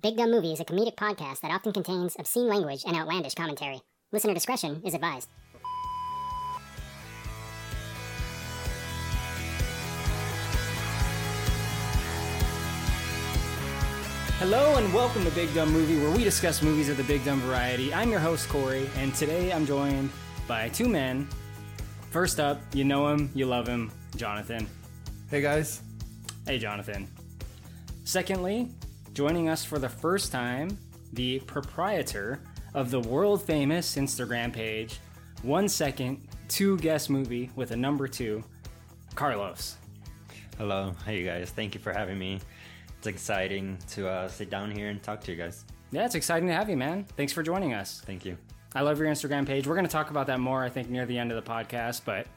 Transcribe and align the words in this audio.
Big 0.00 0.16
Dumb 0.16 0.30
Movie 0.30 0.52
is 0.52 0.60
a 0.60 0.64
comedic 0.64 0.94
podcast 0.94 1.40
that 1.40 1.50
often 1.50 1.72
contains 1.72 2.14
obscene 2.16 2.46
language 2.46 2.84
and 2.86 2.94
outlandish 2.94 3.34
commentary. 3.34 3.80
Listener 4.12 4.32
discretion 4.32 4.80
is 4.84 4.94
advised. 4.94 5.28
Hello 14.38 14.76
and 14.76 14.94
welcome 14.94 15.24
to 15.24 15.32
Big 15.32 15.52
Dumb 15.52 15.72
Movie, 15.72 16.00
where 16.00 16.12
we 16.12 16.22
discuss 16.22 16.62
movies 16.62 16.88
of 16.88 16.96
the 16.96 17.02
big 17.02 17.24
dumb 17.24 17.40
variety. 17.40 17.92
I'm 17.92 18.08
your 18.08 18.20
host 18.20 18.48
Corey, 18.48 18.88
and 18.98 19.12
today 19.16 19.52
I'm 19.52 19.66
joined 19.66 20.10
by 20.46 20.68
two 20.68 20.88
men. 20.88 21.26
First 22.12 22.38
up, 22.38 22.60
you 22.72 22.84
know 22.84 23.08
him, 23.08 23.32
you 23.34 23.46
love 23.46 23.66
him, 23.66 23.90
Jonathan. 24.14 24.68
Hey 25.28 25.40
guys. 25.40 25.82
Hey, 26.46 26.60
Jonathan. 26.60 27.08
Secondly, 28.04 28.70
joining 29.18 29.48
us 29.48 29.64
for 29.64 29.80
the 29.80 29.88
first 29.88 30.30
time, 30.30 30.78
the 31.14 31.40
proprietor 31.40 32.40
of 32.74 32.92
the 32.92 33.00
world 33.00 33.42
famous 33.42 33.96
Instagram 33.96 34.52
page, 34.52 35.00
One 35.42 35.68
Second, 35.68 36.20
Two 36.46 36.78
Guess 36.78 37.08
Movie 37.08 37.50
with 37.56 37.72
a 37.72 37.76
number 37.76 38.06
two, 38.06 38.44
Carlos. 39.16 39.76
Hello, 40.56 40.94
hey 41.04 41.18
you 41.18 41.26
guys. 41.26 41.50
Thank 41.50 41.74
you 41.74 41.80
for 41.80 41.92
having 41.92 42.16
me. 42.16 42.38
It's 42.96 43.08
exciting 43.08 43.76
to 43.88 44.08
uh, 44.08 44.28
sit 44.28 44.50
down 44.50 44.70
here 44.70 44.88
and 44.88 45.02
talk 45.02 45.20
to 45.22 45.32
you 45.32 45.36
guys. 45.36 45.64
Yeah, 45.90 46.04
it's 46.04 46.14
exciting 46.14 46.46
to 46.46 46.54
have 46.54 46.70
you, 46.70 46.76
man. 46.76 47.04
Thanks 47.16 47.32
for 47.32 47.42
joining 47.42 47.74
us. 47.74 48.00
Thank 48.06 48.24
you. 48.24 48.38
I 48.72 48.82
love 48.82 49.00
your 49.00 49.08
Instagram 49.08 49.44
page. 49.44 49.66
We're 49.66 49.74
going 49.74 49.84
to 49.84 49.90
talk 49.90 50.10
about 50.10 50.28
that 50.28 50.38
more, 50.38 50.62
I 50.62 50.68
think, 50.68 50.90
near 50.90 51.06
the 51.06 51.18
end 51.18 51.32
of 51.32 51.44
the 51.44 51.50
podcast, 51.50 52.02
but 52.04 52.28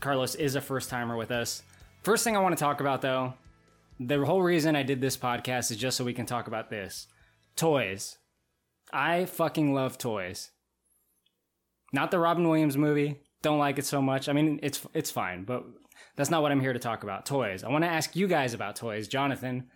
Carlos 0.00 0.36
is 0.36 0.54
a 0.54 0.62
first 0.62 0.88
timer 0.88 1.18
with 1.18 1.32
us. 1.32 1.64
First 2.02 2.24
thing 2.24 2.34
I 2.34 2.40
want 2.40 2.56
to 2.56 2.64
talk 2.64 2.80
about, 2.80 3.02
though, 3.02 3.34
the 4.00 4.24
whole 4.24 4.42
reason 4.42 4.74
I 4.74 4.82
did 4.82 5.02
this 5.02 5.18
podcast 5.18 5.70
is 5.70 5.76
just 5.76 5.96
so 5.96 6.04
we 6.04 6.14
can 6.14 6.24
talk 6.24 6.46
about 6.46 6.70
this 6.70 7.06
toys. 7.54 8.16
I 8.92 9.26
fucking 9.26 9.74
love 9.74 9.98
toys. 9.98 10.50
Not 11.92 12.10
the 12.10 12.18
Robin 12.18 12.48
Williams 12.48 12.78
movie. 12.78 13.20
Don't 13.42 13.58
like 13.58 13.78
it 13.78 13.84
so 13.84 14.00
much. 14.00 14.28
I 14.28 14.32
mean, 14.32 14.58
it's 14.62 14.86
it's 14.94 15.10
fine, 15.10 15.44
but 15.44 15.64
that's 16.16 16.30
not 16.30 16.40
what 16.40 16.50
I'm 16.50 16.60
here 16.60 16.72
to 16.72 16.78
talk 16.78 17.02
about. 17.02 17.26
Toys. 17.26 17.62
I 17.62 17.68
want 17.68 17.84
to 17.84 17.90
ask 17.90 18.16
you 18.16 18.26
guys 18.26 18.54
about 18.54 18.76
toys. 18.76 19.06
Jonathan, 19.06 19.68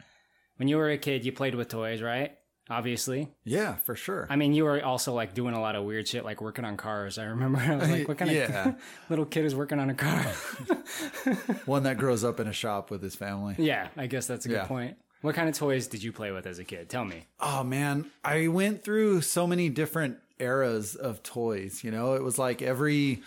when 0.56 0.68
you 0.68 0.78
were 0.78 0.90
a 0.90 0.98
kid, 0.98 1.24
you 1.24 1.32
played 1.32 1.54
with 1.54 1.68
toys, 1.68 2.00
right? 2.00 2.32
Obviously. 2.70 3.28
Yeah, 3.44 3.74
for 3.74 3.94
sure. 3.94 4.26
I 4.30 4.36
mean, 4.36 4.54
you 4.54 4.64
were 4.64 4.82
also 4.82 5.12
like 5.12 5.34
doing 5.34 5.54
a 5.54 5.60
lot 5.60 5.76
of 5.76 5.84
weird 5.84 6.08
shit, 6.08 6.24
like 6.24 6.40
working 6.40 6.64
on 6.64 6.76
cars. 6.78 7.18
I 7.18 7.24
remember. 7.24 7.58
I 7.64 7.76
was 7.76 7.90
like, 7.90 8.08
what 8.08 8.16
kind 8.18 8.30
Yeah. 8.30 8.68
of 8.70 8.74
little 9.10 9.26
kid 9.26 9.44
is 9.44 9.54
working 9.54 9.78
on 9.78 9.90
a 9.90 9.94
car? 9.94 10.22
One 11.66 11.82
that 11.84 11.98
grows 11.98 12.24
up 12.24 12.40
in 12.40 12.46
a 12.46 12.52
shop 12.52 12.90
with 12.90 13.02
his 13.02 13.14
family. 13.14 13.54
yeah, 13.58 13.88
I 13.96 14.06
guess 14.06 14.26
that's 14.26 14.46
a 14.46 14.48
good 14.48 14.54
Yeah. 14.56 14.66
point. 14.66 14.96
What 15.22 15.34
kind 15.34 15.48
of 15.48 15.54
toys 15.54 15.86
did 15.86 16.02
you 16.02 16.12
play 16.12 16.32
with 16.32 16.46
as 16.46 16.58
a 16.58 16.64
kid? 16.64 16.88
Tell 16.90 17.04
me. 17.04 17.24
Oh 17.40 17.64
man, 17.64 18.10
I 18.24 18.48
went 18.48 18.82
through 18.84 19.22
so 19.22 19.46
many 19.46 19.68
different 19.70 20.18
eras 20.38 20.94
of 20.96 21.22
toys, 21.22 21.82
you 21.82 21.90
know? 21.90 22.14
It 22.14 22.22
was 22.22 22.38
like 22.38 22.60
every 22.62 23.22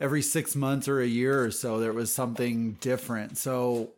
every 0.00 0.22
6 0.22 0.54
months 0.56 0.88
or 0.88 1.00
a 1.00 1.06
year 1.06 1.42
or 1.44 1.50
so 1.50 1.78
there 1.80 1.92
was 1.92 2.12
something 2.12 2.72
different. 2.80 3.38
So 3.38 3.90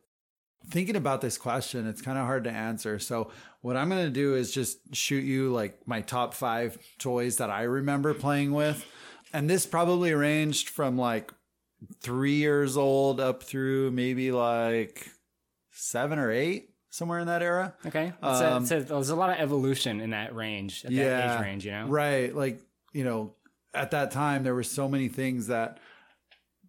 thinking 0.66 0.96
about 0.96 1.20
this 1.20 1.38
question, 1.38 1.86
it's 1.86 2.02
kind 2.02 2.18
of 2.18 2.24
hard 2.26 2.44
to 2.44 2.50
answer. 2.50 2.98
So 2.98 3.30
what 3.62 3.76
I'm 3.76 3.88
going 3.88 4.04
to 4.04 4.10
do 4.10 4.34
is 4.34 4.52
just 4.52 4.78
shoot 4.94 5.24
you 5.24 5.52
like 5.52 5.86
my 5.86 6.00
top 6.00 6.34
5 6.34 6.78
toys 6.98 7.36
that 7.38 7.50
I 7.50 7.62
remember 7.62 8.14
playing 8.14 8.52
with. 8.52 8.84
And 9.32 9.48
this 9.48 9.66
probably 9.66 10.12
ranged 10.14 10.68
from 10.68 10.96
like 10.98 11.32
3 12.00 12.32
years 12.34 12.76
old 12.76 13.20
up 13.20 13.42
through 13.42 13.90
maybe 13.92 14.32
like 14.32 15.08
7 15.72 16.18
or 16.18 16.30
8 16.30 16.70
somewhere 16.90 17.18
in 17.20 17.26
that 17.28 17.42
era. 17.42 17.74
Okay, 17.86 18.12
Um, 18.22 18.62
it's 18.62 18.70
a- 18.72 18.80
there's 18.80 19.10
a 19.10 19.16
lot 19.16 19.30
of 19.30 19.36
evolution 19.38 20.00
in 20.00 20.10
that 20.10 20.34
range, 20.34 20.84
at 20.84 20.90
that 20.94 21.34
age 21.36 21.40
range. 21.42 21.64
You 21.66 21.72
know, 21.72 21.86
Right. 21.86 22.34
Like, 22.34 22.60
you 22.92 23.04
know, 23.04 23.34
at 23.74 23.90
that 23.92 24.10
time, 24.10 24.42
there 24.44 24.54
were 24.54 24.62
so 24.64 24.88
many 24.88 25.08
things 25.08 25.46
that 25.48 25.78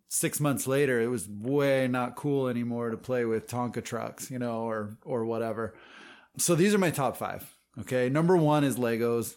six 0.10 0.40
months 0.40 0.68
later, 0.68 1.00
it 1.00 1.08
was 1.08 1.30
way 1.30 1.88
not 1.88 2.16
cool 2.18 2.48
anymore 2.50 2.90
to 2.90 2.98
play 2.98 3.24
with 3.24 3.48
Tonka 3.48 3.84
trucks, 3.84 4.30
you 4.30 4.40
know, 4.40 4.64
or, 4.64 4.98
or 5.06 5.24
whatever. 5.24 5.74
So 6.38 6.56
these 6.56 6.74
are 6.74 6.78
my 6.80 6.90
top 6.92 7.16
five. 7.16 7.56
Okay. 7.80 8.10
Number 8.10 8.36
one 8.36 8.64
is 8.66 8.76
Legos. 8.76 9.36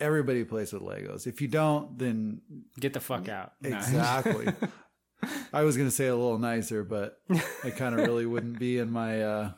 Everybody 0.00 0.44
plays 0.44 0.72
with 0.72 0.82
Legos. 0.82 1.26
If 1.26 1.40
you 1.40 1.48
don't, 1.48 1.98
then 1.98 2.40
Get 2.78 2.92
the 2.92 3.00
fuck 3.00 3.28
out. 3.28 3.52
Exactly. 3.62 4.52
I 5.52 5.62
was 5.62 5.76
going 5.76 5.88
to 5.88 5.94
say 5.94 6.06
a 6.06 6.16
little 6.16 6.38
nicer, 6.38 6.82
but 6.82 7.20
I 7.64 7.70
kind 7.70 7.94
of 7.98 8.06
really 8.06 8.26
wouldn't 8.26 8.58
be 8.58 8.78
in 8.78 8.90
my, 8.90 9.22
uh, 9.22 9.50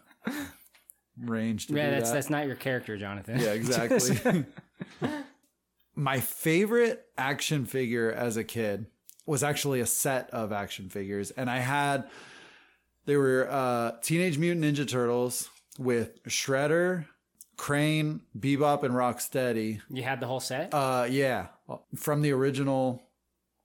range 1.21 1.69
to 1.69 1.75
Yeah, 1.75 1.91
that's 1.91 2.11
that. 2.11 2.15
that's 2.15 2.31
not 2.31 2.47
your 2.47 2.57
character, 2.57 2.97
Jonathan. 2.97 3.39
Yeah, 3.39 3.53
exactly. 3.53 4.45
My 5.95 6.21
favorite 6.21 7.05
action 7.19 7.67
figure 7.67 8.11
as 8.11 8.37
a 8.37 8.45
kid 8.45 8.87
was 9.27 9.43
actually 9.43 9.81
a 9.81 9.87
set 9.87 10.31
of 10.31 10.53
action 10.53 10.89
figures, 10.89 11.31
and 11.33 11.49
I 11.51 11.59
had 11.59 12.09
they 13.05 13.17
were 13.17 13.49
uh, 13.51 13.93
Teenage 14.03 14.39
Mutant 14.39 14.65
Ninja 14.65 14.89
Turtles 14.89 15.49
with 15.79 16.23
Shredder, 16.25 17.07
Krang, 17.57 18.21
Bebop, 18.39 18.83
and 18.83 18.95
Rocksteady. 18.95 19.81
you 19.91 20.03
had 20.03 20.21
the 20.21 20.27
whole 20.27 20.41
set. 20.41 20.73
Uh, 20.73 21.07
yeah, 21.09 21.47
from 21.95 22.23
the 22.23 22.33
original. 22.33 23.03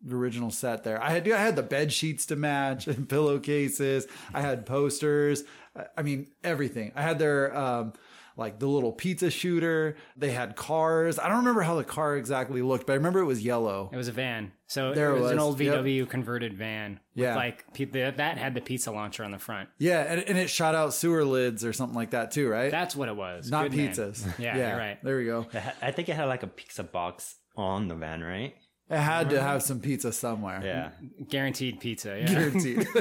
The 0.04 0.16
original 0.16 0.52
set 0.52 0.84
there. 0.84 1.02
I 1.02 1.10
had 1.10 1.28
I 1.28 1.42
had 1.42 1.56
the 1.56 1.64
bed 1.64 1.92
sheets 1.92 2.28
to 2.28 2.36
match 2.36 2.86
and 2.88 3.10
pillowcases. 3.10 4.06
I 4.32 4.42
had 4.42 4.68
posters. 4.68 5.44
I 5.98 6.04
mean 6.04 6.28
everything. 6.44 6.92
I 6.96 7.02
had 7.02 7.18
their 7.18 7.56
um 7.58 7.94
like 8.38 8.60
the 8.60 8.68
little 8.68 8.92
pizza 8.94 9.30
shooter. 9.30 9.98
They 10.16 10.32
had 10.32 10.56
cars. 10.56 11.20
I 11.20 11.28
don't 11.28 11.40
remember 11.40 11.62
how 11.64 11.76
the 11.76 11.84
car 11.84 12.16
exactly 12.16 12.62
looked, 12.62 12.86
but 12.88 12.94
I 12.94 12.96
remember 12.98 13.20
it 13.20 13.26
was 13.26 13.44
yellow. 13.44 13.90
it 13.92 13.98
was 13.98 14.08
a 14.08 14.12
van, 14.14 14.52
so 14.68 14.94
There 14.94 15.12
it 15.14 15.18
it 15.18 15.22
was, 15.22 15.32
an 15.32 15.38
was. 15.38 15.44
old 15.46 15.60
Yep. 15.60 15.80
VW 15.84 16.06
converted 16.08 16.56
van. 16.58 17.00
With 17.16 17.24
Yeah. 17.26 17.36
like 17.36 17.66
that 18.16 18.38
had 18.38 18.54
the 18.54 18.62
pizza 18.62 18.92
launcher 18.92 19.24
on 19.24 19.32
the 19.32 19.40
front. 19.40 19.70
Yeah, 19.80 20.02
and, 20.02 20.22
and 20.22 20.38
it 20.38 20.50
shot 20.50 20.76
out 20.76 20.94
sewer 20.94 21.26
lids 21.26 21.66
or 21.66 21.74
something 21.74 21.96
like 21.96 22.12
that 22.12 22.32
too, 22.32 22.48
right? 22.48 22.70
That's 22.72 22.96
what 22.96 23.10
it 23.10 23.16
was. 23.16 23.50
Not 23.50 23.72
Good 23.72 23.80
pizzas. 23.80 24.40
Yeah, 24.40 24.56
you're 24.56 24.78
right. 24.78 25.04
There 25.04 25.18
we 25.18 25.26
go. 25.26 25.48
I 25.82 25.92
think 25.92 26.08
it 26.10 26.16
had 26.16 26.26
like 26.26 26.44
a 26.44 26.48
pizza 26.48 26.84
box 26.84 27.36
on 27.56 27.88
the 27.88 27.96
van, 27.96 28.24
right? 28.24 28.56
It 28.90 28.98
had 29.00 29.30
to 29.32 29.42
have 29.42 29.64
some 29.64 29.82
pizza 29.82 30.14
somewhere. 30.14 30.62
Yeah. 30.64 30.92
Guaranteed 31.28 31.80
pizza. 31.82 32.18
Yeah. 32.20 32.26
Guaranteed. 32.26 32.78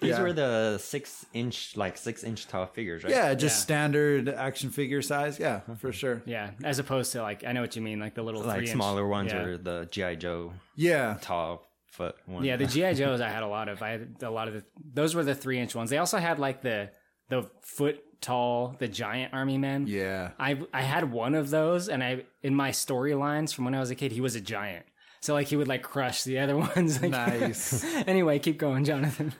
These 0.00 0.10
Yeah. 0.10 0.20
were 0.22 0.32
the 0.32 0.78
six 0.78 1.24
inch, 1.32 1.76
like 1.76 1.96
six 1.96 2.24
inch 2.24 2.48
tall 2.48 2.66
figures, 2.66 3.04
right? 3.04 3.12
yeah, 3.12 3.32
just 3.34 3.58
Yeah. 3.58 3.62
standard 3.62 4.28
action 4.28 4.70
figure 4.70 5.00
size. 5.00 5.38
Yeah, 5.38 5.60
for 5.78 5.92
sure. 5.92 6.22
Yeah, 6.26 6.50
as 6.64 6.78
opposed 6.80 7.12
to 7.12 7.22
like 7.22 7.44
I 7.44 7.52
know 7.52 7.60
what 7.60 7.76
you 7.76 7.82
mean, 7.82 8.00
like 8.00 8.14
the 8.14 8.22
little 8.22 8.42
Like 8.42 8.56
three-inch- 8.58 8.72
smaller 8.74 9.06
ones 9.06 9.32
yeah. 9.32 9.42
or 9.42 9.56
the 9.58 9.86
G.I. 9.90 10.16
Joe 10.16 10.52
Yeah. 10.74 11.18
tall 11.20 11.66
foot 11.86 12.16
one. 12.26 12.42
Yeah, 12.42 12.56
the 12.56 12.66
GI 12.66 12.94
Joes 13.00 13.20
I 13.20 13.28
had 13.28 13.42
a 13.44 13.48
lot 13.48 13.68
of. 13.68 13.80
I 13.82 13.90
had 13.90 14.16
a 14.22 14.30
lot 14.30 14.48
of 14.48 14.54
the. 14.54 14.64
Those 14.92 15.14
were 15.14 15.22
the 15.22 15.34
three 15.36 15.58
inch 15.60 15.74
ones. 15.76 15.90
They 15.90 15.98
also 15.98 16.18
had 16.18 16.38
like 16.40 16.62
the 16.62 16.90
the 17.28 17.48
foot 17.60 18.02
tall, 18.20 18.74
the 18.78 18.88
giant 18.88 19.32
army 19.34 19.58
men. 19.58 19.86
Yeah. 19.86 20.30
I 20.38 20.58
I 20.72 20.82
had 20.82 21.12
one 21.12 21.34
of 21.36 21.50
those, 21.50 21.88
and 21.88 22.02
I 22.02 22.24
in 22.42 22.54
my 22.56 22.70
storylines 22.70 23.54
from 23.54 23.66
when 23.66 23.74
I 23.74 23.80
was 23.80 23.90
a 23.90 23.94
kid, 23.94 24.10
he 24.12 24.20
was 24.20 24.34
a 24.34 24.40
giant. 24.40 24.84
So 25.22 25.34
like 25.34 25.46
he 25.46 25.56
would 25.56 25.68
like 25.68 25.82
crush 25.82 26.24
the 26.24 26.40
other 26.40 26.56
ones. 26.76 27.00
Like, 27.00 27.12
Nice. 27.12 27.84
anyway, 28.06 28.38
keep 28.38 28.58
going, 28.58 28.84
Jonathan. 28.84 29.32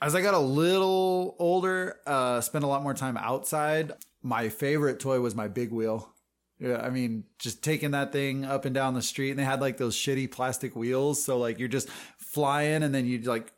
As 0.00 0.14
I 0.14 0.20
got 0.20 0.34
a 0.34 0.38
little 0.38 1.34
older, 1.40 1.96
uh, 2.06 2.40
spent 2.40 2.62
a 2.62 2.68
lot 2.68 2.82
more 2.82 2.94
time 2.94 3.16
outside. 3.16 3.92
My 4.22 4.48
favorite 4.48 5.00
toy 5.00 5.20
was 5.20 5.34
my 5.34 5.48
big 5.48 5.72
wheel. 5.72 6.12
Yeah, 6.60 6.80
I 6.80 6.90
mean, 6.90 7.24
just 7.38 7.62
taking 7.62 7.92
that 7.92 8.12
thing 8.12 8.44
up 8.44 8.64
and 8.64 8.74
down 8.74 8.94
the 8.94 9.02
street, 9.02 9.30
and 9.30 9.38
they 9.38 9.44
had 9.44 9.60
like 9.60 9.76
those 9.76 9.96
shitty 9.96 10.30
plastic 10.30 10.76
wheels. 10.76 11.22
So 11.24 11.38
like 11.38 11.58
you're 11.58 11.68
just 11.68 11.88
flying, 12.18 12.82
and 12.82 12.94
then 12.94 13.06
you 13.06 13.20
like 13.22 13.52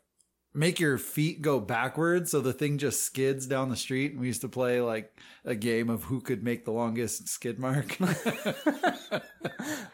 make 0.53 0.79
your 0.79 0.97
feet 0.97 1.41
go 1.41 1.59
backwards, 1.59 2.31
so 2.31 2.41
the 2.41 2.53
thing 2.53 2.77
just 2.77 3.03
skids 3.03 3.45
down 3.45 3.69
the 3.69 3.75
street. 3.75 4.11
And 4.11 4.21
we 4.21 4.27
used 4.27 4.41
to 4.41 4.49
play 4.49 4.81
like 4.81 5.15
a 5.45 5.55
game 5.55 5.89
of 5.89 6.03
who 6.03 6.21
could 6.21 6.43
make 6.43 6.65
the 6.65 6.71
longest 6.71 7.27
skid 7.29 7.59
mark. 7.59 7.97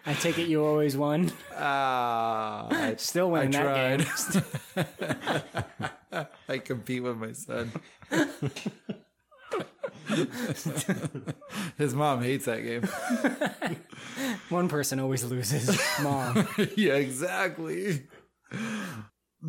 I 0.05 0.13
take 0.13 0.37
it 0.39 0.47
you 0.47 0.65
always 0.65 0.97
won. 0.97 1.31
Ah, 1.55 2.67
I, 2.69 2.95
Still 2.97 3.31
winning 3.31 3.55
I 3.55 3.63
that 3.63 4.43
game. 4.85 6.25
I 6.49 6.57
compete 6.59 7.03
with 7.03 7.17
my 7.17 7.33
son. 7.33 7.71
His 11.77 11.93
mom 11.93 12.23
hates 12.23 12.45
that 12.45 12.63
game. 12.63 12.83
One 14.49 14.69
person 14.69 14.99
always 14.99 15.23
loses. 15.23 15.79
Mom. 16.01 16.47
yeah, 16.75 16.93
exactly. 16.93 18.07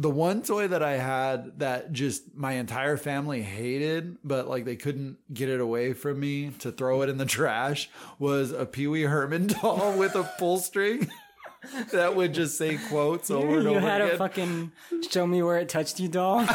The 0.00 0.10
one 0.10 0.42
toy 0.42 0.68
that 0.68 0.80
I 0.80 0.92
had 0.96 1.58
that 1.58 1.90
just 1.92 2.32
my 2.36 2.52
entire 2.52 2.96
family 2.96 3.42
hated, 3.42 4.16
but 4.22 4.46
like 4.48 4.64
they 4.64 4.76
couldn't 4.76 5.16
get 5.34 5.48
it 5.48 5.60
away 5.60 5.92
from 5.92 6.20
me 6.20 6.50
to 6.60 6.70
throw 6.70 7.02
it 7.02 7.08
in 7.08 7.18
the 7.18 7.26
trash 7.26 7.90
was 8.16 8.52
a 8.52 8.64
Pee 8.64 8.86
Wee 8.86 9.02
Herman 9.02 9.46
doll 9.60 9.98
with 9.98 10.14
a 10.14 10.22
pull 10.38 10.58
string 10.58 11.10
that 11.92 12.14
would 12.14 12.32
just 12.32 12.56
say 12.56 12.78
quotes 12.88 13.28
over 13.28 13.56
and 13.56 13.64
you 13.64 13.70
over 13.70 13.80
had 13.80 14.00
again. 14.00 14.14
a 14.14 14.18
fucking 14.18 14.72
show 15.10 15.26
me 15.26 15.42
where 15.42 15.58
it 15.58 15.68
touched 15.68 15.98
you 15.98 16.06
doll. 16.06 16.46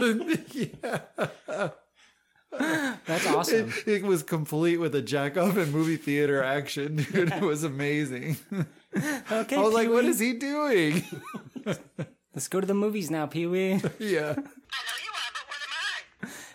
yeah. 0.52 1.00
That's 2.52 3.26
awesome. 3.26 3.72
It, 3.84 3.88
it 3.88 4.02
was 4.04 4.22
complete 4.22 4.76
with 4.76 4.94
a 4.94 5.02
jack 5.02 5.36
off 5.36 5.56
and 5.56 5.72
movie 5.72 5.96
theater 5.96 6.40
action, 6.40 6.96
dude. 6.96 7.32
It 7.32 7.42
was 7.42 7.64
amazing. 7.64 8.36
Okay, 8.96 9.56
I 9.56 9.60
was 9.60 9.74
like, 9.74 9.88
what 9.90 10.02
Pee-wee. 10.02 10.08
is 10.10 10.18
he 10.20 10.32
doing? 10.34 11.02
Let's 12.36 12.48
go 12.48 12.60
to 12.60 12.66
the 12.66 12.74
movies 12.74 13.10
now, 13.10 13.24
Pee 13.24 13.46
Wee. 13.46 13.80
yeah. 13.98 14.36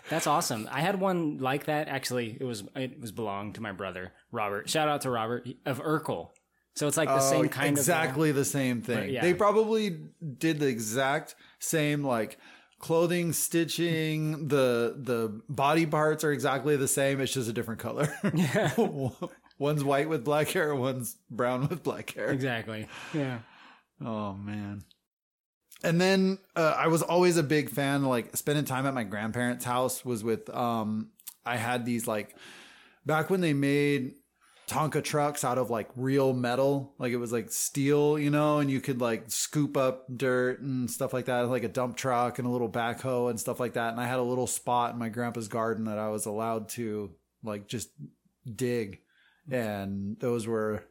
That's 0.08 0.28
awesome. 0.28 0.68
I 0.70 0.80
had 0.80 1.00
one 1.00 1.38
like 1.38 1.64
that. 1.66 1.88
Actually, 1.88 2.36
it 2.38 2.44
was 2.44 2.62
it 2.76 3.00
was 3.00 3.10
belonged 3.10 3.56
to 3.56 3.62
my 3.62 3.72
brother 3.72 4.12
Robert. 4.30 4.70
Shout 4.70 4.86
out 4.86 5.00
to 5.00 5.10
Robert 5.10 5.48
of 5.66 5.82
Urkel. 5.82 6.28
So 6.76 6.86
it's 6.86 6.96
like 6.96 7.08
the 7.08 7.18
same 7.18 7.46
Oh, 7.46 7.48
kind 7.48 7.76
uh, 7.76 7.80
exactly 7.80 8.30
the 8.30 8.44
same 8.44 8.80
thing. 8.80 9.10
yeah. 9.10 9.22
They 9.22 9.34
probably 9.34 9.98
did 10.38 10.60
the 10.60 10.68
exact 10.68 11.34
same 11.58 12.04
like 12.04 12.38
clothing 12.78 13.32
stitching. 13.32 14.46
The 14.48 14.94
the 14.96 15.40
body 15.48 15.86
parts 15.86 16.22
are 16.22 16.30
exactly 16.32 16.76
the 16.76 16.88
same. 16.88 17.20
It's 17.20 17.32
just 17.32 17.48
a 17.50 17.52
different 17.52 17.80
color. 17.80 18.14
Yeah. 18.34 18.72
one's 19.58 19.82
white 19.82 20.08
with 20.08 20.24
black 20.24 20.48
hair. 20.48 20.76
One's 20.76 21.16
brown 21.28 21.66
with 21.66 21.82
black 21.82 22.10
hair. 22.12 22.28
exactly. 22.28 22.86
Yeah. 23.12 23.38
Oh 24.00 24.34
man. 24.34 24.84
And 25.84 26.00
then 26.00 26.38
uh, 26.54 26.74
I 26.78 26.88
was 26.88 27.02
always 27.02 27.36
a 27.36 27.42
big 27.42 27.70
fan. 27.70 28.04
Like 28.04 28.36
spending 28.36 28.64
time 28.64 28.86
at 28.86 28.94
my 28.94 29.04
grandparents' 29.04 29.64
house 29.64 30.04
was 30.04 30.22
with. 30.22 30.48
Um, 30.54 31.10
I 31.44 31.56
had 31.56 31.84
these 31.84 32.06
like 32.06 32.36
back 33.04 33.30
when 33.30 33.40
they 33.40 33.52
made 33.52 34.14
Tonka 34.68 35.02
trucks 35.02 35.44
out 35.44 35.58
of 35.58 35.70
like 35.70 35.88
real 35.96 36.32
metal, 36.32 36.94
like 36.98 37.12
it 37.12 37.16
was 37.16 37.32
like 37.32 37.50
steel, 37.50 38.18
you 38.18 38.30
know, 38.30 38.58
and 38.58 38.70
you 38.70 38.80
could 38.80 39.00
like 39.00 39.24
scoop 39.26 39.76
up 39.76 40.06
dirt 40.14 40.60
and 40.60 40.90
stuff 40.90 41.12
like 41.12 41.26
that, 41.26 41.48
like 41.48 41.64
a 41.64 41.68
dump 41.68 41.96
truck 41.96 42.38
and 42.38 42.46
a 42.46 42.50
little 42.50 42.70
backhoe 42.70 43.28
and 43.28 43.38
stuff 43.38 43.60
like 43.60 43.74
that. 43.74 43.92
And 43.92 44.00
I 44.00 44.06
had 44.06 44.18
a 44.18 44.22
little 44.22 44.46
spot 44.46 44.92
in 44.92 44.98
my 44.98 45.08
grandpa's 45.08 45.48
garden 45.48 45.84
that 45.84 45.98
I 45.98 46.08
was 46.08 46.26
allowed 46.26 46.68
to 46.70 47.10
like 47.42 47.66
just 47.66 47.90
dig, 48.54 49.00
and 49.50 50.16
those 50.20 50.46
were 50.46 50.84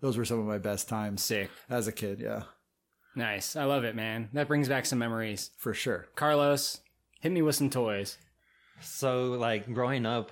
those 0.00 0.16
were 0.16 0.24
some 0.24 0.40
of 0.40 0.46
my 0.46 0.58
best 0.58 0.88
times 0.88 1.22
Sick. 1.22 1.50
as 1.68 1.86
a 1.86 1.92
kid. 1.92 2.20
Yeah. 2.20 2.44
Nice. 3.18 3.56
I 3.56 3.64
love 3.64 3.82
it, 3.82 3.96
man. 3.96 4.28
That 4.32 4.46
brings 4.46 4.68
back 4.68 4.86
some 4.86 5.00
memories. 5.00 5.50
For 5.58 5.74
sure. 5.74 6.06
Carlos, 6.14 6.80
hit 7.20 7.32
me 7.32 7.42
with 7.42 7.56
some 7.56 7.68
toys. 7.68 8.16
So, 8.80 9.32
like, 9.32 9.74
growing 9.74 10.06
up, 10.06 10.30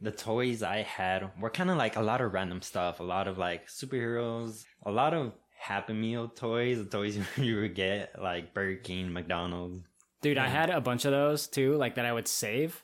the 0.00 0.12
toys 0.12 0.62
I 0.62 0.82
had 0.82 1.28
were 1.40 1.50
kind 1.50 1.70
of 1.70 1.76
like 1.76 1.96
a 1.96 2.02
lot 2.02 2.20
of 2.20 2.32
random 2.32 2.62
stuff, 2.62 3.00
a 3.00 3.02
lot 3.02 3.26
of 3.26 3.36
like 3.36 3.66
superheroes, 3.66 4.64
a 4.86 4.92
lot 4.92 5.12
of 5.12 5.32
Happy 5.58 5.92
Meal 5.92 6.28
toys, 6.28 6.78
the 6.78 6.84
toys 6.84 7.18
you 7.36 7.60
would 7.62 7.74
get 7.74 8.14
like 8.22 8.54
Burger 8.54 8.76
King, 8.76 9.12
McDonald's. 9.12 9.82
Dude, 10.22 10.38
I 10.38 10.46
had 10.46 10.70
a 10.70 10.80
bunch 10.80 11.06
of 11.06 11.10
those 11.10 11.48
too, 11.48 11.74
like 11.78 11.96
that 11.96 12.06
I 12.06 12.12
would 12.12 12.28
save. 12.28 12.80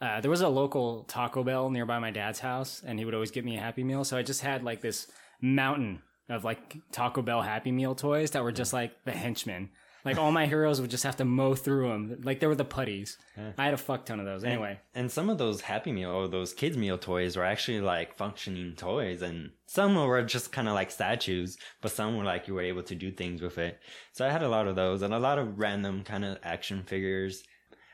Uh, 0.00 0.20
there 0.20 0.30
was 0.30 0.42
a 0.42 0.48
local 0.48 1.02
Taco 1.02 1.42
Bell 1.42 1.68
nearby 1.68 1.98
my 1.98 2.12
dad's 2.12 2.38
house, 2.38 2.80
and 2.86 2.96
he 2.96 3.04
would 3.04 3.14
always 3.14 3.32
give 3.32 3.44
me 3.44 3.56
a 3.56 3.60
Happy 3.60 3.82
Meal. 3.82 4.04
So 4.04 4.16
I 4.16 4.22
just 4.22 4.42
had 4.42 4.62
like 4.62 4.82
this 4.82 5.10
mountain 5.40 6.02
of 6.28 6.44
like 6.44 6.76
Taco 6.92 7.22
Bell 7.22 7.42
Happy 7.42 7.72
Meal 7.72 7.94
toys 7.94 8.32
that 8.32 8.42
were 8.42 8.52
just 8.52 8.72
like 8.72 9.04
the 9.04 9.12
henchmen. 9.12 9.70
Like 10.04 10.16
all 10.18 10.30
my 10.30 10.46
heroes 10.54 10.80
would 10.80 10.90
just 10.90 11.04
have 11.04 11.16
to 11.16 11.24
mow 11.24 11.54
through 11.54 11.88
them. 11.88 12.20
Like 12.22 12.40
they 12.40 12.46
were 12.46 12.54
the 12.54 12.64
putties. 12.64 13.18
I 13.56 13.64
had 13.64 13.74
a 13.74 13.78
fuck 13.78 14.06
ton 14.06 14.20
of 14.20 14.26
those. 14.26 14.44
Anyway, 14.44 14.78
And 14.94 15.10
some 15.10 15.28
of 15.28 15.38
those 15.38 15.60
Happy 15.60 15.92
Meal 15.92 16.10
or 16.10 16.28
those 16.28 16.54
kids' 16.54 16.76
meal 16.76 16.98
toys 16.98 17.36
were 17.36 17.44
actually 17.44 17.80
like 17.80 18.16
functioning 18.16 18.74
toys, 18.76 19.22
and 19.22 19.50
some 19.66 19.94
were 19.94 20.22
just 20.22 20.52
kind 20.52 20.68
of 20.68 20.74
like 20.74 20.90
statues, 20.90 21.56
but 21.82 21.90
some 21.90 22.16
were 22.16 22.24
like 22.24 22.48
you 22.48 22.54
were 22.54 22.62
able 22.62 22.82
to 22.84 22.94
do 22.94 23.10
things 23.10 23.42
with 23.42 23.58
it. 23.58 23.80
So 24.12 24.26
I 24.26 24.30
had 24.30 24.42
a 24.42 24.48
lot 24.48 24.66
of 24.66 24.76
those 24.76 25.02
and 25.02 25.12
a 25.12 25.18
lot 25.18 25.38
of 25.38 25.58
random 25.58 26.04
kind 26.04 26.24
of 26.24 26.38
action 26.42 26.84
figures. 26.84 27.42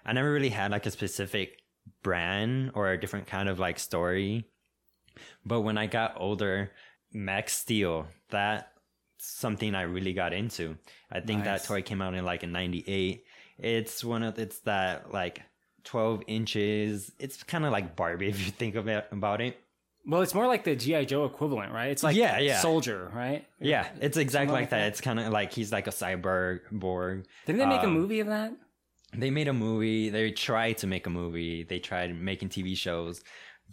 I 0.04 0.12
never 0.12 0.30
really 0.30 0.50
had 0.50 0.70
like 0.70 0.86
a 0.86 0.90
specific 0.90 1.62
brand 2.02 2.72
or 2.74 2.90
a 2.90 3.00
different 3.00 3.26
kind 3.26 3.48
of 3.48 3.58
like 3.58 3.78
story. 3.78 4.46
But 5.46 5.62
when 5.62 5.78
I 5.78 5.86
got 5.86 6.14
older, 6.16 6.72
Max 7.14 7.56
Steel, 7.56 8.06
that 8.30 8.72
something 9.18 9.74
I 9.74 9.82
really 9.82 10.12
got 10.12 10.32
into. 10.34 10.76
I 11.10 11.20
think 11.20 11.44
Nice. 11.44 11.62
that 11.62 11.68
toy 11.68 11.80
came 11.82 12.02
out 12.02 12.14
in 12.14 12.24
like 12.24 12.42
in 12.42 12.52
98. 12.52 13.24
It's 13.58 14.04
one 14.04 14.22
of 14.22 14.38
it's 14.38 14.58
that 14.60 15.12
like 15.12 15.42
12 15.84 16.24
inches. 16.26 17.12
It's 17.18 17.42
kind 17.42 17.64
of 17.64 17.72
like 17.72 17.96
Barbie 17.96 18.28
if 18.34 18.44
you 18.44 18.50
think 18.50 18.74
of 18.74 18.88
it 18.88 19.06
about 19.12 19.40
it. 19.40 19.56
well, 20.06 20.20
it's 20.22 20.34
more 20.34 20.46
like 20.46 20.64
the 20.64 20.76
GI 20.76 21.06
Joe 21.06 21.24
equivalent, 21.24 21.72
right? 21.72 21.90
It's 21.90 22.02
like 22.02 22.16
Yeah, 22.16 22.38
yeah. 22.38 22.60
Soldier, 22.60 23.10
right? 23.14 23.46
Yeah, 23.60 23.88
it's 24.00 24.16
exactly 24.18 24.52
like 24.52 24.62
like 24.64 24.70
that. 24.70 24.78
that. 24.80 24.88
It's 24.88 25.00
kind 25.00 25.18
of 25.20 25.32
like 25.32 25.52
he's 25.52 25.72
like 25.72 25.86
a 25.86 25.90
cyborg 25.90 26.60
borg. 26.72 27.26
Didn't 27.46 27.60
they 27.60 27.66
make 27.66 27.82
a 27.82 27.86
Um, 27.86 27.94
movie 27.94 28.20
of 28.20 28.26
that? 28.26 28.52
They 29.16 29.30
made 29.30 29.46
a 29.48 29.52
movie. 29.52 30.10
They 30.10 30.32
tried 30.32 30.78
to 30.78 30.86
make 30.88 31.06
a 31.06 31.10
movie. 31.10 31.62
They 31.62 31.78
tried 31.78 32.14
making 32.20 32.48
TV 32.48 32.76
shows, 32.76 33.22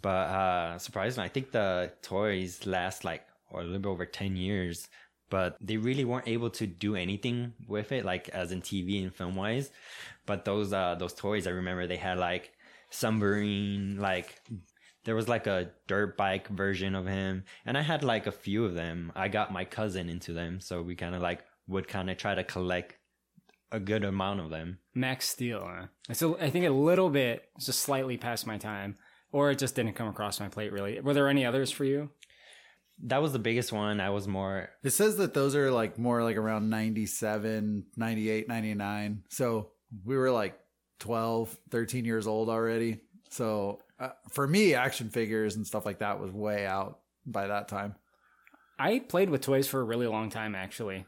but 0.00 0.28
uh 0.28 0.78
surprisingly, 0.78 1.26
I 1.26 1.28
think 1.30 1.50
the 1.50 1.92
toys 2.02 2.64
last 2.64 3.04
like 3.04 3.24
or 3.52 3.60
a 3.60 3.64
little 3.64 3.80
bit 3.80 3.88
over 3.88 4.06
ten 4.06 4.36
years. 4.36 4.88
But 5.30 5.56
they 5.60 5.78
really 5.78 6.04
weren't 6.04 6.28
able 6.28 6.50
to 6.50 6.66
do 6.66 6.94
anything 6.94 7.54
with 7.66 7.90
it, 7.92 8.04
like 8.04 8.28
as 8.30 8.52
in 8.52 8.60
TV 8.60 9.02
and 9.02 9.14
film 9.14 9.34
wise. 9.34 9.70
But 10.26 10.44
those 10.44 10.72
uh 10.72 10.96
those 10.96 11.14
toys, 11.14 11.46
I 11.46 11.50
remember 11.50 11.86
they 11.86 11.96
had 11.96 12.18
like 12.18 12.52
submarine, 12.90 13.98
like 13.98 14.42
there 15.04 15.16
was 15.16 15.28
like 15.28 15.46
a 15.46 15.70
dirt 15.86 16.16
bike 16.16 16.48
version 16.48 16.94
of 16.94 17.06
him, 17.06 17.44
and 17.66 17.76
I 17.76 17.82
had 17.82 18.04
like 18.04 18.26
a 18.26 18.32
few 18.32 18.64
of 18.64 18.74
them. 18.74 19.12
I 19.14 19.28
got 19.28 19.52
my 19.52 19.64
cousin 19.64 20.08
into 20.08 20.32
them, 20.32 20.60
so 20.60 20.82
we 20.82 20.94
kind 20.94 21.14
of 21.14 21.22
like 21.22 21.44
would 21.66 21.88
kind 21.88 22.10
of 22.10 22.18
try 22.18 22.34
to 22.34 22.44
collect 22.44 22.96
a 23.70 23.80
good 23.80 24.04
amount 24.04 24.40
of 24.40 24.50
them. 24.50 24.78
Max 24.94 25.28
Steel. 25.28 25.60
Huh? 25.64 25.86
I 26.08 26.44
I 26.44 26.50
think 26.50 26.66
a 26.66 26.70
little 26.70 27.10
bit, 27.10 27.48
just 27.58 27.80
slightly 27.80 28.16
past 28.16 28.46
my 28.46 28.58
time, 28.58 28.96
or 29.32 29.50
it 29.50 29.58
just 29.58 29.74
didn't 29.74 29.94
come 29.94 30.08
across 30.08 30.38
my 30.38 30.48
plate. 30.48 30.72
Really, 30.72 31.00
were 31.00 31.14
there 31.14 31.28
any 31.28 31.44
others 31.44 31.70
for 31.70 31.84
you? 31.84 32.10
That 33.04 33.22
was 33.22 33.32
the 33.32 33.38
biggest 33.38 33.72
one. 33.72 34.00
I 34.00 34.10
was 34.10 34.28
more 34.28 34.70
It 34.82 34.90
says 34.90 35.16
that 35.16 35.34
those 35.34 35.56
are 35.56 35.70
like 35.70 35.98
more 35.98 36.22
like 36.22 36.36
around 36.36 36.70
97, 36.70 37.84
98, 37.96 38.48
99. 38.48 39.24
So 39.28 39.70
we 40.04 40.16
were 40.16 40.30
like 40.30 40.58
12, 41.00 41.56
13 41.70 42.04
years 42.04 42.26
old 42.26 42.48
already. 42.48 43.00
So 43.30 43.80
uh, 43.98 44.10
for 44.30 44.46
me, 44.46 44.74
action 44.74 45.08
figures 45.08 45.56
and 45.56 45.66
stuff 45.66 45.86
like 45.86 45.98
that 45.98 46.20
was 46.20 46.30
way 46.30 46.66
out 46.66 47.00
by 47.26 47.48
that 47.48 47.68
time. 47.68 47.94
I 48.78 48.98
played 48.98 49.30
with 49.30 49.42
toys 49.42 49.68
for 49.68 49.80
a 49.80 49.84
really 49.84 50.06
long 50.06 50.30
time, 50.30 50.54
actually. 50.54 51.06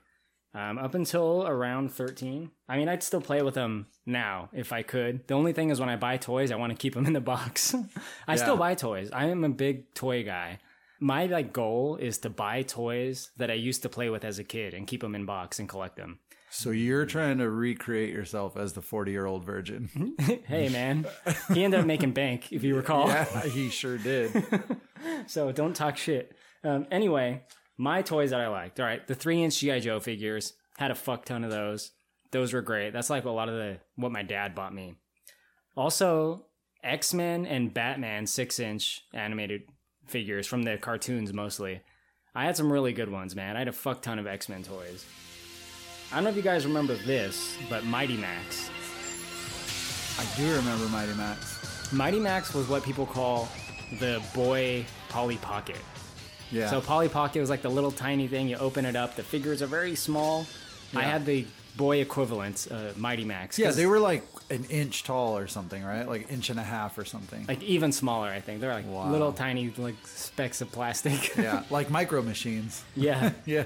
Um, 0.55 0.79
up 0.79 0.95
until 0.95 1.45
around 1.47 1.93
13. 1.93 2.51
I 2.69 2.77
mean, 2.77 2.89
I'd 2.89 3.03
still 3.03 3.21
play 3.21 3.43
with 3.43 3.55
them 3.55 3.89
now 4.07 4.49
if 4.53 4.73
I 4.73 4.83
could. 4.83 5.27
The 5.27 5.35
only 5.35 5.53
thing 5.53 5.71
is 5.71 5.81
when 5.81 5.89
I 5.89 5.97
buy 5.97 6.17
toys, 6.17 6.53
I 6.53 6.57
want 6.57 6.71
to 6.71 6.79
keep 6.79 6.95
them 6.95 7.07
in 7.07 7.13
the 7.13 7.21
box. 7.21 7.75
I 8.29 8.37
still 8.37 8.57
buy 8.57 8.77
toys. 8.77 9.11
I 9.13 9.27
am 9.27 9.43
a 9.43 9.49
big 9.49 9.93
toy 9.95 10.23
guy. 10.23 10.61
My 11.05 11.27
like 11.27 11.53
goal 11.53 11.97
is 11.97 12.17
to 12.21 12.31
buy 12.31 12.63
toys 12.63 13.31
that 13.37 13.51
I 13.51 13.55
used 13.55 13.83
to 13.83 13.91
play 13.91 14.09
with 14.09 14.25
as 14.25 14.39
a 14.39 14.45
kid 14.45 14.73
and 14.73 14.87
keep 14.87 15.03
them 15.03 15.15
in 15.15 15.27
box 15.27 15.59
and 15.59 15.69
collect 15.69 15.97
them. 15.97 16.19
So 16.49 16.71
you're 16.71 17.05
trying 17.05 17.37
to 17.39 17.51
recreate 17.51 18.09
yourself 18.09 18.57
as 18.57 18.73
the 18.73 18.81
40 18.81 19.13
year 19.13 19.27
old 19.27 19.45
virgin. 19.45 20.15
hey 20.47 20.71
man, 20.71 21.05
he 21.53 21.63
ended 21.63 21.81
up 21.81 21.85
making 21.85 22.13
bank 22.13 22.51
if 22.55 22.65
you 22.65 22.75
recall. 22.75 23.09
yeah, 23.09 23.43
he 23.43 23.69
sure 23.69 23.99
did. 23.99 24.45
So 25.27 25.53
don't 25.53 25.77
talk 25.77 25.99
shit. 25.99 26.35
Um, 26.63 26.87
anyway, 26.91 27.43
my 27.77 28.01
toys 28.01 28.31
that 28.31 28.41
I 28.41 28.49
liked. 28.49 28.81
All 28.81 28.87
right, 28.87 29.07
the 29.07 29.15
three 29.15 29.43
inch 29.43 29.59
GI 29.59 29.81
Joe 29.81 30.01
figures 30.01 30.55
had 30.79 30.91
a 30.91 30.95
fuck 30.95 31.27
ton 31.27 31.45
of 31.45 31.51
those. 31.51 31.91
Those 32.31 32.55
were 32.55 32.63
great. 32.63 32.95
That's 32.95 33.11
like 33.11 33.27
a 33.27 33.31
lot 33.31 33.51
of 33.51 33.57
the 33.57 33.77
what 33.97 34.11
my 34.11 34.23
dad 34.23 34.55
bought 34.55 34.73
me. 34.73 34.95
Also, 35.77 36.47
X 36.83 37.13
Men 37.13 37.45
and 37.45 37.75
Batman 37.75 38.27
six 38.27 38.59
inch 38.59 39.03
animated 39.13 39.65
figures 40.07 40.47
from 40.47 40.63
the 40.63 40.77
cartoons 40.79 41.33
mostly. 41.33 41.81
I 42.35 42.45
had 42.45 42.57
some 42.57 42.73
really 42.73 42.93
good 42.93 43.11
ones, 43.11 43.37
man. 43.37 43.57
I 43.57 43.61
had 43.61 43.69
a 43.69 43.73
fuck 43.73 44.03
ton 44.03 44.19
of 44.19 44.27
X 44.27 44.49
Men 44.49 44.63
toys. 44.63 45.07
I 46.13 46.17
don't 46.17 46.25
know 46.25 46.31
if 46.31 46.37
you 46.37 46.43
guys 46.43 46.67
remember 46.67 46.95
this, 46.95 47.57
but 47.69 47.85
Mighty 47.85 48.17
Max. 48.17 48.71
I 50.19 50.25
do 50.37 50.55
remember 50.55 50.89
Mighty 50.89 51.15
Max. 51.15 51.93
Mighty 51.93 52.21
Max 52.21 52.55
was 52.55 52.69
what 52.69 52.83
people 52.83 53.07
call 53.07 53.49
the 53.99 54.23
boy 54.35 54.85
Polly 55.09 55.37
Pocket. 55.39 55.79
Yeah. 56.51 56.69
So 56.71 56.81
Polly 56.81 57.09
Pocket 57.09 57.41
was 57.41 57.51
like 57.51 57.63
the 57.63 57.71
little 57.71 57.91
tiny 57.91 58.29
thing. 58.29 58.49
You 58.49 58.57
open 58.59 58.85
it 58.85 58.97
up. 58.97 59.17
The 59.17 59.23
figures 59.23 59.63
are 59.63 59.67
very 59.67 59.97
small. 59.97 60.47
Yeah. 60.93 61.01
I 61.01 61.03
had 61.03 61.27
the 61.27 61.47
boy 61.77 61.99
equivalent, 62.01 62.69
uh, 62.71 62.93
Mighty 62.97 63.25
Max. 63.25 63.59
yeah, 63.59 63.73
they 63.73 63.87
were 63.87 63.99
like 63.99 64.25
an 64.51 64.65
inch 64.71 65.05
tall 65.05 65.37
or 65.39 65.47
something, 65.47 65.83
right? 65.83 66.07
Like 66.07 66.31
inch 66.31 66.51
and 66.51 66.61
a 66.61 66.63
half 66.63 66.99
or 66.99 67.05
something. 67.05 67.45
like 67.49 67.63
even 67.63 67.93
smaller. 67.93 68.29
I 68.29 68.41
think 68.41 68.61
they're 68.61 68.73
like 68.75 68.87
Wow. 68.87 69.11
little 69.11 69.33
tiny 69.33 69.73
like 69.79 69.95
specks 70.07 70.61
of 70.61 70.71
plastic. 70.71 71.37
yeah, 71.39 71.63
like 71.71 71.91
micro 71.91 72.23
machines. 72.23 72.85
yeah. 72.95 73.33
Yeah. 73.47 73.65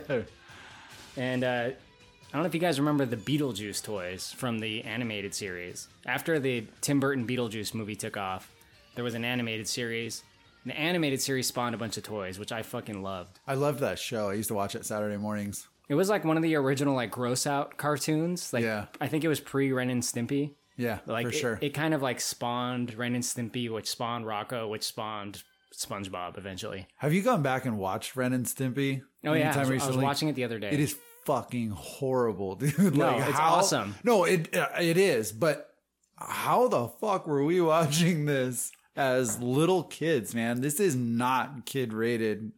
And 1.17 1.43
uh, 1.45 1.71
I 1.71 2.33
don't 2.33 2.43
know 2.43 2.47
if 2.47 2.55
you 2.55 2.61
guys 2.61 2.79
remember 2.79 3.05
the 3.07 3.17
Beetlejuice 3.17 3.83
toys 3.83 4.33
from 4.37 4.59
the 4.61 4.83
animated 4.85 5.35
series. 5.35 5.89
After 6.07 6.39
the 6.39 6.67
Tim 6.81 7.01
Burton 7.01 7.27
Beetlejuice 7.27 7.75
movie 7.75 7.97
took 7.97 8.17
off, 8.17 8.53
there 8.95 9.05
was 9.05 9.15
an 9.15 9.25
animated 9.25 9.67
series. 9.67 10.23
The 10.67 10.79
animated 10.79 11.21
series 11.21 11.47
spawned 11.47 11.75
a 11.75 11.79
bunch 11.79 11.97
of 11.97 12.03
toys, 12.03 12.39
which 12.39 12.53
I 12.53 12.63
fucking 12.63 13.03
loved. 13.03 13.41
I 13.47 13.55
loved 13.55 13.81
that 13.81 13.99
show. 13.99 14.29
I 14.29 14.35
used 14.35 14.49
to 14.49 14.55
watch 14.55 14.75
it 14.75 14.85
Saturday 14.85 15.17
mornings. 15.17 15.67
It 15.89 15.95
was 15.95 16.11
like 16.11 16.25
one 16.25 16.37
of 16.37 16.43
the 16.43 16.55
original 16.57 16.95
like 16.95 17.11
gross 17.11 17.47
out 17.47 17.79
cartoons. 17.79 18.53
Like 18.53 18.65
Yeah. 18.65 18.87
I 19.01 19.09
think 19.09 19.25
it 19.25 19.29
was 19.29 19.41
pre 19.41 19.73
Ren 19.73 19.89
and 19.91 20.03
Stimpy. 20.03 20.53
Yeah, 20.79 21.01
Like 21.07 21.27
for 21.27 21.33
it, 21.33 21.35
sure. 21.35 21.59
it 21.61 21.75
kind 21.75 21.93
of 21.93 22.01
like 22.01 22.21
spawned 22.21 22.95
Ren 22.95 23.15
and 23.15 23.23
Stimpy, 23.25 23.69
which 23.71 23.89
spawned 23.91 24.25
Rocko, 24.25 24.71
which 24.71 24.85
spawned 24.85 25.43
SpongeBob 25.75 26.39
eventually. 26.39 26.87
Have 26.99 27.13
you 27.13 27.21
gone 27.23 27.43
back 27.43 27.65
and 27.67 27.79
watched 27.79 28.17
Ren 28.17 28.33
and 28.33 28.47
Stimpy? 28.47 29.03
Oh 29.27 29.33
yeah, 29.35 29.53
I 29.55 29.69
was, 29.69 29.83
I 29.83 29.87
was 29.89 29.97
watching 29.97 30.29
it 30.29 30.35
the 30.37 30.45
other 30.45 30.59
day. 30.59 30.71
It 30.71 30.81
is 30.81 30.97
fucking 31.27 31.71
horrible, 31.71 32.55
dude. 32.57 32.97
No, 32.97 33.07
like, 33.17 33.29
it's 33.29 33.39
how- 33.39 33.55
awesome. 33.57 33.97
No, 34.05 34.25
it 34.25 34.57
uh, 34.57 34.69
it 34.81 34.97
is, 34.97 35.33
but 35.33 35.69
how 36.17 36.69
the 36.69 36.89
fuck 36.89 37.27
were 37.27 37.45
we 37.45 37.61
watching 37.75 38.25
this 38.25 38.71
as 38.97 39.41
little 39.41 39.83
kids, 39.83 40.35
man? 40.35 40.61
This 40.61 40.81
is 40.81 40.97
not 40.97 41.67
kid 41.67 41.93
rated 41.93 42.53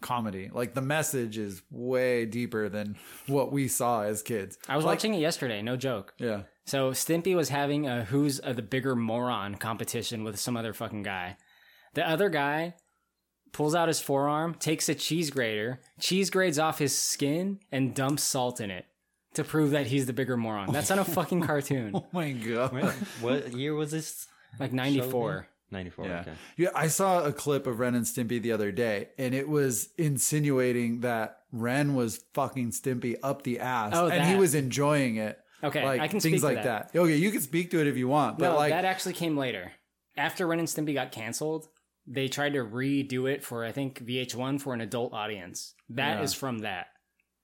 comedy. 0.00 0.50
Like 0.52 0.74
the 0.74 0.82
message 0.82 1.38
is 1.38 1.62
way 1.70 2.24
deeper 2.26 2.68
than 2.68 2.96
what 3.26 3.52
we 3.52 3.68
saw 3.68 4.02
as 4.02 4.22
kids. 4.22 4.58
I 4.68 4.76
was 4.76 4.84
Like, 4.84 4.96
watching 4.96 5.14
it 5.14 5.20
yesterday, 5.20 5.60
no 5.62 5.76
joke. 5.76 6.14
Yeah. 6.18 6.42
So 6.66 6.92
Stimpy 6.92 7.34
was 7.36 7.50
having 7.50 7.86
a 7.86 8.04
who's 8.04 8.40
the 8.40 8.62
bigger 8.62 8.96
moron 8.96 9.56
competition 9.56 10.24
with 10.24 10.38
some 10.38 10.56
other 10.56 10.72
fucking 10.72 11.02
guy. 11.02 11.36
The 11.94 12.08
other 12.08 12.28
guy 12.28 12.74
pulls 13.52 13.74
out 13.74 13.88
his 13.88 14.00
forearm, 14.00 14.54
takes 14.54 14.88
a 14.88 14.94
cheese 14.94 15.30
grater, 15.30 15.80
cheese 16.00 16.30
grades 16.30 16.58
off 16.58 16.78
his 16.78 16.96
skin, 16.96 17.60
and 17.70 17.94
dumps 17.94 18.24
salt 18.24 18.60
in 18.60 18.70
it 18.70 18.86
to 19.34 19.44
prove 19.44 19.70
that 19.72 19.86
he's 19.88 20.06
the 20.06 20.12
bigger 20.12 20.36
moron. 20.36 20.72
That's 20.72 20.90
on 20.90 20.98
a 20.98 21.04
fucking 21.04 21.42
cartoon, 21.46 21.92
Oh 21.94 22.06
my 22.12 22.32
god. 22.32 22.72
what 23.20 23.52
year 23.52 23.74
was 23.74 23.90
this? 23.90 24.26
like 24.58 24.72
'94. 24.72 25.48
94. 25.70 26.06
Yeah. 26.06 26.20
Okay. 26.20 26.32
Yeah, 26.56 26.68
I 26.74 26.86
saw 26.86 27.24
a 27.24 27.32
clip 27.32 27.66
of 27.66 27.80
Ren 27.80 27.94
and 27.96 28.04
Stimpy 28.06 28.40
the 28.40 28.52
other 28.52 28.70
day, 28.70 29.08
and 29.18 29.34
it 29.34 29.48
was 29.48 29.88
insinuating 29.98 31.00
that 31.00 31.38
Ren 31.52 31.94
was 31.94 32.20
fucking 32.32 32.70
Stimpy 32.70 33.16
up 33.22 33.42
the 33.42 33.58
ass, 33.60 33.92
Oh, 33.94 34.06
and 34.06 34.24
he 34.24 34.36
was 34.36 34.54
enjoying 34.54 35.16
it. 35.16 35.38
Okay, 35.62 35.84
like 35.84 36.00
I 36.00 36.08
can 36.08 36.20
things 36.20 36.32
speak 36.34 36.40
to 36.40 36.46
like 36.46 36.62
that. 36.64 36.92
that. 36.92 36.98
Okay, 36.98 37.16
you 37.16 37.30
can 37.30 37.40
speak 37.40 37.70
to 37.70 37.80
it 37.80 37.86
if 37.86 37.96
you 37.96 38.08
want, 38.08 38.38
but 38.38 38.50
No, 38.50 38.56
like, 38.56 38.70
that 38.70 38.84
actually 38.84 39.14
came 39.14 39.36
later. 39.36 39.72
After 40.16 40.46
Ren 40.46 40.58
and 40.58 40.68
Stimpy 40.68 40.94
got 40.94 41.10
canceled, 41.12 41.68
they 42.06 42.28
tried 42.28 42.52
to 42.54 42.64
redo 42.64 43.30
it 43.30 43.42
for 43.42 43.64
I 43.64 43.72
think 43.72 44.00
VH1 44.04 44.60
for 44.60 44.74
an 44.74 44.80
adult 44.80 45.12
audience. 45.14 45.74
That 45.88 46.22
is 46.22 46.34
Yeah. 46.34 46.38
from 46.38 46.58
that. 46.58 46.86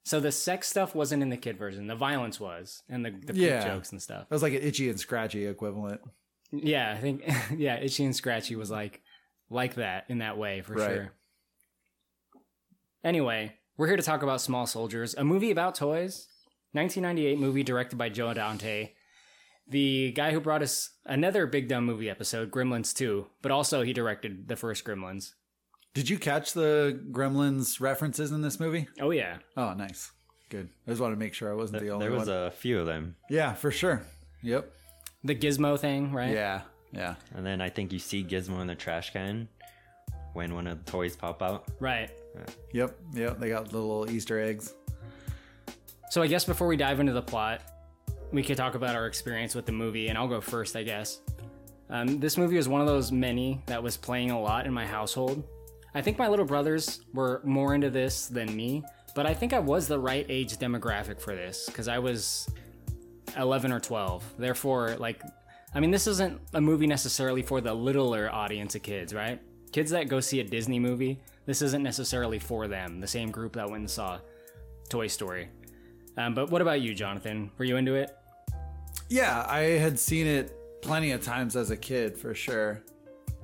So 0.04 0.18
the 0.20 0.32
sex 0.32 0.66
stuff 0.68 0.94
wasn't 0.94 1.22
in 1.22 1.28
the 1.30 1.36
kid 1.36 1.56
version. 1.58 1.86
The 1.86 1.94
violence 1.96 2.40
was, 2.40 2.82
and 2.88 3.04
the, 3.04 3.10
the 3.10 3.34
Yeah. 3.34 3.64
jokes 3.64 3.92
and 3.92 4.00
stuff. 4.02 4.28
that 4.28 4.34
was 4.34 4.42
like 4.42 4.52
an 4.54 4.62
itchy 4.62 4.88
and 4.90 4.98
scratchy 5.00 5.46
equivalent. 5.46 6.00
Yeah, 6.52 6.92
I 6.96 7.00
think 7.00 7.22
yeah, 7.56 7.76
Itchy 7.76 8.04
and 8.04 8.14
Scratchy 8.16 8.56
was 8.56 8.70
like 8.70 9.00
like 9.50 9.74
that 9.76 10.04
in 10.08 10.18
that 10.18 10.36
way 10.36 10.62
for 10.62 10.74
Right. 10.74 10.90
sure. 10.90 11.12
Anyway, 13.02 13.54
we're 13.76 13.86
here 13.86 13.96
to 13.96 14.02
talk 14.02 14.22
about 14.22 14.40
Small 14.40 14.66
Soldiers, 14.66 15.14
a 15.14 15.24
movie 15.24 15.50
about 15.50 15.74
toys. 15.74 16.28
1998 16.72 17.38
movie 17.38 17.62
directed 17.62 17.96
by 17.96 18.08
Joe 18.08 18.32
Dante. 18.32 18.92
The 19.68 20.12
guy 20.12 20.32
who 20.32 20.40
brought 20.40 20.62
us 20.62 20.90
another 21.06 21.46
Big 21.46 21.68
Dumb 21.68 21.84
movie 21.84 22.10
episode, 22.10 22.50
Gremlins 22.50 22.94
2, 22.94 23.26
but 23.42 23.52
also 23.52 23.82
he 23.82 23.92
directed 23.92 24.48
the 24.48 24.56
first 24.56 24.84
Gremlins. 24.84 25.34
Did 25.94 26.08
you 26.08 26.18
catch 26.18 26.52
the 26.52 27.00
Gremlins 27.10 27.80
references 27.80 28.30
in 28.32 28.42
this 28.42 28.58
movie? 28.60 28.88
Oh 29.00 29.10
yeah. 29.10 29.38
Oh, 29.56 29.74
nice, 29.74 30.12
good. 30.48 30.68
I 30.86 30.90
just 30.90 31.00
wanted 31.00 31.16
to 31.16 31.18
make 31.20 31.34
sure 31.34 31.50
I 31.50 31.54
wasn't 31.54 31.82
the 31.82 31.90
only 31.90 32.06
one. 32.06 32.10
There 32.10 32.18
was 32.18 32.28
one. 32.28 32.36
a 32.46 32.50
few 32.50 32.78
of 32.80 32.86
them. 32.86 33.16
yeah, 33.28 33.54
for 33.54 33.70
sure. 33.70 34.02
Yep. 34.42 34.72
The 35.24 35.34
Gizmo 35.34 35.78
thing, 35.78 36.12
right? 36.12 36.32
Yeah. 36.32 36.62
Yeah. 36.92 37.16
And 37.34 37.44
then 37.44 37.60
I 37.60 37.68
think 37.68 37.92
you 37.92 37.98
see 37.98 38.24
Gizmo 38.24 38.60
in 38.60 38.66
the 38.66 38.74
trash 38.74 39.12
can 39.12 39.48
when 40.32 40.54
one 40.54 40.66
of 40.66 40.84
the 40.84 40.90
toys 40.90 41.14
pop 41.16 41.42
out. 41.42 41.68
Right. 41.78 42.10
Yep. 42.72 42.96
Yep. 43.14 43.38
They 43.38 43.48
got 43.48 43.72
little 43.72 44.10
Easter 44.10 44.40
eggs. 44.40 44.72
So 46.10 46.22
I 46.22 46.26
guess 46.26 46.44
before 46.44 46.66
we 46.66 46.76
dive 46.76 46.98
into 46.98 47.12
the 47.12 47.22
plot, 47.22 47.62
we 48.32 48.42
could 48.42 48.56
talk 48.56 48.74
about 48.74 48.96
our 48.96 49.06
experience 49.06 49.54
with 49.54 49.64
the 49.64 49.70
movie, 49.70 50.08
and 50.08 50.18
I'll 50.18 50.26
go 50.26 50.40
first, 50.40 50.74
I 50.74 50.82
guess. 50.82 51.20
Um, 51.88 52.18
this 52.18 52.36
movie 52.36 52.56
was 52.56 52.68
one 52.68 52.80
of 52.80 52.88
those 52.88 53.12
many 53.12 53.62
that 53.66 53.80
was 53.80 53.96
playing 53.96 54.32
a 54.32 54.40
lot 54.40 54.66
in 54.66 54.72
my 54.72 54.84
household. 54.84 55.44
I 55.94 56.02
think 56.02 56.18
my 56.18 56.26
little 56.26 56.44
brothers 56.44 57.02
were 57.14 57.40
more 57.44 57.76
into 57.76 57.90
this 57.90 58.26
than 58.26 58.56
me, 58.56 58.82
but 59.14 59.24
I 59.24 59.34
think 59.34 59.52
I 59.52 59.60
was 59.60 59.86
the 59.86 60.00
right 60.00 60.26
age 60.28 60.56
demographic 60.56 61.20
for 61.20 61.36
this 61.36 61.66
because 61.66 61.86
I 61.86 62.00
was 62.00 62.48
11 63.36 63.70
or 63.70 63.78
12. 63.78 64.34
Therefore, 64.36 64.96
like, 64.98 65.22
I 65.76 65.78
mean, 65.78 65.92
this 65.92 66.08
isn't 66.08 66.40
a 66.54 66.60
movie 66.60 66.88
necessarily 66.88 67.42
for 67.42 67.60
the 67.60 67.72
littler 67.72 68.28
audience 68.34 68.74
of 68.74 68.82
kids, 68.82 69.14
right? 69.14 69.40
Kids 69.70 69.92
that 69.92 70.08
go 70.08 70.18
see 70.18 70.40
a 70.40 70.44
Disney 70.44 70.80
movie, 70.80 71.20
this 71.46 71.62
isn't 71.62 71.84
necessarily 71.84 72.40
for 72.40 72.66
them, 72.66 72.98
the 72.98 73.06
same 73.06 73.30
group 73.30 73.52
that 73.52 73.70
went 73.70 73.82
and 73.82 73.90
saw 73.90 74.18
Toy 74.88 75.06
Story. 75.06 75.48
Um, 76.16 76.34
but 76.34 76.50
what 76.50 76.62
about 76.62 76.80
you, 76.80 76.94
Jonathan? 76.94 77.50
Were 77.58 77.64
you 77.64 77.76
into 77.76 77.94
it? 77.94 78.16
Yeah, 79.08 79.44
I 79.48 79.60
had 79.60 79.98
seen 79.98 80.26
it 80.26 80.56
plenty 80.82 81.12
of 81.12 81.22
times 81.22 81.56
as 81.56 81.70
a 81.70 81.76
kid 81.76 82.16
for 82.16 82.34
sure. 82.34 82.82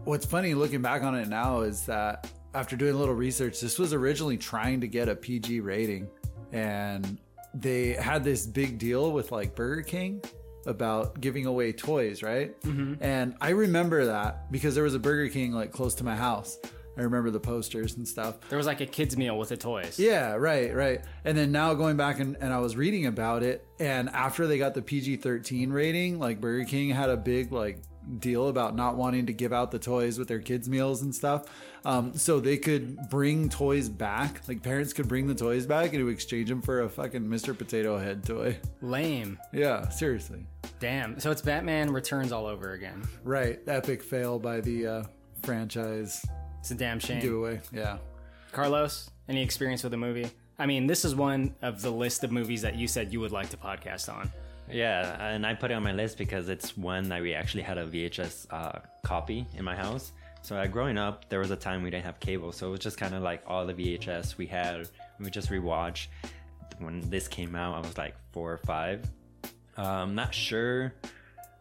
What's 0.05 0.25
funny 0.25 0.55
looking 0.55 0.83
back 0.83 1.03
on 1.03 1.15
it 1.15 1.29
now 1.29 1.63
is 1.63 1.87
that 1.87 2.31
after 2.55 2.77
doing 2.77 2.95
a 2.95 2.97
little 2.97 3.15
research, 3.15 3.61
this 3.61 3.79
was 3.79 3.93
originally 3.93 4.37
trying 4.37 4.81
to 4.81 4.89
get 4.89 5.09
a 5.09 5.15
PG 5.15 5.61
rating. 5.61 6.09
And 6.53 7.19
they 7.53 7.95
had 7.95 8.25
this 8.25 8.47
big 8.47 8.79
deal 8.79 9.13
with 9.13 9.33
like 9.33 9.55
Burger 9.55 9.83
King 9.83 10.23
about 10.67 11.21
giving 11.21 11.47
away 11.47 11.73
toys, 11.73 12.23
right? 12.23 12.61
Mm-hmm. 12.63 13.03
And 13.03 13.37
I 13.41 13.51
remember 13.51 14.07
that 14.07 14.51
because 14.51 14.75
there 14.75 14.85
was 14.85 14.95
a 14.95 14.99
Burger 14.99 15.29
King 15.29 15.53
like 15.53 15.73
close 15.73 15.95
to 15.97 16.05
my 16.05 16.17
house. 16.17 16.59
I 16.97 17.03
remember 17.03 17.31
the 17.31 17.41
posters 17.41 17.97
and 17.97 18.07
stuff. 18.07 18.41
There 18.49 18.57
was 18.57 18.67
like 18.67 18.81
a 18.81 18.87
kids 18.87 19.17
meal 19.17 19.37
with 19.39 19.51
the 19.51 19.57
toys. 19.57 19.99
Yeah, 19.99 20.33
right, 20.35 20.75
right. 20.75 21.05
And 21.25 21.37
then 21.37 21.53
now 21.53 21.75
going 21.75 21.97
back 21.97 22.21
and, 22.21 22.37
and 22.41 22.53
I 22.53 22.59
was 22.59 22.77
reading 22.77 23.07
about 23.07 23.43
it, 23.43 23.67
and 23.79 24.09
after 24.11 24.47
they 24.47 24.59
got 24.59 24.75
the 24.75 24.83
PG 24.83 25.17
13 25.17 25.71
rating, 25.71 26.19
like 26.19 26.41
Burger 26.41 26.65
King 26.65 26.91
had 26.91 27.11
a 27.11 27.17
big 27.17 27.53
like 27.53 27.83
deal 28.19 28.49
about 28.49 28.77
not 28.77 28.97
wanting 28.97 29.27
to 29.27 29.33
give 29.33 29.53
out 29.53 29.71
the 29.71 29.79
toys 29.79 30.19
with 30.19 30.29
their 30.29 30.39
kids' 30.39 30.69
meals 30.69 31.03
and 31.03 31.15
stuff. 31.15 31.45
Um, 31.85 32.15
so 32.17 32.41
they 32.41 32.57
could 32.57 32.97
bring 33.11 33.49
toys 33.49 33.89
back. 33.89 34.43
Like 34.49 34.63
parents 34.63 34.93
could 34.93 35.09
bring 35.09 35.27
the 35.27 35.35
toys 35.35 35.67
back 35.67 35.93
and 35.93 36.09
exchange 36.09 36.49
them 36.49 36.63
for 36.63 36.83
a 36.83 36.89
fucking 36.89 37.23
Mr. 37.23 37.57
Potato 37.57 37.99
Head 37.99 38.25
toy. 38.25 38.59
Lame. 38.81 39.39
Yeah, 39.53 39.89
seriously. 39.89 40.47
Damn. 40.79 41.21
So 41.21 41.31
it's 41.31 41.43
Batman 41.43 41.93
Returns 41.93 42.33
all 42.33 42.47
over 42.47 42.73
again. 42.73 43.03
Right. 43.23 43.61
Epic 43.67 44.03
fail 44.03 44.39
by 44.39 44.61
the 44.61 44.87
uh, 44.87 45.03
franchise 45.43 46.25
It's 46.67 46.73
a 46.73 46.75
damn 46.75 46.99
shame. 46.99 47.21
giveaway. 47.21 47.61
Yeah. 47.73 47.99
Carlos, 48.51 49.09
any 49.29 49.41
experience 49.41 49.85
with 49.85 49.93
the 49.93 49.97
movie? 49.97 50.29
I 50.59 50.67
mean, 50.67 50.89
this 50.89 51.05
is 51.05 51.15
one 51.15 51.55
of 51.63 51.81
the 51.81 51.93
list 51.93 52.25
of 52.25 52.33
movies 52.33 52.61
that 52.63 52.75
you 52.75 52.89
said 52.89 53.13
you 53.13 53.21
would 53.21 53.31
like 53.31 53.51
to 53.51 53.57
podcast 53.57 54.13
on. 54.13 54.29
Yeah, 54.69 55.29
and 55.29 55.47
I 55.47 55.55
put 55.55 55.71
it 55.71 55.75
on 55.75 55.85
my 55.85 55.93
list 55.93 56.19
because 56.19 56.49
it's 56.49 56.77
one 56.77 57.09
that 57.11 57.23
we 57.23 57.35
actually 57.35 57.63
had 57.63 57.79
a 57.79 57.87
VHS 57.87 58.49
uh, 58.51 58.81
copy 59.05 59.47
in 59.57 59.65
my 59.65 59.77
house. 59.77 60.11
So 60.43 60.57
uh, 60.57 60.67
growing 60.67 60.99
up, 60.99 61.29
there 61.29 61.39
was 61.39 61.53
a 61.53 61.57
time 61.57 61.85
we 61.85 61.91
didn't 61.91 62.05
have 62.05 62.19
cable, 62.19 62.51
so 62.51 62.67
it 62.67 62.71
was 62.73 62.81
just 62.81 62.99
kind 62.99 63.15
of 63.15 63.23
like 63.23 63.45
all 63.47 63.65
the 63.65 63.75
VHS 63.75 64.37
we 64.37 64.47
had. 64.47 64.89
We 65.21 65.31
just 65.31 65.51
rewatch. 65.51 66.09
When 66.81 67.09
this 67.09 67.29
came 67.29 67.55
out, 67.55 67.77
I 67.77 67.79
was 67.79 67.97
like 67.97 68.17
four 68.33 68.53
or 68.53 68.59
five. 68.59 69.09
Uh, 69.79 69.83
I'm 69.83 70.17
not 70.17 70.35
sure 70.35 70.95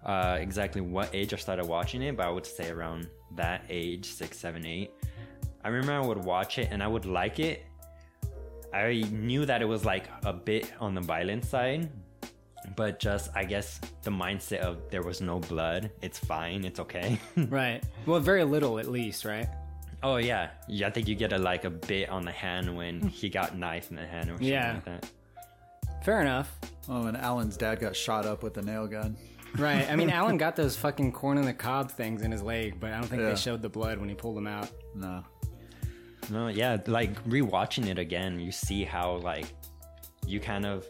uh, 0.04 0.38
exactly 0.40 0.82
what 0.82 1.14
age 1.14 1.32
I 1.32 1.38
started 1.38 1.68
watching 1.68 2.02
it, 2.02 2.18
but 2.18 2.26
I 2.26 2.32
would 2.32 2.48
say 2.48 2.72
around 2.72 3.08
that 3.36 3.64
age, 3.70 4.06
six, 4.06 4.38
seven, 4.38 4.66
eight. 4.66 4.92
I 5.64 5.70
remember 5.70 5.94
I 5.94 6.00
would 6.06 6.24
watch 6.24 6.58
it 6.60 6.70
and 6.72 6.82
I 6.84 6.88
would 6.88 7.06
like 7.06 7.40
it. 7.40 7.66
I 8.74 9.06
knew 9.12 9.46
that 9.46 9.62
it 9.62 9.66
was 9.66 9.86
like 9.86 10.06
a 10.26 10.34
bit 10.34 10.74
on 10.80 10.94
the 10.96 11.02
violent 11.02 11.46
side, 11.46 11.90
but 12.76 13.00
just 13.00 13.30
I 13.36 13.46
guess 13.46 13.80
the 14.04 14.12
mindset 14.12 14.60
of 14.60 14.78
there 14.92 15.02
was 15.02 15.22
no 15.22 15.40
blood. 15.40 15.92
It's 16.02 16.20
fine. 16.20 16.66
It's 16.66 16.80
okay. 16.82 17.20
Right. 17.50 17.84
Well, 18.06 18.20
very 18.20 18.44
little 18.44 18.80
at 18.80 18.88
least, 18.88 19.26
right? 19.26 19.48
oh 20.04 20.18
yeah, 20.18 20.50
yeah. 20.68 20.86
I 20.88 20.92
think 20.92 21.08
you 21.08 21.16
get 21.16 21.34
a 21.34 21.38
like 21.38 21.64
a 21.66 21.70
bit 21.70 22.10
on 22.10 22.26
the 22.26 22.32
hand 22.32 22.76
when 22.76 23.02
he 23.08 23.28
got 23.30 23.58
knife 23.58 23.90
in 23.90 23.96
the 23.96 24.06
hand 24.06 24.30
or 24.30 24.34
something 24.34 24.48
Yeah. 24.48 24.74
like 24.74 24.86
that. 24.86 25.10
Fair 26.04 26.22
enough. 26.22 26.54
Oh, 26.88 27.08
and 27.08 27.18
Alan's 27.18 27.58
dad 27.58 27.80
got 27.80 27.96
shot 27.96 28.26
up 28.28 28.44
with 28.44 28.56
a 28.58 28.62
nail 28.62 28.86
gun. 28.86 29.16
Right. 29.58 29.90
I 29.90 29.96
mean, 29.96 30.10
Alan 30.20 30.38
got 30.38 30.56
those 30.56 30.76
fucking 30.76 31.12
corn 31.12 31.38
on 31.38 31.46
the 31.46 31.54
cob 31.54 31.92
things 31.92 32.22
in 32.22 32.32
his 32.32 32.42
leg, 32.42 32.80
but 32.80 32.92
I 32.92 32.98
don't 33.00 33.08
think 33.08 33.22
Yeah. 33.22 33.30
they 33.30 33.36
showed 33.36 33.62
the 33.62 33.70
blood 33.70 34.00
when 34.00 34.10
he 34.10 34.16
pulled 34.16 34.38
them 34.38 34.48
out. 34.48 34.70
No. 34.94 35.24
No, 36.32 36.48
yeah, 36.48 36.78
like 36.88 37.24
rewatching 37.26 37.88
it 37.88 38.00
again, 38.00 38.40
you 38.40 38.52
see 38.52 38.84
how 38.84 39.18
like 39.18 39.46
you 40.26 40.40
kind 40.40 40.66
of 40.66 40.88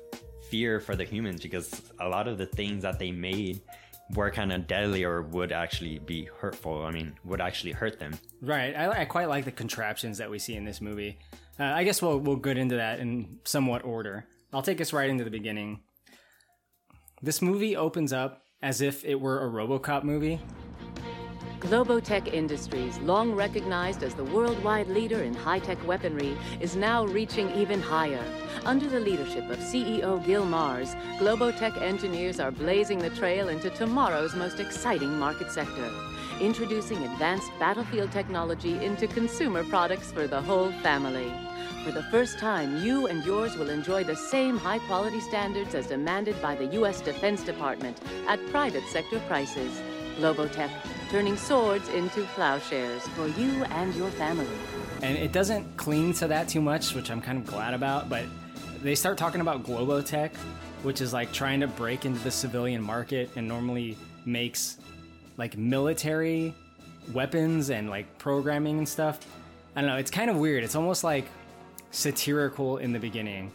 fear 0.50 0.79
for 0.79 0.95
the 0.95 1.03
humans 1.03 1.41
because 1.41 1.81
a 2.00 2.07
lot 2.07 2.27
of 2.27 2.38
the 2.38 2.45
things 2.45 2.84
that 2.84 3.00
they 3.00 3.12
made 3.12 3.62
were 4.13 4.29
kind 4.31 4.53
of 4.53 4.65
deadly 4.67 5.03
or 5.03 5.24
would 5.24 5.51
actually 5.51 6.00
be 6.00 6.29
hurtful. 6.39 6.84
I 6.86 6.91
mean, 6.91 7.15
would 7.25 7.41
actually 7.41 7.74
hurt 7.74 8.00
them. 8.00 8.13
Right. 8.41 8.74
I, 8.75 9.01
I 9.01 9.05
quite 9.05 9.27
like 9.27 9.43
the 9.43 9.51
contraptions 9.51 10.19
that 10.19 10.29
we 10.29 10.39
see 10.39 10.55
in 10.55 10.63
this 10.63 10.79
movie. 10.79 11.17
Uh, 11.60 11.63
I 11.63 11.84
guess 11.84 12.01
we'll 12.01 12.19
we'll 12.19 12.36
get 12.38 12.57
into 12.57 12.75
that 12.77 13.00
in 13.00 13.39
somewhat 13.43 13.84
order. 13.84 14.25
I'll 14.53 14.62
take 14.62 14.79
us 14.79 14.93
right 14.93 15.10
into 15.10 15.24
the 15.25 15.31
beginning. 15.31 15.81
This 17.22 17.41
movie 17.41 17.75
opens 17.75 18.13
up 18.13 18.44
as 18.62 18.81
if 18.81 19.05
it 19.05 19.19
were 19.19 19.45
a 19.45 19.50
RoboCop 19.50 20.03
movie. 20.03 20.39
Globotech 21.59 22.31
Industries, 22.31 22.97
long 23.00 23.33
recognized 23.33 24.03
as 24.03 24.13
the 24.13 24.24
worldwide 24.24 24.88
leader 24.88 25.24
in 25.24 25.33
high 25.33 25.59
tech 25.59 25.77
weaponry, 25.88 26.38
is 26.59 26.75
now 26.75 27.05
reaching 27.05 27.50
even 27.51 27.81
higher. 27.81 28.24
Under 28.65 28.88
the 28.88 29.00
leadership 29.00 29.50
of 29.50 29.57
CEO 29.59 30.24
Gil 30.25 30.45
Mars, 30.45 30.95
Globotech 31.19 31.81
engineers 31.81 32.39
are 32.39 32.51
blazing 32.51 33.00
the 33.00 33.09
trail 33.12 33.50
into 33.50 33.69
tomorrow's 33.71 34.35
most 34.35 34.59
exciting 34.59 35.17
market 35.17 35.51
sector. 35.51 35.89
Introducing 36.39 37.03
advanced 37.03 37.51
battlefield 37.59 38.12
technology 38.12 38.83
into 38.83 39.07
consumer 39.07 39.63
products 39.63 40.12
for 40.12 40.27
the 40.27 40.41
whole 40.41 40.71
family. 40.83 41.31
For 41.86 41.92
the 41.92 42.01
first 42.01 42.39
time, 42.39 42.84
you 42.84 43.06
and 43.06 43.24
yours 43.24 43.56
will 43.56 43.70
enjoy 43.70 44.04
the 44.04 44.15
same 44.15 44.58
high 44.58 44.80
quality 44.80 45.20
standards 45.20 45.75
as 45.75 45.86
demanded 45.86 46.42
by 46.42 46.56
the 46.56 46.65
U.S. 46.77 47.00
Defense 47.00 47.44
Department 47.44 48.00
at 48.27 48.44
private 48.48 48.84
sector 48.88 49.20
prices. 49.27 49.72
Globotech, 50.18 50.72
turning 51.12 51.38
swords 51.38 51.88
into 51.89 52.24
plowshares 52.34 53.08
for 53.10 53.27
you 53.27 53.63
and 53.65 53.94
your 53.94 54.10
family. 54.10 54.48
and 55.04 55.15
it 55.15 55.32
doesn't 55.32 55.77
cling 55.77 56.13
to 56.13 56.27
that 56.27 56.50
too 56.50 56.60
much, 56.60 56.96
which 56.96 57.12
I'm 57.12 57.22
kind 57.22 57.38
of 57.38 57.46
glad 57.46 57.75
about. 57.75 58.10
But 58.10 58.25
they 58.82 58.96
start 58.96 59.20
talking 59.20 59.42
about 59.42 59.62
Globotech, 59.62 60.36
which 60.82 61.01
is 61.01 61.13
like 61.13 61.32
trying 61.34 61.60
to 61.60 61.68
break 61.68 62.04
into 62.06 62.20
the 62.24 62.32
civilian 62.32 62.82
market 62.82 63.30
and 63.36 63.48
normally 63.48 63.96
makes 64.25 64.77
like 65.38 65.56
military 65.56 66.56
weapons 67.13 67.70
and 67.70 67.92
like 67.92 68.18
programming 68.18 68.80
and 68.80 68.89
stuff. 68.89 69.20
I 69.75 69.82
don't 69.82 69.89
know. 69.92 69.98
It's 69.98 70.10
kind 70.10 70.32
of 70.32 70.38
weird. 70.38 70.63
It's 70.63 70.75
almost 70.75 71.04
like 71.04 71.25
satirical 71.95 72.77
in 72.77 72.91
the 72.91 72.99
beginning. 72.99 73.51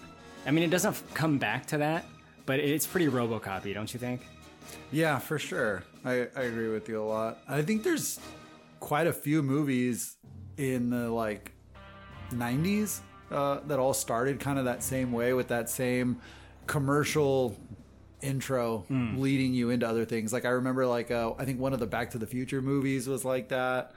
I 0.46 0.50
mean, 0.50 0.64
it 0.64 0.70
doesn't 0.70 0.94
f- 0.94 1.04
come 1.14 1.38
back 1.38 1.66
to 1.66 1.78
that, 1.78 2.06
but 2.46 2.58
it's 2.58 2.86
pretty 2.86 3.06
Robocopy, 3.06 3.74
don't 3.74 3.92
you 3.92 4.00
think? 4.00 4.26
Yeah, 4.90 5.18
for 5.18 5.38
sure. 5.38 5.84
I, 6.04 6.28
I 6.34 6.42
agree 6.42 6.68
with 6.68 6.88
you 6.88 7.02
a 7.02 7.04
lot. 7.04 7.38
I 7.48 7.62
think 7.62 7.82
there's 7.82 8.18
quite 8.80 9.06
a 9.06 9.12
few 9.12 9.42
movies 9.42 10.16
in 10.56 10.88
the 10.90 11.10
like 11.10 11.52
90s 12.32 13.00
uh, 13.30 13.60
that 13.66 13.78
all 13.78 13.92
started 13.92 14.40
kind 14.40 14.58
of 14.58 14.64
that 14.64 14.82
same 14.82 15.12
way 15.12 15.34
with 15.34 15.48
that 15.48 15.68
same 15.68 16.18
commercial 16.66 17.56
intro 18.22 18.84
leading 18.88 19.52
you 19.54 19.70
into 19.70 19.86
other 19.86 20.04
things. 20.04 20.32
Like 20.32 20.44
I 20.44 20.50
remember 20.50 20.86
like 20.86 21.10
uh, 21.10 21.32
I 21.38 21.44
think 21.44 21.60
one 21.60 21.72
of 21.74 21.78
the 21.80 21.86
Back 21.86 22.10
to 22.12 22.18
the 22.18 22.26
Future 22.26 22.62
movies 22.62 23.06
was 23.06 23.24
like 23.24 23.48
that. 23.48 23.92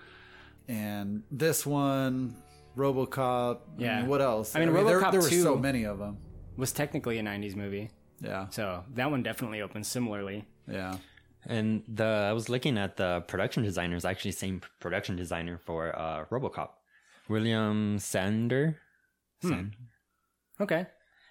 And 0.67 1.23
this 1.31 1.65
one, 1.65 2.35
RoboCop. 2.77 3.58
I 3.58 3.82
Yeah. 3.82 4.00
mean, 4.01 4.10
what 4.10 4.22
else? 4.22 4.56
I 4.56 4.60
mean, 4.60 4.74
there, 4.74 4.84
RoboCop 4.84 5.12
there 5.12 5.22
were 5.22 5.30
2 5.30 5.42
so 5.44 5.56
many 5.58 5.84
of 5.86 6.00
them. 6.00 6.18
Was 6.58 6.72
technically 6.72 7.18
a 7.20 7.24
90s 7.24 7.56
movie. 7.56 7.89
Yeah. 8.22 8.48
So 8.50 8.84
that 8.94 9.10
one 9.12 9.24
definitely 9.24 9.62
opens 9.62 9.88
similarly. 9.88 10.46
Yeah. 10.68 10.98
And 11.46 11.84
the 11.88 12.06
I 12.06 12.32
was 12.34 12.48
looking 12.48 12.77
at 12.77 12.96
the 12.98 13.22
production 13.27 13.63
designers, 13.63 14.06
actually 14.06 14.32
same 14.32 14.62
production 14.80 15.15
designer 15.15 15.58
for 15.58 15.98
uh, 15.98 16.25
RoboCop, 16.32 16.70
William 17.27 17.98
Sandell. 17.98 18.75
Sand- 19.42 19.75
Okay. 20.62 20.86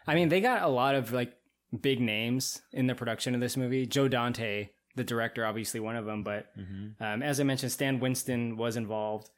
I 0.07 0.15
mean, 0.15 0.29
they 0.29 0.41
got 0.41 0.63
a 0.63 0.69
lot 0.69 0.95
of 0.97 1.13
like 1.13 1.33
big 1.81 2.01
names 2.01 2.61
in 2.73 2.89
the 2.89 2.95
production 2.95 3.35
of 3.35 3.41
this 3.41 3.57
movie. 3.57 3.87
Joe 3.87 4.09
Dante, 4.09 4.69
the 4.97 5.05
director, 5.05 5.47
obviously 5.47 5.81
one 5.81 5.97
of 5.97 6.05
them, 6.05 6.23
but 6.25 6.49
um, 7.01 7.23
as 7.23 7.41
I 7.41 7.45
mentioned, 7.45 7.73
Stan 7.73 7.99
Winston 8.01 8.57
was 8.57 8.77
involved. 8.77 9.31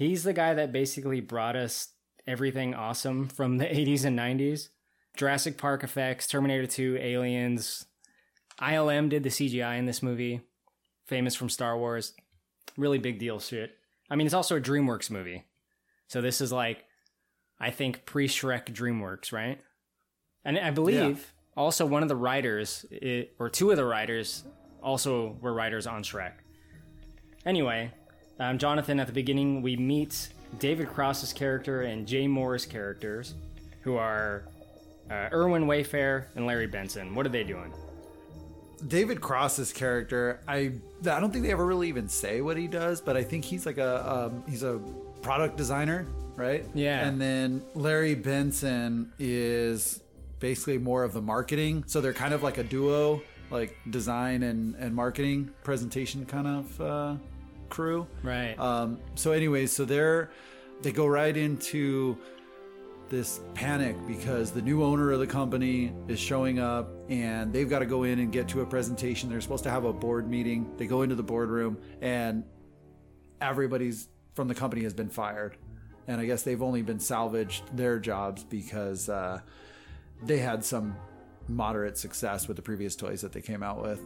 He's 0.00 0.22
the 0.22 0.32
guy 0.32 0.54
that 0.54 0.72
basically 0.72 1.20
brought 1.20 1.56
us 1.56 1.88
everything 2.26 2.74
awesome 2.74 3.28
from 3.28 3.58
the 3.58 3.64
80s 3.66 4.06
and 4.06 4.18
90s. 4.18 4.70
Jurassic 5.14 5.58
Park 5.58 5.84
effects, 5.84 6.26
Terminator 6.26 6.66
2, 6.66 6.96
Aliens. 6.98 7.84
ILM 8.62 9.10
did 9.10 9.24
the 9.24 9.28
CGI 9.28 9.78
in 9.78 9.84
this 9.84 10.02
movie, 10.02 10.40
famous 11.04 11.34
from 11.34 11.50
Star 11.50 11.76
Wars. 11.76 12.14
Really 12.78 12.96
big 12.96 13.18
deal 13.18 13.40
shit. 13.40 13.72
I 14.08 14.16
mean, 14.16 14.26
it's 14.26 14.32
also 14.32 14.56
a 14.56 14.60
DreamWorks 14.60 15.10
movie. 15.10 15.44
So 16.08 16.22
this 16.22 16.40
is 16.40 16.50
like 16.50 16.86
I 17.60 17.70
think 17.70 18.06
pre 18.06 18.26
Shrek 18.26 18.72
DreamWorks, 18.72 19.32
right? 19.32 19.60
And 20.46 20.58
I 20.58 20.70
believe 20.70 21.34
also 21.54 21.84
one 21.84 22.02
of 22.02 22.08
the 22.08 22.16
writers, 22.16 22.86
or 23.38 23.50
two 23.50 23.70
of 23.70 23.76
the 23.76 23.84
writers, 23.84 24.44
also 24.82 25.36
were 25.42 25.52
writers 25.52 25.86
on 25.86 26.02
Shrek. 26.02 26.32
Anyway, 27.44 27.92
um, 28.40 28.58
Jonathan, 28.58 28.98
at 28.98 29.06
the 29.06 29.12
beginning, 29.12 29.62
we 29.62 29.76
meet 29.76 30.30
David 30.58 30.88
Cross's 30.88 31.32
character 31.32 31.82
and 31.82 32.06
Jay 32.06 32.26
Mohr's 32.26 32.66
characters, 32.66 33.34
who 33.82 33.96
are 33.96 34.44
uh, 35.10 35.28
Irwin 35.32 35.66
Wayfair 35.66 36.24
and 36.34 36.46
Larry 36.46 36.66
Benson. 36.66 37.14
What 37.14 37.26
are 37.26 37.30
they 37.30 37.44
doing? 37.44 37.72
David 38.88 39.20
Cross's 39.20 39.72
character, 39.72 40.40
I 40.48 40.72
I 41.02 41.20
don't 41.20 41.30
think 41.30 41.44
they 41.44 41.52
ever 41.52 41.66
really 41.66 41.88
even 41.88 42.08
say 42.08 42.40
what 42.40 42.56
he 42.56 42.66
does, 42.66 43.00
but 43.00 43.16
I 43.16 43.22
think 43.22 43.44
he's 43.44 43.66
like 43.66 43.76
a 43.76 44.10
um, 44.10 44.42
he's 44.48 44.62
a 44.62 44.80
product 45.20 45.56
designer, 45.56 46.06
right? 46.34 46.64
Yeah. 46.74 47.06
And 47.06 47.20
then 47.20 47.62
Larry 47.74 48.14
Benson 48.14 49.12
is 49.18 50.00
basically 50.38 50.78
more 50.78 51.04
of 51.04 51.12
the 51.12 51.20
marketing, 51.20 51.84
so 51.86 52.00
they're 52.00 52.14
kind 52.14 52.32
of 52.32 52.42
like 52.42 52.56
a 52.56 52.64
duo, 52.64 53.20
like 53.50 53.76
design 53.90 54.44
and 54.44 54.74
and 54.76 54.94
marketing 54.94 55.50
presentation 55.62 56.24
kind 56.24 56.46
of 56.46 56.80
uh, 56.80 57.14
crew. 57.70 58.06
Right. 58.22 58.58
Um, 58.58 58.98
so, 59.14 59.32
anyways, 59.32 59.72
so 59.72 59.84
they're 59.84 60.30
they 60.82 60.92
go 60.92 61.06
right 61.06 61.36
into 61.36 62.18
this 63.10 63.40
panic 63.54 63.96
because 64.06 64.52
the 64.52 64.62
new 64.62 64.84
owner 64.84 65.10
of 65.10 65.18
the 65.18 65.26
company 65.26 65.92
is 66.06 66.18
showing 66.18 66.58
up 66.58 66.88
and 67.08 67.52
they've 67.52 67.68
got 67.68 67.80
to 67.80 67.86
go 67.86 68.04
in 68.04 68.20
and 68.20 68.32
get 68.32 68.48
to 68.48 68.60
a 68.60 68.66
presentation. 68.66 69.28
They're 69.28 69.40
supposed 69.40 69.64
to 69.64 69.70
have 69.70 69.84
a 69.84 69.92
board 69.92 70.28
meeting. 70.28 70.72
They 70.76 70.86
go 70.86 71.02
into 71.02 71.16
the 71.16 71.22
boardroom 71.22 71.76
and 72.00 72.44
everybody's 73.40 74.08
from 74.34 74.48
the 74.48 74.54
company 74.54 74.84
has 74.84 74.94
been 74.94 75.10
fired. 75.10 75.56
And 76.06 76.20
I 76.20 76.24
guess 76.24 76.42
they've 76.42 76.62
only 76.62 76.82
been 76.82 77.00
salvaged 77.00 77.76
their 77.76 77.98
jobs 77.98 78.44
because 78.44 79.08
uh, 79.08 79.40
they 80.22 80.38
had 80.38 80.64
some 80.64 80.96
moderate 81.48 81.98
success 81.98 82.46
with 82.46 82.56
the 82.56 82.62
previous 82.62 82.94
toys 82.94 83.20
that 83.22 83.32
they 83.32 83.42
came 83.42 83.62
out 83.62 83.82
with. 83.82 84.00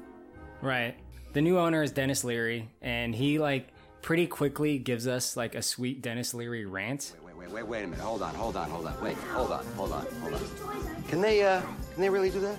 Right. 0.62 0.96
The 1.34 1.42
new 1.42 1.58
owner 1.58 1.82
is 1.82 1.90
Denis 1.90 2.22
Leary, 2.22 2.68
and 2.80 3.12
he 3.12 3.40
like 3.40 3.66
pretty 4.02 4.28
quickly 4.28 4.78
gives 4.78 5.08
us 5.08 5.36
like 5.36 5.56
a 5.56 5.62
sweet 5.62 6.00
Denis 6.00 6.32
Leary 6.32 6.64
rant. 6.64 7.16
Wait, 7.26 7.36
wait, 7.36 7.50
wait, 7.50 7.66
wait 7.66 7.82
a 7.82 7.86
minute. 7.88 7.98
Hold 7.98 8.22
on, 8.22 8.32
hold 8.36 8.56
on, 8.56 8.70
hold 8.70 8.86
on. 8.86 9.02
Wait, 9.02 9.16
hold 9.16 9.50
on, 9.50 9.66
hold 9.74 9.90
on, 9.90 10.06
hold 10.20 10.34
on. 10.34 11.04
Can 11.08 11.20
they, 11.20 11.42
uh, 11.42 11.60
can 11.60 12.02
they 12.02 12.08
really 12.08 12.30
do 12.30 12.38
that? 12.38 12.56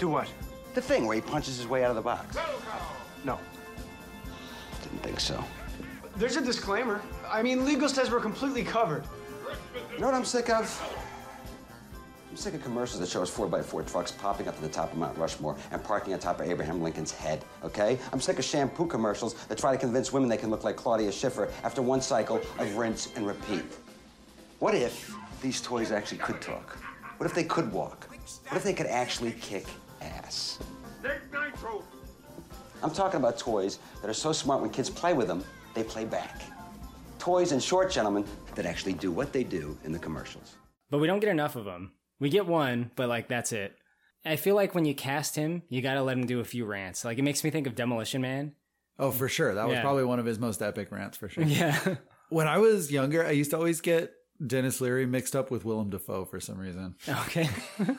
Do 0.00 0.08
what? 0.08 0.28
The 0.74 0.82
thing 0.82 1.06
where 1.06 1.14
he 1.14 1.20
punches 1.20 1.56
his 1.56 1.68
way 1.68 1.84
out 1.84 1.90
of 1.90 1.96
the 1.96 2.02
box. 2.02 2.36
No. 3.24 3.38
Didn't 4.82 5.02
think 5.04 5.20
so. 5.20 5.44
There's 6.16 6.34
a 6.36 6.44
disclaimer. 6.44 7.00
I 7.28 7.40
mean, 7.40 7.64
legal 7.64 7.88
says 7.88 8.10
we're 8.10 8.18
completely 8.18 8.64
covered. 8.64 9.04
You 9.92 10.00
know 10.00 10.06
what 10.06 10.14
I'm 10.14 10.24
sick 10.24 10.50
of? 10.50 10.66
I'm 12.32 12.38
sick 12.38 12.54
of 12.54 12.62
commercials 12.62 12.98
that 13.00 13.10
show 13.10 13.20
us 13.20 13.30
4x4 13.30 13.92
trucks 13.92 14.10
popping 14.10 14.48
up 14.48 14.56
to 14.56 14.62
the 14.62 14.68
top 14.70 14.90
of 14.90 14.96
Mount 14.96 15.18
Rushmore 15.18 15.54
and 15.70 15.84
parking 15.84 16.14
on 16.14 16.18
top 16.18 16.40
of 16.40 16.48
Abraham 16.48 16.80
Lincoln's 16.80 17.12
head, 17.12 17.44
okay? 17.62 17.98
I'm 18.10 18.22
sick 18.22 18.38
of 18.38 18.44
shampoo 18.46 18.86
commercials 18.86 19.34
that 19.48 19.58
try 19.58 19.70
to 19.70 19.76
convince 19.76 20.14
women 20.14 20.30
they 20.30 20.38
can 20.38 20.48
look 20.48 20.64
like 20.64 20.74
Claudia 20.74 21.12
Schiffer 21.12 21.52
after 21.62 21.82
one 21.82 22.00
cycle 22.00 22.40
of 22.58 22.76
rinse 22.78 23.12
and 23.16 23.26
repeat. 23.26 23.64
What 24.60 24.74
if 24.74 25.14
these 25.42 25.60
toys 25.60 25.92
actually 25.92 26.18
could 26.18 26.40
talk? 26.40 26.78
What 27.18 27.26
if 27.26 27.34
they 27.34 27.44
could 27.44 27.70
walk? 27.70 28.08
What 28.48 28.56
if 28.56 28.62
they 28.62 28.72
could 28.72 28.86
actually 28.86 29.32
kick 29.32 29.66
ass? 30.00 30.58
I'm 32.82 32.92
talking 32.92 33.20
about 33.20 33.36
toys 33.36 33.78
that 34.00 34.08
are 34.08 34.14
so 34.14 34.32
smart 34.32 34.62
when 34.62 34.70
kids 34.70 34.88
play 34.88 35.12
with 35.12 35.26
them, 35.26 35.44
they 35.74 35.84
play 35.84 36.06
back. 36.06 36.40
Toys, 37.18 37.52
in 37.52 37.60
short, 37.60 37.90
gentlemen, 37.90 38.24
that 38.54 38.64
actually 38.64 38.94
do 38.94 39.12
what 39.12 39.34
they 39.34 39.44
do 39.44 39.76
in 39.84 39.92
the 39.92 39.98
commercials. 39.98 40.54
But 40.88 40.96
we 40.96 41.06
don't 41.06 41.20
get 41.20 41.28
enough 41.28 41.56
of 41.56 41.66
him. 41.66 41.92
We 42.22 42.30
get 42.30 42.46
one, 42.46 42.92
but 42.94 43.08
like 43.08 43.26
that's 43.26 43.50
it. 43.52 43.76
I 44.24 44.36
feel 44.36 44.54
like 44.54 44.76
when 44.76 44.84
you 44.84 44.94
cast 44.94 45.34
him, 45.34 45.62
you 45.68 45.82
got 45.82 45.94
to 45.94 46.02
let 46.02 46.16
him 46.16 46.24
do 46.26 46.38
a 46.38 46.44
few 46.44 46.64
rants. 46.64 47.04
Like 47.04 47.18
it 47.18 47.22
makes 47.22 47.42
me 47.42 47.50
think 47.50 47.66
of 47.66 47.74
Demolition 47.74 48.22
Man. 48.22 48.52
Oh, 48.96 49.10
for 49.10 49.28
sure. 49.28 49.52
That 49.54 49.66
was 49.66 49.74
Yeah. 49.74 49.80
probably 49.82 50.04
one 50.04 50.20
of 50.20 50.24
his 50.24 50.38
most 50.38 50.62
epic 50.62 50.92
rants 50.92 51.16
for 51.18 51.28
sure. 51.28 51.42
Yeah. 51.44 51.96
When 52.28 52.48
I 52.48 52.56
was 52.58 52.90
younger, 52.90 53.26
I 53.26 53.32
used 53.32 53.50
to 53.50 53.58
always 53.58 53.82
get 53.82 54.12
Denis 54.46 54.80
Leary 54.80 55.04
mixed 55.04 55.36
up 55.36 55.50
with 55.50 55.66
Willem 55.66 55.90
Dafoe 55.90 56.24
for 56.24 56.40
some 56.40 56.56
reason. 56.58 56.94
okay. 57.26 57.46
I 57.80 57.96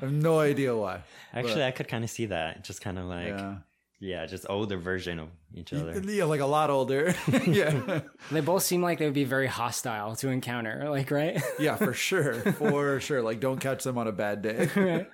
have 0.00 0.12
no 0.12 0.40
idea 0.40 0.74
why. 0.74 1.02
Actually, 1.32 1.62
I 1.64 1.70
could 1.70 1.86
kind 1.86 2.02
of 2.02 2.10
see 2.10 2.26
that. 2.26 2.64
Just 2.64 2.80
kind 2.80 2.98
of 2.98 3.04
like, 3.04 3.28
yeah. 3.28 3.56
Yeah. 4.00 4.26
just 4.26 4.46
older 4.48 4.76
version 4.76 5.18
of 5.18 5.28
each 5.54 5.72
other. 5.72 6.00
Yeah, 6.00 6.24
like 6.24 6.40
a 6.40 6.46
lot 6.46 6.70
older. 6.70 7.14
yeah. 7.46 8.00
They 8.30 8.40
both 8.40 8.62
seem 8.62 8.82
like 8.82 8.98
they 8.98 9.04
would 9.06 9.14
be 9.14 9.24
very 9.24 9.46
hostile 9.46 10.14
to 10.16 10.28
encounter. 10.28 10.88
Like 10.88 11.10
right. 11.10 11.42
Yeah, 11.58 11.76
for 11.76 11.92
sure. 11.92 12.34
For 12.52 13.00
sure. 13.00 13.22
Like 13.22 13.40
don't 13.40 13.60
catch 13.60 13.84
them 13.84 13.98
on 13.98 14.06
a 14.06 14.12
bad 14.12 14.42
day. 14.42 14.68
right. 14.76 15.08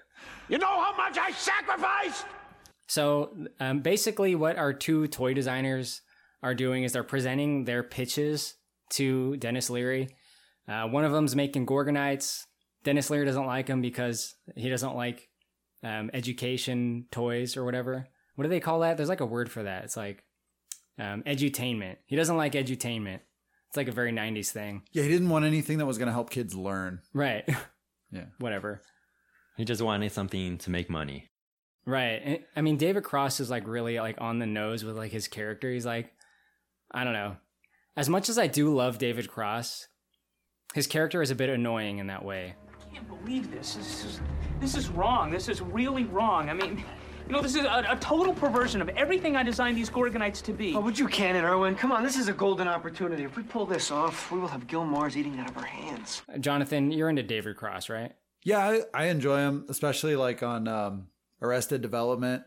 You 0.49 0.59
know 0.59 0.67
how 0.67 0.95
much 0.97 1.17
I 1.19 1.33
sacrificed? 1.33 2.27
So 2.87 3.35
um, 3.61 3.81
basically, 3.81 4.35
what 4.35 4.57
our 4.59 4.73
two 4.75 5.07
toy 5.09 5.33
designers 5.33 6.03
are 6.43 6.55
doing 6.55 6.83
is 6.85 6.93
they're 6.93 7.03
presenting 7.03 7.65
their 7.65 7.83
pitches 7.83 8.55
to 8.91 9.37
Denis 9.39 9.71
Leary. 9.71 10.09
Uh, 10.69 10.87
one 10.89 11.05
of 11.05 11.13
them's 11.13 11.35
making 11.35 11.67
Gorgonites. 11.67 12.45
Denis 12.85 13.09
Leary 13.09 13.25
doesn't 13.25 13.47
like 13.47 13.67
them 13.67 13.81
because 13.81 14.35
he 14.55 14.69
doesn't 14.69 14.95
like 14.95 15.29
um, 15.83 16.11
education 16.13 17.07
toys 17.11 17.57
or 17.57 17.65
whatever. 17.65 18.07
What 18.35 18.43
do 18.45 18.49
they 18.49 18.61
call 18.61 18.81
that? 18.81 18.97
There's 18.97 19.09
like 19.09 19.21
a 19.21 19.27
word 19.27 19.51
for 19.51 19.63
that. 19.63 19.85
It's 19.85 19.97
like 19.97 20.25
Um, 20.99 21.23
edutainment. 21.25 21.97
He 22.07 22.17
doesn't 22.17 22.37
like 22.37 22.53
edutainment. 22.53 23.21
It's 23.69 23.77
like 23.77 23.89
a 23.89 23.93
very 23.93 24.13
90s 24.13 24.51
thing. 24.51 24.83
Yeah, 24.93 25.03
he 25.03 25.09
didn't 25.09 25.29
want 25.29 25.45
anything 25.45 25.79
that 25.79 25.87
was 25.87 25.99
going 25.99 26.07
to 26.07 26.13
help 26.13 26.31
kids 26.31 26.55
learn. 26.55 27.01
Right. 27.13 27.45
Yeah. 28.13 28.27
Whatever. 28.39 28.81
He 29.57 29.65
just 29.65 29.83
wanted 29.83 30.13
something 30.13 30.59
to 30.59 30.71
make 30.71 30.89
money. 30.89 31.31
Right. 31.85 32.21
And- 32.25 32.45
I 32.55 32.61
mean, 32.61 32.77
David 32.77 33.03
Cross 33.03 33.41
is 33.41 33.51
like 33.51 33.67
really 33.67 33.99
like 33.99 34.21
on 34.21 34.39
the 34.39 34.47
nose 34.47 34.85
with 34.85 34.97
like 34.97 35.11
his 35.11 35.27
character. 35.27 35.69
He's 35.73 35.85
like, 35.87 36.13
I 36.93 37.03
don't 37.03 37.13
know. 37.15 37.37
As 37.97 38.09
much 38.09 38.29
as 38.29 38.39
I 38.39 38.47
do 38.47 38.73
love 38.73 38.99
David 38.99 39.29
Cross, 39.29 39.89
his 40.75 40.87
character 40.87 41.23
is 41.23 41.33
a 41.33 41.35
bit 41.35 41.51
annoying 41.51 41.99
in 41.99 42.07
that 42.07 42.25
way. 42.25 42.55
I 42.89 42.95
can't 42.95 43.09
believe 43.09 43.51
this. 43.51 43.75
This 43.75 44.05
is, 44.05 44.21
this 44.61 44.77
is 44.77 44.89
wrong. 44.91 45.33
This 45.33 45.49
is 45.49 45.61
really 45.61 46.05
wrong. 46.05 46.49
I 46.51 46.55
mean, 46.55 46.85
you 47.27 47.33
know, 47.33 47.41
this 47.43 47.55
is 47.55 47.65
a, 47.65 47.85
a 47.91 47.97
total 48.01 48.35
perversion 48.35 48.83
of 48.83 48.89
everything 48.91 49.37
I 49.37 49.43
designed 49.43 49.77
these 49.77 49.91
Gorgonites 49.91 50.43
to 50.43 50.53
be. 50.53 50.75
Oh, 50.75 50.83
but 50.83 50.99
you 50.99 51.07
can 51.09 51.37
it, 51.37 51.43
Irwin. 51.43 51.75
Come 51.75 51.91
on, 51.93 52.03
this 52.03 52.17
is 52.17 52.29
a 52.29 52.33
golden 52.33 52.69
opportunity. 52.69 53.25
If 53.25 53.37
we 53.37 53.43
pull 53.43 53.65
this 53.67 53.91
off, 53.91 54.31
we 54.31 54.39
will 54.39 54.49
have 54.49 54.67
Gil 54.67 54.85
Mars 54.85 55.17
eating 55.17 55.39
out 55.39 55.49
of 55.51 55.57
our 55.57 55.65
hands. 55.65 56.23
Jonathan, 56.41 56.91
you're 56.91 57.09
into 57.09 57.23
David 57.23 57.57
Cross, 57.57 57.89
right? 57.89 58.13
Yeah, 58.43 58.59
I, 58.59 58.81
I 58.93 59.05
enjoy 59.07 59.39
him, 59.39 59.65
especially 59.69 60.17
like 60.17 60.43
on 60.43 60.69
um, 60.69 61.07
Arrested 61.41 61.81
Development. 61.81 62.43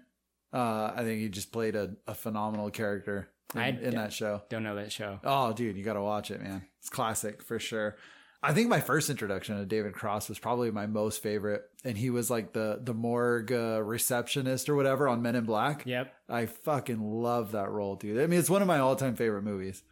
Uh, 0.53 0.91
I 0.95 1.03
think 1.03 1.21
he 1.21 1.29
just 1.29 1.51
played 1.51 1.75
a, 1.75 1.95
a 2.05 2.13
phenomenal 2.13 2.69
character 2.69 3.29
in, 3.55 3.61
I- 3.61 3.69
in 3.81 3.95
that 3.95 4.13
show. 4.13 4.43
Don't 4.49 4.63
know 4.63 4.75
that 4.75 4.91
show. 4.91 5.19
Oh, 5.23 5.53
dude, 5.53 5.75
you 5.75 5.83
got 5.83 5.93
to 5.93 6.01
watch 6.01 6.29
it, 6.31 6.41
man. 6.41 6.65
It's 6.79 6.89
classic 6.89 7.41
for 7.41 7.57
sure. 7.59 7.97
I 8.43 8.54
think 8.54 8.69
my 8.69 8.80
first 8.80 9.10
introduction 9.10 9.58
to 9.58 9.65
David 9.65 9.93
Cross 9.93 10.30
was 10.30 10.38
probably 10.38 10.69
my 10.69 10.86
most 10.86 11.23
favorite, 11.23 11.63
and 11.84 11.97
he 11.97 12.10
was 12.10 12.30
like 12.30 12.54
the 12.54 12.80
the 12.82 12.93
morgue 12.93 13.52
uh, 13.52 13.82
receptionist 13.84 14.69
or 14.69 14.76
whatever 14.76 15.08
on 15.08 15.21
Men 15.21 15.36
in 15.36 15.45
Black. 15.45 15.84
Yep. 15.86 16.13
I 16.30 16.45
fucking 16.45 17.02
love 17.02 17.54
that 17.54 17.69
role, 17.71 17.95
dude. 17.95 18.21
I 18.21 18.28
mean, 18.28 18.39
it's 18.39 18.50
one 18.50 18.62
of 18.62 18.67
my 18.67 18.80
all 18.80 18.95
time 18.95 19.15
favorite 19.15 19.43
movies. 19.43 19.84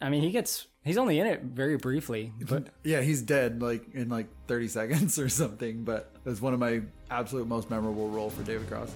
I 0.00 0.08
mean, 0.08 0.22
he 0.22 0.30
gets 0.30 0.66
he's 0.84 0.96
only 0.96 1.18
in 1.18 1.26
it 1.26 1.42
very 1.42 1.76
briefly, 1.76 2.32
but 2.48 2.68
Yeah, 2.82 3.02
he's 3.02 3.20
dead 3.22 3.60
like 3.60 3.94
in 3.94 4.08
like 4.08 4.28
30 4.46 4.68
seconds 4.68 5.18
or 5.18 5.28
something, 5.28 5.84
but 5.84 6.12
it's 6.24 6.40
one 6.40 6.54
of 6.54 6.60
my 6.60 6.82
absolute 7.10 7.46
most 7.46 7.70
memorable 7.70 8.08
role 8.08 8.30
for 8.30 8.42
David 8.42 8.68
Cross. 8.68 8.94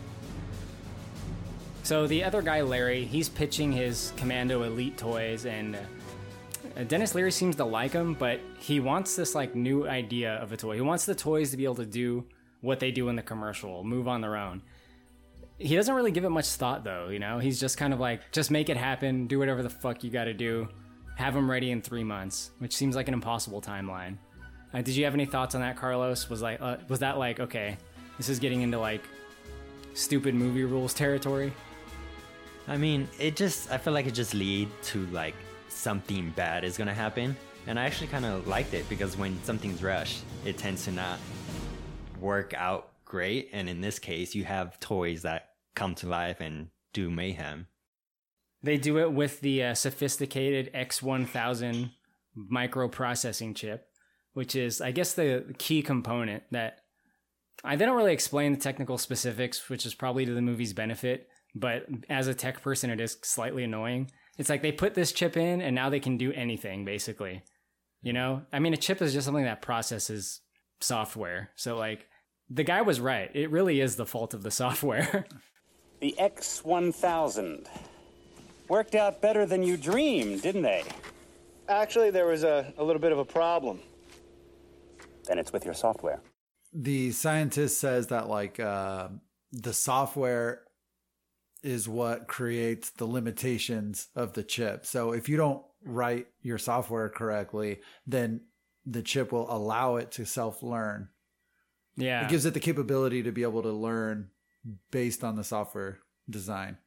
So 1.82 2.06
the 2.06 2.24
other 2.24 2.42
guy, 2.42 2.60
Larry, 2.60 3.04
he's 3.04 3.28
pitching 3.28 3.72
his 3.72 4.12
Commando 4.16 4.62
Elite 4.62 4.96
toys, 4.96 5.46
and 5.46 5.76
uh, 5.76 5.80
Denis 6.84 7.14
Leary 7.14 7.32
seems 7.32 7.56
to 7.56 7.64
like 7.64 7.92
him, 7.92 8.14
but 8.14 8.40
he 8.58 8.80
wants 8.80 9.16
this 9.16 9.34
like 9.34 9.54
new 9.54 9.88
idea 9.88 10.34
of 10.34 10.52
a 10.52 10.56
toy. 10.56 10.74
He 10.76 10.80
wants 10.80 11.04
the 11.04 11.14
toys 11.14 11.50
to 11.50 11.56
be 11.56 11.64
able 11.64 11.76
to 11.76 11.86
do 11.86 12.24
what 12.60 12.80
they 12.80 12.90
do 12.90 13.08
in 13.08 13.16
the 13.16 13.22
commercial, 13.22 13.82
move 13.84 14.06
on 14.06 14.20
their 14.20 14.36
own. 14.36 14.62
He 15.58 15.76
doesn't 15.76 15.94
really 15.94 16.10
give 16.10 16.24
it 16.24 16.30
much 16.30 16.46
thought, 16.46 16.84
though. 16.84 17.08
You 17.08 17.18
know, 17.18 17.38
he's 17.38 17.60
just 17.60 17.76
kind 17.76 17.92
of 17.92 18.00
like, 18.00 18.32
just 18.32 18.50
make 18.50 18.68
it 18.68 18.76
happen, 18.76 19.26
do 19.26 19.38
whatever 19.38 19.62
the 19.62 19.70
fuck 19.70 20.02
you 20.02 20.10
got 20.10 20.24
to 20.24 20.34
do, 20.34 20.68
have 21.16 21.34
them 21.34 21.50
ready 21.50 21.70
in 21.70 21.82
three 21.82 22.04
months, 22.04 22.50
which 22.58 22.74
seems 22.74 22.96
like 22.96 23.08
an 23.08 23.14
impossible 23.14 23.60
timeline. 23.60 24.16
Uh, 24.72 24.80
did 24.80 24.96
you 24.96 25.04
have 25.04 25.14
any 25.14 25.26
thoughts 25.26 25.54
on 25.54 25.60
that, 25.60 25.76
Carlos? 25.76 26.30
Was 26.30 26.40
like, 26.40 26.60
uh, 26.60 26.76
was 26.88 27.00
that 27.00 27.18
like, 27.18 27.40
okay, 27.40 27.76
this 28.16 28.28
is 28.28 28.38
getting 28.38 28.62
into 28.62 28.78
like 28.78 29.02
stupid 29.94 30.34
movie 30.34 30.64
rules 30.64 30.94
territory? 30.94 31.52
I 32.68 32.76
mean, 32.76 33.08
it 33.18 33.36
just 33.36 33.70
I 33.70 33.78
feel 33.78 33.92
like 33.92 34.06
it 34.06 34.14
just 34.14 34.32
lead 34.32 34.68
to 34.84 35.04
like 35.06 35.34
something 35.70 36.30
bad 36.30 36.64
is 36.64 36.76
gonna 36.76 36.94
happen, 36.94 37.36
and 37.66 37.78
I 37.78 37.84
actually 37.84 38.08
kind 38.08 38.24
of 38.24 38.46
liked 38.46 38.74
it 38.74 38.88
because 38.88 39.16
when 39.16 39.42
something's 39.44 39.82
rushed, 39.82 40.22
it 40.44 40.58
tends 40.58 40.84
to 40.84 40.92
not 40.92 41.18
work 42.20 42.54
out 42.54 42.90
great. 43.04 43.50
And 43.52 43.68
in 43.68 43.80
this 43.80 43.98
case, 43.98 44.34
you 44.34 44.44
have 44.44 44.78
toys 44.80 45.22
that 45.22 45.50
come 45.74 45.94
to 45.96 46.08
life 46.08 46.40
and 46.40 46.68
do 46.92 47.10
mayhem. 47.10 47.66
They 48.62 48.76
do 48.76 48.98
it 48.98 49.12
with 49.12 49.40
the 49.40 49.64
uh, 49.64 49.74
sophisticated 49.74 50.70
X1000 50.74 51.90
microprocessing 52.36 53.56
chip, 53.56 53.88
which 54.34 54.54
is, 54.54 54.80
I 54.80 54.90
guess, 54.90 55.14
the 55.14 55.54
key 55.58 55.82
component 55.82 56.44
that 56.50 56.80
I 57.64 57.76
they 57.76 57.84
don't 57.84 57.96
really 57.96 58.12
explain 58.12 58.52
the 58.52 58.58
technical 58.60 58.98
specifics, 58.98 59.68
which 59.68 59.84
is 59.84 59.94
probably 59.94 60.24
to 60.26 60.34
the 60.34 60.42
movie's 60.42 60.72
benefit. 60.72 61.28
But 61.54 61.86
as 62.08 62.26
a 62.26 62.34
tech 62.34 62.62
person, 62.62 62.90
it 62.90 63.00
is 63.00 63.18
slightly 63.22 63.64
annoying. 63.64 64.10
It's 64.40 64.48
like 64.48 64.62
they 64.62 64.72
put 64.72 64.94
this 64.94 65.12
chip 65.12 65.36
in, 65.36 65.60
and 65.60 65.74
now 65.74 65.90
they 65.90 66.00
can 66.00 66.16
do 66.16 66.32
anything 66.32 66.86
basically. 66.86 67.42
You 68.00 68.14
know, 68.14 68.40
I 68.50 68.58
mean, 68.58 68.72
a 68.72 68.78
chip 68.78 69.02
is 69.02 69.12
just 69.12 69.26
something 69.26 69.44
that 69.44 69.60
processes 69.60 70.40
software. 70.80 71.50
So 71.56 71.76
like, 71.76 72.08
the 72.48 72.64
guy 72.64 72.80
was 72.80 73.00
right. 73.00 73.30
It 73.34 73.50
really 73.50 73.82
is 73.82 73.96
the 73.96 74.06
fault 74.06 74.32
of 74.32 74.42
the 74.42 74.50
software. 74.62 75.26
The 76.00 76.14
X1000. 76.18 77.66
Worked 78.68 78.94
out 78.94 79.20
better 79.20 79.44
than 79.44 79.62
you 79.62 79.76
dreamed, 79.76 80.40
didn't 80.40 80.62
they? 80.62 80.84
Actually, 81.68 82.10
there 82.10 82.24
was 82.24 82.42
a, 82.42 82.72
a 82.78 82.82
little 82.82 83.02
bit 83.02 83.12
of 83.12 83.18
a 83.18 83.24
problem. 83.26 83.80
Then 85.26 85.38
it's 85.38 85.52
with 85.52 85.66
your 85.66 85.74
software. 85.74 86.22
the 86.72 87.12
scientist 87.12 87.78
says 87.78 88.06
that 88.06 88.30
like 88.30 88.58
uh, 88.58 89.08
the 89.52 89.74
software 89.74 90.62
is 91.62 91.88
what 91.88 92.28
creates 92.28 92.90
the 92.90 93.04
limitations 93.06 94.08
of 94.14 94.32
the 94.32 94.42
chip. 94.42 94.86
So 94.86 95.12
if 95.12 95.28
you 95.28 95.36
don't 95.36 95.62
write 95.84 96.26
your 96.42 96.58
software 96.58 97.08
correctly, 97.08 97.80
then 98.06 98.42
the 98.86 99.02
chip 99.02 99.32
will 99.32 99.50
allow 99.50 99.96
it 99.96 100.10
to 100.12 100.24
self 100.24 100.62
learn. 100.62 101.08
yeah, 101.96 102.24
It 102.24 102.30
gives 102.30 102.46
it 102.46 102.54
the 102.54 102.60
capability 102.60 103.22
to 103.22 103.32
be 103.32 103.42
able 103.42 103.62
to 103.62 103.72
learn 103.72 104.30
based 104.90 105.24
on 105.24 105.36
the 105.36 105.44
software 105.44 105.98
design, 106.28 106.78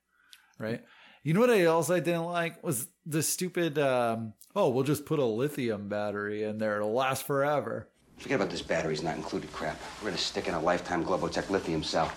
right? 0.57 0.83
You 1.23 1.33
know 1.33 1.39
what 1.39 1.49
I 1.51 1.65
also 1.65 1.99
didn't 1.99 2.25
like 2.25 2.61
was 2.63 2.87
the 3.05 3.23
stupid. 3.23 3.79
Um, 3.79 4.33
oh, 4.55 4.69
we'll 4.69 4.83
just 4.83 5.05
put 5.05 5.19
a 5.19 5.25
lithium 5.25 5.87
battery 5.87 6.43
in 6.43 6.57
there; 6.57 6.77
it'll 6.77 6.93
last 6.93 7.25
forever. 7.25 7.87
Forget 8.17 8.35
about 8.35 8.49
this 8.49 8.61
batteries 8.61 9.01
not 9.01 9.15
included 9.15 9.51
crap. 9.53 9.79
We're 10.01 10.09
gonna 10.09 10.17
stick 10.17 10.47
in 10.47 10.53
a 10.53 10.59
lifetime 10.59 11.03
Globotech 11.05 11.49
lithium 11.49 11.81
cell. 11.81 12.11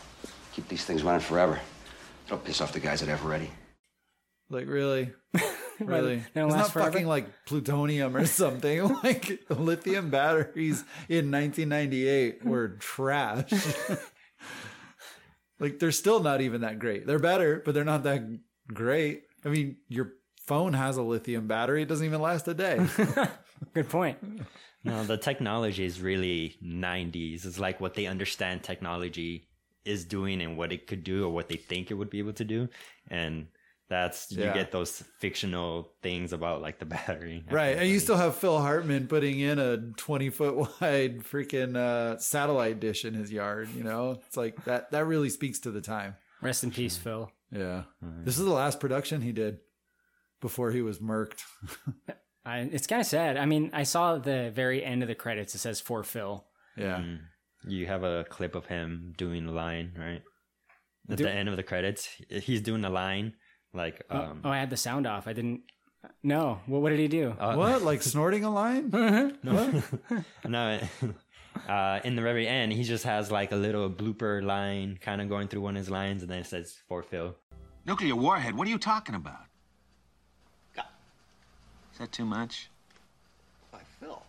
Keep 0.53 0.69
these 0.69 0.85
things 0.85 1.03
running 1.05 1.21
forever. 1.21 1.61
Don't 2.29 2.45
piss 2.45 2.61
off 2.61 2.73
the 2.73 2.81
guys 2.81 3.03
at 3.03 3.09
Eveready. 3.09 3.49
Like 4.49 4.69
really, 4.69 5.13
really? 5.81 6.17
They 6.17 6.41
don't 6.41 6.47
it's 6.47 6.55
last 6.57 6.63
not 6.67 6.73
forever? 6.73 6.93
fucking 6.93 7.07
like 7.07 7.27
plutonium 7.47 8.17
or 8.17 8.27
something. 8.27 8.83
like 9.03 9.41
lithium 9.51 10.11
batteries 10.11 10.85
in 11.09 11.31
1998 11.31 12.45
were 12.45 12.69
trash. 12.79 13.51
like 15.59 15.79
they're 15.79 15.93
still 15.93 16.21
not 16.21 16.41
even 16.41 16.61
that 16.63 16.79
great. 16.79 17.07
They're 17.07 17.19
better, 17.19 17.63
but 17.65 17.75
they're 17.75 17.85
not 17.85 18.05
that 18.05 18.23
great. 18.69 19.23
I 19.45 19.49
mean, 19.49 19.77
your 19.89 20.13
phone 20.47 20.73
has 20.75 20.97
a 20.97 21.03
lithium 21.03 21.47
battery. 21.49 21.83
It 21.83 21.89
doesn't 21.89 22.07
even 22.07 22.21
last 22.21 22.47
a 22.49 22.55
day. 22.55 22.85
good 23.75 23.89
point. 23.89 24.19
No, 24.85 25.03
the 25.05 25.17
technology 25.17 25.85
is 25.85 26.01
really 26.01 26.57
90s. 26.65 27.45
It's 27.45 27.59
like 27.59 27.81
what 27.81 27.95
they 27.95 28.07
understand 28.07 28.63
technology 28.63 29.49
is 29.87 30.05
doing 30.05 30.41
and 30.43 30.57
what 30.57 30.73
it 30.73 30.87
could 30.87 31.05
do 31.05 31.25
or 31.25 31.31
what 31.31 31.49
they 31.49 31.57
think 31.57 31.91
it 31.91 31.95
would 31.95 32.11
be 32.11 32.19
able 32.19 32.33
to 32.35 32.45
do. 32.45 32.69
And 33.09 33.47
that's, 33.89 34.33
you 34.33 34.43
Yeah. 34.43 34.53
get 34.53 34.73
those 34.73 35.03
fictional 35.21 35.93
things 36.03 36.33
about 36.33 36.61
like 36.61 36.79
the 36.79 36.87
battery. 36.97 37.45
right. 37.51 37.77
And 37.79 37.89
you 37.89 38.01
still 38.01 38.17
have 38.17 38.35
Phil 38.37 38.59
Hartman 38.61 39.07
putting 39.07 39.39
in 39.41 39.59
a 39.59 39.77
20 39.79 40.31
foot 40.31 40.57
wide 40.81 41.21
freaking 41.21 41.77
uh, 41.77 42.19
satellite 42.19 42.81
dish 42.81 43.05
in 43.05 43.15
his 43.15 43.31
yard. 43.31 43.69
You 43.77 43.85
know, 43.85 44.19
it's 44.27 44.37
like 44.37 44.65
that, 44.65 44.91
that 44.91 45.07
really 45.07 45.31
speaks 45.31 45.61
to 45.61 45.71
the 45.71 45.81
time. 45.81 46.17
Rest 46.43 46.65
in 46.65 46.71
peace, 46.71 46.97
Phil. 46.97 47.31
Yeah. 47.53 47.85
This 48.25 48.39
is 48.39 48.45
the 48.45 48.51
last 48.53 48.81
production 48.81 49.21
he 49.23 49.33
did 49.33 49.59
before 50.41 50.71
he 50.73 50.83
was 50.83 50.99
murked. 50.99 51.43
I, 52.45 52.59
it's 52.61 52.87
kind 52.87 53.01
of 53.01 53.07
sad. 53.07 53.37
I 53.37 53.47
mean, 53.47 53.71
I 53.73 53.85
saw 53.85 54.19
the 54.19 54.51
very 54.55 54.85
end 54.85 55.03
of 55.03 55.09
the 55.09 55.15
credits. 55.15 55.55
It 55.55 55.59
says 55.59 55.81
for 55.81 56.03
Phil. 56.05 56.45
Yeah. 56.77 57.03
You 57.65 57.87
have 57.87 58.03
a 58.05 58.25
clip 58.29 58.55
of 58.55 58.67
him 58.67 59.15
doing 59.17 59.47
a 59.47 59.53
line, 59.53 59.93
right? 59.99 60.23
At 61.11 61.19
Do- 61.19 61.25
the 61.25 61.31
end 61.33 61.49
of 61.49 61.57
the 61.57 61.63
credits, 61.63 62.09
he's 62.29 62.61
doing 62.61 62.85
a 62.85 62.91
line 62.91 63.35
like 63.73 64.03
um 64.11 64.41
oh, 64.45 64.51
I 64.51 64.59
had 64.59 64.71
the 64.71 64.77
sound 64.77 65.07
off. 65.07 65.29
I 65.29 65.33
didn't. 65.33 65.63
No. 66.23 66.61
Well, 66.67 66.81
what 66.81 66.91
did 66.91 66.99
he 66.99 67.09
do? 67.09 67.31
What? 67.31 67.83
Like 67.91 68.03
snorting 68.03 68.45
a 68.45 68.51
line? 68.51 68.91
no 70.45 70.81
uh 71.69 72.01
in 72.05 72.17
the 72.17 72.23
very 72.23 72.47
end 72.47 72.71
he 72.73 72.85
just 72.85 73.05
has 73.05 73.31
like 73.31 73.51
a 73.51 73.57
little 73.57 73.89
blooper 73.91 74.43
line 74.43 74.99
kind 75.01 75.23
of 75.23 75.29
going 75.29 75.49
through 75.49 75.63
one 75.63 75.75
of 75.75 75.81
his 75.81 75.89
lines 75.91 76.23
and 76.23 76.31
then 76.31 76.41
it 76.41 76.47
says 76.47 76.77
for 76.89 77.03
Phil. 77.03 77.35
Nuclear 77.87 78.15
warhead, 78.17 78.57
what 78.57 78.67
are 78.67 78.71
you 78.71 78.79
talking 78.79 79.15
about? 79.15 79.47
Is 81.93 82.01
that 82.01 82.13
too 82.13 82.27
much? 82.27 82.69
By 83.73 83.81
Phil. 83.99 84.23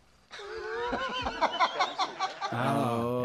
Oh, 2.54 3.17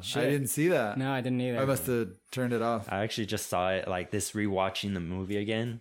I 0.00 0.04
shit. 0.04 0.30
didn't 0.30 0.48
see 0.48 0.68
that. 0.68 0.98
no, 0.98 1.10
I 1.12 1.20
didn't 1.20 1.40
either. 1.40 1.58
I 1.60 1.64
must 1.64 1.86
have 1.86 2.08
turned 2.30 2.52
it 2.52 2.62
off. 2.62 2.86
I 2.90 3.02
actually 3.02 3.26
just 3.26 3.48
saw 3.48 3.70
it 3.70 3.88
like 3.88 4.10
this 4.10 4.32
rewatching 4.32 4.94
the 4.94 5.00
movie 5.00 5.36
again 5.36 5.80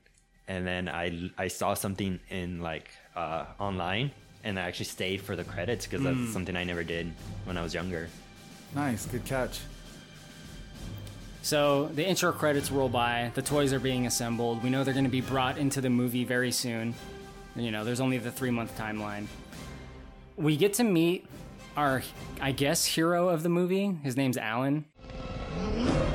and 0.49 0.65
then 0.67 0.89
I 0.89 1.31
I 1.37 1.47
saw 1.47 1.75
something 1.75 2.19
in 2.29 2.61
like 2.61 2.89
uh 3.15 3.45
online 3.59 4.11
and 4.43 4.59
I 4.59 4.63
actually 4.63 4.85
stayed 4.85 5.21
for 5.21 5.35
the 5.35 5.43
credits 5.43 5.85
because 5.85 6.03
that's 6.03 6.33
something 6.33 6.55
I 6.55 6.63
never 6.63 6.83
did 6.83 7.13
when 7.45 7.57
I 7.57 7.61
was 7.61 7.73
younger. 7.73 8.09
Nice. 8.75 9.05
Good 9.05 9.25
catch. 9.25 9.59
So 11.41 11.87
the 11.87 12.07
intro 12.07 12.31
credits 12.31 12.71
roll 12.71 12.89
by. 12.89 13.31
The 13.35 13.41
toys 13.41 13.73
are 13.73 13.79
being 13.79 14.05
assembled. 14.05 14.63
We 14.63 14.69
know 14.69 14.83
they're 14.83 14.93
going 14.93 15.05
to 15.05 15.11
be 15.11 15.21
brought 15.21 15.57
into 15.57 15.81
the 15.81 15.89
movie 15.89 16.23
very 16.23 16.51
soon. 16.51 16.93
You 17.55 17.71
know, 17.71 17.83
there's 17.83 17.99
only 17.99 18.17
the 18.17 18.31
three 18.31 18.51
month 18.51 18.77
timeline. 18.77 19.27
We 20.35 20.55
get 20.57 20.73
to 20.75 20.83
meet 20.83 21.27
our, 21.79 22.03
I 22.41 22.51
guess, 22.51 22.85
hero 22.85 23.29
of 23.29 23.41
the 23.41 23.47
movie. 23.47 23.97
His 24.03 24.17
name's 24.17 24.37
Alan. 24.37 24.83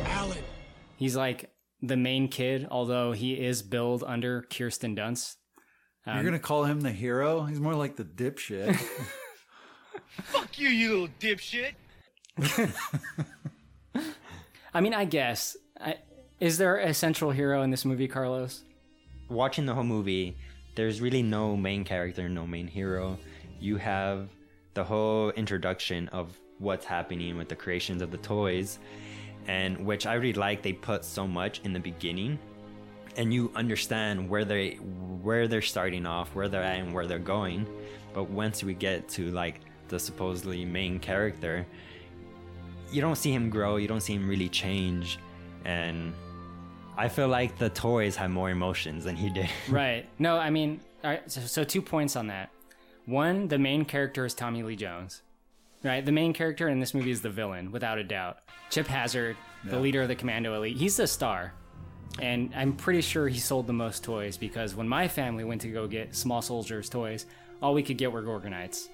Alan. 0.05 0.45
He's 0.97 1.17
like 1.17 1.51
the 1.81 1.97
main 1.97 2.29
kid, 2.29 2.69
although 2.71 3.13
he 3.13 3.33
is 3.33 3.63
billed 3.63 4.05
under 4.07 4.43
Kirsten 4.43 4.95
Dunst. 4.95 5.37
Um, 6.07 6.17
You're 6.17 6.25
gonna 6.25 6.39
call 6.39 6.65
him 6.65 6.83
the 6.83 6.93
hero? 6.93 7.45
He's 7.45 7.61
more 7.61 7.75
like 7.75 7.97
the 7.97 8.05
dipshit. 8.05 8.77
Fuck 10.25 10.59
you, 10.59 10.69
you 10.69 10.91
little 10.91 11.09
dipshit. 11.19 11.73
I 14.75 14.81
mean, 14.83 14.93
I 14.93 15.07
guess. 15.07 15.57
I, 15.81 15.97
is 16.41 16.59
there 16.59 16.77
a 16.77 16.93
central 16.93 17.31
hero 17.31 17.63
in 17.63 17.71
this 17.71 17.87
movie, 17.87 18.07
Carlos? 18.07 18.65
Watching 19.31 19.65
the 19.65 19.73
whole 19.73 19.83
movie, 19.83 20.37
there's 20.77 21.01
really 21.01 21.23
no 21.23 21.57
main 21.57 21.85
character, 21.85 22.29
no 22.29 22.47
main 22.47 22.67
hero. 22.67 23.19
You 23.59 23.79
have 23.79 24.29
the 24.75 24.85
whole 24.85 25.31
introduction 25.31 26.09
of 26.09 26.39
what's 26.59 26.85
happening 26.85 27.37
with 27.37 27.49
the 27.49 27.57
creations 27.57 28.03
of 28.03 28.11
the 28.11 28.19
toys, 28.19 28.79
and 29.47 29.85
which 29.85 30.07
I 30.07 30.15
really 30.15 30.33
like. 30.33 30.63
They 30.63 30.73
put 30.73 31.05
so 31.05 31.27
much 31.27 31.61
in 31.65 31.73
the 31.73 31.81
beginning, 31.81 32.39
and 33.17 33.33
you 33.33 33.51
understand 33.55 34.29
where 34.29 34.45
they 34.45 34.75
where 35.23 35.49
they're 35.49 35.63
starting 35.63 36.07
off, 36.07 36.35
where 36.35 36.49
they're 36.49 36.63
at, 36.63 36.81
and 36.81 36.93
where 36.93 37.07
they're 37.07 37.19
going. 37.19 37.67
But 38.13 38.31
once 38.31 38.63
we 38.63 38.75
get 38.75 39.09
to 39.11 39.31
like 39.31 39.61
the 39.89 39.99
supposedly 39.99 40.65
main 40.65 40.99
character, 40.99 41.67
you 42.91 43.01
don't 43.01 43.17
see 43.17 43.33
him 43.33 43.51
grow. 43.51 43.77
You 43.77 43.89
don't 43.89 44.01
see 44.01 44.15
him 44.15 44.29
really 44.29 44.49
change, 44.49 45.19
and 45.65 46.13
I 46.97 47.09
feel 47.09 47.29
like 47.29 47.59
the 47.59 47.71
toys 47.71 48.17
have 48.17 48.31
more 48.31 48.51
emotions 48.51 49.05
than 49.05 49.17
he 49.17 49.31
did. 49.31 49.51
right. 49.69 50.07
No, 50.19 50.37
I 50.39 50.51
mean, 50.51 50.81
all 51.03 51.11
right, 51.11 51.31
so, 51.31 51.41
so 51.41 51.65
two 51.65 51.83
points 51.83 52.17
on 52.17 52.29
that. 52.29 52.51
One, 53.07 53.49
the 53.49 53.59
main 53.59 53.85
character 53.85 54.25
is 54.25 54.35
Tommy 54.35 54.63
Lee 54.63 54.77
Jones. 54.77 55.23
Right? 55.83 56.05
The 56.05 56.13
main 56.13 56.33
character 56.33 56.69
in 56.69 56.81
this 56.81 56.95
movie 56.95 57.11
is 57.11 57.21
the 57.21 57.29
villain, 57.31 57.71
without 57.71 57.99
a 57.99 58.05
doubt. 58.05 58.39
Chip 58.71 58.87
Hazard, 58.87 59.37
the 59.65 59.73
Yeah. 59.77 59.83
leader 59.83 60.03
of 60.03 60.09
the 60.09 60.15
Commando 60.15 60.55
Elite. 60.55 60.77
He's 60.79 60.97
the 60.97 61.07
star. 61.07 61.53
And 62.21 62.53
I'm 62.55 62.75
pretty 62.75 63.03
sure 63.03 63.29
he 63.29 63.39
sold 63.39 63.67
the 63.67 63.73
most 63.75 64.03
toys 64.05 64.37
because 64.39 64.75
when 64.75 64.89
my 64.89 65.09
family 65.09 65.45
went 65.45 65.61
to 65.63 65.69
go 65.69 65.87
get 65.87 66.15
Small 66.15 66.41
Soldiers 66.41 66.89
toys, 66.89 67.27
all 67.61 67.75
we 67.75 67.83
could 67.83 67.99
get 67.99 68.13
were 68.13 68.23
Gorgonites. 68.23 68.89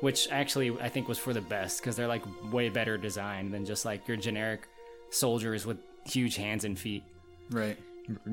Which 0.00 0.28
actually 0.30 0.76
I 0.80 0.88
think 0.90 1.08
was 1.08 1.18
for 1.18 1.32
the 1.32 1.40
best 1.40 1.80
because 1.80 1.96
they're 1.96 2.08
like 2.08 2.24
way 2.52 2.68
better 2.68 2.98
designed 2.98 3.54
than 3.54 3.64
just 3.64 3.84
like 3.86 4.06
your 4.08 4.16
generic 4.18 4.68
soldiers 5.10 5.64
with 5.64 5.78
huge 6.04 6.36
hands 6.36 6.64
and 6.64 6.78
feet. 6.78 7.04
right. 7.50 7.78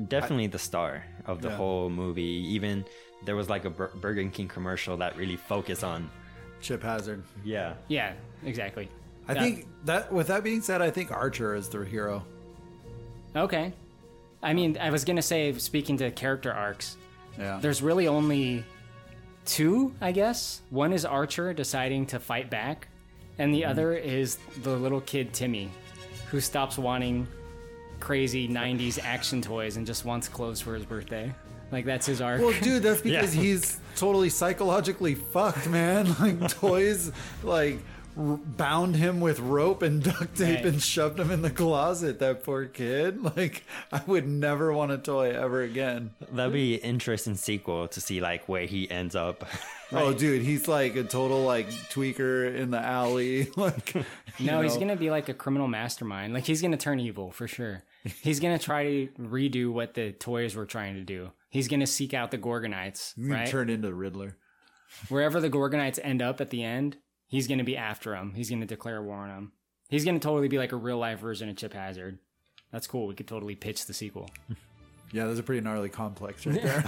Definitely 0.08 0.48
the 0.48 0.58
star 0.58 1.02
of 1.24 1.40
the 1.40 1.48
Yeah. 1.48 1.56
whole 1.56 1.88
movie. 1.88 2.22
Even 2.22 2.84
there 3.24 3.36
was 3.36 3.48
like 3.48 3.64
a 3.64 3.70
Bur- 3.70 3.92
Burger 3.94 4.26
King 4.28 4.48
commercial 4.48 4.96
that 4.98 5.16
really 5.16 5.36
focused 5.36 5.84
on. 5.84 6.10
Chip 6.60 6.82
Hazard. 6.82 7.22
Yeah. 7.44 7.74
Yeah, 7.88 8.12
exactly. 8.44 8.88
I 9.28 9.34
Yeah. 9.34 9.42
think 9.42 9.66
that 9.84 10.12
with 10.12 10.28
that 10.28 10.44
being 10.44 10.62
said, 10.62 10.80
I 10.80 10.90
think 10.90 11.10
Archer 11.10 11.54
is 11.54 11.68
the 11.68 11.84
hero. 11.84 12.24
Okay. 13.34 13.72
I 14.42 14.54
mean, 14.54 14.76
I 14.80 14.90
was 14.90 15.04
gonna 15.04 15.22
say, 15.22 15.52
speaking 15.54 15.96
to 15.98 16.10
character 16.10 16.52
arcs, 16.52 16.96
Yeah. 17.38 17.58
there's 17.60 17.82
really 17.82 18.08
only 18.08 18.64
two, 19.44 19.94
I 20.00 20.12
guess. 20.12 20.62
One 20.70 20.92
is 20.92 21.04
Archer 21.04 21.52
deciding 21.52 22.06
to 22.06 22.20
fight 22.20 22.50
back, 22.50 22.88
and 23.38 23.54
the 23.54 23.62
mm-hmm. 23.62 23.70
other 23.70 23.94
is 23.94 24.38
the 24.62 24.76
little 24.76 25.00
kid 25.00 25.32
Timmy, 25.32 25.70
who 26.30 26.40
stops 26.40 26.78
wanting 26.78 27.26
crazy 28.00 28.48
90s 28.48 28.98
action 29.02 29.40
toys 29.40 29.76
and 29.76 29.86
just 29.86 30.04
wants 30.04 30.28
clothes 30.28 30.60
for 30.60 30.74
his 30.74 30.84
birthday. 30.84 31.32
Like, 31.72 31.84
that's 31.86 32.06
his 32.06 32.20
arc. 32.20 32.40
Well, 32.40 32.52
dude, 32.60 32.82
that's 32.82 33.00
because 33.02 33.34
Yeah. 33.34 33.42
he's 33.42 33.80
totally 33.96 34.28
psychologically 34.28 35.14
fucked, 35.16 35.68
man. 35.68 36.06
Like 36.20 36.48
toys, 36.50 37.10
like 37.42 37.78
r- 38.16 38.36
bound 38.36 38.94
him 38.96 39.20
with 39.22 39.40
rope 39.40 39.80
and 39.82 40.02
duct 40.02 40.36
tape 40.36 40.56
Right. 40.58 40.66
and 40.66 40.82
shoved 40.82 41.18
him 41.18 41.30
in 41.30 41.40
the 41.42 41.50
closet. 41.50 42.18
That 42.18 42.44
poor 42.44 42.66
kid. 42.66 43.20
Like 43.36 43.64
I 43.90 44.02
would 44.06 44.28
never 44.28 44.72
want 44.72 44.92
a 44.92 44.98
toy 44.98 45.30
ever 45.30 45.62
again. 45.62 46.10
That'd 46.32 46.52
be 46.52 46.74
an 46.74 46.80
interesting 46.80 47.34
sequel 47.36 47.88
to 47.88 48.00
see 48.00 48.20
like 48.20 48.48
where 48.48 48.66
he 48.66 48.90
ends 48.90 49.16
up. 49.16 49.44
Oh, 49.94 50.12
dude, 50.14 50.42
he's 50.42 50.68
like 50.68 50.96
a 50.96 51.04
total 51.04 51.42
like 51.42 51.68
tweaker 51.90 52.54
in 52.54 52.70
the 52.70 52.80
alley. 52.80 53.48
Like 53.56 53.94
you 53.94 54.04
No, 54.46 54.60
he's 54.62 54.76
gonna 54.76 54.96
be 54.96 55.10
like 55.10 55.28
a 55.28 55.34
criminal 55.34 55.68
mastermind. 55.68 56.32
Like 56.34 56.44
he's 56.44 56.60
gonna 56.62 56.76
turn 56.78 56.98
evil 57.00 57.30
for 57.30 57.46
sure. 57.48 57.82
He's 58.22 58.40
gonna 58.40 58.58
try 58.58 58.84
to 58.84 59.08
redo 59.20 59.70
what 59.72 59.94
the 59.94 60.12
toys 60.12 60.54
were 60.56 60.66
trying 60.66 60.94
to 60.94 61.02
do. 61.02 61.30
He's 61.52 61.68
gonna 61.68 61.86
seek 61.86 62.14
out 62.14 62.30
the 62.30 62.38
Gorgonites, 62.38 63.14
gonna 63.14 63.40
right? 63.40 63.46
turn 63.46 63.68
into 63.68 63.88
the 63.88 63.94
Riddler. 63.94 64.38
Wherever 65.10 65.38
the 65.38 65.50
Gorgonites 65.50 65.98
end 66.02 66.22
up 66.22 66.40
at 66.40 66.48
the 66.48 66.64
end, 66.64 66.96
he's 67.28 67.46
gonna 67.46 67.62
be 67.62 67.76
after 67.76 68.12
them. 68.12 68.32
He's 68.34 68.48
gonna 68.48 68.64
declare 68.64 69.02
war 69.02 69.18
on 69.18 69.28
them. 69.28 69.52
He's 69.90 70.06
gonna 70.06 70.18
totally 70.18 70.48
be 70.48 70.56
like 70.56 70.72
a 70.72 70.76
real 70.76 70.96
life 70.96 71.18
version 71.18 71.50
of 71.50 71.56
Chip 71.56 71.74
Hazard. 71.74 72.18
That's 72.72 72.86
cool. 72.86 73.06
We 73.06 73.14
could 73.14 73.28
totally 73.28 73.54
pitch 73.54 73.84
the 73.84 73.92
sequel. 73.94 74.30
Yeah, 75.14 75.26
that's 75.26 75.38
a 75.38 75.42
pretty 75.42 75.60
gnarly 75.60 75.90
complex 75.90 76.46
right 76.46 76.62
there. 76.62 76.80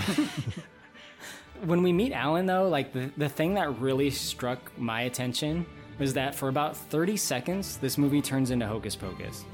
when 1.67 1.83
we 1.83 1.93
meet 1.93 2.13
Alan, 2.13 2.47
though, 2.47 2.71
like 2.71 2.91
the, 2.95 3.11
the 3.19 3.29
thing 3.29 3.53
that 3.53 3.79
really 3.79 4.09
struck 4.09 4.73
my 4.79 5.03
attention 5.03 5.67
was 5.99 6.15
that 6.15 6.35
for 6.35 6.49
about 6.49 6.75
30 6.75 7.19
seconds, 7.19 7.77
this 7.77 7.99
movie 7.99 8.23
turns 8.23 8.51
into 8.51 8.67
Hocus 8.67 8.97
Pocus. 8.97 9.45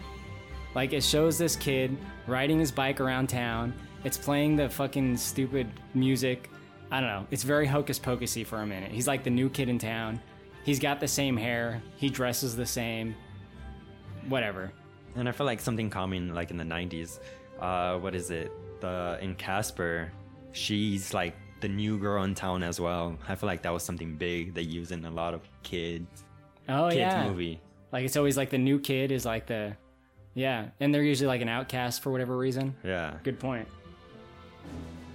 Like, 0.76 0.92
it 0.92 1.02
shows 1.02 1.36
this 1.36 1.56
kid 1.56 1.96
riding 2.28 2.60
his 2.60 2.70
bike 2.70 3.00
around 3.00 3.28
town. 3.28 3.74
It's 4.04 4.16
playing 4.16 4.56
the 4.56 4.68
fucking 4.68 5.16
stupid 5.16 5.68
music. 5.94 6.50
I 6.90 7.00
don't 7.00 7.08
know. 7.10 7.26
It's 7.30 7.42
very 7.42 7.66
Hocus 7.66 7.98
Pocusy 7.98 8.44
for 8.44 8.58
a 8.58 8.66
minute. 8.66 8.90
He's 8.90 9.06
like 9.06 9.22
the 9.24 9.30
new 9.30 9.48
kid 9.48 9.68
in 9.68 9.78
town. 9.78 10.20
He's 10.64 10.78
got 10.78 11.00
the 11.00 11.08
same 11.08 11.36
hair. 11.36 11.82
He 11.96 12.08
dresses 12.10 12.56
the 12.56 12.66
same. 12.66 13.14
Whatever. 14.28 14.72
and 15.16 15.28
I 15.28 15.32
feel 15.32 15.46
like 15.46 15.60
something 15.60 15.90
common 15.90 16.34
like 16.34 16.50
in 16.50 16.56
the 16.56 16.64
'90s. 16.64 17.18
Uh, 17.58 17.98
what 17.98 18.14
is 18.14 18.30
it? 18.30 18.52
The 18.80 19.18
in 19.20 19.34
Casper, 19.34 20.10
she's 20.52 21.12
like 21.14 21.34
the 21.60 21.68
new 21.68 21.98
girl 21.98 22.24
in 22.24 22.34
town 22.34 22.62
as 22.62 22.80
well. 22.80 23.16
I 23.28 23.34
feel 23.34 23.46
like 23.46 23.62
that 23.62 23.72
was 23.72 23.82
something 23.82 24.16
big 24.16 24.54
they 24.54 24.62
use 24.62 24.92
in 24.92 25.04
a 25.04 25.10
lot 25.10 25.34
of 25.34 25.42
kids. 25.62 26.24
Oh 26.68 26.88
kids 26.88 26.98
yeah. 26.98 27.28
movie. 27.28 27.60
Like 27.92 28.04
it's 28.04 28.16
always 28.16 28.36
like 28.36 28.50
the 28.50 28.58
new 28.58 28.78
kid 28.78 29.10
is 29.10 29.24
like 29.26 29.46
the, 29.46 29.76
yeah, 30.34 30.68
and 30.78 30.94
they're 30.94 31.02
usually 31.02 31.26
like 31.26 31.40
an 31.40 31.48
outcast 31.48 32.02
for 32.02 32.10
whatever 32.12 32.36
reason. 32.36 32.74
Yeah. 32.84 33.14
Good 33.24 33.40
point. 33.40 33.68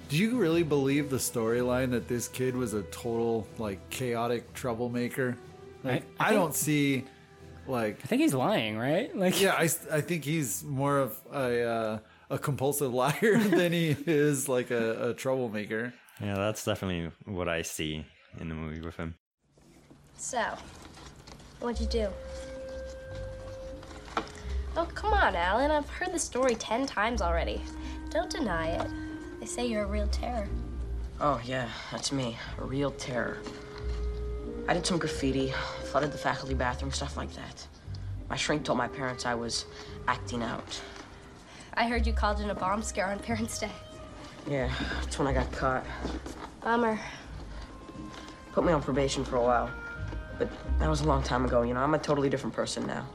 Do 0.10 0.17
you 0.17 0.38
really 0.38 0.63
believe 0.63 1.10
the 1.10 1.17
storyline 1.17 1.91
that 1.91 2.08
this 2.08 2.27
kid 2.27 2.55
was 2.55 2.73
a 2.73 2.84
total 2.84 3.47
like 3.58 3.89
chaotic 3.89 4.53
troublemaker? 4.53 5.36
Like 5.84 6.03
I- 6.19 6.23
I, 6.23 6.27
I 6.27 6.29
think- 6.29 6.39
don't 6.41 6.55
see 6.55 7.03
like 7.67 7.99
I 8.03 8.08
think 8.08 8.21
he's 8.21 8.34
lying, 8.34 8.77
right? 8.77 9.15
Like 9.25 9.41
yeah, 9.41 9.53
I, 9.53 9.63
I 9.91 10.01
think 10.01 10.23
he's 10.23 10.63
more 10.63 10.99
of 10.99 11.19
a 11.34 11.63
uh, 11.63 11.99
a 12.29 12.38
compulsive 12.38 12.93
liar 13.03 13.38
than 13.39 13.71
he 13.73 13.95
is 14.05 14.47
like 14.47 14.69
a, 14.71 15.10
a 15.10 15.13
troublemaker. 15.13 15.93
Yeah, 16.21 16.36
that's 16.36 16.63
definitely 16.63 17.12
what 17.25 17.49
I 17.49 17.62
see 17.63 18.05
in 18.39 18.49
the 18.49 18.55
movie 18.55 18.81
with 18.81 18.95
him. 18.95 19.15
So, 20.17 20.41
what'd 21.60 21.81
you 21.81 21.88
do? 21.88 22.08
Oh, 24.77 24.86
come 24.93 25.13
on, 25.13 25.36
Alan. 25.36 25.71
I've 25.71 25.89
heard 25.89 26.13
the 26.13 26.19
story 26.19 26.55
ten 26.55 26.86
times 26.86 27.21
already. 27.21 27.62
Don't 28.12 28.29
deny 28.29 28.67
it. 28.69 28.88
They 29.45 29.51
say 29.51 29.67
you're 29.67 29.84
a 29.84 29.86
real 29.86 30.08
terror. 30.08 30.47
Oh, 31.21 31.39
yeah, 31.45 31.69
that's 31.91 32.12
me. 32.12 32.36
A 32.58 32.65
real 32.65 32.89
terror. 32.89 33.38
I 34.67 34.73
did 34.73 34.88
some 34.88 34.97
graffiti, 34.97 35.53
flooded 35.84 36.12
the 36.12 36.17
faculty 36.17 36.55
bathroom, 36.55 36.91
stuff 36.91 37.15
like 37.15 37.31
that. 37.36 37.67
My 38.27 38.38
shrink 38.38 38.63
told 38.63 38.79
my 38.79 38.88
parents 38.88 39.23
I 39.23 39.36
was 39.36 39.65
acting 40.08 40.41
out. 40.41 40.81
I 41.75 41.88
heard 41.88 42.08
you 42.08 42.12
called 42.12 42.39
in 42.39 42.49
a 42.49 42.55
bomb 42.55 42.81
scare 42.81 43.05
on 43.05 43.19
Parents' 43.19 43.60
Day. 43.60 43.69
Yeah, 44.49 44.73
that's 45.01 45.19
when 45.19 45.27
I 45.27 45.34
got 45.34 45.51
caught. 45.51 45.86
Bummer. 46.62 46.99
Put 48.53 48.65
me 48.65 48.73
on 48.73 48.81
probation 48.81 49.23
for 49.23 49.36
a 49.36 49.43
while. 49.43 49.69
But 50.39 50.49
that 50.79 50.89
was 50.89 51.01
a 51.01 51.08
long 51.08 51.21
time 51.21 51.45
ago, 51.45 51.62
you 51.62 51.75
know? 51.75 51.81
I'm 51.81 51.93
a 51.93 51.99
totally 51.99 52.31
different 52.31 52.55
person 52.55 52.88
now. 52.88 53.05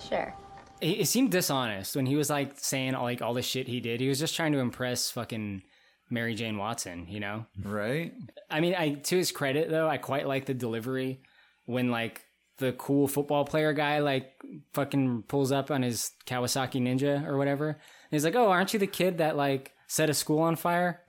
Sure. 0.00 0.34
He, 0.80 0.96
he 0.96 1.04
seemed 1.04 1.30
dishonest 1.30 1.96
when 1.96 2.06
he 2.06 2.16
was 2.16 2.30
like 2.30 2.52
saying 2.56 2.94
like 2.94 3.22
all 3.22 3.34
the 3.34 3.42
shit 3.42 3.68
he 3.68 3.80
did. 3.80 4.00
He 4.00 4.08
was 4.08 4.18
just 4.18 4.36
trying 4.36 4.52
to 4.52 4.58
impress 4.58 5.10
fucking 5.10 5.62
Mary 6.10 6.34
Jane 6.34 6.56
Watson, 6.56 7.06
you 7.08 7.20
know? 7.20 7.46
Right? 7.62 8.12
I 8.50 8.60
mean, 8.60 8.74
I 8.74 8.94
to 8.94 9.16
his 9.16 9.32
credit 9.32 9.70
though, 9.70 9.88
I 9.88 9.96
quite 9.96 10.26
like 10.26 10.46
the 10.46 10.54
delivery 10.54 11.20
when 11.64 11.90
like 11.90 12.22
the 12.58 12.72
cool 12.72 13.06
football 13.08 13.44
player 13.44 13.72
guy 13.72 13.98
like 13.98 14.32
fucking 14.72 15.24
pulls 15.28 15.52
up 15.52 15.70
on 15.70 15.82
his 15.82 16.12
Kawasaki 16.26 16.80
Ninja 16.80 17.26
or 17.26 17.36
whatever. 17.36 17.68
And 17.68 17.78
he's 18.10 18.24
like, 18.24 18.36
"Oh, 18.36 18.50
aren't 18.50 18.72
you 18.72 18.78
the 18.78 18.86
kid 18.86 19.18
that 19.18 19.36
like 19.36 19.72
set 19.88 20.10
a 20.10 20.14
school 20.14 20.40
on 20.40 20.56
fire?" 20.56 21.02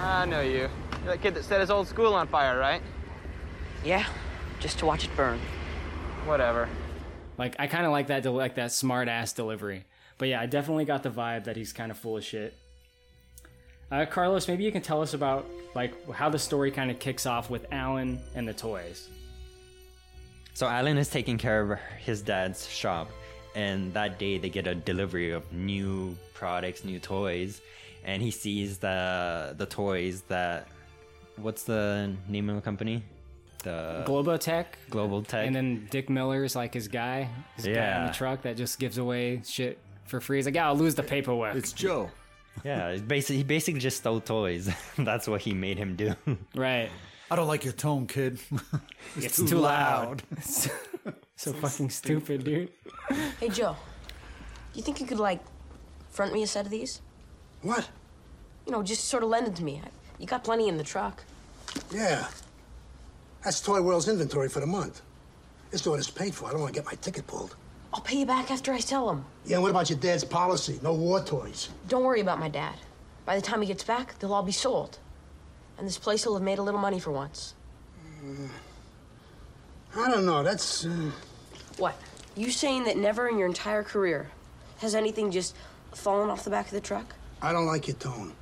I 0.00 0.26
know 0.26 0.40
you. 0.40 0.68
You're 1.04 1.12
the 1.12 1.18
kid 1.18 1.34
that 1.34 1.44
set 1.44 1.60
his 1.60 1.70
old 1.70 1.88
school 1.88 2.14
on 2.14 2.28
fire, 2.28 2.58
right? 2.58 2.82
Yeah, 3.84 4.06
just 4.60 4.78
to 4.80 4.86
watch 4.86 5.04
it 5.04 5.16
burn. 5.16 5.38
Whatever. 6.26 6.68
Like 7.38 7.56
I 7.58 7.68
kind 7.68 7.86
of 7.86 7.92
like 7.92 8.08
that, 8.08 8.26
like 8.26 8.56
that 8.56 8.72
smart 8.72 9.08
ass 9.08 9.32
delivery. 9.32 9.84
But 10.18 10.28
yeah, 10.28 10.40
I 10.40 10.46
definitely 10.46 10.84
got 10.84 11.04
the 11.04 11.10
vibe 11.10 11.44
that 11.44 11.56
he's 11.56 11.72
kind 11.72 11.90
of 11.90 11.96
full 11.96 12.16
of 12.16 12.24
shit. 12.24 12.54
Uh, 13.90 14.04
Carlos, 14.04 14.48
maybe 14.48 14.64
you 14.64 14.72
can 14.72 14.82
tell 14.82 15.00
us 15.00 15.14
about 15.14 15.46
like 15.74 16.10
how 16.10 16.28
the 16.28 16.38
story 16.38 16.70
kind 16.70 16.90
of 16.90 16.98
kicks 16.98 17.24
off 17.24 17.48
with 17.48 17.66
Alan 17.72 18.20
and 18.34 18.46
the 18.46 18.52
toys. 18.52 19.08
So 20.52 20.66
Alan 20.66 20.98
is 20.98 21.08
taking 21.08 21.38
care 21.38 21.60
of 21.62 21.78
his 21.98 22.20
dad's 22.20 22.68
shop, 22.68 23.08
and 23.54 23.94
that 23.94 24.18
day 24.18 24.38
they 24.38 24.50
get 24.50 24.66
a 24.66 24.74
delivery 24.74 25.30
of 25.30 25.50
new 25.52 26.18
products, 26.34 26.84
new 26.84 26.98
toys, 26.98 27.60
and 28.04 28.20
he 28.20 28.32
sees 28.32 28.78
the 28.78 29.54
the 29.56 29.66
toys 29.66 30.22
that 30.22 30.66
what's 31.36 31.62
the 31.62 32.12
name 32.28 32.50
of 32.50 32.56
the 32.56 32.62
company? 32.62 33.04
The 33.64 34.04
Globotech. 34.06 34.66
Global 34.90 35.22
Tech. 35.22 35.46
And 35.46 35.54
then 35.54 35.88
Dick 35.90 36.08
Miller's 36.08 36.54
like 36.54 36.72
his 36.74 36.88
guy, 36.88 37.28
his 37.56 37.64
guy 37.64 37.70
in 37.70 37.76
Yeah. 37.76 38.06
the 38.06 38.12
truck 38.14 38.42
that 38.42 38.56
just 38.56 38.78
gives 38.78 38.98
away 38.98 39.42
shit 39.44 39.78
for 40.06 40.20
free. 40.20 40.38
He's 40.38 40.46
like, 40.46 40.54
yeah, 40.54 40.66
I'll 40.68 40.76
lose 40.76 40.94
the 40.94 41.02
paperwork. 41.02 41.56
It's 41.56 41.72
Joe. 41.72 42.10
yeah, 42.64 42.88
it's 42.88 43.02
basically 43.02 43.36
he 43.38 43.42
basically 43.44 43.80
just 43.80 43.98
stole 43.98 44.20
toys. 44.20 44.70
That's 44.98 45.26
what 45.28 45.40
he 45.42 45.54
made 45.54 45.78
him 45.78 45.96
do. 45.96 46.14
Right. 46.54 46.88
I 47.30 47.36
don't 47.36 47.46
like 47.48 47.64
your 47.64 47.74
tone, 47.74 48.06
kid. 48.06 48.38
It's, 49.16 49.36
too, 49.36 49.58
loud. 49.58 50.22
so 51.36 51.52
fucking 51.52 51.90
stupid, 51.90 52.44
dude. 52.44 52.70
Hey, 53.40 53.48
Joe. 53.48 53.76
Do 54.72 54.78
you 54.78 54.82
think 54.82 55.00
you 55.00 55.06
could, 55.06 55.18
like, 55.18 55.40
front 56.10 56.32
me 56.32 56.42
a 56.42 56.46
set 56.46 56.64
of 56.64 56.70
these? 56.70 57.00
What? 57.62 57.88
You 58.66 58.72
know, 58.72 58.82
just 58.82 59.04
sort 59.06 59.22
of 59.22 59.28
lend 59.28 59.46
it 59.48 59.56
to 59.56 59.64
me. 59.64 59.80
You 60.18 60.26
got 60.26 60.42
plenty 60.44 60.68
in 60.68 60.76
the 60.78 60.84
truck. 60.84 61.22
Yeah. 61.92 62.28
That's 63.44 63.60
Toy 63.60 63.80
World's 63.80 64.08
inventory 64.08 64.48
for 64.48 64.60
the 64.60 64.66
month. 64.66 65.02
This 65.70 65.86
order's 65.86 66.10
paid 66.10 66.34
for. 66.34 66.46
I 66.46 66.52
don't 66.52 66.60
want 66.60 66.74
to 66.74 66.80
get 66.80 66.86
my 66.86 66.94
ticket 66.94 67.26
pulled. 67.26 67.54
I'll 67.92 68.00
pay 68.00 68.18
you 68.18 68.26
back 68.26 68.50
after 68.50 68.72
I 68.72 68.80
sell 68.80 69.06
them. 69.06 69.24
Yeah, 69.44 69.54
and 69.54 69.62
what 69.62 69.70
about 69.70 69.88
your 69.90 69.98
dad's 69.98 70.24
policy? 70.24 70.78
No 70.82 70.92
war 70.92 71.22
toys. 71.22 71.70
Don't 71.88 72.04
worry 72.04 72.20
about 72.20 72.38
my 72.38 72.48
dad. 72.48 72.74
By 73.24 73.36
the 73.36 73.42
time 73.42 73.60
he 73.60 73.66
gets 73.66 73.84
back, 73.84 74.18
they'll 74.18 74.34
all 74.34 74.42
be 74.42 74.52
sold. 74.52 74.98
And 75.78 75.86
this 75.86 75.98
place 75.98 76.26
will 76.26 76.34
have 76.34 76.42
made 76.42 76.58
a 76.58 76.62
little 76.62 76.80
money 76.80 76.98
for 76.98 77.10
once. 77.10 77.54
I 79.96 80.10
don't 80.10 80.26
know. 80.26 80.42
That's. 80.42 80.84
Uh... 80.84 81.10
What? 81.78 81.94
You 82.36 82.50
saying 82.50 82.84
that 82.84 82.96
never 82.96 83.28
in 83.28 83.38
your 83.38 83.46
entire 83.46 83.82
career 83.82 84.30
has 84.78 84.94
anything 84.94 85.30
just 85.30 85.54
fallen 85.94 86.30
off 86.30 86.44
the 86.44 86.50
back 86.50 86.66
of 86.66 86.72
the 86.72 86.80
truck? 86.80 87.14
I 87.40 87.52
don't 87.52 87.66
like 87.66 87.86
your 87.86 87.96
tone. 87.96 88.32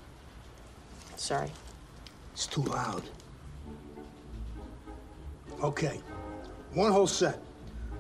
Sorry. 1.16 1.50
It's 2.32 2.46
too 2.46 2.62
loud. 2.62 3.02
Okay. 5.66 6.00
One 6.74 6.92
whole 6.92 7.08
set. 7.08 7.42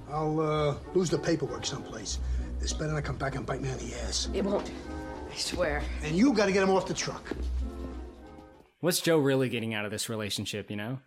I'll 0.08 0.38
uh, 0.38 0.76
lose 0.94 1.10
the 1.10 1.18
paperwork 1.18 1.66
someplace. 1.66 2.20
It's 2.60 2.72
better 2.72 2.86
than 2.86 2.96
I 2.96 3.00
come 3.00 3.16
back 3.16 3.34
and 3.34 3.44
bite 3.44 3.60
me 3.60 3.68
on 3.70 3.78
the 3.78 3.92
ass. 4.04 4.28
It 4.32 4.44
won't. 4.44 4.70
I 5.28 5.34
swear. 5.34 5.82
And 6.04 6.14
you 6.14 6.32
got 6.32 6.46
to 6.46 6.52
get 6.52 6.62
him 6.62 6.70
off 6.70 6.86
the 6.86 6.94
truck. 6.94 7.28
What's 8.78 9.00
Joe 9.00 9.18
really 9.18 9.48
getting 9.48 9.74
out 9.74 9.84
of 9.84 9.90
this 9.90 10.08
relationship, 10.08 10.70
you 10.70 10.76
know? 10.76 11.00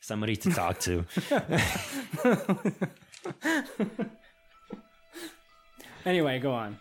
Somebody 0.00 0.36
to 0.36 0.50
talk 0.50 0.80
to. 0.80 1.04
Anyway, 6.06 6.38
go 6.38 6.52
on. 6.52 6.78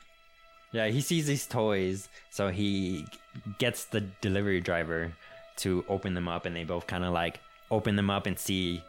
Yeah, 0.72 0.88
he 0.88 1.02
sees 1.02 1.28
these 1.28 1.46
toys, 1.46 2.08
so 2.30 2.48
he 2.48 3.06
gets 3.58 3.84
the 3.84 4.00
delivery 4.22 4.62
driver 4.62 5.12
to 5.58 5.84
open 5.90 6.14
them 6.14 6.30
up, 6.30 6.46
and 6.46 6.56
they 6.56 6.64
both 6.64 6.88
kind 6.88 7.04
of 7.04 7.12
like 7.12 7.42
open 7.72 7.96
them 7.96 8.10
up 8.10 8.26
and 8.26 8.38
see 8.38 8.84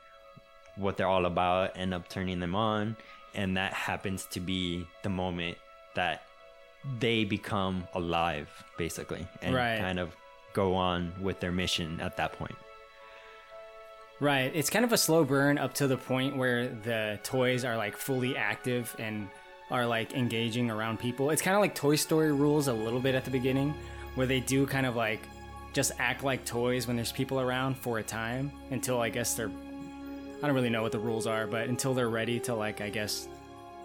what 0.76 0.96
they're 0.96 1.08
all 1.08 1.26
about, 1.26 1.76
end 1.76 1.92
up 1.92 2.08
turning 2.08 2.38
them 2.40 2.54
on, 2.54 2.96
and 3.34 3.56
that 3.56 3.72
happens 3.72 4.26
to 4.26 4.40
be 4.40 4.86
the 5.02 5.08
moment 5.08 5.58
that 5.94 6.22
they 7.00 7.24
become 7.24 7.86
alive, 7.94 8.48
basically, 8.76 9.26
and 9.42 9.54
Right. 9.54 9.78
kind 9.78 9.98
of 9.98 10.14
go 10.52 10.74
on 10.76 11.12
with 11.20 11.40
their 11.40 11.50
mission 11.52 12.00
at 12.00 12.16
that 12.16 12.32
point. 12.34 12.54
Right. 14.20 14.50
It's 14.54 14.70
kind 14.70 14.84
of 14.84 14.92
a 14.92 14.96
slow 14.98 15.24
burn 15.24 15.58
up 15.58 15.74
to 15.74 15.86
the 15.86 15.96
point 15.96 16.36
where 16.36 16.68
the 16.68 17.20
toys 17.22 17.64
are 17.64 17.76
like 17.76 17.96
fully 17.96 18.36
active 18.36 18.94
and 18.98 19.28
are 19.70 19.86
like 19.86 20.14
engaging 20.14 20.70
around 20.70 20.98
people. 20.98 21.30
It's 21.30 21.42
kind 21.42 21.54
of 21.54 21.60
like 21.60 21.74
Toy 21.74 21.94
Story 21.96 22.32
rules 22.32 22.66
a 22.68 22.72
little 22.72 23.00
bit 23.00 23.14
at 23.14 23.24
the 23.24 23.30
beginning, 23.30 23.74
where 24.16 24.26
they 24.26 24.40
do 24.40 24.66
kind 24.66 24.86
of 24.86 24.96
like 24.96 25.20
just 25.78 25.92
act 26.00 26.24
like 26.24 26.44
toys 26.44 26.88
when 26.88 26.96
there's 26.96 27.12
people 27.12 27.38
around 27.38 27.76
for 27.76 28.00
a 28.00 28.02
time 28.02 28.50
until 28.72 29.00
I 29.00 29.10
guess 29.10 29.34
they're. 29.34 29.48
I 30.42 30.46
don't 30.46 30.52
really 30.56 30.70
know 30.70 30.82
what 30.82 30.90
the 30.90 30.98
rules 30.98 31.24
are, 31.28 31.46
but 31.46 31.68
until 31.68 31.94
they're 31.94 32.08
ready 32.08 32.40
to 32.40 32.54
like, 32.56 32.80
I 32.80 32.90
guess, 32.90 33.28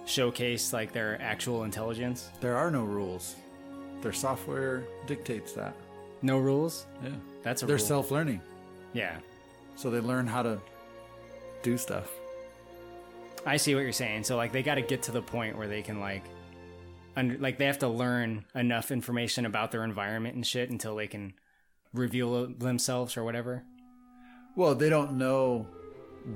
showcase 0.08 0.74
like 0.74 0.92
their 0.92 1.22
actual 1.22 1.66
intelligence. 1.66 2.32
There 2.42 2.58
are 2.58 2.72
no 2.72 2.84
rules. 2.84 3.36
Their 4.02 4.12
software 4.12 4.86
dictates 5.06 5.54
that. 5.54 5.76
No 6.24 6.40
rules? 6.40 6.88
Yeah. 7.04 7.12
That's 7.44 7.62
a 7.62 7.68
They're 7.68 7.76
rule. 7.76 7.86
self 7.86 8.10
learning. 8.10 8.42
Yeah. 8.94 9.16
So 9.76 9.92
they 9.92 10.00
learn 10.00 10.26
how 10.26 10.42
to 10.42 10.60
do 11.62 11.78
stuff. 11.78 12.10
I 13.46 13.58
see 13.58 13.76
what 13.76 13.82
you're 13.82 13.92
saying. 13.92 14.24
So 14.24 14.36
like 14.36 14.52
they 14.52 14.64
got 14.64 14.76
to 14.76 14.82
get 14.82 15.04
to 15.04 15.12
the 15.12 15.22
point 15.22 15.60
where 15.60 15.68
they 15.68 15.84
can 15.84 16.00
like 16.00 16.24
under 17.16 17.38
like 17.38 17.60
they 17.60 17.68
have 17.68 17.80
to 17.80 17.88
learn 17.88 18.46
enough 18.56 18.90
information 18.90 19.46
about 19.46 19.72
their 19.72 19.84
environment 19.84 20.34
and 20.34 20.44
shit 20.48 20.72
until 20.72 20.96
they 20.96 21.06
can 21.06 21.34
reveal 21.94 22.48
themselves 22.48 23.18
or 23.18 23.24
whatever. 23.24 23.64
Well, 24.56 24.76
they 24.76 24.90
don't 24.90 25.18
know 25.18 25.68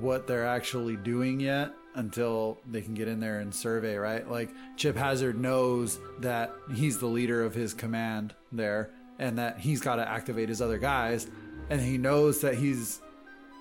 what 0.00 0.26
they're 0.26 0.46
actually 0.46 0.96
doing 0.96 1.40
yet 1.40 1.72
until 1.94 2.58
they 2.70 2.80
can 2.80 2.94
get 2.94 3.08
in 3.08 3.20
there 3.20 3.40
and 3.40 3.54
survey, 3.54 3.96
right? 3.96 4.28
Like 4.30 4.50
Chip 4.76 4.96
Hazard 4.96 5.38
knows 5.38 5.98
that 6.20 6.52
he's 6.74 6.98
the 6.98 7.06
leader 7.06 7.44
of 7.44 7.54
his 7.54 7.74
command 7.74 8.34
there 8.52 8.90
and 9.18 9.38
that 9.38 9.58
he's 9.58 9.80
got 9.80 9.96
to 9.96 10.08
activate 10.08 10.48
his 10.48 10.62
other 10.62 10.78
guys 10.78 11.26
and 11.70 11.80
he 11.80 11.98
knows 11.98 12.40
that 12.40 12.54
he's 12.54 13.00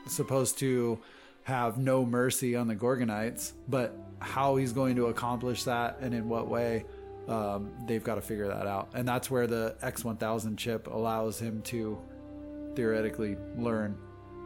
supposed 0.07 0.57
to 0.59 0.99
have 1.43 1.77
no 1.77 2.05
mercy 2.05 2.55
on 2.55 2.67
the 2.67 2.75
Gorgonites, 2.75 3.53
but 3.67 3.95
how 4.19 4.55
he's 4.57 4.73
going 4.73 4.95
to 4.97 5.07
accomplish 5.07 5.63
that 5.63 5.97
and 6.01 6.13
in 6.13 6.27
what 6.27 6.47
way, 6.47 6.85
um, 7.27 7.71
they've 7.87 8.03
got 8.03 8.15
to 8.15 8.21
figure 8.21 8.47
that 8.47 8.67
out. 8.67 8.89
And 8.93 9.07
that's 9.07 9.29
where 9.29 9.47
the 9.47 9.75
X1000 9.83 10.57
chip 10.57 10.87
allows 10.87 11.39
him 11.39 11.61
to 11.63 11.97
theoretically 12.75 13.37
learn 13.57 13.97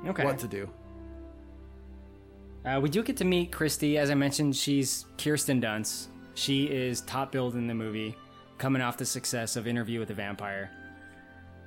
Okay. 0.07 0.23
what 0.25 0.39
to 0.39 0.47
do. 0.47 0.69
Uh, 2.65 2.79
we 2.81 2.89
do 2.89 3.01
get 3.03 3.17
to 3.17 3.25
meet 3.25 3.51
Christy. 3.51 3.97
As 3.97 4.09
I 4.11 4.15
mentioned, 4.15 4.55
she's 4.55 5.05
Kirsten 5.17 5.61
Dunst. 5.61 6.07
She 6.35 6.65
is 6.65 7.01
top 7.01 7.31
billed 7.31 7.55
in 7.55 7.67
the 7.67 7.73
movie, 7.73 8.15
coming 8.57 8.81
off 8.81 8.97
the 8.97 9.05
success 9.05 9.55
of 9.55 9.67
Interview 9.67 9.99
with 9.99 10.07
the 10.09 10.13
Vampire. 10.13 10.69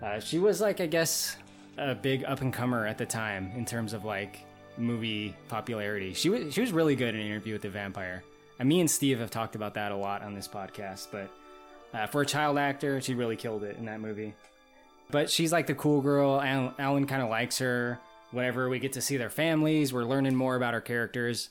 Uh, 0.03 0.20
she 0.20 0.38
was 0.38 0.61
like, 0.61 0.81
I 0.81 0.87
guess, 0.87 1.37
a 1.79 1.94
big 1.94 2.24
up 2.24 2.40
and 2.40 2.53
comer 2.53 2.87
at 2.87 2.96
the 2.98 3.07
time 3.07 3.50
in 3.57 3.64
terms 3.64 3.92
of 3.92 4.05
like 4.05 4.40
movie 4.79 5.35
popularity. 5.48 6.12
She 6.14 6.29
was 6.29 6.53
she 6.55 6.61
was 6.61 6.72
really 6.72 6.94
good 6.96 7.14
in 7.14 7.20
Interview 7.20 7.53
with 7.55 7.62
the 7.62 7.68
Vampire. 7.70 8.22
And 8.59 8.69
me 8.69 8.81
and 8.81 8.90
Steve 8.90 9.19
have 9.19 9.31
talked 9.31 9.57
about 9.57 9.75
that 9.75 9.93
a 9.93 9.97
lot 9.97 10.23
on 10.23 10.35
this 10.35 10.49
podcast. 10.49 11.09
But 11.11 11.31
uh, 11.93 12.07
for 12.07 12.23
a 12.23 12.27
child 12.27 12.59
actor, 12.59 13.01
she 13.01 13.14
really 13.14 13.37
killed 13.37 13.64
it 13.64 13.77
in 13.77 13.87
that 13.87 14.01
movie. 14.01 14.35
But 15.11 15.31
she's 15.31 15.53
like 15.53 15.67
the 15.67 15.75
cool 15.75 16.01
girl. 16.01 16.40
Alan, 16.40 16.73
Alan 16.79 17.07
kind 17.07 17.23
of 17.23 17.29
likes 17.29 17.59
her. 17.59 17.99
Whatever, 18.31 18.69
we 18.69 18.79
get 18.79 18.95
to 18.95 19.01
see 19.01 19.17
their 19.17 19.31
families. 19.31 19.93
We're 19.93 20.05
learning 20.05 20.35
more 20.35 20.57
about 20.57 20.75
our 20.75 20.81
characters. 20.81 21.51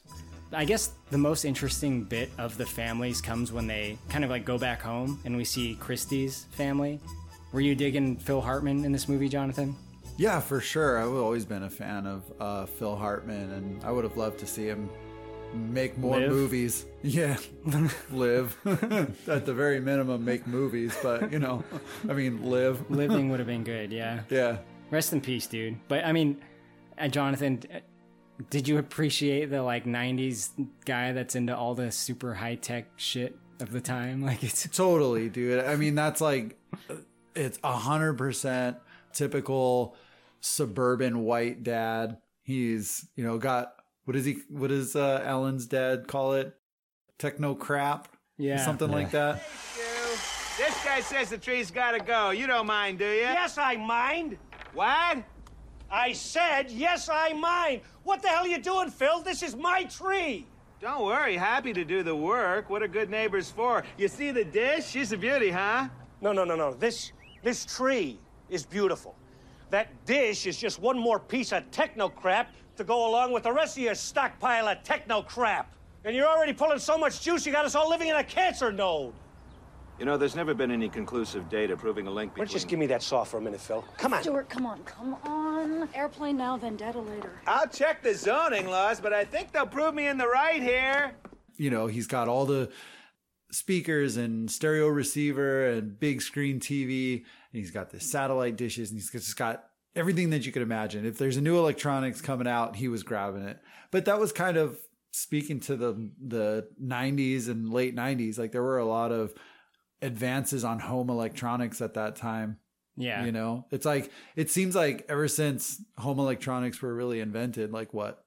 I 0.52 0.66
guess 0.66 0.92
the 1.10 1.18
most 1.18 1.46
interesting 1.46 2.04
bit 2.04 2.30
of 2.38 2.58
the 2.58 2.66
families 2.66 3.22
comes 3.22 3.52
when 3.52 3.68
they 3.68 3.98
kind 4.10 4.24
of 4.24 4.30
like 4.30 4.46
go 4.46 4.58
back 4.58 4.82
home 4.82 5.20
and 5.26 5.36
we 5.36 5.46
see 5.46 5.76
Christy's 5.76 6.46
family. 6.52 7.00
Were 7.52 7.62
you 7.62 7.76
digging 7.76 8.18
Phil 8.18 8.42
Hartman 8.42 8.86
in 8.86 8.92
this 8.92 9.08
movie, 9.08 9.30
Jonathan? 9.30 9.76
Yeah, 10.18 10.39
for 10.39 10.60
sure. 10.60 11.00
I've 11.00 11.13
always 11.13 11.46
been 11.46 11.63
a 11.63 11.70
fan 11.70 12.06
of 12.06 12.24
uh, 12.39 12.66
Phil 12.66 12.96
Hartman, 12.96 13.52
and 13.52 13.84
I 13.84 13.92
would 13.92 14.04
have 14.04 14.18
loved 14.18 14.39
to 14.39 14.48
see 14.48 14.66
him 14.68 14.89
make 15.54 15.98
more 15.98 16.20
Live? 16.20 16.30
movies. 16.30 16.86
Yeah, 17.02 17.38
live. 18.12 18.58
At 19.28 19.46
the 19.46 19.54
very 19.54 19.80
minimum, 19.80 20.24
make 20.24 20.48
movies, 20.48 20.96
but 21.04 21.32
you 21.32 21.39
know, 21.39 21.63
I 22.10 22.13
mean, 22.13 22.44
live. 22.44 22.89
Living 22.89 23.30
would 23.30 23.39
have 23.39 23.48
been 23.48 23.63
good, 23.63 23.92
yeah. 23.92 24.22
Yeah. 24.30 24.58
Rest 24.92 25.13
in 25.13 25.22
peace, 25.22 25.48
dude. 25.48 25.78
But 25.88 26.06
I 26.06 26.12
mean, 26.12 26.42
uh, 26.98 27.08
Jonathan, 27.08 27.62
uh, 27.74 27.80
did 28.50 28.68
you 28.68 28.78
appreciate 28.78 29.50
the 29.50 29.62
like 29.62 29.86
'90s 29.86 30.50
guy 30.86 31.12
that's 31.12 31.36
into 31.36 31.56
all 31.56 31.76
the 31.76 31.92
super 31.92 32.34
high 32.34 32.56
tech 32.56 32.86
shit 32.96 33.38
of 33.60 33.72
the 33.72 33.82
time? 33.82 34.22
Like 34.24 34.44
it's 34.44 34.68
Totally, 34.70 35.30
dude. 35.30 35.66
I 35.66 35.76
mean, 35.76 35.95
that's 35.95 36.22
like, 36.22 36.58
it's 37.36 37.60
a 37.64 37.74
hundred 37.74 38.18
percent 38.18 38.78
typical 39.14 39.95
suburban 40.41 41.20
white 41.20 41.64
dad. 41.64 42.18
He's, 42.43 43.08
you 43.16 43.24
know, 43.24 43.38
got 43.38 43.74
what 44.06 44.16
is 44.16 44.26
he? 44.26 44.38
What 44.49 44.68
does 44.70 44.95
uh, 44.95 45.22
Alan's 45.26 45.66
dad 45.66 46.08
call 46.08 46.34
it? 46.34 46.56
Techno 47.20 47.56
crap, 47.56 48.08
Yeah. 48.38 48.58
something 48.64 48.89
like 48.91 49.12
that. 49.12 49.43
This 50.58 50.84
guy 50.84 50.99
says 51.01 51.30
the 51.30 51.38
tree's 51.38 51.72
gotta 51.72 51.99
go. 51.99 52.30
You 52.32 52.47
don't 52.47 52.68
mind, 52.68 52.99
do 52.99 53.06
you? 53.06 53.22
Yes, 53.22 53.58
I 53.58 53.76
mind. 53.78 54.38
What? 54.74 55.24
I 55.89 56.12
said, 56.14 56.70
yes, 56.72 57.10
I 57.12 57.34
mind. 57.34 57.82
What 58.04 58.22
the 58.22 58.28
hell 58.28 58.43
are 58.43 58.47
you 58.47 58.60
doing, 58.60 58.89
Phil? 58.89 59.22
This 59.22 59.41
is 59.43 59.56
my 59.56 59.84
tree. 59.86 60.47
Don't 60.82 61.06
worry, 61.06 61.38
happy 61.38 61.72
to 61.74 61.86
do 61.86 62.04
the 62.04 62.16
work. 62.16 62.70
What 62.70 62.84
are 62.84 62.88
good 62.88 63.10
neighbors 63.10 63.49
for? 63.49 63.84
You 63.97 64.08
see 64.08 64.32
the 64.32 64.43
dish? 64.43 64.86
She's 64.88 65.12
a 65.12 65.18
beauty, 65.18 65.49
huh? 65.49 65.88
No, 66.20 66.34
no, 66.34 66.43
no, 66.43 66.56
no. 66.56 66.74
This 66.74 67.12
this 67.41 67.66
tree 67.66 68.20
is 68.49 68.66
beautiful. 68.66 69.16
That 69.70 69.88
dish 70.06 70.45
is 70.45 70.58
just 70.58 70.80
one 70.80 70.97
more 70.99 71.20
piece 71.20 71.51
of 71.54 71.70
techno 71.72 72.10
crap 72.10 72.54
to 72.78 72.84
go 72.84 73.07
along 73.09 73.32
with 73.32 73.43
the 73.43 73.51
rest 73.51 73.78
of 73.78 73.84
your 73.84 73.95
stockpile 73.95 74.67
of 74.67 74.84
techno 74.84 75.21
crap. 75.21 75.74
And 76.05 76.15
you're 76.15 76.28
already 76.28 76.53
pulling 76.53 76.80
so 76.80 76.97
much 76.97 77.21
juice, 77.21 77.45
you 77.45 77.51
got 77.51 77.65
us 77.65 77.76
all 77.76 77.89
living 77.89 78.09
in 78.09 78.15
a 78.15 78.24
cancer 78.24 78.71
node. 78.71 79.13
You 79.99 80.05
know, 80.05 80.17
there's 80.17 80.36
never 80.36 80.53
been 80.53 80.71
any 80.71 80.89
conclusive 80.89 81.49
data 81.49 81.78
proving 81.78 82.07
a 82.07 82.11
link 82.11 82.32
Why 82.32 82.34
between. 82.34 82.45
don't 82.45 82.51
you 82.51 82.55
just 82.55 82.67
give 82.67 82.80
me 82.80 82.88
that 82.88 83.03
saw 83.03 83.24
for 83.24 83.38
a 83.38 83.41
minute, 83.41 83.61
Phil? 83.61 83.86
Come 83.97 84.13
on. 84.13 84.24
Stuart, 84.24 84.49
come 84.49 84.65
on, 84.65 84.84
come 84.84 85.13
on. 85.24 85.88
Airplane 85.93 86.36
now, 86.36 86.57
vendetta 86.57 86.99
later. 86.99 87.32
I'll 87.45 87.67
check 87.67 88.01
the 88.01 88.13
zoning 88.15 88.67
laws, 88.67 88.99
but 88.99 89.13
I 89.13 89.24
think 89.24 89.51
they'll 89.51 89.67
prove 89.67 89.93
me 89.93 90.07
in 90.07 90.17
the 90.17 90.28
right 90.28 90.61
here. 90.61 91.13
You 91.57 91.69
know, 91.69 91.86
he's 91.86 92.07
got 92.07 92.28
all 92.28 92.45
the 92.45 92.69
speakers 93.51 94.17
and 94.17 94.49
stereo 94.49 94.88
receiver 94.88 95.67
and 95.69 95.97
big 95.99 96.21
screen 96.21 96.59
TV. 96.59 97.17
And 97.17 97.24
he's 97.61 97.71
got 97.71 97.91
the 97.91 97.99
satellite 97.99 98.57
dishes 98.57 98.89
and 98.89 98.99
he's 98.99 99.11
just 99.11 99.38
got 99.38 99.69
everything 99.96 100.30
that 100.32 100.46
you 100.46 100.52
could 100.52 100.62
imagine. 100.62 101.06
If 101.06 101.18
there's 101.18 101.38
a 101.38 101.41
new 101.41 101.58
electronics 101.58 102.22
coming 102.22 102.48
out, 102.48 102.76
he 102.76 102.88
was 102.88 103.04
grabbing 103.04 103.44
it. 103.44 103.60
But 103.91 104.06
that 104.06 104.20
was 104.20 104.32
kind 104.32 104.58
of 104.58 104.78
speaking 105.12 105.60
to 105.62 105.76
the 105.76 106.12
the 106.20 106.68
90s 106.84 107.48
and 107.48 107.72
late 107.72 107.96
90s. 107.96 108.38
Like 108.39 108.52
there 108.52 108.64
were 108.64 108.80
a 108.80 108.86
lot 108.86 109.12
of 109.12 109.34
advances 110.02 110.64
on 110.64 110.80
home 110.80 111.10
electronics 111.10 111.82
at 111.82 111.94
that 111.94 112.16
time. 112.16 112.58
Yeah. 112.96 113.26
You 113.26 113.32
know, 113.32 113.66
it's 113.72 113.86
like, 113.86 114.12
it 114.36 114.52
seems 114.52 114.76
like 114.76 115.06
ever 115.10 115.28
since 115.28 115.82
home 115.98 116.20
electronics 116.20 116.82
were 116.82 116.94
really 116.94 117.22
invented, 117.22 117.72
like 117.72 117.94
what, 117.94 118.24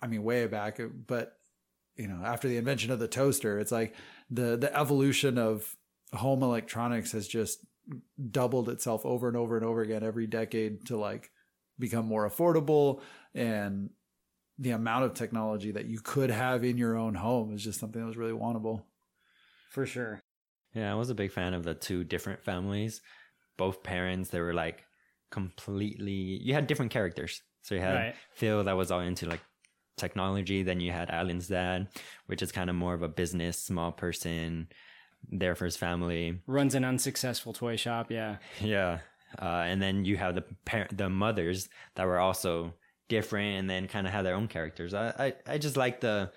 I 0.00 0.08
mean, 0.08 0.22
way 0.22 0.46
back, 0.46 0.78
but 1.06 1.38
you 1.96 2.06
know, 2.06 2.22
after 2.24 2.48
the 2.48 2.56
invention 2.56 2.90
of 2.90 2.98
the 2.98 3.08
toaster, 3.08 3.58
it's 3.58 3.72
like 3.72 3.94
the, 4.30 4.56
the 4.56 4.76
evolution 4.76 5.38
of 5.38 5.76
home 6.12 6.42
electronics 6.42 7.12
has 7.12 7.28
just 7.28 7.64
doubled 8.30 8.68
itself 8.68 9.04
over 9.04 9.28
and 9.28 9.36
over 9.36 9.56
and 9.56 9.66
over 9.66 9.82
again 9.82 10.02
every 10.02 10.26
decade 10.26 10.86
to 10.86 10.96
like 10.96 11.30
become 11.78 12.06
more 12.06 12.28
affordable 12.28 13.00
and 13.34 13.90
the 14.58 14.70
amount 14.70 15.04
of 15.04 15.14
technology 15.14 15.72
that 15.72 15.86
you 15.86 15.98
could 16.00 16.30
have 16.30 16.64
in 16.64 16.76
your 16.76 16.96
own 16.96 17.14
home 17.14 17.54
is 17.54 17.64
just 17.64 17.80
something 17.80 18.00
that 18.00 18.06
was 18.06 18.18
really 18.18 18.32
wantable. 18.32 18.82
For 19.70 19.86
sure. 19.86 20.20
Yeah, 20.74 20.92
I 20.92 20.94
was 20.94 21.08
a 21.08 21.14
big 21.14 21.32
fan 21.32 21.54
of 21.54 21.64
the 21.64 21.74
two 21.74 22.04
different 22.04 22.44
families. 22.44 23.00
Both 23.56 23.82
parents, 23.82 24.28
they 24.28 24.40
were 24.40 24.52
like 24.52 24.84
completely. 25.30 26.12
You 26.12 26.52
had 26.52 26.66
different 26.66 26.92
characters. 26.92 27.42
So 27.62 27.74
you 27.74 27.80
had 27.80 27.94
Right. 27.94 28.14
Phil 28.34 28.62
that 28.64 28.76
was 28.76 28.90
all 28.90 29.00
into 29.00 29.26
like 29.26 29.40
technology. 29.96 30.62
Then 30.62 30.78
you 30.78 30.92
had 30.92 31.10
Alan's 31.10 31.48
dad, 31.48 31.88
which 32.26 32.42
is 32.42 32.52
kind 32.52 32.68
of 32.68 32.76
more 32.76 32.94
of 32.94 33.02
a 33.02 33.08
business, 33.08 33.58
small 33.58 33.92
person, 33.92 34.68
there 35.28 35.54
for 35.54 35.64
his 35.64 35.76
family. 35.76 36.40
Runs 36.46 36.74
an 36.74 36.84
unsuccessful 36.84 37.52
toy 37.52 37.76
shop. 37.76 38.10
Yeah. 38.10 38.36
Yeah. 38.60 39.00
Uh, 39.40 39.44
and 39.66 39.80
then 39.80 40.04
you 40.04 40.16
have 40.16 40.34
the 40.34 40.42
parent, 40.64 40.96
the 40.96 41.08
mothers 41.08 41.68
that 41.94 42.04
were 42.06 42.18
also 42.18 42.74
different 43.08 43.58
and 43.58 43.70
then 43.70 43.86
kind 43.86 44.06
of 44.06 44.12
had 44.12 44.24
their 44.24 44.34
own 44.34 44.48
characters. 44.48 44.92
I, 44.94 45.34
I, 45.46 45.52
I 45.54 45.58
just 45.58 45.76
like 45.76 46.00
the, 46.00 46.32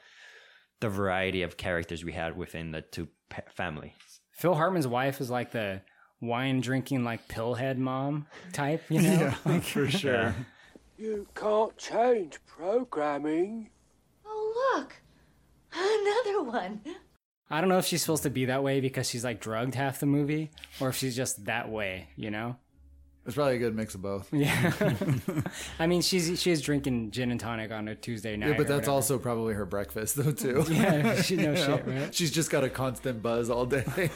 the 0.80 0.90
variety 0.90 1.42
of 1.42 1.58
characters 1.58 2.04
we 2.04 2.12
had 2.12 2.38
within 2.38 2.72
the 2.72 2.82
two 2.82 3.08
pa- 3.30 3.42
families. 3.56 3.94
Phil 4.32 4.54
Hartman's 4.56 4.88
wife 4.88 5.22
is 5.22 5.30
like 5.32 5.52
the 5.52 5.82
wine 6.22 6.62
drinking, 6.62 7.04
like 7.04 7.28
pillhead 7.28 7.78
mom 7.78 8.28
type, 8.52 8.84
you 8.90 9.02
know? 9.02 9.10
Yeah, 9.20 9.36
Like- 9.46 9.64
for 9.64 9.88
sure. 9.90 10.36
You 10.98 11.26
can't 11.36 11.76
change 11.78 12.38
programming. 12.46 13.70
Oh, 14.26 14.76
look. 14.76 14.94
Another 15.74 16.44
one. 16.44 16.82
I 17.54 17.62
don't 17.62 17.70
know 17.70 17.78
if 17.78 17.86
she's 17.86 18.02
supposed 18.02 18.24
to 18.24 18.32
be 18.32 18.46
that 18.46 18.64
way 18.64 18.82
because 18.82 19.08
she's 19.08 19.24
like 19.24 19.40
drugged 19.40 19.76
half 19.76 20.00
the 20.00 20.08
movie 20.08 20.50
or 20.80 20.90
if 20.90 20.96
she's 20.96 21.16
just 21.16 21.46
that 21.46 21.70
way, 21.70 22.08
you 22.16 22.32
know? 22.32 22.56
It's 23.28 23.36
probably 23.36 23.58
a 23.58 23.60
good 23.60 23.76
mix 23.76 23.94
of 23.94 24.02
both. 24.02 24.28
Yeah. 24.34 24.74
I 25.80 25.86
mean, 25.86 26.02
she's 26.02 26.42
she 26.42 26.50
is 26.50 26.64
drinking 26.64 27.12
gin 27.12 27.30
and 27.30 27.40
tonic 27.40 27.72
on 27.72 27.88
a 27.88 27.94
Tuesday 27.94 28.36
night. 28.36 28.50
Yeah, 28.50 28.58
but 28.58 28.68
that's 28.68 28.88
also 28.88 29.20
probably 29.20 29.54
her 29.54 29.68
breakfast 29.68 30.16
though 30.16 30.32
too. 30.32 30.66
Yeah, 30.70 31.22
she- 31.22 31.36
no 31.36 31.54
shit, 31.78 31.86
right? 31.86 32.16
She's 32.16 32.32
just 32.32 32.50
got 32.50 32.64
a 32.64 32.70
constant 32.70 33.22
buzz 33.22 33.52
all 33.52 33.68
day. 33.68 34.10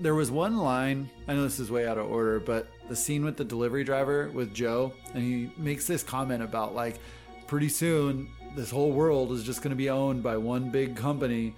there 0.00 0.14
was 0.14 0.30
one 0.30 0.58
line, 0.58 1.10
I 1.26 1.34
know 1.34 1.42
this 1.42 1.58
is 1.58 1.72
way 1.72 1.88
out 1.88 1.98
of 1.98 2.08
order, 2.08 2.38
but 2.38 2.68
the 2.88 2.94
scene 2.94 3.24
with 3.24 3.36
the 3.36 3.44
delivery 3.44 3.82
driver 3.82 4.30
with 4.32 4.54
Joe, 4.54 4.92
and 5.12 5.24
he 5.24 5.50
makes 5.60 5.88
this 5.88 6.04
comment 6.04 6.40
about 6.44 6.72
like 6.72 7.00
pretty 7.48 7.68
soon 7.68 8.28
this 8.54 8.70
whole 8.70 8.92
world 8.92 9.32
is 9.32 9.42
just 9.42 9.62
going 9.62 9.70
to 9.70 9.76
be 9.76 9.90
owned 9.90 10.22
by 10.22 10.36
one 10.36 10.70
big 10.70 10.96
company. 10.96 11.54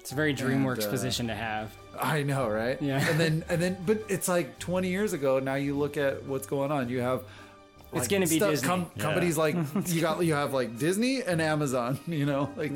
It's 0.00 0.12
a 0.12 0.14
very 0.14 0.34
DreamWorks 0.34 0.74
And, 0.74 0.84
uh, 0.84 0.90
position 0.90 1.26
to 1.28 1.34
have. 1.34 1.74
I 2.00 2.22
know, 2.22 2.48
right? 2.48 2.80
Yeah. 2.80 3.04
And 3.08 3.18
then 3.18 3.44
and 3.48 3.60
then 3.60 3.76
but 3.86 4.04
it's 4.08 4.28
like 4.28 4.58
20 4.58 4.88
years 4.88 5.12
ago. 5.12 5.38
Now 5.38 5.54
you 5.54 5.76
look 5.76 5.96
at 5.96 6.24
what's 6.24 6.46
going 6.46 6.70
on. 6.70 6.88
You 6.88 7.00
have 7.00 7.22
It's 7.92 8.08
gonna 8.08 8.26
be 8.26 8.36
stuff- 8.36 8.50
Disney. 8.50 8.66
com- 8.68 8.90
Yeah. 8.96 9.02
companies 9.02 9.38
like 9.38 9.54
you 9.86 10.00
got 10.00 10.22
you 10.24 10.34
have 10.34 10.52
like 10.52 10.78
Disney 10.78 11.22
and 11.22 11.40
Amazon, 11.40 11.98
you 12.06 12.26
know? 12.26 12.50
Like 12.56 12.72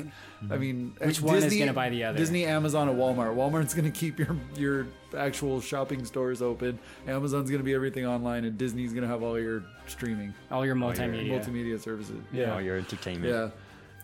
I 0.49 0.57
mean, 0.57 0.93
Which 0.99 1.21
one 1.21 1.35
is 1.35 1.43
Disney- 1.43 1.59
gonna 1.59 1.73
buy 1.73 1.89
the 1.89 2.03
other? 2.05 2.17
Disney, 2.17 2.45
Amazon, 2.45 2.89
and 2.89 2.97
Walmart. 2.97 3.35
Walmart's 3.35 3.73
going 3.75 3.91
to 3.91 3.97
keep 3.97 4.17
your 4.17 4.35
your 4.57 4.87
actual 5.15 5.61
shopping 5.61 6.05
stores 6.05 6.41
open. 6.41 6.79
Amazon's 7.07 7.49
going 7.49 7.59
to 7.59 7.65
be 7.65 7.73
everything 7.75 8.05
online, 8.07 8.45
and 8.45 8.57
Disney's 8.57 8.91
going 8.93 9.03
to 9.03 9.07
have 9.09 9.21
all 9.21 9.39
your 9.39 9.63
streaming, 9.87 10.33
All 10.49 10.65
your 10.65 10.75
All 10.81 10.95
your 10.95 10.95
multimedia. 10.95 11.29
multimedia 11.43 11.79
services. 11.79 12.15
Yeah. 12.33 12.53
All 12.53 12.61
your 12.61 12.77
entertainment. 12.77 13.31
Yeah. 13.31 13.49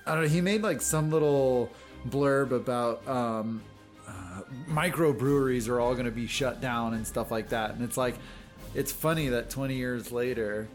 I 0.05 0.13
don't 0.13 0.23
know. 0.23 0.29
He 0.29 0.41
made 0.41 0.61
like 0.61 0.81
some 0.81 1.09
little 1.09 1.71
blurb 2.09 2.51
about 2.51 3.07
um, 3.07 3.61
uh, 4.07 4.41
microbreweries 4.69 5.67
are 5.69 5.79
all 5.79 5.93
going 5.93 6.05
to 6.05 6.11
be 6.11 6.27
shut 6.27 6.61
down 6.61 6.93
and 6.93 7.05
stuff 7.07 7.31
like 7.31 7.49
that. 7.49 7.71
And 7.71 7.83
it's 7.83 7.97
like, 7.97 8.15
it's 8.75 8.91
funny 8.91 9.29
that 9.29 9.49
20 9.49 9.75
years 9.75 10.11
later, 10.11 10.67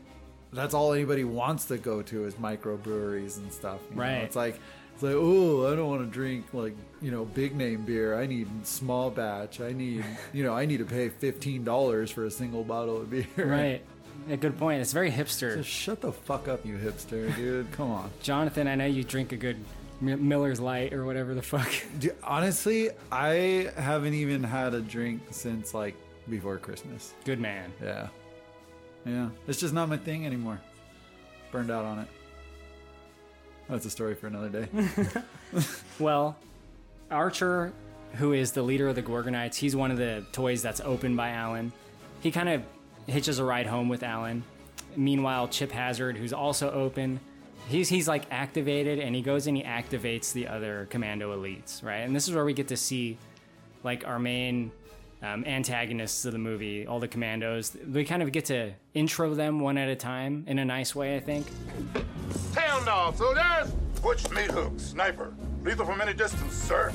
that's 0.52 0.74
all 0.74 0.92
anybody 0.92 1.24
wants 1.24 1.64
to 1.66 1.78
go 1.78 2.02
to 2.02 2.24
is 2.24 2.34
microbreweries 2.34 3.38
and 3.38 3.52
stuff. 3.52 3.80
you 3.90 3.96
know? 3.96 4.02
Right. 4.02 4.18
It's 4.18 4.36
like, 4.36 4.58
it's 4.94 5.02
like, 5.02 5.14
oh, 5.16 5.72
I 5.72 5.76
don't 5.76 5.88
want 5.88 6.02
to 6.02 6.12
drink 6.12 6.46
like, 6.52 6.74
you 7.00 7.10
know, 7.10 7.24
big 7.24 7.56
name 7.56 7.82
beer. 7.84 8.18
I 8.20 8.26
need 8.26 8.48
small 8.66 9.10
batch. 9.10 9.60
I 9.60 9.72
need, 9.72 10.04
you 10.32 10.44
know, 10.44 10.54
I 10.54 10.66
need 10.66 10.78
to 10.78 10.84
pay 10.84 11.08
$15 11.08 12.12
for 12.12 12.26
a 12.26 12.30
single 12.30 12.64
bottle 12.64 12.98
of 12.98 13.10
beer. 13.10 13.26
Right. 13.36 13.82
Yeah, 14.28 14.36
good 14.36 14.56
point. 14.58 14.80
It's 14.80 14.92
very 14.92 15.10
hipster. 15.10 15.56
Just 15.56 15.70
shut 15.70 16.00
the 16.00 16.12
fuck 16.12 16.46
up, 16.46 16.64
you 16.64 16.76
hipster, 16.76 17.34
dude. 17.34 17.72
Come 17.72 17.90
on. 17.90 18.10
Jonathan, 18.22 18.68
I 18.68 18.74
know 18.76 18.86
you 18.86 19.02
drink 19.02 19.32
a 19.32 19.36
good 19.36 19.56
Miller's 20.00 20.60
Light 20.60 20.92
or 20.92 21.04
whatever 21.04 21.34
the 21.34 21.42
fuck. 21.42 21.68
Dude, 21.98 22.14
honestly, 22.22 22.90
I 23.10 23.70
haven't 23.76 24.14
even 24.14 24.44
had 24.44 24.74
a 24.74 24.80
drink 24.80 25.22
since 25.30 25.74
like 25.74 25.94
before 26.28 26.58
Christmas. 26.58 27.14
Good 27.24 27.40
man. 27.40 27.72
Yeah. 27.82 28.08
Yeah. 29.04 29.28
It's 29.46 29.60
just 29.60 29.74
not 29.74 29.88
my 29.88 29.96
thing 29.96 30.26
anymore. 30.26 30.60
Burned 31.50 31.70
out 31.70 31.84
on 31.84 31.98
it. 32.00 32.08
That's 33.68 33.86
a 33.86 33.90
story 33.90 34.14
for 34.14 34.26
another 34.26 34.48
day. 34.48 34.68
Well, 35.98 36.36
Archer, 37.10 37.72
who 38.14 38.32
is 38.32 38.52
the 38.52 38.62
leader 38.62 38.88
of 38.88 38.94
the 38.94 39.02
Gorgonites, 39.02 39.54
he's 39.56 39.76
one 39.76 39.90
of 39.90 39.98
the 39.98 40.24
toys 40.32 40.62
that's 40.62 40.80
opened 40.80 41.16
by 41.16 41.30
Alan. 41.30 41.72
He 42.20 42.30
kind 42.30 42.48
of 42.48 42.62
hitches 43.06 43.38
a 43.38 43.44
ride 43.44 43.66
home 43.66 43.88
with 43.90 44.02
Alan. 44.02 44.44
Meanwhile, 44.96 45.48
Chip 45.48 45.70
Hazard, 45.70 46.16
who's 46.16 46.32
also 46.32 46.70
open, 46.70 47.20
he's 47.68 47.88
he's 47.88 48.08
like 48.08 48.24
activated, 48.30 48.98
and 48.98 49.14
he 49.14 49.20
goes 49.22 49.46
and 49.46 49.56
he 49.56 49.62
activates 49.62 50.32
the 50.32 50.48
other 50.48 50.86
Commando 50.90 51.36
elites, 51.36 51.84
right? 51.84 51.98
And 52.00 52.16
this 52.16 52.28
is 52.28 52.34
where 52.34 52.44
we 52.44 52.54
get 52.54 52.68
to 52.68 52.76
see 52.76 53.18
like 53.84 54.06
our 54.06 54.18
main 54.18 54.72
um, 55.22 55.44
antagonists 55.44 56.24
of 56.24 56.32
the 56.32 56.38
movie, 56.38 56.86
all 56.86 57.00
the 57.00 57.08
commandos. 57.08 57.76
We 57.90 58.04
kind 58.04 58.22
of 58.22 58.32
get 58.32 58.46
to 58.46 58.72
intro 58.94 59.34
them 59.34 59.60
one 59.60 59.78
at 59.78 59.88
a 59.88 59.96
time 59.96 60.44
in 60.46 60.58
a 60.58 60.64
nice 60.64 60.94
way, 60.94 61.16
I 61.16 61.20
think. 61.20 61.46
Tail 62.52 62.84
dog, 62.84 63.16
soldiers! 63.16 63.72
Butch 64.02 64.28
meat 64.30 64.50
hook, 64.50 64.72
sniper. 64.78 65.32
Lethal 65.62 65.86
from 65.86 66.00
any 66.00 66.12
distance, 66.12 66.54
sir. 66.54 66.92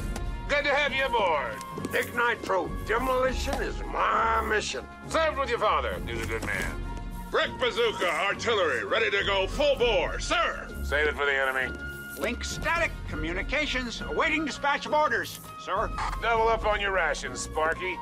Good 0.50 0.66
to 0.66 0.74
have 0.74 0.94
you 0.94 1.06
aboard. 1.06 1.54
Nick 1.92 2.14
Nitro 2.16 2.70
demolition 2.86 3.54
is 3.56 3.76
my 3.92 4.42
mission. 4.42 4.86
Served 5.08 5.38
with 5.38 5.50
your 5.50 5.60
father. 5.60 6.02
He's 6.06 6.22
a 6.22 6.26
good 6.26 6.46
man. 6.46 6.84
Brick 7.32 7.50
bazooka, 7.60 8.10
artillery, 8.10 8.86
ready 8.86 9.10
to 9.12 9.24
go 9.26 9.48
full 9.48 9.76
bore, 9.76 10.20
sir. 10.20 10.68
Save 10.84 11.08
it 11.08 11.16
for 11.16 11.26
the 11.26 11.34
enemy. 11.34 11.78
Link 12.20 12.44
static. 12.44 12.92
Communications 13.10 14.02
awaiting 14.02 14.46
dispatch 14.46 14.86
of 14.86 14.94
orders, 14.94 15.40
sir. 15.64 15.90
Double 16.22 16.48
up 16.48 16.66
on 16.66 16.82
your 16.82 16.92
rations, 16.92 17.42
Sparky. 17.42 17.96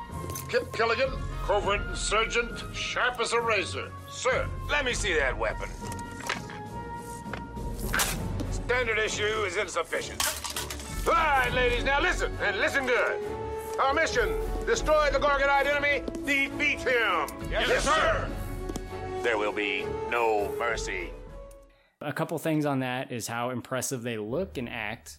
Kip 0.48 0.72
Killigan, 0.72 1.12
covert 1.44 1.80
insurgent, 1.88 2.62
sharp 2.74 3.20
as 3.20 3.32
a 3.32 3.40
razor, 3.40 3.90
sir. 4.08 4.48
Let 4.70 4.84
me 4.84 4.94
see 4.94 5.14
that 5.14 5.36
weapon. 5.36 5.68
Standard 8.50 8.98
issue 8.98 9.44
is 9.44 9.56
insufficient. 9.56 10.22
All 11.06 11.12
right, 11.12 11.52
ladies, 11.52 11.84
now 11.84 12.00
listen, 12.00 12.32
and 12.42 12.58
listen 12.58 12.86
good. 12.86 13.20
Our 13.80 13.94
mission, 13.94 14.34
destroy 14.66 15.10
the 15.12 15.18
Gorgonite 15.18 15.66
enemy, 15.66 16.02
defeat 16.24 16.80
him. 16.80 17.28
Yes, 17.50 17.84
sir. 17.84 18.28
There 19.22 19.38
will 19.38 19.52
be 19.52 19.86
no 20.10 20.52
mercy. 20.58 21.10
A 22.02 22.12
couple 22.12 22.38
things 22.38 22.66
on 22.66 22.80
that 22.80 23.10
is 23.10 23.26
how 23.26 23.48
impressive 23.48 24.02
they 24.02 24.18
look 24.18 24.58
and 24.58 24.68
act, 24.68 25.16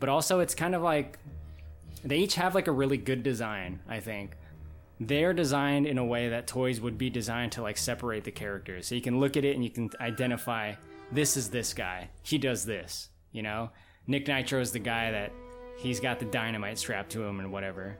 but 0.00 0.08
also 0.08 0.40
it's 0.40 0.56
kind 0.56 0.74
of 0.74 0.82
like 0.82 1.20
they 2.04 2.16
each 2.18 2.34
have 2.34 2.54
like 2.54 2.66
a 2.66 2.72
really 2.72 2.96
good 2.96 3.22
design, 3.22 3.78
I 3.88 4.00
think. 4.00 4.36
They're 4.98 5.32
designed 5.32 5.86
in 5.86 5.98
a 5.98 6.04
way 6.04 6.30
that 6.30 6.48
toys 6.48 6.80
would 6.80 6.98
be 6.98 7.10
designed 7.10 7.52
to 7.52 7.62
like 7.62 7.76
separate 7.76 8.24
the 8.24 8.32
characters. 8.32 8.88
So 8.88 8.96
you 8.96 9.02
can 9.02 9.20
look 9.20 9.36
at 9.36 9.44
it 9.44 9.54
and 9.54 9.62
you 9.62 9.70
can 9.70 9.88
identify 10.00 10.74
this 11.12 11.36
is 11.36 11.48
this 11.48 11.72
guy. 11.72 12.10
He 12.22 12.38
does 12.38 12.64
this, 12.64 13.10
you 13.30 13.42
know? 13.42 13.70
Nick 14.08 14.26
Nitro 14.26 14.60
is 14.60 14.72
the 14.72 14.80
guy 14.80 15.12
that 15.12 15.30
he's 15.76 16.00
got 16.00 16.18
the 16.18 16.24
dynamite 16.24 16.78
strapped 16.78 17.10
to 17.12 17.22
him 17.22 17.38
and 17.38 17.52
whatever. 17.52 17.96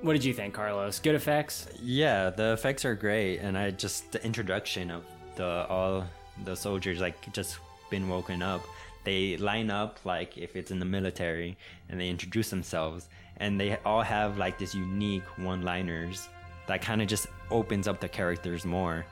What 0.00 0.14
did 0.14 0.24
you 0.24 0.34
think, 0.34 0.54
Carlos? 0.54 0.98
Good 0.98 1.14
effects? 1.14 1.68
Yeah, 1.80 2.30
the 2.30 2.52
effects 2.52 2.84
are 2.84 2.96
great, 2.96 3.38
and 3.38 3.56
I 3.56 3.70
just 3.70 4.10
the 4.10 4.24
introduction 4.24 4.90
of 4.90 5.04
the 5.36 5.66
all 5.68 6.04
the 6.44 6.54
soldiers 6.56 7.00
like 7.00 7.32
just 7.32 7.58
been 7.90 8.08
woken 8.08 8.42
up. 8.42 8.62
They 9.04 9.36
line 9.36 9.70
up 9.70 9.98
like 10.04 10.38
if 10.38 10.54
it's 10.56 10.70
in 10.70 10.78
the 10.78 10.84
military, 10.84 11.56
and 11.88 12.00
they 12.00 12.08
introduce 12.08 12.50
themselves, 12.50 13.08
and 13.38 13.58
they 13.60 13.76
all 13.84 14.02
have 14.02 14.38
like 14.38 14.58
this 14.58 14.74
unique 14.74 15.24
one-liners 15.38 16.28
that 16.66 16.80
kind 16.82 17.02
of 17.02 17.08
just 17.08 17.26
opens 17.50 17.88
up 17.88 18.00
the 18.00 18.08
characters 18.08 18.64
more. 18.64 19.04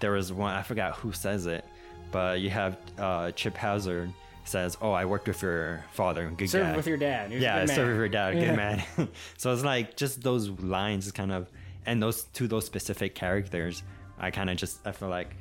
There 0.00 0.12
was 0.12 0.32
one 0.32 0.54
I 0.54 0.62
forgot 0.62 0.94
who 0.96 1.12
says 1.12 1.46
it, 1.46 1.64
but 2.12 2.40
you 2.40 2.50
have 2.50 2.76
uh, 2.98 3.32
Chip 3.32 3.56
Hazard 3.56 4.12
says, 4.44 4.76
"Oh, 4.80 4.92
I 4.92 5.04
worked 5.06 5.26
with 5.28 5.42
your 5.42 5.82
father, 5.92 6.30
good 6.36 6.50
Served 6.50 6.70
guy." 6.70 6.76
with 6.76 6.86
your 6.86 6.96
dad. 6.98 7.32
Yeah, 7.32 7.64
served 7.66 7.88
with 7.88 7.96
your 7.96 8.08
dad, 8.08 8.34
good 8.34 8.42
Yeah. 8.42 8.56
man. 8.56 8.82
so 9.38 9.52
it's 9.52 9.64
like 9.64 9.96
just 9.96 10.22
those 10.22 10.48
lines, 10.50 11.06
is 11.06 11.12
kind 11.12 11.32
of, 11.32 11.48
and 11.86 12.02
those 12.02 12.24
to 12.34 12.46
those 12.46 12.66
specific 12.66 13.14
characters. 13.14 13.82
I 14.18 14.30
kind 14.30 14.50
of 14.50 14.56
just 14.58 14.86
I 14.86 14.92
feel 14.92 15.08
like 15.08 15.34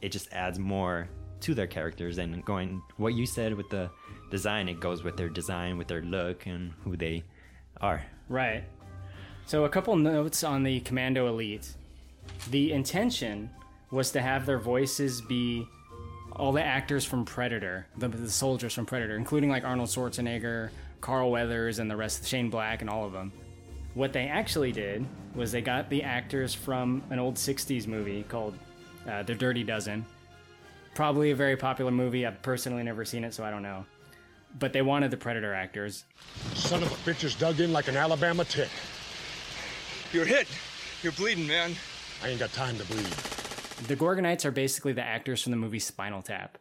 it 0.00 0.10
just 0.10 0.32
adds 0.32 0.58
more 0.58 1.08
to 1.40 1.54
their 1.54 1.66
characters 1.66 2.18
and 2.18 2.44
going 2.44 2.82
what 2.96 3.14
you 3.14 3.26
said 3.26 3.54
with 3.54 3.68
the 3.70 3.90
design. 4.30 4.68
It 4.68 4.80
goes 4.80 5.02
with 5.02 5.16
their 5.16 5.28
design, 5.28 5.78
with 5.78 5.88
their 5.88 6.02
look, 6.02 6.46
and 6.46 6.72
who 6.84 6.96
they 6.96 7.24
are. 7.80 8.04
Right. 8.28 8.64
So, 9.46 9.64
a 9.64 9.68
couple 9.68 9.96
notes 9.96 10.44
on 10.44 10.62
the 10.62 10.80
Commando 10.80 11.28
Elite. 11.28 11.74
The 12.50 12.72
intention 12.72 13.50
was 13.90 14.10
to 14.10 14.20
have 14.20 14.44
their 14.44 14.58
voices 14.58 15.20
be 15.22 15.66
all 16.36 16.52
the 16.52 16.62
actors 16.62 17.04
from 17.04 17.24
Predator, 17.24 17.86
the, 17.96 18.08
the 18.08 18.30
soldiers 18.30 18.74
from 18.74 18.86
Predator, 18.86 19.16
including 19.16 19.48
like 19.48 19.64
Arnold 19.64 19.88
Schwarzenegger, 19.88 20.70
Carl 21.00 21.30
Weathers, 21.30 21.78
and 21.78 21.90
the 21.90 21.96
rest, 21.96 22.26
Shane 22.26 22.50
Black, 22.50 22.80
and 22.82 22.90
all 22.90 23.04
of 23.04 23.12
them. 23.12 23.32
What 23.94 24.12
they 24.12 24.26
actually 24.26 24.70
did 24.70 25.06
was 25.34 25.50
they 25.50 25.62
got 25.62 25.88
the 25.88 26.02
actors 26.02 26.54
from 26.54 27.02
an 27.10 27.18
old 27.18 27.36
60s 27.36 27.86
movie 27.86 28.24
called 28.28 28.58
uh, 29.08 29.22
The 29.22 29.34
Dirty 29.34 29.64
Dozen. 29.64 30.04
Probably 30.94 31.30
a 31.30 31.36
very 31.36 31.56
popular 31.56 31.90
movie. 31.90 32.26
I've 32.26 32.42
personally 32.42 32.82
never 32.82 33.04
seen 33.04 33.24
it, 33.24 33.34
so 33.34 33.44
I 33.44 33.50
don't 33.50 33.62
know. 33.62 33.84
But 34.58 34.72
they 34.72 34.82
wanted 34.82 35.10
the 35.10 35.16
Predator 35.16 35.54
actors. 35.54 36.04
Son 36.54 36.82
of 36.82 36.90
a 36.90 36.94
bitch 37.10 37.22
is 37.24 37.34
dug 37.34 37.60
in 37.60 37.72
like 37.72 37.88
an 37.88 37.96
Alabama 37.96 38.44
tick. 38.44 38.70
You're 40.12 40.24
hit. 40.24 40.48
You're 41.02 41.12
bleeding, 41.12 41.46
man. 41.46 41.74
I 42.24 42.28
ain't 42.30 42.40
got 42.40 42.52
time 42.52 42.76
to 42.78 42.84
bleed. 42.84 43.06
The 43.86 43.94
Gorgonites 43.94 44.44
are 44.44 44.50
basically 44.50 44.92
the 44.92 45.04
actors 45.04 45.42
from 45.42 45.52
the 45.52 45.56
movie 45.58 45.78
Spinal 45.78 46.22
Tap. 46.22 46.58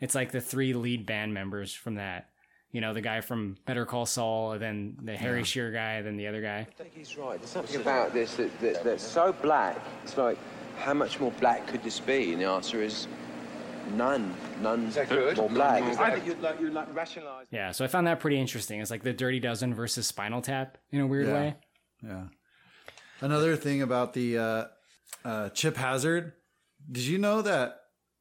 It's 0.00 0.14
like 0.14 0.32
the 0.32 0.40
three 0.40 0.72
lead 0.72 1.04
band 1.06 1.34
members 1.34 1.74
from 1.74 1.96
that. 1.96 2.30
You 2.70 2.80
know, 2.80 2.94
the 2.94 3.00
guy 3.02 3.20
from 3.20 3.56
Better 3.66 3.84
Call 3.84 4.06
Saul, 4.06 4.58
then 4.58 4.96
the 5.02 5.16
Harry 5.16 5.38
Yeah. 5.40 5.44
Shearer 5.44 5.70
guy, 5.72 6.02
then 6.02 6.16
the 6.16 6.26
other 6.26 6.40
guy. 6.40 6.60
I 6.60 6.64
think 6.82 6.92
he's 6.94 7.16
right. 7.18 7.38
There's 7.38 7.50
something 7.50 7.80
about 7.80 8.12
this 8.12 8.34
that, 8.36 8.60
that, 8.60 8.82
that's 8.82 9.04
so 9.04 9.32
black. 9.42 9.78
It's 10.02 10.16
like, 10.16 10.38
how 10.78 10.94
much 10.94 11.20
more 11.20 11.32
black 11.40 11.66
could 11.66 11.82
this 11.82 12.00
be? 12.00 12.32
And 12.32 12.40
the 12.42 12.46
answer 12.46 12.82
is 12.82 13.06
none. 13.94 14.34
None 14.62 14.92
more 15.36 15.48
black. 15.48 15.82
I 15.82 16.10
think 16.12 16.26
you'd 16.26 16.40
like, 16.40 16.60
you'd 16.60 16.72
like 16.72 16.94
rationalize. 16.94 17.46
Yeah, 17.50 17.72
so 17.72 17.84
I 17.84 17.88
found 17.88 18.06
that 18.06 18.20
pretty 18.20 18.38
interesting. 18.40 18.80
It's 18.80 18.90
like 18.90 19.02
the 19.02 19.12
Dirty 19.12 19.40
Dozen 19.40 19.74
versus 19.74 20.06
Spinal 20.06 20.40
Tap 20.42 20.78
in 20.90 21.00
a 21.00 21.06
weird 21.06 21.26
Yeah. 21.26 21.32
way. 21.34 21.56
Yeah. 22.02 22.22
Another 23.20 23.56
thing 23.56 23.82
about 23.82 24.12
the 24.12 24.38
uh, 24.38 24.64
uh, 25.24 25.48
Chip 25.50 25.76
Hazard. 25.76 26.32
Did 26.90 27.04
you 27.04 27.18
know 27.18 27.40
that 27.42 27.76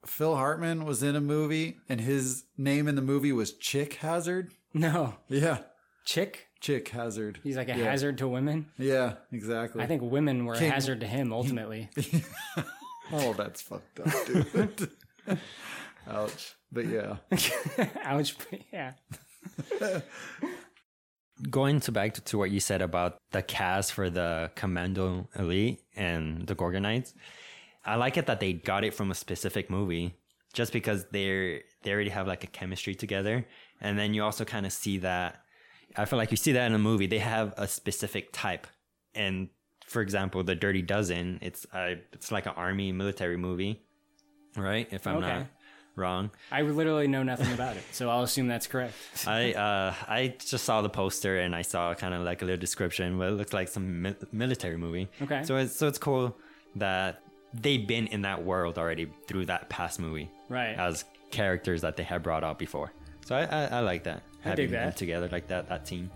Phil 0.06 0.36
Hartman 0.36 0.86
was 0.86 1.04
in 1.04 1.16
a 1.16 1.22
movie 1.22 1.78
and 1.90 2.00
his 2.00 2.46
name 2.58 2.88
in 2.88 2.96
the 2.96 3.02
movie 3.02 3.32
was 3.32 3.54
Chick 3.54 3.96
Hazard? 3.96 4.54
No. 4.74 5.16
Yeah. 5.28 5.60
Chick? 6.06 6.48
Chick 6.64 6.88
Hazard. 6.88 7.40
He's 7.44 7.58
like 7.58 7.68
a 7.68 7.78
Yeah. 7.78 7.84
hazard 7.92 8.18
to 8.20 8.28
women. 8.28 8.68
Yeah, 8.78 9.16
exactly. 9.34 9.84
I 9.84 9.86
think 9.86 10.02
women 10.02 10.46
were 10.46 10.56
Came- 10.56 10.72
a 10.72 10.74
hazard 10.74 11.02
to 11.02 11.08
him 11.08 11.34
ultimately. 11.34 11.90
oh, 13.12 13.34
that's 13.34 13.62
fucked 13.62 14.00
up, 14.00 14.08
dude. 14.26 14.90
Ouch. 16.08 16.56
But 16.72 16.86
yeah. 16.88 17.18
Ouch. 18.04 18.36
but 18.50 18.62
Yeah. 18.72 18.94
Going 21.50 21.82
to 21.82 21.92
back 21.92 22.14
to, 22.14 22.22
to 22.22 22.38
what 22.38 22.52
you 22.52 22.62
said 22.62 22.82
about 22.82 23.18
the 23.32 23.42
cast 23.42 23.92
for 23.92 24.10
the 24.10 24.50
Commando 24.56 25.28
Elite 25.38 25.82
and 25.98 26.48
the 26.48 26.56
Gorgonites, 26.56 27.14
I 27.84 27.96
like 27.96 28.16
it 28.16 28.28
that 28.28 28.40
they 28.40 28.54
got 28.54 28.86
it 28.86 28.94
from 28.94 29.12
a 29.12 29.16
specific 29.16 29.70
movie, 29.70 30.14
just 30.54 30.72
because 30.72 31.06
they're 31.12 31.60
they 31.82 31.92
already 31.92 32.12
have 32.12 32.28
like 32.28 32.46
a 32.46 32.48
chemistry 32.48 32.96
together, 32.96 33.46
and 33.82 34.00
then 34.00 34.14
you 34.14 34.24
also 34.24 34.46
kind 34.46 34.66
of 34.66 34.72
see 34.72 35.00
that. 35.00 35.43
I 35.96 36.06
feel 36.06 36.18
like 36.18 36.32
you 36.32 36.38
see 36.38 36.54
that 36.54 36.66
in 36.68 36.74
a 36.74 36.80
movie. 36.80 37.08
They 37.08 37.20
have 37.20 37.54
a 37.58 37.68
specific 37.68 38.30
type, 38.32 38.68
and 39.16 39.50
for 39.86 40.02
example, 40.02 40.44
the 40.44 40.56
Dirty 40.56 40.82
Dozen, 40.82 41.40
it's 41.42 41.66
uh, 41.74 41.96
it's 42.12 42.32
like 42.32 42.46
an 42.46 42.54
army 42.56 42.92
military 42.92 43.38
movie, 43.38 43.82
right? 44.56 44.88
If 44.92 45.06
I'm 45.08 45.18
Okay. 45.18 45.28
not 45.40 45.48
wrong. 45.96 46.32
I 46.52 46.62
literally 46.64 47.08
know 47.08 47.22
nothing 47.22 47.54
about 47.54 47.78
it, 47.78 47.84
so 47.92 48.10
I'll 48.10 48.24
assume 48.24 48.48
that's 48.48 48.66
correct. 48.68 48.96
I 49.28 49.54
uh 49.54 49.94
I 50.08 50.34
just 50.40 50.64
saw 50.66 50.82
the 50.82 50.90
poster 50.90 51.40
and 51.40 51.56
I 51.56 51.62
saw 51.62 51.94
kind 51.94 52.14
of 52.14 52.22
like 52.24 52.42
a 52.42 52.46
little 52.46 52.60
description, 52.60 53.18
but 53.20 53.28
it 53.30 53.34
looks 53.34 53.54
like 53.54 53.68
some 53.68 54.02
mi- 54.02 54.16
military 54.32 54.78
movie. 54.78 55.08
Okay. 55.22 55.44
So 55.44 55.58
it's 55.58 55.76
so 55.76 55.88
it's 55.88 56.00
cool 56.00 56.36
that 56.78 57.22
they've 57.54 57.86
been 57.88 58.08
in 58.08 58.24
that 58.24 58.44
world 58.44 58.80
already 58.80 59.12
through 59.28 59.46
that 59.46 59.70
past 59.70 60.00
movie, 60.00 60.32
Right. 60.50 60.74
As 60.76 61.06
characters 61.30 61.82
that 61.82 61.96
they 61.98 62.04
had 62.04 62.24
brought 62.24 62.44
out 62.44 62.58
before. 62.58 62.92
So 63.28 63.36
I 63.36 63.44
I, 63.44 63.64
I 63.66 63.80
like 63.82 64.04
that 64.06 64.24
having 64.44 64.72
them 64.72 64.94
together 64.94 65.30
like 65.32 65.48
that 65.48 65.70
that 65.70 65.86
team. 65.86 66.10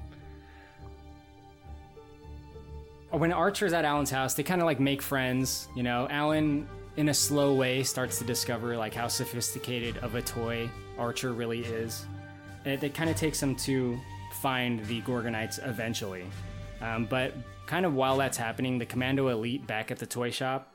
when 3.12 3.32
Archer's 3.32 3.74
at 3.74 3.86
Alan's 3.86 4.12
house, 4.12 4.34
they 4.34 4.44
kind 4.44 4.62
of 4.62 4.66
like 4.66 4.80
make 4.80 5.02
friends. 5.02 5.68
You 5.76 5.84
know, 5.84 6.08
Alan, 6.10 6.68
in 6.98 7.10
a 7.10 7.14
slow 7.14 7.54
way, 7.54 7.84
starts 7.84 8.20
to 8.20 8.26
discover 8.26 8.76
like 8.78 8.94
how 8.94 9.08
sophisticated 9.08 9.98
of 10.00 10.16
a 10.16 10.22
toy 10.22 10.70
Archer 10.98 11.34
really 11.34 11.62
is. 11.62 12.06
And 12.66 12.74
it, 12.74 12.84
it 12.84 12.94
kind 12.94 13.10
of 13.10 13.16
takes 13.16 13.42
him 13.42 13.56
to 13.58 13.98
find 14.42 14.86
the 14.86 15.02
Gorgonites 15.02 15.66
eventually. 15.66 16.26
Um, 16.82 17.06
but 17.06 17.34
kind 17.66 17.86
of 17.86 17.94
while 17.94 18.18
that's 18.18 18.38
happening, 18.38 18.78
the 18.78 18.86
Commando 18.86 19.30
Elite 19.30 19.66
back 19.66 19.90
at 19.90 20.00
the 20.00 20.06
toy 20.06 20.32
shop, 20.32 20.74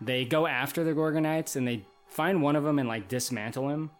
they 0.00 0.24
go 0.24 0.46
after 0.46 0.84
the 0.84 0.92
Gorgonites 0.92 1.56
and 1.56 1.66
they 1.66 1.84
find 2.08 2.42
one 2.42 2.56
of 2.56 2.64
them 2.64 2.78
and 2.78 2.88
like 2.88 3.08
dismantle 3.08 3.68
him. 3.68 3.90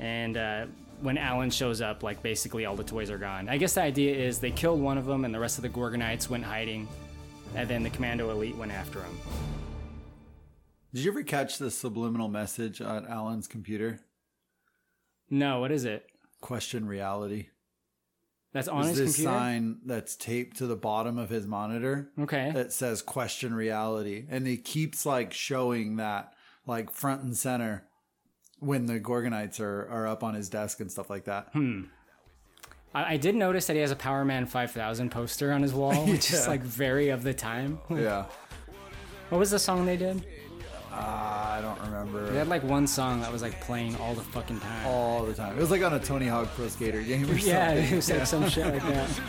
And 0.00 0.36
uh, 0.36 0.66
when 1.00 1.18
Alan 1.18 1.50
shows 1.50 1.80
up, 1.80 2.02
like 2.02 2.22
basically 2.22 2.64
all 2.66 2.76
the 2.76 2.84
toys 2.84 3.10
are 3.10 3.18
gone. 3.18 3.48
I 3.48 3.56
guess 3.58 3.74
the 3.74 3.82
idea 3.82 4.14
is 4.14 4.38
they 4.38 4.50
killed 4.50 4.80
one 4.80 4.98
of 4.98 5.06
them, 5.06 5.24
and 5.24 5.34
the 5.34 5.40
rest 5.40 5.58
of 5.58 5.62
the 5.62 5.68
Gorgonites 5.68 6.28
went 6.28 6.44
hiding, 6.44 6.88
and 7.54 7.68
then 7.68 7.82
the 7.82 7.90
Commando 7.90 8.30
Elite 8.30 8.56
went 8.56 8.72
after 8.72 9.00
him. 9.00 9.18
Did 10.94 11.04
you 11.04 11.10
ever 11.10 11.22
catch 11.22 11.58
the 11.58 11.70
subliminal 11.70 12.28
message 12.28 12.80
on 12.80 13.06
Alan's 13.06 13.46
computer? 13.46 14.00
No, 15.30 15.60
what 15.60 15.70
is 15.70 15.84
it? 15.84 16.06
Question 16.40 16.86
reality. 16.86 17.48
That's 18.52 18.68
on 18.68 18.84
There's 18.84 18.96
his 18.96 19.06
this 19.08 19.16
computer. 19.16 19.38
sign 19.38 19.78
that's 19.84 20.16
taped 20.16 20.56
to 20.58 20.66
the 20.66 20.76
bottom 20.76 21.18
of 21.18 21.28
his 21.28 21.46
monitor. 21.46 22.10
Okay. 22.18 22.50
That 22.54 22.72
says 22.72 23.02
question 23.02 23.52
reality. 23.52 24.24
And 24.30 24.46
he 24.46 24.56
keeps 24.56 25.04
like 25.04 25.34
showing 25.34 25.96
that 25.96 26.32
like 26.66 26.90
front 26.90 27.22
and 27.22 27.36
center 27.36 27.87
when 28.60 28.86
the 28.86 28.98
Gorgonites 28.98 29.60
are, 29.60 29.88
are 29.90 30.06
up 30.06 30.22
on 30.22 30.34
his 30.34 30.48
desk 30.48 30.80
and 30.80 30.90
stuff 30.90 31.10
like 31.10 31.24
that. 31.24 31.48
Hmm. 31.52 31.84
I, 32.94 33.14
I 33.14 33.16
did 33.16 33.34
notice 33.34 33.66
that 33.66 33.74
he 33.74 33.80
has 33.80 33.90
a 33.90 33.96
Power 33.96 34.24
Man 34.24 34.46
5000 34.46 35.10
poster 35.10 35.52
on 35.52 35.62
his 35.62 35.72
wall, 35.74 36.06
which 36.06 36.32
is 36.32 36.48
like 36.48 36.62
very 36.62 37.10
of 37.10 37.22
the 37.22 37.34
time. 37.34 37.78
Yeah. 37.90 38.26
What 39.28 39.36
was 39.36 39.50
the 39.50 39.58
song 39.58 39.84
they 39.84 39.98
did? 39.98 40.24
Uh, 40.90 40.94
I 40.96 41.60
don't 41.60 41.78
remember. 41.82 42.30
They 42.30 42.38
had 42.38 42.48
like 42.48 42.64
one 42.64 42.86
song 42.86 43.20
that 43.20 43.30
was 43.30 43.42
like 43.42 43.60
playing 43.60 43.94
all 43.96 44.14
the 44.14 44.22
fucking 44.22 44.58
time. 44.58 44.86
All 44.86 45.24
the 45.26 45.34
time. 45.34 45.56
It 45.56 45.60
was 45.60 45.70
like 45.70 45.82
on 45.82 45.92
a 45.92 46.00
Tony 46.00 46.26
Hawk 46.26 46.48
Pro 46.54 46.66
Skater 46.68 47.02
game 47.02 47.24
or 47.24 47.26
something. 47.38 47.46
Yeah, 47.46 47.72
it 47.72 47.94
was 47.94 48.10
like 48.10 48.26
some 48.26 48.48
shit 48.48 48.66
like 48.66 48.82
that. 48.82 49.20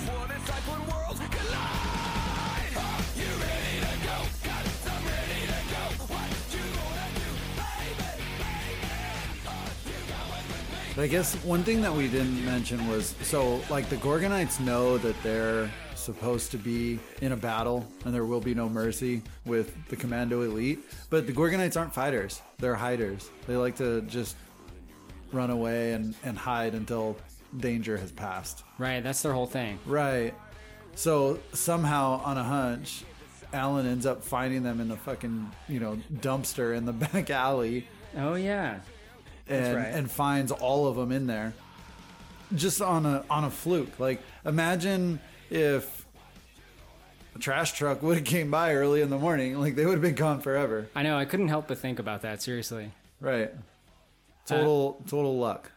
But 10.99 11.05
I 11.05 11.07
guess 11.07 11.33
one 11.45 11.63
thing 11.63 11.81
that 11.83 11.93
we 11.93 12.09
didn't 12.09 12.43
mention 12.43 12.85
was 12.89 13.15
so 13.21 13.61
like 13.69 13.87
the 13.87 13.95
Gorgonites 13.95 14.59
know 14.59 14.97
that 14.97 15.15
they're 15.23 15.71
supposed 15.95 16.51
to 16.51 16.57
be 16.57 16.99
in 17.21 17.31
a 17.31 17.37
battle 17.37 17.87
and 18.03 18.13
there 18.13 18.25
will 18.25 18.41
be 18.41 18.53
no 18.53 18.67
mercy 18.67 19.21
with 19.45 19.73
the 19.87 19.95
Commando 19.95 20.41
Elite, 20.41 20.79
but 21.09 21.25
the 21.25 21.31
Gorgonites 21.31 21.79
aren't 21.79 21.93
fighters. 21.93 22.41
They're 22.57 22.75
hiders. 22.75 23.29
They 23.47 23.55
like 23.55 23.77
to 23.77 24.01
just 24.01 24.35
run 25.31 25.51
away 25.51 25.93
and, 25.93 26.15
and 26.25 26.37
hide 26.37 26.73
until 26.73 27.15
danger 27.55 27.95
has 27.95 28.11
passed. 28.11 28.65
Right, 28.77 29.01
that's 29.01 29.21
their 29.21 29.31
whole 29.31 29.47
thing. 29.47 29.79
Right. 29.85 30.33
So 30.95 31.39
somehow 31.53 32.21
on 32.25 32.37
a 32.37 32.43
hunch, 32.43 33.05
Alan 33.53 33.87
ends 33.87 34.05
up 34.05 34.21
finding 34.21 34.63
them 34.63 34.81
in 34.81 34.89
the 34.89 34.97
fucking, 34.97 35.49
you 35.69 35.79
know, 35.79 35.97
dumpster 36.15 36.75
in 36.75 36.83
the 36.83 36.91
back 37.13 37.29
alley. 37.29 37.87
Oh 38.17 38.35
yeah. 38.35 38.81
And 39.49 39.75
right. 39.75 39.87
and 39.87 40.09
finds 40.09 40.51
all 40.51 40.87
of 40.87 40.95
them 40.95 41.11
in 41.11 41.27
there. 41.27 41.53
Just 42.53 42.81
on 42.81 43.05
a 43.05 43.23
on 43.29 43.43
a 43.43 43.49
fluke. 43.49 43.99
Like 43.99 44.21
imagine 44.45 45.19
if 45.49 46.05
a 47.35 47.39
trash 47.39 47.73
truck 47.73 48.01
would 48.03 48.17
have 48.17 48.25
came 48.25 48.51
by 48.51 48.73
early 48.73 49.01
in 49.01 49.09
the 49.09 49.17
morning, 49.17 49.59
like 49.59 49.75
they 49.75 49.85
would 49.85 49.93
have 49.93 50.01
been 50.01 50.15
gone 50.15 50.41
forever. 50.41 50.87
I 50.95 51.03
know. 51.03 51.17
I 51.17 51.25
couldn't 51.25 51.49
help 51.49 51.67
but 51.67 51.79
think 51.79 51.99
about 51.99 52.21
that. 52.21 52.41
Seriously. 52.41 52.91
Right. 53.19 53.51
Uh, 53.51 54.55
total 54.55 55.03
total 55.07 55.37
luck. 55.37 55.71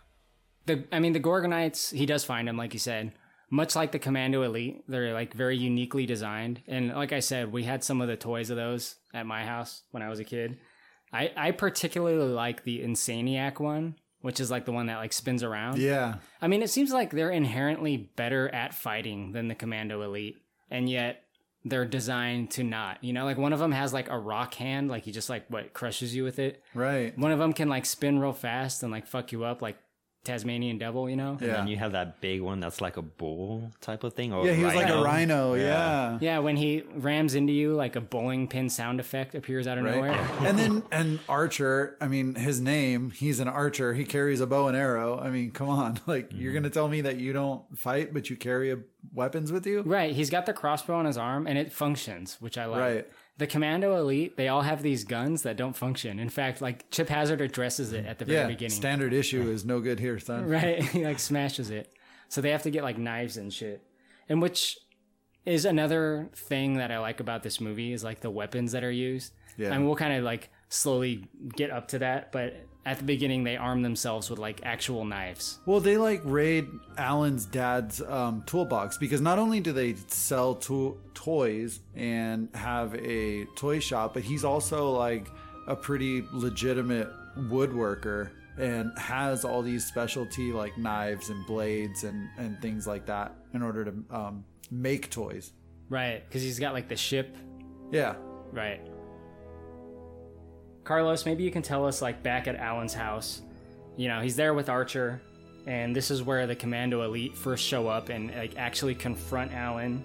The 0.67 0.85
I 0.93 0.99
mean 0.99 1.13
the 1.13 1.21
Gorgonites. 1.21 1.93
He 1.93 2.07
does 2.07 2.25
find 2.25 2.47
them, 2.49 2.57
like 2.57 2.73
you 2.73 2.81
said. 2.81 3.13
Much 3.51 3.77
like 3.77 3.93
the 3.93 3.99
Commando 3.99 4.43
Elite, 4.45 4.83
they're 4.89 5.13
like 5.13 5.35
very 5.35 5.59
uniquely 5.59 6.07
designed. 6.07 6.63
And 6.67 6.89
like 6.95 7.13
I 7.13 7.21
said, 7.21 7.53
we 7.53 7.65
had 7.65 7.85
some 7.85 8.01
of 8.01 8.09
the 8.09 8.17
toys 8.17 8.49
of 8.49 8.57
those 8.57 8.97
at 9.13 9.27
my 9.27 9.45
house 9.45 9.83
when 9.91 10.03
I 10.03 10.09
was 10.09 10.21
a 10.21 10.25
kid. 10.25 10.59
I 11.13 11.31
I 11.37 11.51
particularly 11.51 12.33
like 12.33 12.65
the 12.65 12.81
Insaniac 12.81 13.61
one, 13.61 13.97
which 14.21 14.41
is 14.41 14.51
like 14.51 14.65
the 14.65 14.73
one 14.73 14.87
that 14.87 14.97
like 14.97 15.13
spins 15.13 15.43
around. 15.43 15.79
Yeah. 15.79 16.17
I 16.41 16.49
mean, 16.49 16.63
it 16.63 16.71
seems 16.71 16.93
like 16.93 17.11
they're 17.11 17.31
inherently 17.31 18.11
better 18.17 18.49
at 18.49 18.75
fighting 18.75 19.33
than 19.33 19.49
the 19.49 19.55
Commando 19.55 20.03
Elite, 20.03 20.37
and 20.71 20.89
yet 20.89 21.23
they're 21.65 21.85
designed 21.85 22.51
to 22.53 22.65
not. 22.65 23.03
You 23.05 23.13
know, 23.13 23.25
like 23.25 23.39
one 23.39 23.53
of 23.53 23.59
them 23.59 23.73
has 23.73 23.93
like 23.93 24.09
a 24.09 24.19
rock 24.19 24.55
hand, 24.55 24.89
like 24.89 25.05
he 25.05 25.13
just 25.13 25.29
like 25.29 25.45
what 25.49 25.73
crushes 25.73 26.15
you 26.15 26.25
with 26.25 26.39
it. 26.39 26.63
Right. 26.75 27.17
One 27.17 27.33
of 27.33 27.39
them 27.39 27.53
can 27.53 27.69
like 27.69 27.87
spin 27.87 28.19
real 28.19 28.33
fast 28.33 28.83
and 28.83 28.91
like 28.91 29.07
fuck 29.07 29.33
you 29.33 29.45
up, 29.45 29.63
like 29.63 29.77
Tasmanian 30.25 30.79
Devil. 30.79 31.11
You 31.11 31.17
know. 31.17 31.39
And 31.41 31.51
then 31.51 31.67
you 31.67 31.77
have 31.77 31.93
that 31.93 32.21
big 32.21 32.41
one 32.41 32.61
that's 32.61 32.81
like 32.81 32.97
a 32.97 33.03
bull 33.03 33.73
type 33.81 34.05
of 34.05 34.15
thing. 34.15 34.33
Or 34.33 34.47
Yeah, 34.47 34.53
he 34.53 34.65
was 34.65 34.75
like 34.75 34.89
a 34.89 35.03
rhino, 35.03 35.55
yeah. 35.55 36.19
Yeah, 36.21 36.39
when 36.39 36.57
he 36.57 36.83
rams 36.95 37.35
into 37.35 37.53
you, 37.53 37.75
like 37.75 37.97
a 37.97 38.01
bowling 38.01 38.49
pin 38.49 38.69
sound 38.69 39.01
effect 39.01 39.35
appears 39.35 39.67
out 39.67 39.79
of 39.79 39.85
Right. 39.85 39.97
nowhere. 39.97 40.29
and 40.41 40.59
then 40.59 40.83
and 40.91 41.19
Archer, 41.29 41.97
I 42.01 42.09
mean 42.09 42.35
his 42.35 42.61
name, 42.61 43.11
he's 43.11 43.41
an 43.41 43.49
archer. 43.49 43.95
He 43.95 44.05
carries 44.05 44.41
a 44.41 44.47
bow 44.47 44.69
and 44.69 44.77
arrow. 44.77 45.19
I 45.19 45.31
mean, 45.31 45.51
come 45.51 45.69
on. 45.69 46.01
Like 46.13 46.33
you're 46.35 46.53
going 46.53 46.65
to 46.65 46.69
mm-hmm. 46.69 46.75
tell 46.75 46.89
me 46.89 47.01
that 47.03 47.17
you 47.17 47.33
don't 47.33 47.63
fight 47.79 48.13
but 48.13 48.29
you 48.29 48.37
carry 48.37 48.73
a, 48.73 48.79
weapons 49.15 49.51
with 49.51 49.67
you? 49.67 49.83
Right. 49.83 50.15
He's 50.15 50.31
got 50.31 50.47
the 50.47 50.53
crossbow 50.53 50.95
on 50.97 51.05
his 51.07 51.17
arm 51.17 51.47
and 51.47 51.59
it 51.59 51.73
functions, 51.73 52.37
which 52.41 52.59
I 52.59 52.67
like. 52.67 52.81
Right. 52.81 53.09
The 53.39 53.47
Commando 53.47 53.97
Elite, 53.97 54.37
they 54.37 54.49
all 54.49 54.63
have 54.63 54.83
these 54.83 55.05
guns 55.05 55.43
that 55.43 55.57
don't 55.57 55.75
function. 55.75 56.19
In 56.19 56.29
fact, 56.29 56.61
like 56.61 56.91
Chip 56.91 57.09
Hazard 57.09 57.41
addresses 57.41 57.93
it 57.93 58.05
at 58.05 58.19
the 58.19 58.25
very 58.25 58.37
beginning. 58.37 58.51
yeah. 58.51 58.55
beginning. 58.55 58.77
Standard 58.77 59.13
issue 59.13 59.51
is 59.51 59.65
no 59.65 59.81
good 59.81 59.99
here, 59.99 60.19
son. 60.19 60.45
Right. 60.49 60.83
he 60.83 61.05
like 61.05 61.19
smashes 61.19 61.71
it. 61.71 61.93
So 62.29 62.41
they 62.41 62.51
have 62.51 62.63
to 62.63 62.71
get 62.71 62.83
like 62.83 62.99
knives 62.99 63.37
and 63.37 63.53
shit. 63.53 63.83
And 64.29 64.41
which 64.43 64.79
is 65.45 65.65
another 65.65 66.31
thing 66.35 66.75
that 66.75 66.91
I 66.93 66.99
like 66.99 67.21
about 67.21 67.43
this 67.43 67.61
movie 67.61 67.93
is 67.93 68.05
like 68.05 68.21
the 68.21 68.31
weapons 68.31 68.73
that 68.73 68.85
are 68.85 68.91
used. 68.93 69.33
Yeah. 69.57 69.73
And 69.73 69.87
we'll 69.87 69.97
kind 69.97 70.13
of 70.15 70.25
like 70.25 70.51
slowly 70.73 71.29
get 71.55 71.71
up 71.71 71.89
to 71.89 71.99
that, 71.99 72.33
but 72.33 72.55
at 72.85 72.99
the 72.99 73.05
beginning 73.05 73.45
they 73.45 73.57
arm 73.57 73.83
themselves 73.83 74.31
with 74.31 74.39
like 74.39 74.61
actual 74.65 75.05
knives. 75.05 75.59
Well, 75.67 75.81
they 75.81 75.97
like 75.97 76.21
raid 76.25 76.67
Alan's 76.97 77.45
dad's 77.45 78.01
um, 78.01 78.43
toolbox 78.47 78.97
because 78.99 79.21
not 79.21 79.39
only 79.39 79.61
do 79.61 79.73
they 79.73 79.95
sell 80.09 80.55
to- 80.57 80.99
toys 81.15 81.81
and 81.95 82.49
have 82.55 82.95
a 82.95 83.45
toy 83.57 83.79
shop, 83.79 84.15
but 84.15 84.23
he's 84.23 84.45
also 84.45 84.91
like 84.91 85.29
a 85.69 85.77
pretty 85.77 86.25
legitimate 86.33 87.09
woodworker 87.39 88.31
and 88.59 88.97
has 88.99 89.45
all 89.45 89.63
these 89.63 89.85
specialty 89.87 90.53
like 90.53 90.77
knives 90.77 91.29
and 91.31 91.47
blades 91.47 92.05
and, 92.05 92.29
and 92.39 92.61
things 92.61 92.87
like 92.87 93.07
that 93.07 93.35
in 93.55 93.63
order 93.63 93.85
to 93.85 93.93
um, 94.11 94.45
make 94.71 95.11
toys. 95.11 95.53
Right, 95.89 96.27
because 96.27 96.43
he's 96.43 96.59
got 96.59 96.73
like 96.73 96.89
the 96.89 96.97
ship. 96.97 97.37
Yeah. 97.91 98.15
Right. 98.51 98.81
Carlos, 100.85 101.25
maybe 101.25 101.45
you 101.45 101.51
can 101.51 101.63
tell 101.63 101.87
us 101.87 102.03
like 102.03 102.23
back 102.23 102.49
at 102.49 102.57
Alan's 102.57 102.95
house. 102.95 103.43
You 103.97 104.09
know, 104.09 104.21
he's 104.21 104.37
there 104.37 104.55
with 104.55 104.69
Archer, 104.69 105.21
and 105.67 105.95
this 105.95 106.11
is 106.11 106.23
where 106.23 106.47
the 106.47 106.57
Commando 106.57 107.03
Elite 107.03 107.37
first 107.37 107.65
show 107.65 107.89
up 107.89 108.09
and 108.09 108.35
like 108.35 108.57
actually 108.57 108.95
confront 108.95 109.53
Alan. 109.53 110.05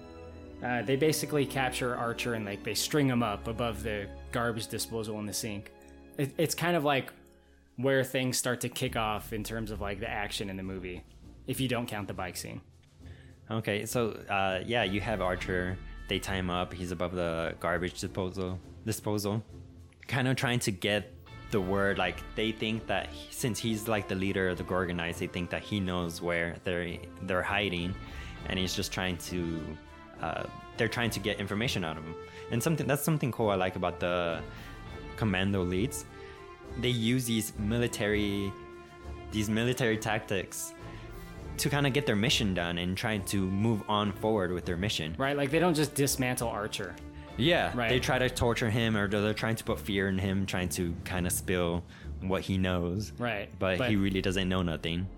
Uh, 0.62 0.82
they 0.82 0.96
basically 0.96 1.46
capture 1.46 1.96
Archer 1.96 2.34
and 2.34 2.44
like 2.44 2.64
they 2.64 2.74
string 2.74 3.08
him 3.08 3.22
up 3.22 3.46
above 3.48 3.82
the 3.82 4.08
garbage 4.32 4.66
disposal 4.66 5.18
in 5.20 5.26
the 5.26 5.32
sink. 5.32 5.72
It, 6.16 6.34
it's 6.36 6.54
kind 6.54 6.76
of 6.76 6.84
like 6.84 7.12
where 7.76 8.02
things 8.02 8.36
start 8.36 8.60
to 8.60 8.68
kick 8.68 8.96
off 8.96 9.32
in 9.32 9.44
terms 9.44 9.70
of 9.70 9.80
like 9.80 10.00
the 10.00 10.10
action 10.10 10.50
in 10.50 10.56
the 10.56 10.62
movie, 10.62 11.04
if 11.46 11.60
you 11.60 11.68
don't 11.68 11.86
count 11.86 12.08
the 12.08 12.14
bike 12.14 12.36
scene. 12.36 12.60
Okay, 13.50 13.86
so 13.86 14.10
uh, 14.28 14.60
yeah, 14.66 14.82
you 14.82 15.00
have 15.00 15.20
Archer. 15.20 15.78
They 16.08 16.18
tie 16.18 16.36
him 16.36 16.50
up. 16.50 16.72
He's 16.72 16.90
above 16.90 17.14
the 17.14 17.54
garbage 17.60 18.00
disposal. 18.00 18.58
Disposal, 18.84 19.44
kind 20.08 20.26
of 20.26 20.36
trying 20.36 20.58
to 20.60 20.72
get 20.72 21.14
the 21.50 21.60
word. 21.60 21.98
Like 21.98 22.16
they 22.34 22.52
think 22.52 22.86
that 22.86 23.08
since 23.30 23.58
he's 23.58 23.86
like 23.86 24.08
the 24.08 24.14
leader 24.14 24.48
of 24.48 24.58
the 24.58 24.64
Gorgonites, 24.64 25.18
they 25.18 25.26
think 25.26 25.50
that 25.50 25.62
he 25.62 25.80
knows 25.80 26.20
where 26.20 26.56
they're 26.64 26.96
they're 27.22 27.42
hiding, 27.42 27.94
and 28.48 28.58
he's 28.58 28.74
just 28.74 28.92
trying 28.92 29.16
to. 29.18 29.60
Uh, 30.20 30.44
they're 30.76 30.88
trying 30.88 31.10
to 31.10 31.20
get 31.20 31.38
information 31.38 31.84
out 31.84 31.96
of 31.96 32.04
him, 32.04 32.14
and 32.50 32.62
something 32.62 32.86
that's 32.86 33.02
something 33.02 33.30
cool 33.30 33.50
I 33.50 33.54
like 33.54 33.76
about 33.76 34.00
the 34.00 34.40
Commando 35.16 35.64
Elites. 35.64 36.04
They 36.80 36.88
use 36.88 37.24
these 37.24 37.52
military, 37.58 38.52
these 39.30 39.48
military 39.48 39.96
tactics 39.96 40.74
to 41.58 41.68
kind 41.68 41.86
of 41.86 41.92
get 41.92 42.06
their 42.06 42.16
mission 42.16 42.54
done 42.54 42.78
and 42.78 42.96
trying 42.96 43.24
to 43.24 43.48
move 43.50 43.82
on 43.88 44.12
forward 44.12 44.52
with 44.52 44.64
their 44.64 44.76
mission. 44.76 45.14
Right, 45.18 45.36
like 45.36 45.50
they 45.50 45.58
don't 45.58 45.74
just 45.74 45.94
dismantle 45.94 46.48
Archer. 46.48 46.94
Yeah, 47.38 47.72
Right. 47.74 47.88
they 47.88 48.00
try 48.00 48.18
to 48.18 48.28
torture 48.28 48.70
him 48.70 48.96
or 48.96 49.08
they're 49.08 49.34
trying 49.34 49.56
to 49.56 49.64
put 49.64 49.80
fear 49.80 50.08
in 50.08 50.18
him, 50.18 50.46
trying 50.46 50.68
to 50.70 50.94
kind 51.04 51.26
of 51.26 51.32
spill 51.32 51.84
what 52.20 52.42
he 52.42 52.58
knows. 52.58 53.12
Right, 53.18 53.48
But, 53.58 53.78
but- 53.78 53.90
he 53.90 53.96
really 53.96 54.20
doesn't 54.20 54.48
know 54.48 54.62
nothing. 54.62 55.08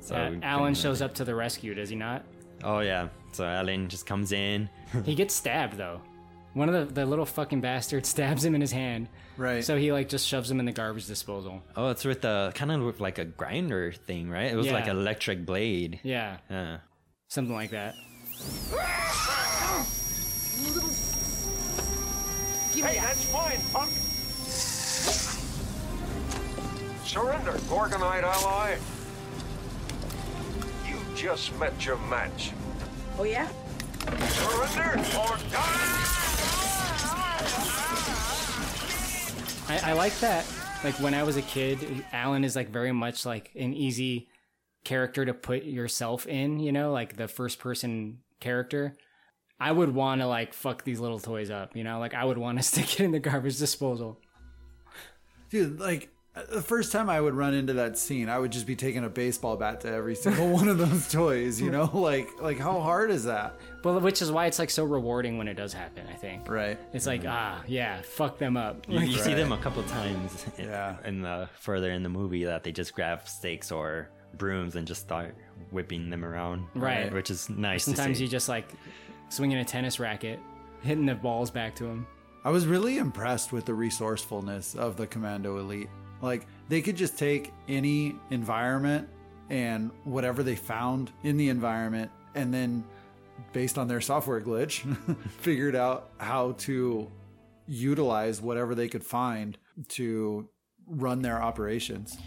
So 0.00 0.16
Uh, 0.16 0.32
Alan 0.42 0.74
shows 0.74 1.02
up 1.02 1.14
to 1.14 1.24
the 1.24 1.34
rescue, 1.34 1.74
does 1.74 1.90
he 1.90 1.96
not? 1.96 2.24
Oh 2.64 2.80
yeah, 2.80 3.08
so 3.32 3.44
Alan 3.44 3.88
just 3.88 4.06
comes 4.06 4.32
in. 4.32 4.68
he 5.04 5.14
gets 5.14 5.34
stabbed 5.34 5.76
though. 5.76 6.00
One 6.54 6.68
of 6.68 6.88
the, 6.88 6.94
the 6.94 7.06
little 7.06 7.26
fucking 7.26 7.60
bastards 7.60 8.08
stabs 8.08 8.44
him 8.44 8.54
in 8.56 8.60
his 8.60 8.72
hand. 8.72 9.08
Right. 9.36 9.62
So 9.62 9.78
he 9.78 9.92
like 9.92 10.08
just 10.08 10.26
shoves 10.26 10.50
him 10.50 10.58
in 10.58 10.66
the 10.66 10.72
garbage 10.72 11.06
disposal. 11.06 11.62
Oh, 11.76 11.90
it's 11.90 12.04
with 12.04 12.22
the 12.22 12.50
kind 12.54 12.72
of 12.72 12.82
with 12.82 13.00
like 13.00 13.18
a 13.18 13.24
grinder 13.24 13.92
thing, 13.92 14.28
right? 14.28 14.50
It 14.50 14.56
was 14.56 14.70
like 14.70 14.88
an 14.88 14.96
electric 14.96 15.46
blade. 15.46 16.00
Yeah. 16.02 16.38
Yeah. 16.50 16.78
Something 17.28 17.54
like 17.54 17.70
that. 17.70 17.94
hey, 22.82 22.98
that's 23.00 23.24
fine, 23.26 23.58
punk. 23.72 23.90
Surrender, 27.04 27.52
Gorgonite 27.68 28.22
ally. 28.22 28.76
You 30.88 30.96
just 31.16 31.56
met 31.58 31.84
your 31.84 31.98
match. 32.08 32.52
Oh, 33.18 33.24
yeah? 33.24 33.48
Surrender 34.28 34.98
or 35.18 35.36
die! 35.50 36.20
I, 39.68 39.90
I 39.90 39.92
like 39.92 40.18
that. 40.20 40.46
Like 40.82 40.94
when 41.00 41.14
I 41.14 41.22
was 41.22 41.36
a 41.36 41.42
kid, 41.42 42.04
Alan 42.12 42.44
is 42.44 42.56
like 42.56 42.70
very 42.70 42.92
much 42.92 43.26
like 43.26 43.50
an 43.54 43.74
easy 43.74 44.28
character 44.84 45.24
to 45.24 45.34
put 45.34 45.64
yourself 45.64 46.26
in, 46.26 46.58
you 46.58 46.72
know, 46.72 46.92
like 46.92 47.16
the 47.16 47.28
first 47.28 47.58
person 47.58 48.18
character. 48.40 48.96
I 49.60 49.70
would 49.72 49.94
want 49.94 50.20
to 50.22 50.26
like 50.26 50.54
fuck 50.54 50.84
these 50.84 51.00
little 51.00 51.20
toys 51.20 51.50
up, 51.50 51.76
you 51.76 51.84
know, 51.84 51.98
like 51.98 52.14
I 52.14 52.24
would 52.24 52.38
want 52.38 52.58
to 52.58 52.62
stick 52.70 52.94
it 52.94 53.04
in 53.04 53.10
the 53.12 53.20
garbage 53.20 53.58
disposal. 53.58 54.18
Dude, 55.50 55.78
like 55.80 56.08
the 56.48 56.62
first 56.62 56.92
time 56.92 57.10
I 57.10 57.20
would 57.20 57.34
run 57.34 57.54
into 57.54 57.72
that 57.74 57.98
scene, 57.98 58.28
I 58.28 58.38
would 58.38 58.52
just 58.52 58.66
be 58.66 58.76
taking 58.76 59.04
a 59.04 59.08
baseball 59.08 59.56
bat 59.56 59.80
to 59.82 59.92
every 59.92 60.14
single 60.24 60.48
one 60.48 60.68
of 60.68 60.78
those 60.78 61.10
toys, 61.10 61.60
you 61.60 61.70
know? 61.70 61.90
Like 62.00 62.28
like 62.40 62.58
how 62.58 62.80
hard 62.80 63.10
is 63.10 63.24
that? 63.24 63.58
Well, 63.84 64.00
which 64.00 64.22
is 64.22 64.30
why 64.32 64.46
it's 64.46 64.58
like 64.58 64.70
so 64.70 64.84
rewarding 64.84 65.36
when 65.38 65.48
it 65.48 65.54
does 65.54 65.72
happen, 65.72 66.06
I 66.10 66.14
think. 66.14 66.48
Right. 66.48 66.78
It's 66.94 67.06
like, 67.06 67.24
ah, 67.26 67.62
yeah, 67.66 68.00
fuck 68.02 68.38
them 68.38 68.56
up. 68.56 68.86
You, 68.88 69.00
you 69.00 69.18
see 69.18 69.34
them 69.34 69.52
a 69.52 69.58
couple 69.58 69.82
times 69.84 70.46
in, 70.56 70.70
in 71.04 71.22
the 71.22 71.48
further 71.58 71.90
in 71.90 72.02
the 72.02 72.08
movie 72.08 72.44
that 72.44 72.62
they 72.64 72.72
just 72.72 72.94
grab 72.94 73.28
stakes 73.28 73.70
or 73.70 74.08
brooms 74.38 74.76
and 74.76 74.86
just 74.86 75.02
start 75.02 75.34
whipping 75.70 76.08
them 76.10 76.24
around. 76.24 76.66
Right. 76.74 77.12
Which 77.12 77.30
is 77.30 77.50
nice 77.50 77.84
to 77.84 77.90
Sometimes 77.90 78.18
see. 78.18 78.24
you 78.24 78.30
just 78.30 78.48
like 78.48 78.68
swinging 79.30 79.56
a 79.58 79.64
tennis 79.64 79.98
racket, 79.98 80.38
hitting 80.82 81.06
the 81.06 81.14
balls 81.14 81.50
back 81.50 81.74
to 81.76 81.86
him. 81.86 82.06
I 82.44 82.50
was 82.50 82.66
really 82.66 82.98
impressed 82.98 83.52
with 83.52 83.64
the 83.64 83.74
resourcefulness 83.74 84.74
of 84.74 84.96
the 84.96 85.06
Commando 85.06 85.58
Elite. 85.58 85.88
Like 86.20 86.46
they 86.68 86.82
could 86.82 86.96
just 86.96 87.18
take 87.18 87.52
any 87.68 88.14
environment 88.30 89.08
and 89.48 89.90
whatever 90.04 90.42
they 90.42 90.56
found 90.56 91.10
in 91.22 91.36
the 91.36 91.48
environment 91.48 92.10
and 92.34 92.52
then 92.52 92.84
based 93.52 93.78
on 93.78 93.88
their 93.88 94.00
software 94.00 94.40
glitch 94.40 94.84
figured 95.38 95.74
out 95.74 96.10
how 96.18 96.52
to 96.52 97.10
utilize 97.66 98.40
whatever 98.40 98.74
they 98.74 98.88
could 98.88 99.04
find 99.04 99.56
to 99.88 100.48
run 100.86 101.22
their 101.22 101.42
operations. 101.42 102.18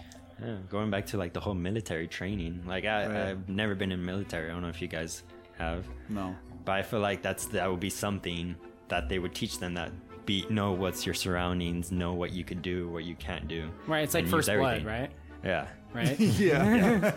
Yeah, 0.43 0.57
going 0.69 0.89
back 0.89 1.05
to 1.07 1.17
like 1.17 1.33
the 1.33 1.39
whole 1.39 1.53
military 1.53 2.07
training. 2.07 2.63
Like 2.65 2.85
I, 2.85 3.05
Right. 3.05 3.15
I've 3.29 3.47
never 3.49 3.75
been 3.75 3.91
in 3.91 4.03
military. 4.03 4.49
I 4.49 4.53
don't 4.53 4.61
know 4.63 4.69
if 4.69 4.81
you 4.81 4.87
guys 4.87 5.23
have. 5.57 5.85
No. 6.09 6.35
But 6.66 6.74
I 6.74 6.82
feel 6.84 6.99
like 6.99 7.22
that's 7.22 7.45
that 7.47 7.70
would 7.70 7.80
be 7.80 7.89
something 7.89 8.55
that 8.88 9.09
they 9.09 9.20
would 9.20 9.34
teach 9.36 9.59
them 9.59 9.74
that 9.76 9.91
be 10.26 10.45
know 10.49 10.72
what's 10.72 11.05
your 11.05 11.14
surroundings, 11.16 11.91
know 11.91 12.14
what 12.14 12.32
you 12.32 12.43
could 12.45 12.61
do, 12.61 12.88
what 12.89 13.03
you 13.03 13.16
can't 13.16 13.47
do. 13.47 13.70
Right, 13.88 14.03
it's 14.03 14.14
like 14.14 14.28
First 14.28 14.47
Blood, 14.49 14.86
right? 14.86 15.11
Yeah. 15.43 15.68
Right? 15.93 16.18
Yeah. 16.20 17.11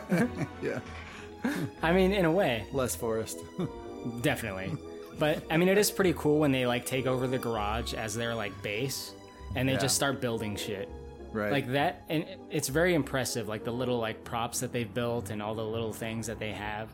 yeah. 0.63 0.81
I 1.83 1.93
mean, 1.93 2.13
in 2.13 2.25
a 2.25 2.33
way. 2.33 2.67
Less 2.73 2.97
forest. 2.97 3.39
Definitely. 4.23 4.73
But 5.19 5.45
I 5.51 5.57
mean, 5.57 5.69
it 5.69 5.79
is 5.79 5.91
pretty 5.91 6.13
cool 6.17 6.41
when 6.41 6.53
they 6.53 6.67
like 6.67 6.85
take 6.85 7.07
over 7.07 7.27
the 7.27 7.39
garage 7.39 7.95
as 7.95 8.15
their 8.15 8.35
like 8.35 8.61
base, 8.63 9.13
and 9.55 9.69
they 9.69 9.75
Yeah. 9.75 9.79
just 9.79 9.95
start 9.95 10.21
building 10.21 10.57
shit. 10.57 10.89
Right. 11.33 11.53
Like 11.53 11.73
that, 11.73 12.05
and 12.09 12.25
it's 12.51 12.69
very 12.69 12.95
impressive. 12.95 13.47
Like 13.49 13.65
the 13.65 13.71
little 13.73 13.99
like 13.99 14.25
props 14.25 14.61
that 14.61 14.73
they've 14.73 14.93
built 14.93 15.31
and 15.31 15.41
all 15.43 15.55
the 15.55 15.65
little 15.65 15.93
things 15.93 16.27
that 16.27 16.39
they 16.39 16.53
have. 16.53 16.89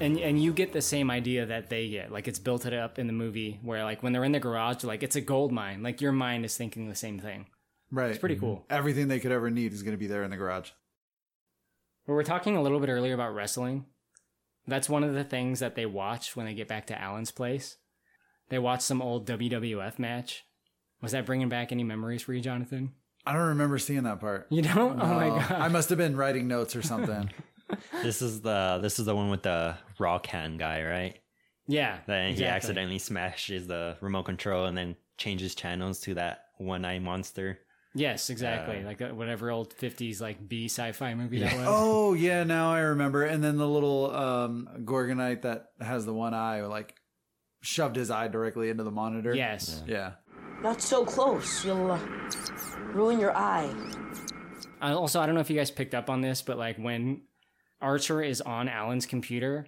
And 0.00 0.18
and 0.18 0.42
you 0.42 0.52
get 0.52 0.72
the 0.72 0.82
same 0.82 1.10
idea 1.10 1.46
that 1.46 1.68
they 1.68 1.88
get. 1.88 2.12
Like 2.12 2.28
it's 2.28 2.38
built 2.38 2.66
it 2.66 2.72
up 2.72 2.98
in 2.98 3.06
the 3.06 3.12
movie 3.12 3.58
where 3.62 3.82
like 3.84 4.02
when 4.02 4.12
they're 4.12 4.24
in 4.24 4.32
the 4.32 4.40
garage, 4.40 4.84
like 4.84 5.02
it's 5.02 5.16
a 5.16 5.20
gold 5.20 5.52
mine. 5.52 5.82
Like 5.82 6.00
your 6.00 6.12
mind 6.12 6.44
is 6.44 6.56
thinking 6.56 6.88
the 6.88 6.94
same 6.94 7.18
thing. 7.18 7.46
Right. 7.90 8.10
It's 8.10 8.18
pretty 8.18 8.36
mm-hmm. 8.36 8.44
cool. 8.44 8.66
Everything 8.70 9.08
they 9.08 9.20
could 9.20 9.32
ever 9.32 9.50
need 9.50 9.72
is 9.72 9.82
going 9.82 9.94
to 9.94 9.98
be 9.98 10.06
there 10.06 10.22
in 10.22 10.30
the 10.30 10.36
garage. 10.36 10.70
We 12.06 12.14
were 12.14 12.24
talking 12.24 12.56
a 12.56 12.62
little 12.62 12.80
bit 12.80 12.88
earlier 12.88 13.14
about 13.14 13.34
wrestling. 13.34 13.86
That's 14.66 14.88
one 14.88 15.04
of 15.04 15.14
the 15.14 15.24
things 15.24 15.60
that 15.60 15.74
they 15.74 15.86
watch 15.86 16.36
when 16.36 16.46
they 16.46 16.54
get 16.54 16.68
back 16.68 16.86
to 16.86 17.00
Alan's 17.00 17.30
place. 17.30 17.76
They 18.50 18.58
watch 18.58 18.82
some 18.82 19.02
old 19.02 19.26
WWF 19.26 19.98
match. 19.98 20.44
Was 21.00 21.12
that 21.12 21.26
bringing 21.26 21.48
back 21.48 21.72
any 21.72 21.84
memories 21.84 22.22
for 22.22 22.32
you, 22.32 22.40
Jonathan? 22.40 22.92
I 23.26 23.32
don't 23.32 23.48
remember 23.48 23.78
seeing 23.78 24.04
that 24.04 24.20
part. 24.20 24.46
You 24.50 24.62
don't? 24.62 25.00
Oh 25.00 25.06
my 25.06 25.28
God. 25.28 25.52
I 25.52 25.68
must 25.68 25.90
have 25.90 25.98
been 25.98 26.16
writing 26.16 26.48
notes 26.48 26.74
or 26.74 26.82
something. 26.82 27.30
This 28.02 28.22
is 28.22 28.40
the 28.40 28.78
this 28.80 28.98
is 28.98 29.06
the 29.06 29.14
one 29.14 29.30
with 29.30 29.42
the 29.42 29.76
rock 29.98 30.26
hand 30.26 30.58
guy, 30.58 30.82
right? 30.82 31.18
Yeah. 31.66 31.98
Then 32.06 32.34
he 32.34 32.44
accidentally 32.44 32.98
smashes 32.98 33.66
the 33.66 33.96
remote 34.00 34.24
control 34.24 34.64
and 34.66 34.76
then 34.76 34.96
changes 35.18 35.54
channels 35.54 36.00
to 36.00 36.14
that 36.14 36.44
one 36.56 36.84
eye 36.84 36.98
monster. 36.98 37.58
Yes, 37.94 38.30
exactly. 38.30 38.80
Uh, 38.80 38.86
like 38.86 39.02
uh, 39.02 39.08
whatever 39.08 39.50
old 39.50 39.74
50s 39.74 40.20
like 40.20 40.48
B 40.48 40.66
sci-fi 40.66 41.14
movie 41.14 41.40
that 41.40 41.56
was. 41.56 41.66
oh 41.68 42.14
yeah, 42.14 42.44
now 42.44 42.72
I 42.72 42.80
remember. 42.80 43.24
And 43.24 43.42
then 43.42 43.56
the 43.56 43.68
little 43.68 44.14
um, 44.14 44.68
Gorgonite 44.84 45.42
that 45.42 45.66
has 45.80 46.06
the 46.06 46.14
one 46.14 46.34
eye, 46.34 46.62
like 46.62 46.94
shoved 47.60 47.96
his 47.96 48.10
eye 48.10 48.28
directly 48.28 48.70
into 48.70 48.84
the 48.84 48.90
monitor. 48.90 49.34
Yes. 49.34 49.82
Yeah. 49.86 50.12
Not 50.62 50.80
so 50.80 51.04
close. 51.04 51.64
You'll 51.64 51.90
uh, 51.92 52.00
ruin 52.92 53.18
your 53.20 53.36
eye. 53.36 53.70
Uh, 54.80 54.96
also, 54.96 55.20
I 55.20 55.26
don't 55.26 55.34
know 55.34 55.40
if 55.40 55.50
you 55.50 55.56
guys 55.56 55.70
picked 55.70 55.94
up 55.94 56.08
on 56.10 56.20
this, 56.20 56.42
but 56.42 56.56
like 56.58 56.76
when 56.76 57.22
Archer 57.80 58.22
is 58.22 58.40
on 58.40 58.68
Alan's 58.68 59.06
computer, 59.06 59.66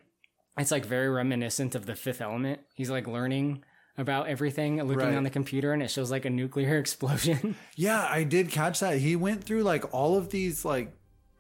it's 0.59 0.71
like 0.71 0.85
very 0.85 1.09
reminiscent 1.09 1.75
of 1.75 1.87
the 1.87 1.95
Fifth 1.95 2.21
Element. 2.21 2.61
He's 2.75 2.91
like 2.91 3.07
learning 3.07 3.65
about 3.97 4.29
everything, 4.29 4.77
looking 4.83 5.07
Right. 5.09 5.15
on 5.17 5.23
the 5.25 5.31
computer, 5.31 5.73
and 5.73 5.83
it 5.83 5.91
shows 5.91 6.11
like 6.11 6.25
a 6.25 6.31
nuclear 6.31 6.79
explosion. 6.85 7.55
Yeah, 7.77 8.07
I 8.09 8.25
did 8.25 8.51
catch 8.51 8.81
that. 8.81 8.99
He 8.99 9.17
went 9.17 9.45
through 9.45 9.63
like 9.63 9.93
all 9.95 10.17
of 10.19 10.31
these 10.31 10.65
like 10.65 10.93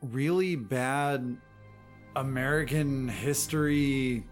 really 0.02 0.56
bad 0.56 1.36
American 2.16 3.08
history. 3.08 4.24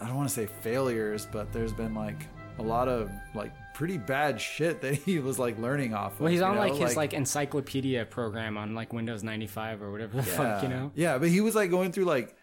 I 0.00 0.06
don't 0.06 0.16
want 0.16 0.28
to 0.28 0.34
say 0.34 0.46
failures, 0.46 1.26
but 1.30 1.52
there's 1.52 1.72
been 1.72 1.94
like 1.94 2.26
a 2.58 2.62
lot 2.62 2.88
of 2.88 3.10
like 3.34 3.52
pretty 3.74 3.98
bad 3.98 4.40
shit 4.40 4.80
that 4.80 4.94
he 4.94 5.18
was 5.18 5.38
like 5.38 5.58
learning 5.58 5.92
off. 5.92 6.14
Of, 6.14 6.20
well, 6.20 6.32
he's 6.32 6.40
on 6.40 6.54
know? 6.54 6.60
like 6.60 6.74
his 6.74 6.96
like 6.96 7.12
encyclopedia 7.12 8.06
program 8.06 8.56
on 8.56 8.74
like 8.74 8.92
Windows 8.92 9.22
95 9.22 9.82
or 9.82 9.92
whatever 9.92 10.16
the 10.16 10.22
fuck, 10.22 10.62
you 10.62 10.68
know? 10.68 10.92
Yeah, 10.94 11.18
but 11.18 11.28
he 11.28 11.40
was 11.42 11.54
like 11.54 11.70
going 11.70 11.92
through 11.92 12.06
like 12.06 12.34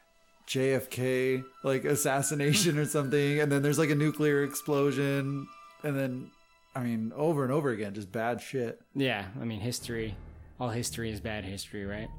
JFK 0.47 1.43
like 1.63 1.85
assassination 1.85 2.77
or 2.77 2.85
something, 2.85 3.39
and 3.39 3.51
then 3.51 3.63
there's 3.63 3.79
like 3.79 3.89
a 3.89 3.95
nuclear 3.95 4.43
explosion, 4.43 5.47
and 5.83 5.97
then 5.97 6.29
I 6.75 6.83
mean 6.83 7.13
over 7.15 7.43
and 7.43 7.51
over 7.51 7.71
again, 7.71 7.93
just 7.93 8.11
bad 8.11 8.41
shit. 8.41 8.79
Yeah, 8.93 9.25
I 9.39 9.45
mean, 9.45 9.61
history. 9.61 10.15
All 10.59 10.69
history 10.69 11.09
is 11.09 11.19
bad 11.19 11.43
history, 11.45 11.85
right? 11.85 12.09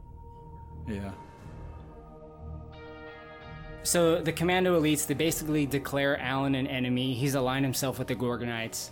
Yeah. 0.89 1.13
So 3.85 4.21
the 4.21 4.33
Commando 4.33 4.81
Elites, 4.81 5.07
they 5.07 5.15
basically 5.15 5.67
declare 5.67 6.19
Alan 6.19 6.55
an 6.55 6.67
enemy. 6.67 7.15
He's 7.15 7.35
aligned 7.35 7.65
himself 7.65 7.99
with 7.99 8.09
the 8.09 8.15
Gorgonites. 8.15 8.91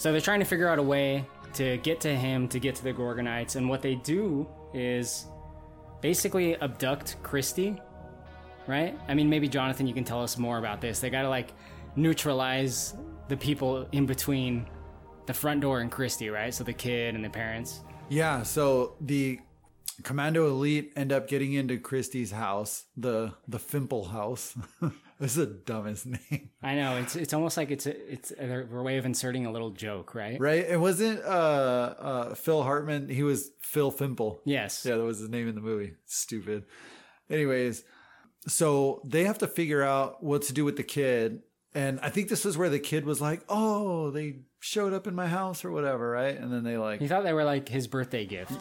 So 0.00 0.12
they're 0.12 0.20
trying 0.22 0.40
to 0.40 0.46
figure 0.46 0.66
out 0.66 0.78
a 0.78 0.82
way 0.82 1.26
to 1.52 1.76
get 1.76 2.00
to 2.00 2.16
him, 2.16 2.48
to 2.48 2.58
get 2.58 2.74
to 2.76 2.82
the 2.82 2.90
Gorgonites. 2.90 3.56
And 3.56 3.68
what 3.68 3.82
they 3.82 3.96
do 3.96 4.48
is 4.72 5.26
basically 6.00 6.56
abduct 6.56 7.16
Christy, 7.22 7.78
right? 8.66 8.98
I 9.08 9.12
mean, 9.14 9.28
maybe 9.28 9.46
Jonathan, 9.46 9.86
you 9.86 9.92
can 9.92 10.04
tell 10.04 10.22
us 10.22 10.38
more 10.38 10.56
about 10.56 10.80
this. 10.80 11.00
They 11.00 11.10
gotta 11.10 11.28
like 11.28 11.52
neutralize 11.96 12.94
the 13.28 13.36
people 13.36 13.86
in 13.92 14.06
between 14.06 14.66
the 15.26 15.34
front 15.34 15.60
door 15.60 15.80
and 15.80 15.90
Christy, 15.90 16.30
right? 16.30 16.54
So 16.54 16.64
the 16.64 16.72
kid 16.72 17.14
and 17.14 17.22
the 17.22 17.28
parents. 17.28 17.80
Yeah, 18.08 18.42
so 18.42 18.94
the 19.02 19.38
Commando 20.02 20.48
Elite 20.48 20.94
end 20.96 21.12
up 21.12 21.28
getting 21.28 21.52
into 21.52 21.76
Christy's 21.76 22.30
house, 22.30 22.86
the 22.96 23.34
the 23.46 23.58
Fimple 23.58 24.12
house. 24.12 24.56
this 25.20 25.36
is 25.36 25.46
the 25.46 25.46
dumbest 25.46 26.06
name. 26.30 26.50
I 26.62 26.74
know 26.74 26.96
it's 26.96 27.14
it's 27.14 27.34
almost 27.34 27.56
like 27.56 27.70
it's 27.70 27.86
a, 27.86 28.12
it's 28.12 28.32
a, 28.32 28.66
a 28.72 28.82
way 28.82 28.96
of 28.96 29.04
inserting 29.04 29.46
a 29.46 29.52
little 29.52 29.70
joke, 29.70 30.14
right? 30.14 30.40
Right? 30.40 30.64
It 30.68 30.80
wasn't 30.80 31.22
uh 31.24 31.94
uh 31.98 32.34
Phil 32.34 32.62
Hartman, 32.62 33.08
he 33.08 33.22
was 33.22 33.50
Phil 33.60 33.92
Fimple. 33.92 34.38
Yes. 34.44 34.84
Yeah, 34.84 34.96
that 34.96 35.04
was 35.04 35.18
his 35.18 35.28
name 35.28 35.46
in 35.46 35.54
the 35.54 35.60
movie. 35.60 35.92
Stupid. 36.06 36.64
Anyways, 37.28 37.84
so 38.48 39.02
they 39.04 39.24
have 39.24 39.38
to 39.38 39.46
figure 39.46 39.82
out 39.82 40.24
what 40.24 40.42
to 40.42 40.52
do 40.52 40.64
with 40.64 40.76
the 40.76 40.82
kid. 40.82 41.42
And 41.72 42.00
I 42.00 42.08
think 42.10 42.28
this 42.28 42.44
is 42.44 42.58
where 42.58 42.68
the 42.68 42.80
kid 42.80 43.04
was 43.04 43.20
like, 43.20 43.42
"Oh, 43.48 44.10
they 44.10 44.40
showed 44.58 44.92
up 44.92 45.06
in 45.06 45.14
my 45.14 45.28
house 45.28 45.64
or 45.64 45.70
whatever, 45.70 46.10
right?" 46.10 46.36
And 46.36 46.52
then 46.52 46.64
they 46.64 46.76
like 46.76 46.98
He 47.00 47.06
thought 47.06 47.22
they 47.22 47.32
were 47.32 47.44
like 47.44 47.68
his 47.68 47.86
birthday 47.86 48.26
gift. 48.26 48.60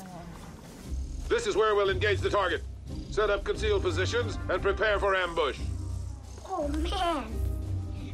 This 1.27 1.47
is 1.47 1.55
where 1.55 1.73
we'll 1.73 1.89
engage 1.89 2.19
the 2.19 2.29
target. 2.29 2.61
Set 3.09 3.29
up 3.29 3.43
concealed 3.43 3.81
positions 3.81 4.37
and 4.49 4.61
prepare 4.61 4.99
for 4.99 5.15
ambush. 5.15 5.57
Oh 6.61 6.67
man, 6.67 7.23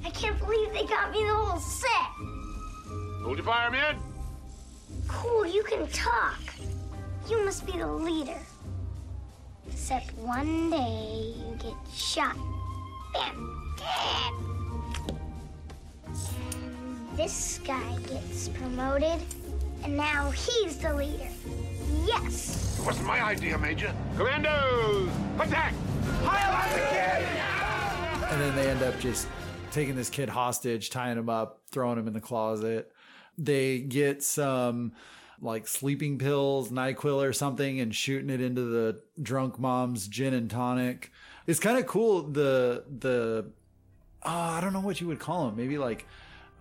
I 0.06 0.12
can't 0.12 0.38
believe 0.38 0.72
they 0.72 0.86
got 0.86 1.12
me 1.12 1.24
the 1.24 1.34
whole 1.34 1.60
set. 1.60 1.90
Hold 3.24 3.38
your 3.38 3.44
fire, 3.44 3.72
man. 3.72 3.98
Cool, 5.08 5.48
you 5.48 5.64
can 5.64 5.88
talk. 5.88 6.38
You 7.28 7.44
must 7.44 7.66
be 7.66 7.72
the 7.72 7.88
leader. 7.88 8.38
Except 9.68 10.14
one 10.20 10.70
day 10.70 11.34
you 11.36 11.58
get 11.58 11.74
shot. 11.92 12.38
Bam, 13.14 13.76
dead. 13.78 14.34
And 16.06 17.18
this 17.18 17.60
guy 17.66 17.98
gets 18.08 18.50
promoted, 18.50 19.24
and 19.84 19.98
now 19.98 20.30
he's 20.30 20.78
the 20.78 20.94
leader. 20.94 21.30
Yes. 22.06 22.78
It 22.80 22.86
wasn't 22.86 23.08
my 23.08 23.24
idea, 23.24 23.58
Major. 23.58 23.92
Commandos, 24.16 25.10
attack! 25.40 25.74
On 26.22 26.70
the 26.74 26.88
kid! 26.92 27.65
And 28.30 28.42
then 28.42 28.56
they 28.56 28.70
end 28.70 28.82
up 28.82 29.00
just 29.00 29.28
taking 29.72 29.96
this 29.96 30.10
kid 30.10 30.30
hostage, 30.30 30.90
tying 30.90 31.18
him 31.18 31.30
up, 31.30 31.62
throwing 31.70 32.00
him 32.00 32.08
in 32.08 32.14
the 32.14 32.22
closet. 32.22 32.92
They 33.38 33.80
get 33.80 34.24
some 34.24 34.94
like 35.42 35.68
sleeping 35.68 36.18
pills, 36.18 36.72
NyQuil 36.72 37.24
or 37.28 37.34
something, 37.34 37.80
and 37.80 37.94
shooting 37.94 38.30
it 38.30 38.42
into 38.42 38.62
the 38.62 39.02
drunk 39.22 39.60
mom's 39.60 40.08
gin 40.08 40.34
and 40.34 40.50
tonic. 40.50 41.12
It's 41.46 41.60
kind 41.60 41.78
of 41.78 41.86
cool. 41.86 42.24
The 42.24 42.86
the 43.00 43.52
uh, 44.24 44.30
I 44.30 44.62
don't 44.62 44.74
know 44.74 44.80
what 44.80 45.02
you 45.02 45.08
would 45.08 45.20
call 45.20 45.48
them. 45.48 45.58
Maybe 45.58 45.78
like 45.78 46.08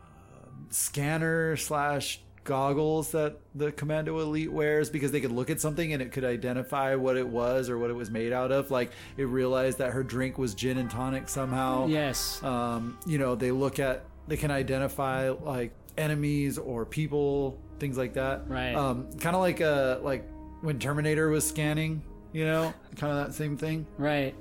uh, 0.03 0.49
scanner 0.71 1.57
slash 1.57 2.21
goggles 2.45 3.11
that 3.13 3.39
the 3.55 3.73
Commando 3.73 4.19
Elite 4.21 4.53
wears 4.53 4.91
because 4.91 5.11
they 5.11 5.21
could 5.21 5.33
look 5.33 5.51
at 5.51 5.61
something 5.61 5.93
and 5.93 6.03
it 6.03 6.13
could 6.13 6.25
identify 6.25 6.95
what 6.95 7.17
it 7.17 7.27
was 7.27 7.69
or 7.71 7.79
what 7.79 7.91
it 7.91 7.95
was 7.95 8.11
made 8.11 8.33
out 8.33 8.53
of. 8.53 8.71
Like 8.71 8.93
it 9.17 9.25
realized 9.25 9.79
that 9.79 9.93
her 9.93 10.03
drink 10.03 10.39
was 10.39 10.55
gin 10.55 10.79
and 10.79 10.91
tonic 10.91 11.29
somehow. 11.29 11.87
Yes. 11.87 12.43
Um, 12.43 12.99
you 13.07 13.19
know, 13.19 13.35
they 13.35 13.51
look 13.51 13.79
at 13.79 14.05
they 14.29 14.37
can 14.37 14.51
identify 14.51 15.31
like 15.31 15.73
enemies 15.97 16.59
or 16.59 16.85
people, 16.85 17.59
things 17.79 17.97
like 17.97 18.15
that. 18.15 18.49
Right. 18.49 18.75
Um, 18.75 19.11
kind 19.19 19.35
of 19.35 19.41
like 19.41 19.61
uh 19.61 19.99
like 20.03 20.29
when 20.61 20.79
Terminator 20.79 21.29
was 21.29 21.47
scanning, 21.47 22.03
you 22.33 22.45
know, 22.45 22.73
kind 22.97 23.13
of 23.13 23.27
that 23.27 23.35
same 23.35 23.57
thing. 23.57 23.87
Right. 23.99 24.35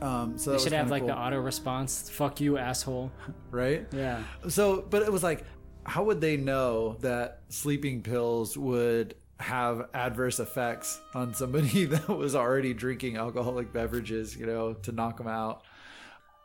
Um, 0.00 0.36
so 0.36 0.52
they 0.52 0.58
should 0.58 0.72
have 0.72 0.90
like 0.90 1.02
cool. 1.02 1.08
the 1.08 1.16
auto 1.16 1.40
response. 1.40 2.10
Fuck 2.10 2.40
you, 2.40 2.58
asshole. 2.58 3.10
right? 3.50 3.86
Yeah. 3.92 4.22
So, 4.48 4.84
but 4.90 5.02
it 5.02 5.12
was 5.12 5.22
like, 5.22 5.44
how 5.86 6.02
would 6.04 6.20
they 6.20 6.36
know 6.36 6.96
that 7.00 7.40
sleeping 7.48 8.02
pills 8.02 8.58
would 8.58 9.14
have 9.38 9.88
adverse 9.94 10.40
effects 10.40 11.00
on 11.14 11.32
somebody 11.34 11.84
that 11.86 12.08
was 12.08 12.34
already 12.34 12.74
drinking 12.74 13.16
alcoholic 13.16 13.72
beverages, 13.72 14.36
you 14.36 14.46
know, 14.46 14.74
to 14.74 14.92
knock 14.92 15.16
them 15.16 15.28
out? 15.28 15.62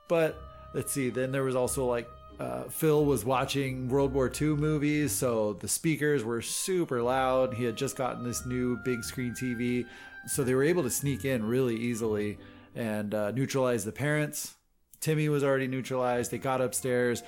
But 0.08 0.40
let's 0.74 0.92
see, 0.92 1.10
then 1.10 1.32
there 1.32 1.44
was 1.44 1.56
also 1.56 1.86
like 1.86 2.08
uh, 2.40 2.64
Phil 2.70 3.06
was 3.06 3.26
watching 3.26 3.88
World 3.88 4.14
War 4.14 4.32
II 4.40 4.50
movies, 4.50 5.12
so 5.12 5.54
the 5.54 5.68
speakers 5.68 6.24
were 6.24 6.42
super 6.42 7.02
loud. 7.02 7.54
He 7.54 7.64
had 7.64 7.76
just 7.76 7.96
gotten 7.96 8.24
this 8.24 8.46
new 8.46 8.78
big 8.84 9.04
screen 9.04 9.34
TV, 9.34 9.86
so 10.28 10.44
they 10.44 10.54
were 10.54 10.64
able 10.64 10.84
to 10.84 10.90
sneak 10.90 11.26
in 11.26 11.44
really 11.44 11.76
easily 11.76 12.38
and 12.76 13.14
uh, 13.14 13.32
neutralize 13.32 13.86
the 13.86 13.92
parents. 13.92 14.56
Timmy 15.00 15.30
was 15.30 15.44
already 15.44 15.68
neutralized. 15.68 16.32
They 16.32 16.38
got 16.38 16.62
upstairs. 16.62 17.24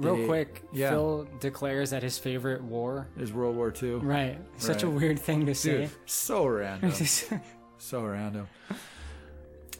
Real 0.00 0.16
They- 0.16 0.26
quick, 0.26 0.62
yeah, 0.72 0.90
Phil 0.90 1.28
declares 1.40 1.90
that 1.90 2.02
his 2.02 2.18
favorite 2.18 2.62
war 2.62 3.06
is 3.18 3.32
World 3.32 3.54
War 3.56 3.72
II. 3.82 3.96
Right. 3.96 4.38
Such 4.56 4.82
a 4.82 4.88
weird 4.90 5.18
thing 5.18 5.44
to 5.46 5.54
say. 5.54 5.82
Dude, 5.82 5.90
so 6.06 6.46
random. 6.46 6.92
so 7.78 8.02
random. 8.04 8.48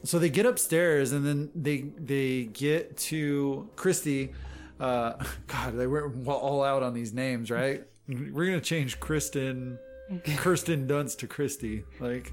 So 0.05 0.19
they 0.19 0.29
get 0.31 0.47
upstairs 0.47 1.13
and 1.13 1.27
then 1.27 1.51
they 1.55 1.83
they 1.99 2.45
get 2.45 2.97
to 3.09 3.69
Christy. 3.77 4.33
Uh, 4.79 5.13
God, 5.47 5.77
they 5.79 5.87
were 5.87 6.13
all 6.27 6.63
out 6.63 6.83
on 6.83 6.95
these 6.95 7.13
names, 7.13 7.51
right? 7.51 7.85
We're 8.09 8.47
gonna 8.47 8.61
change 8.61 8.99
Kristen, 9.01 9.79
Kirsten 10.37 10.87
Dunst 10.89 11.19
to 11.19 11.27
Christy, 11.27 11.85
like, 12.01 12.33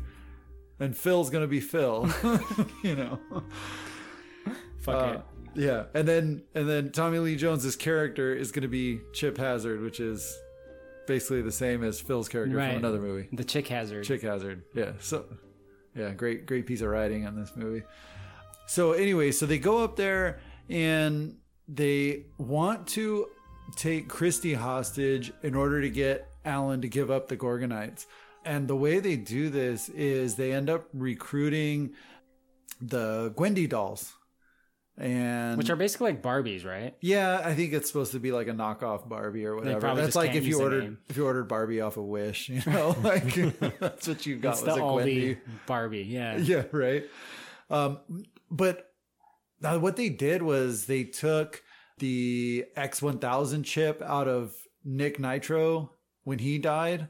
and 0.79 0.95
Phil's 0.95 1.29
gonna 1.29 1.47
be 1.47 1.59
Phil. 1.61 2.09
you 2.83 2.95
know. 2.95 3.19
Fuck 4.79 4.95
Uh, 5.03 5.07
it. 5.13 5.21
Yeah, 5.57 5.85
and 5.93 6.07
then 6.07 6.43
and 6.55 6.69
then 6.69 6.91
Tommy 6.91 7.19
Lee 7.19 7.35
Jones's 7.35 7.75
character 7.75 8.33
is 8.33 8.51
going 8.51 8.61
to 8.61 8.67
be 8.69 9.01
Chip 9.13 9.37
Hazard, 9.37 9.81
which 9.81 9.99
is 9.99 10.37
basically 11.07 11.41
the 11.41 11.51
same 11.51 11.83
as 11.83 11.99
Phil's 11.99 12.29
character 12.29 12.55
Right. 12.55 12.67
from 12.69 12.77
another 12.77 12.99
movie. 12.99 13.27
The 13.33 13.43
Chick 13.43 13.67
Hazard. 13.69 14.03
Chick 14.05 14.21
Hazard. 14.21 14.63
Yeah. 14.75 14.91
So, 14.99 15.25
yeah, 15.95 16.11
great, 16.11 16.45
great 16.45 16.65
piece 16.67 16.81
of 16.81 16.89
writing 16.89 17.25
on 17.25 17.35
this 17.35 17.53
movie. 17.55 17.83
So 18.67 18.91
anyway, 18.91 19.31
so 19.31 19.45
they 19.45 19.57
go 19.57 19.83
up 19.83 19.95
there 19.95 20.39
and 20.69 21.37
they 21.67 22.25
want 22.37 22.85
to 22.89 23.27
take 23.77 24.09
Christy 24.09 24.53
hostage 24.53 25.31
in 25.43 25.55
order 25.55 25.81
to 25.81 25.89
get 25.89 26.27
Alan 26.45 26.81
to 26.81 26.87
give 26.89 27.09
up 27.09 27.29
the 27.29 27.37
Gorgonites. 27.37 28.05
And 28.45 28.67
the 28.67 28.75
way 28.75 28.99
they 28.99 29.15
do 29.15 29.49
this 29.49 29.89
is 29.89 30.35
they 30.35 30.51
end 30.53 30.69
up 30.69 30.87
recruiting 30.93 31.93
the 32.81 33.33
Gwendy 33.35 33.67
dolls. 33.67 34.13
And 34.99 35.59
Which 35.59 35.69
are 35.69 35.75
basically 35.75 36.11
like 36.11 36.23
Barbies, 36.23 36.65
right? 36.65 36.95
yeah, 37.01 37.41
I 37.43 37.53
think 37.53 37.73
it's 37.73 37.87
supposed 37.87 38.13
to 38.13 38.19
be 38.19 38.31
like 38.31 38.47
a 38.47 38.51
knockoff 38.51 39.07
Barbie 39.07 39.45
or 39.45 39.55
whatever. 39.55 39.93
That's 39.93 40.15
like 40.15 40.33
if 40.33 40.45
you 40.45 40.59
ordered 40.59 40.97
if 41.07 41.17
you 41.17 41.25
ordered 41.25 41.47
Barbie 41.47 41.81
off 41.81 41.97
of 41.97 42.05
Wish, 42.05 42.49
you 42.49 42.61
know, 42.65 42.95
like 43.03 43.35
that's 43.79 44.07
what 44.07 44.25
you 44.25 44.37
got 44.37 44.53
It's 44.53 44.63
was 44.63 44.75
the 44.75 44.81
a 44.81 44.85
Aldi. 44.85 45.37
Barbie, 45.67 46.01
yeah. 46.01 46.37
Yeah, 46.47 46.63
right. 46.71 47.05
Um, 47.69 47.99
but 48.49 48.91
now 49.61 49.77
what 49.77 49.97
they 49.97 50.09
did 50.09 50.41
was 50.41 50.85
they 50.85 51.03
took 51.03 51.61
the 51.99 52.65
X1000 52.75 53.65
chip 53.65 54.01
out 54.01 54.27
of 54.27 54.55
Nick 54.83 55.19
Nitro 55.19 55.91
when 56.23 56.39
he 56.39 56.57
died 56.57 57.09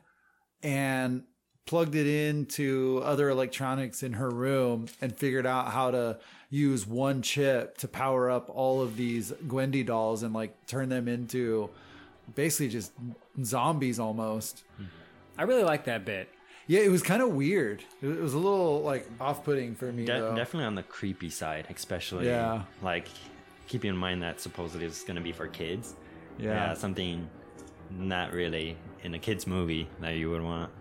and 0.61 1.23
plugged 1.65 1.95
it 1.95 2.07
into 2.07 3.01
other 3.03 3.29
electronics 3.29 4.01
in 4.03 4.13
her 4.13 4.29
room 4.29 4.87
and 5.01 5.15
figured 5.15 5.45
out 5.45 5.71
how 5.71 5.91
to 5.91 6.17
use 6.49 6.87
one 6.87 7.21
chip 7.21 7.77
to 7.79 7.87
power 7.87 8.29
up 8.29 8.49
all 8.53 8.81
of 8.81 8.95
these 8.95 9.31
Gwendy 9.47 9.85
dolls 9.85 10.23
and 10.23 10.33
like 10.33 10.65
turn 10.65 10.89
them 10.89 11.07
into 11.07 11.69
basically 12.35 12.69
just 12.69 12.91
zombies 13.43 13.99
almost. 13.99 14.63
I 15.37 15.43
really 15.43 15.63
like 15.63 15.85
that 15.85 16.05
bit. 16.05 16.29
Yeah, 16.67 16.81
it 16.81 16.91
was 16.91 17.01
kind 17.01 17.21
of 17.21 17.29
weird. 17.29 17.83
It 18.01 18.07
it 18.07 18.19
was 18.19 18.33
a 18.33 18.37
little 18.37 18.81
like 18.81 19.07
off-putting 19.21 19.75
for 19.75 19.91
me. 19.91 20.05
De- 20.05 20.19
though. 20.19 20.35
definitely 20.35 20.65
on 20.65 20.75
the 20.75 20.83
creepy 20.83 21.29
side, 21.29 21.65
especially. 21.69 22.25
Yeah. 22.25 22.63
Like, 22.81 23.07
keeping 23.67 23.89
in 23.89 23.97
mind 23.97 24.21
that 24.23 24.41
supposedly 24.41 24.85
it's 24.85 25.03
going 25.03 25.15
to 25.15 25.21
be 25.21 25.31
for 25.31 25.47
kids. 25.47 25.95
Yeah. 26.37 26.73
something 26.73 27.29
not 27.89 28.33
really 28.33 28.77
in 29.03 29.13
a 29.13 29.19
kids 29.19 29.47
movie 29.47 29.87
that 30.01 30.15
you 30.15 30.29
would 30.29 30.41
want. 30.41 30.71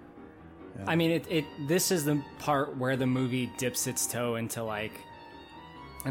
I 0.87 0.97
mean, 0.97 1.13
it, 1.13 1.27
it. 1.31 1.45
This 1.69 1.91
is 1.91 2.05
the 2.05 2.23
part 2.39 2.77
where 2.77 2.97
the 2.97 3.07
movie 3.07 3.51
dips 3.57 3.87
its 3.87 4.07
toe 4.07 4.35
into 4.35 4.63
like 4.63 4.93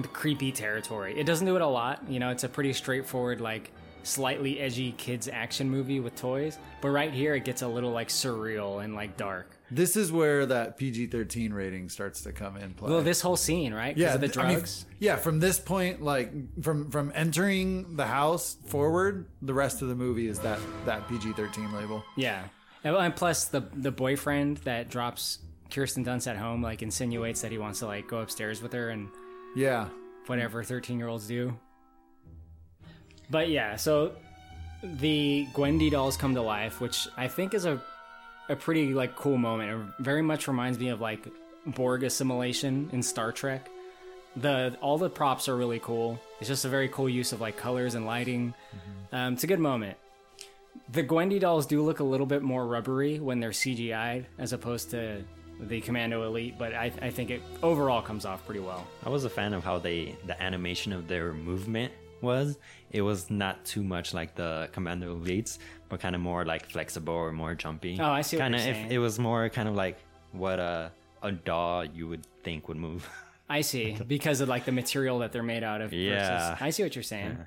the 0.01 0.07
creepy 0.07 0.51
territory. 0.51 1.17
It 1.17 1.25
doesn't 1.25 1.45
do 1.45 1.55
it 1.55 1.61
a 1.61 1.67
lot. 1.67 2.03
You 2.09 2.19
know, 2.19 2.29
it's 2.29 2.43
a 2.43 2.49
pretty 2.49 2.73
straightforward, 2.73 3.41
like 3.41 3.71
slightly 4.03 4.59
edgy 4.59 4.91
kids 4.93 5.27
action 5.27 5.69
movie 5.69 5.99
with 5.99 6.15
toys. 6.15 6.57
But 6.81 6.89
right 6.89 7.11
here, 7.11 7.35
it 7.35 7.45
gets 7.45 7.61
a 7.61 7.67
little 7.67 7.91
like 7.91 8.09
surreal 8.09 8.83
and 8.83 8.95
like 8.95 9.17
dark. 9.17 9.51
This 9.71 9.95
is 9.95 10.11
where 10.11 10.45
that 10.45 10.77
PG-13 10.77 11.51
rating 11.51 11.89
starts 11.89 12.21
to 12.21 12.31
come 12.31 12.55
in 12.57 12.75
play. 12.75 12.91
Well, 12.91 13.01
this 13.01 13.19
whole 13.19 13.35
scene, 13.35 13.73
right? 13.73 13.97
yeah, 13.97 14.13
of 14.13 14.21
the 14.21 14.27
th- 14.27 14.37
I 14.37 14.47
mean, 14.47 14.53
drugs. 14.57 14.85
yeah, 14.99 15.15
from 15.15 15.39
this 15.39 15.59
point, 15.59 16.03
like 16.03 16.31
from 16.61 16.91
from 16.91 17.11
entering 17.15 17.95
the 17.95 18.05
house 18.05 18.57
forward, 18.67 19.27
the 19.41 19.55
rest 19.55 19.81
of 19.81 19.87
the 19.87 19.95
movie 19.95 20.27
is 20.27 20.39
that 20.39 20.59
that 20.85 21.07
PG-13 21.07 21.73
label. 21.73 22.03
Yeah. 22.15 22.43
And 22.83 23.15
plus 23.15 23.45
the 23.45 23.61
the 23.73 23.91
boyfriend 23.91 24.57
that 24.57 24.89
drops 24.89 25.39
Kirsten 25.71 26.05
Dunst 26.05 26.27
at 26.29 26.37
home 26.37 26.61
like 26.61 26.83
insinuates 26.83 27.41
that 27.41 27.51
he 27.51 27.57
wants 27.57 27.79
to 27.79 27.87
like 27.87 28.07
go 28.07 28.19
upstairs 28.19 28.61
with 28.61 28.73
her 28.73 28.89
and 28.89 29.09
Yeah. 29.55 29.87
whatever 30.27 30.63
13 30.63 30.97
year 30.99 31.07
olds 31.07 31.27
do. 31.27 31.57
But 33.29 33.49
yeah, 33.49 33.75
so 33.75 34.11
the 34.83 35.47
Gwendy 35.53 35.89
dolls 35.89 36.17
come 36.17 36.35
to 36.35 36.41
life, 36.41 36.79
which 36.81 37.07
I 37.17 37.27
think 37.27 37.53
is 37.53 37.65
a 37.65 37.81
a 38.47 38.55
pretty 38.55 38.93
like 38.93 39.15
cool 39.15 39.37
moment. 39.37 39.71
It 39.97 40.03
very 40.03 40.21
much 40.21 40.47
reminds 40.47 40.77
me 40.77 40.89
of 40.89 41.01
like 41.01 41.27
Borg 41.65 42.03
assimilation 42.03 42.89
in 42.91 43.01
Star 43.01 43.31
Trek. 43.31 43.67
The 44.35 44.77
all 44.81 44.97
the 44.99 45.09
props 45.09 45.49
are 45.49 45.55
really 45.55 45.79
cool. 45.79 46.19
It's 46.39 46.47
just 46.47 46.65
a 46.65 46.69
very 46.69 46.89
cool 46.89 47.09
use 47.09 47.31
of 47.31 47.41
like 47.41 47.57
colors 47.57 47.95
and 47.95 48.05
lighting. 48.05 48.53
Um, 49.11 49.33
it's 49.33 49.43
a 49.43 49.47
good 49.47 49.59
moment. 49.59 49.97
The 50.91 51.01
Gwendy 51.03 51.39
dolls 51.39 51.65
do 51.65 51.81
look 51.83 51.99
a 52.01 52.03
little 52.03 52.25
bit 52.27 52.43
more 52.43 52.67
rubbery 52.67 53.19
when 53.19 53.39
they're 53.39 53.51
CGI'd 53.51 54.27
as 54.37 54.53
opposed 54.53 54.91
to 54.91 55.23
the 55.59 55.81
Commando 55.81 56.23
Elite, 56.23 56.55
but 56.57 56.73
I, 56.73 56.91
I 57.01 57.09
think 57.09 57.29
it 57.31 57.41
overall 57.63 58.01
comes 58.01 58.25
off 58.25 58.45
pretty 58.45 58.59
well. 58.59 58.85
I 59.05 59.09
was 59.09 59.23
a 59.25 59.29
fan 59.29 59.53
of 59.53 59.63
how 59.63 59.79
they 59.79 60.15
the 60.25 60.41
animation 60.41 60.91
of 60.93 61.07
their 61.07 61.33
movement 61.33 61.93
was. 62.21 62.57
It 62.91 63.01
was 63.01 63.29
not 63.29 63.63
too 63.65 63.83
much 63.83 64.13
like 64.13 64.35
the 64.35 64.69
Commando 64.71 65.15
Elites, 65.17 65.57
but 65.89 65.99
kind 65.99 66.15
of 66.15 66.21
more 66.21 66.45
like 66.45 66.69
flexible 66.69 67.13
or 67.13 67.31
more 67.31 67.55
jumpy. 67.55 67.97
Oh, 67.99 68.05
I 68.05 68.21
see 68.21 68.37
Kind 68.37 68.55
of, 68.55 68.61
if 68.61 68.91
it 68.91 68.99
was 68.99 69.19
more 69.19 69.49
kind 69.49 69.67
of 69.67 69.75
like 69.75 69.97
what 70.31 70.59
a 70.59 70.91
a 71.21 71.31
doll 71.31 71.85
you 71.85 72.07
would 72.07 72.25
think 72.43 72.67
would 72.67 72.77
move. 72.77 73.09
I 73.49 73.61
see 73.61 73.95
because 74.07 74.41
of 74.41 74.49
like 74.49 74.65
the 74.65 74.71
material 74.71 75.19
that 75.19 75.31
they're 75.31 75.43
made 75.43 75.63
out 75.63 75.81
of. 75.81 75.93
Yeah. 75.93 76.49
versus- 76.49 76.61
I 76.61 76.69
see 76.71 76.83
what 76.83 76.95
you're 76.95 77.03
saying. 77.03 77.37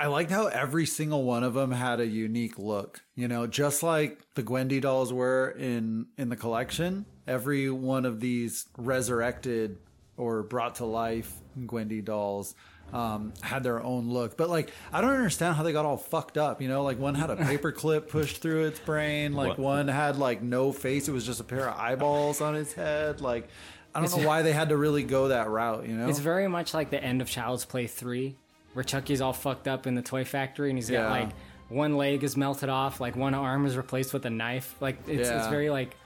I 0.00 0.06
liked 0.06 0.30
how 0.30 0.46
every 0.46 0.86
single 0.86 1.24
one 1.24 1.42
of 1.42 1.54
them 1.54 1.72
had 1.72 1.98
a 1.98 2.06
unique 2.06 2.56
look. 2.56 3.02
You 3.16 3.26
know, 3.26 3.48
just 3.48 3.82
like 3.82 4.20
the 4.34 4.44
Gwendy 4.44 4.80
dolls 4.80 5.12
were 5.12 5.50
in 5.58 6.06
in 6.16 6.28
the 6.28 6.36
collection. 6.36 7.04
Every 7.28 7.70
one 7.70 8.04
of 8.06 8.18
these 8.20 8.66
resurrected 8.76 9.78
or 10.16 10.42
brought 10.42 10.76
to 10.76 10.84
life 10.84 11.32
Gwendy 11.58 12.04
dolls 12.04 12.54
um, 12.92 13.32
had 13.42 13.62
their 13.62 13.82
own 13.82 14.08
look. 14.10 14.36
But 14.36 14.48
like, 14.48 14.72
I 14.92 15.00
don't 15.00 15.10
understand 15.14 15.54
how 15.56 15.62
they 15.62 15.72
got 15.72 15.84
all 15.84 15.96
fucked 15.98 16.38
up. 16.38 16.60
You 16.62 16.68
know, 16.68 16.82
like 16.82 16.98
one 16.98 17.14
had 17.14 17.30
a 17.30 17.36
paper 17.50 17.70
clip 17.70 18.08
pushed 18.08 18.38
through 18.42 18.64
its 18.66 18.80
brain. 18.80 19.34
Like 19.34 19.50
What? 19.50 19.58
one 19.58 19.88
had 19.88 20.16
like 20.18 20.42
no 20.42 20.72
face. 20.72 21.06
It 21.06 21.12
was 21.12 21.24
just 21.26 21.38
a 21.40 21.44
pair 21.44 21.68
of 21.68 21.78
eyeballs 21.78 22.40
on 22.40 22.56
its 22.56 22.72
head. 22.72 23.20
Like. 23.20 23.48
I 23.94 24.00
don't 24.00 24.04
It's- 24.06 24.20
know 24.20 24.28
why 24.28 24.42
they 24.42 24.52
had 24.52 24.68
to 24.68 24.76
really 24.76 25.02
go 25.02 25.28
that 25.28 25.48
route, 25.48 25.88
you 25.88 25.94
know? 25.96 26.08
It's 26.08 26.18
very 26.18 26.46
much 26.46 26.74
like 26.74 26.90
the 26.90 27.02
end 27.02 27.22
of 27.22 27.28
Child's 27.28 27.64
Play 27.64 27.86
3, 27.86 28.36
where 28.74 28.84
Chucky's 28.84 29.22
all 29.22 29.32
fucked 29.32 29.66
up 29.66 29.86
in 29.86 29.94
the 29.94 30.02
toy 30.02 30.24
factory 30.26 30.68
and 30.68 30.76
he's 30.78 30.90
got 30.90 31.04
Yeah. 31.04 31.10
like 31.10 31.28
one 31.70 31.96
leg 31.96 32.22
is 32.22 32.36
melted 32.36 32.68
off, 32.68 33.00
like 33.00 33.16
one 33.16 33.32
arm 33.34 33.64
is 33.64 33.78
replaced 33.78 34.12
with 34.12 34.26
a 34.26 34.30
knife. 34.30 34.74
Like 34.80 34.98
it's, 35.08 35.28
it's 35.30 35.46
very 35.48 35.70
like 35.70 35.96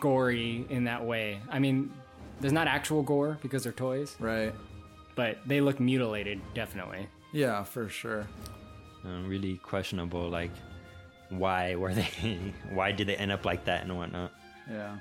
gory 0.00 0.66
in 0.68 0.84
that 0.84 1.04
way. 1.04 1.40
I 1.50 1.58
mean, 1.58 1.92
there's 2.40 2.52
not 2.52 2.66
actual 2.66 3.02
gore 3.02 3.38
because 3.42 3.64
they're 3.64 3.72
toys. 3.72 4.16
Right. 4.18 4.54
But 5.14 5.38
they 5.46 5.60
look 5.60 5.80
mutilated, 5.80 6.40
definitely. 6.54 7.08
Yeah, 7.32 7.64
for 7.64 7.88
sure. 7.88 8.26
Uh, 9.04 9.20
really 9.26 9.56
questionable, 9.58 10.28
like 10.28 10.50
why 11.30 11.74
were 11.76 11.94
they? 11.94 12.38
why 12.70 12.92
did 12.92 13.06
they 13.06 13.16
end 13.16 13.32
up 13.32 13.44
like 13.44 13.64
that 13.64 13.82
and 13.82 13.96
whatnot? 13.96 14.32
Yeah. 14.70 14.96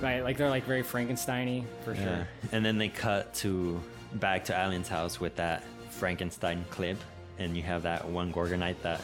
Right, 0.00 0.22
like 0.22 0.36
they're 0.36 0.50
like 0.50 0.64
very 0.64 0.82
Frankenstein-y 0.82 1.64
for 1.84 1.94
sure. 1.94 2.04
Yeah. 2.04 2.24
And 2.50 2.64
then 2.64 2.78
they 2.78 2.88
cut 2.88 3.32
to 3.34 3.80
back 4.14 4.44
to 4.46 4.56
Alan's 4.56 4.88
house 4.88 5.20
with 5.20 5.36
that 5.36 5.62
Frankenstein 5.90 6.64
clip, 6.70 6.98
and 7.38 7.56
you 7.56 7.62
have 7.62 7.82
that 7.82 8.08
one 8.08 8.32
Gorgonite 8.32 8.80
that. 8.82 9.00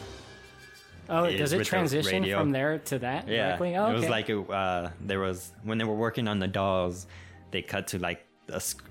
Oh, 1.09 1.29
does 1.29 1.53
it 1.53 1.65
transition 1.65 2.23
from 2.31 2.51
there 2.51 2.79
to 2.79 2.99
that 2.99 3.27
Yeah, 3.27 3.47
directly? 3.47 3.75
Oh, 3.75 3.89
it 3.89 3.93
was 3.93 4.03
okay. 4.03 4.11
like 4.11 4.29
a, 4.29 4.41
uh, 4.41 4.91
there 5.01 5.19
was 5.19 5.51
when 5.63 5.77
they 5.77 5.83
were 5.83 5.95
working 5.95 6.27
on 6.27 6.39
the 6.39 6.47
dolls, 6.47 7.07
they 7.51 7.61
cut 7.61 7.87
to 7.87 7.99
like 7.99 8.25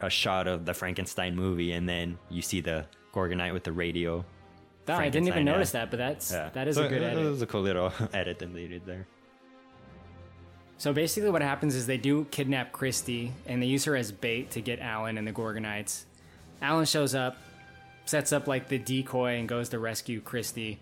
a 0.01 0.11
shot 0.11 0.47
of 0.47 0.65
the 0.65 0.75
Frankenstein 0.75 1.35
movie, 1.35 1.73
and 1.73 1.89
then 1.89 2.19
you 2.31 2.43
see 2.43 2.61
the 2.61 2.87
Gorgonite 3.13 3.53
with 3.53 3.65
the 3.65 3.73
radio. 3.73 4.25
Oh, 4.89 4.95
I 4.95 5.09
didn't 5.09 5.29
even 5.29 5.45
notice 5.45 5.73
that, 5.73 5.91
but 5.91 5.99
that's 5.99 6.33
yeah. 6.33 6.51
that 6.55 6.67
is 6.69 6.77
So 6.77 6.85
a 6.85 6.89
good 6.89 7.03
it, 7.03 7.13
edit. 7.13 7.25
It 7.27 7.29
was 7.31 7.43
a 7.43 7.47
cool 7.47 7.63
little 7.63 7.93
edit 8.13 8.39
that 8.39 8.55
they 8.55 8.67
did 8.67 8.87
there. 8.87 9.07
So 10.79 10.93
basically, 10.93 11.31
what 11.31 11.43
happens 11.43 11.75
is 11.75 11.87
they 11.87 11.99
do 11.99 12.25
kidnap 12.31 12.73
Christy 12.73 13.33
and 13.47 13.61
they 13.61 13.67
use 13.67 13.85
her 13.85 13.97
as 13.97 14.13
bait 14.13 14.53
to 14.53 14.61
get 14.61 14.79
Alan 14.79 15.19
and 15.19 15.27
the 15.27 15.33
Gorgonites. 15.33 16.05
Alan 16.63 16.85
shows 16.87 17.15
up, 17.15 17.37
sets 18.05 18.33
up 18.33 18.47
like 18.47 18.69
the 18.69 18.79
decoy 18.79 19.39
and 19.39 19.49
goes 19.49 19.69
to 19.71 19.79
rescue 19.79 20.21
Christy. 20.21 20.79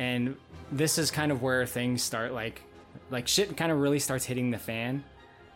And 0.00 0.34
this 0.72 0.96
is 0.96 1.10
kind 1.10 1.30
of 1.30 1.42
where 1.42 1.66
things 1.66 2.02
start 2.02 2.32
like 2.32 2.62
like 3.10 3.28
shit 3.28 3.54
kind 3.56 3.70
of 3.70 3.78
really 3.78 3.98
starts 3.98 4.24
hitting 4.24 4.50
the 4.50 4.58
fan. 4.58 5.04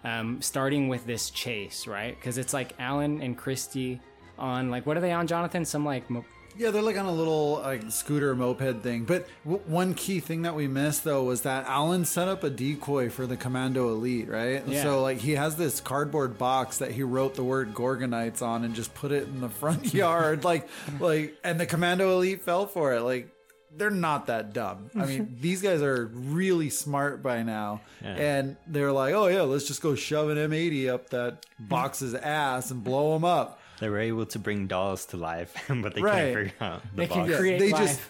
Um, 0.05 0.43
starting 0.43 0.89
with 0.89 1.07
this 1.07 1.31
chase, 1.31 1.87
right? 1.87 2.15
Because 2.15 2.37
it's 2.37 2.53
like 2.53 2.75
Alan 2.79 3.23
and 3.23 3.39
Christy 3.39 4.01
on 4.39 4.71
like 4.71 4.85
what 4.85 4.99
are 4.99 5.01
they 5.01 5.13
on, 5.13 5.27
Jonathan? 5.27 5.65
Some 5.65 5.87
like 5.87 6.11
mo- 6.11 6.27
Yeah, 6.59 6.71
they're 6.73 6.83
like 6.83 6.99
on 6.99 7.07
a 7.07 7.13
little 7.13 7.53
like 7.63 7.91
scooter 7.91 8.35
moped 8.37 8.83
thing. 8.83 9.05
But 9.05 9.27
w- 9.45 9.63
one 9.67 9.95
key 9.95 10.21
thing 10.21 10.43
that 10.43 10.55
we 10.55 10.69
missed 10.69 11.05
though 11.05 11.25
was 11.25 11.41
that 11.43 11.67
Alan 11.67 12.05
set 12.05 12.29
up 12.29 12.45
a 12.45 12.51
decoy 12.51 13.09
for 13.09 13.27
the 13.27 13.39
Commando 13.39 13.89
Elite, 13.89 14.29
right? 14.29 14.63
Yeah. 14.69 14.83
So 14.83 15.01
like 15.01 15.19
he 15.21 15.37
has 15.37 15.57
this 15.57 15.81
cardboard 15.81 16.37
box 16.37 16.79
that 16.79 16.91
he 16.91 17.03
wrote 17.03 17.35
the 17.35 17.45
word 17.45 17.73
Gorgonites 17.73 18.43
on 18.43 18.63
and 18.65 18.75
just 18.75 18.93
put 18.93 19.11
it 19.11 19.23
in 19.27 19.41
the 19.41 19.49
front 19.49 19.95
yard, 19.95 20.45
like 20.45 20.69
like, 21.01 21.35
and 21.43 21.59
the 21.59 21.65
Commando 21.65 22.13
Elite 22.13 22.43
fell 22.43 22.67
for 22.67 22.93
it. 22.93 23.01
Like 23.01 23.31
they're 23.77 23.91
not 23.91 24.27
that 24.27 24.53
dumb. 24.53 24.91
I 24.95 25.07
mean, 25.07 25.37
these 25.41 25.63
guys 25.63 25.83
are 25.83 26.07
really 26.07 26.71
smart 26.71 27.23
by 27.23 27.43
now, 27.43 27.81
Yeah. 28.03 28.09
and 28.15 28.57
they're 28.67 28.93
like, 28.93 29.15
oh 29.15 29.27
yeah, 29.27 29.43
let's 29.43 29.67
just 29.67 29.83
go 29.83 29.95
shove 29.95 30.29
an 30.31 30.39
M80 30.39 30.89
up 30.89 31.11
that 31.11 31.45
box's 31.59 32.15
ass 32.15 32.71
and 32.71 32.83
blow 32.85 33.15
them 33.15 33.25
up. 33.25 33.61
They 33.81 33.89
were 33.89 33.99
able 33.99 34.27
to 34.27 34.39
bring 34.39 34.67
dolls 34.69 35.07
to 35.07 35.17
life, 35.17 35.53
but 35.69 35.95
they 35.95 36.01
Right. 36.03 36.15
can't 36.15 36.35
figure 36.35 36.53
out 36.61 36.83
the 36.83 36.97
They 36.97 37.07
can 37.09 37.27
box. 37.27 37.37
create 37.39 37.59
they 37.59 37.71
life. 37.73 37.81
just 37.89 38.01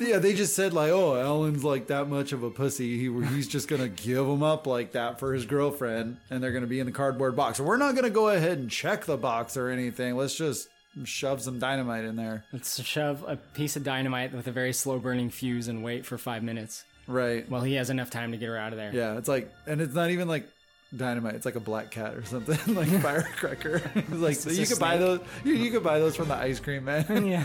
yeah 0.00 0.18
they 0.18 0.34
just 0.34 0.56
said 0.56 0.72
like 0.72 0.90
oh 0.90 1.14
alan's 1.14 1.62
like 1.62 1.86
that 1.86 2.08
much 2.08 2.32
of 2.32 2.42
a 2.42 2.50
pussy 2.50 2.98
he, 2.98 3.26
he's 3.28 3.46
just 3.46 3.68
gonna 3.68 3.86
give 3.86 4.26
him 4.26 4.42
up 4.42 4.66
like 4.66 4.90
that 4.90 5.20
for 5.20 5.32
his 5.32 5.46
girlfriend 5.46 6.16
and 6.30 6.42
they're 6.42 6.50
gonna 6.50 6.66
be 6.66 6.80
in 6.80 6.86
the 6.86 6.90
cardboard 6.90 7.36
box 7.36 7.60
we're 7.60 7.76
not 7.76 7.94
gonna 7.94 8.10
go 8.10 8.28
ahead 8.28 8.58
and 8.58 8.68
check 8.68 9.04
the 9.04 9.16
box 9.16 9.56
or 9.56 9.68
anything 9.68 10.16
let's 10.16 10.34
just 10.34 10.68
shove 11.04 11.42
some 11.42 11.58
dynamite 11.58 12.04
in 12.04 12.14
there 12.16 12.44
Let's 12.52 12.80
shove 12.82 13.24
a 13.26 13.36
piece 13.36 13.74
of 13.76 13.82
dynamite 13.82 14.32
with 14.32 14.46
a 14.46 14.52
very 14.52 14.72
slow 14.72 14.98
burning 15.00 15.30
fuse 15.30 15.66
and 15.68 15.82
wait 15.82 16.06
for 16.06 16.16
five 16.16 16.42
minutes. 16.44 16.84
right 17.08 17.48
Well, 17.50 17.62
he 17.62 17.74
has 17.74 17.90
enough 17.90 18.10
time 18.10 18.30
to 18.32 18.38
get 18.38 18.48
her 18.48 18.56
out 18.56 18.72
of 18.72 18.78
there. 18.78 18.92
yeah 18.94 19.18
it's 19.18 19.28
like 19.28 19.52
and 19.66 19.80
it's 19.80 19.94
not 19.94 20.10
even 20.10 20.28
like 20.28 20.48
dynamite 20.96 21.34
it's 21.34 21.44
like 21.44 21.56
a 21.56 21.60
black 21.60 21.90
cat 21.90 22.14
or 22.14 22.24
something 22.24 22.74
like 22.76 22.88
firecracker 23.02 23.82
it's 23.96 24.10
like 24.10 24.36
It's 24.36 24.56
you 24.58 24.66
could 24.66 24.78
buy 24.78 24.96
those 24.96 25.20
you, 25.44 25.54
you 25.54 25.70
could 25.72 25.82
buy 25.82 25.98
those 25.98 26.14
from 26.14 26.28
the 26.28 26.34
ice 26.36 26.60
cream 26.60 26.84
man 26.84 27.26
yeah. 27.26 27.44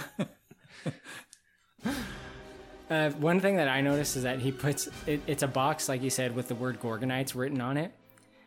Uh, 2.89 3.11
one 3.11 3.39
thing 3.39 3.57
that 3.57 3.67
I 3.67 3.81
noticed 3.81 4.15
is 4.17 4.23
that 4.23 4.39
he 4.39 4.51
puts 4.51 4.89
it, 5.05 5.21
it's 5.27 5.43
a 5.43 5.47
box, 5.47 5.87
like 5.87 6.01
you 6.01 6.09
said, 6.09 6.35
with 6.35 6.47
the 6.47 6.55
word 6.55 6.79
Gorgonites 6.79 7.35
written 7.35 7.61
on 7.61 7.77
it. 7.77 7.91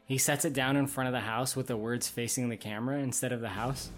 He 0.07 0.19
sets 0.19 0.45
it 0.45 0.53
down 0.53 0.77
in 0.77 0.89
front 0.89 1.07
of 1.07 1.13
the 1.13 1.21
house 1.21 1.55
with 1.55 1.69
the 1.69 1.77
words 1.77 2.09
facing 2.09 2.49
the 2.49 2.57
camera 2.57 2.99
instead 2.99 3.31
of 3.33 3.41
the 3.41 3.51
house. 3.51 3.91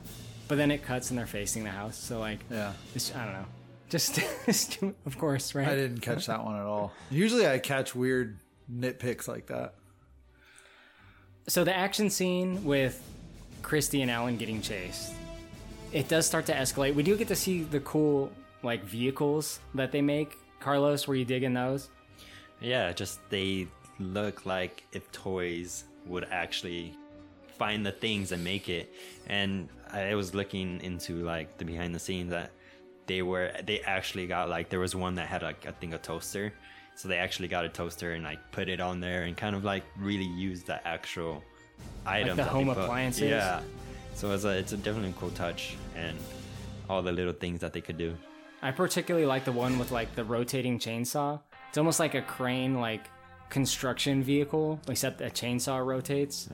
But 0.49 0.57
then 0.57 0.71
it 0.71 0.83
cuts 0.83 1.11
and 1.11 1.19
they're 1.19 1.27
facing 1.27 1.65
the 1.65 1.71
house. 1.71 1.97
So 1.97 2.19
like, 2.21 2.41
yeah 2.51 2.73
it's, 2.95 3.15
I 3.15 3.25
don't 3.25 3.35
know. 3.35 3.47
Just, 3.91 4.19
of 5.07 5.19
course, 5.19 5.55
right? 5.55 5.69
i 5.69 5.75
didn't 5.77 6.01
catch 6.01 6.27
that 6.27 6.45
one 6.45 6.57
at 6.57 6.67
all 6.67 6.93
usually 7.11 7.47
i 7.47 7.59
catch 7.59 7.95
weird 7.95 8.39
nitpicks 8.73 9.29
like 9.29 9.47
that 9.47 9.75
So 11.47 11.63
the 11.65 11.77
action 11.77 12.11
scene 12.11 12.65
with 12.65 13.01
Christy 13.63 14.03
and 14.03 14.11
Alan 14.11 14.37
getting 14.37 14.61
chased, 14.63 15.13
it 15.93 16.09
does 16.09 16.27
start 16.27 16.47
to 16.47 16.55
escalate. 16.55 16.95
We 16.95 17.03
do 17.03 17.17
get 17.17 17.29
to 17.29 17.37
see 17.37 17.63
the 17.63 17.81
cool 17.81 18.33
like 18.63 18.83
vehicles 18.85 19.61
that 19.75 19.93
they 19.93 20.03
make. 20.03 20.37
Carlos, 20.61 21.07
were 21.07 21.15
you 21.15 21.25
digging 21.27 21.55
those? 21.55 21.89
Yeah, 22.61 22.93
just 22.93 23.21
they 23.31 23.69
look 24.01 24.45
like 24.47 24.85
if 24.93 25.11
toys 25.13 25.85
would 26.07 26.27
actually 26.31 26.97
find 27.59 27.85
the 27.87 27.93
things 27.93 28.33
and 28.33 28.43
make 28.43 28.69
it. 28.69 28.93
And 29.29 29.69
I 29.95 30.15
was 30.15 30.35
looking 30.35 30.81
into 30.81 31.25
like 31.25 31.57
the 31.59 31.65
behind 31.65 31.95
the 31.95 31.99
scenes 31.99 32.31
that 32.31 32.51
they 33.07 33.23
were 33.23 33.53
they 33.65 33.81
actually 33.81 34.27
got 34.27 34.49
like 34.49 34.69
there 34.69 34.81
was 34.81 34.95
one 34.97 35.15
that 35.17 35.27
had 35.27 35.43
like 35.43 35.67
I 35.67 35.71
think 35.73 35.95
a 35.95 35.99
toaster. 35.99 36.53
So 36.97 37.09
they 37.09 37.19
actually 37.19 37.49
got 37.49 37.65
a 37.65 37.69
toaster 37.69 38.13
and 38.13 38.23
like 38.25 38.39
put 38.53 38.69
it 38.69 38.81
on 38.81 39.01
there 39.01 39.25
and 39.25 39.37
kind 39.37 39.57
of 39.57 39.65
like 39.65 39.85
really 39.99 40.25
used 40.27 40.67
the 40.67 40.87
actual 40.87 41.43
items. 42.07 42.37
the 42.37 42.45
home 42.45 42.69
appliances? 42.69 43.31
Yeah. 43.31 43.61
So 44.15 44.31
it's 44.33 44.45
a 44.45 44.51
it's 44.51 44.73
a 44.73 44.77
definitely 44.77 45.15
cool 45.19 45.31
touch 45.31 45.77
and 45.97 46.17
all 46.89 47.03
the 47.03 47.13
little 47.13 47.33
things 47.33 47.61
that 47.61 47.73
they 47.73 47.81
could 47.81 47.99
do. 47.99 48.17
I 48.63 48.71
particularly 48.71 49.27
like 49.27 49.45
the 49.45 49.53
one 49.53 49.79
with 49.79 49.91
like 49.91 50.15
the 50.15 50.25
rotating 50.25 50.79
chainsaw. 50.79 51.41
It's 51.69 51.79
almost 51.79 52.01
like 52.01 52.15
a 52.15 52.23
crane 52.23 52.81
like 52.81 53.09
construction 53.51 54.23
vehicle, 54.23 54.81
except 54.89 55.21
a 55.21 55.27
chainsaw 55.27 55.85
rotates. 55.85 56.49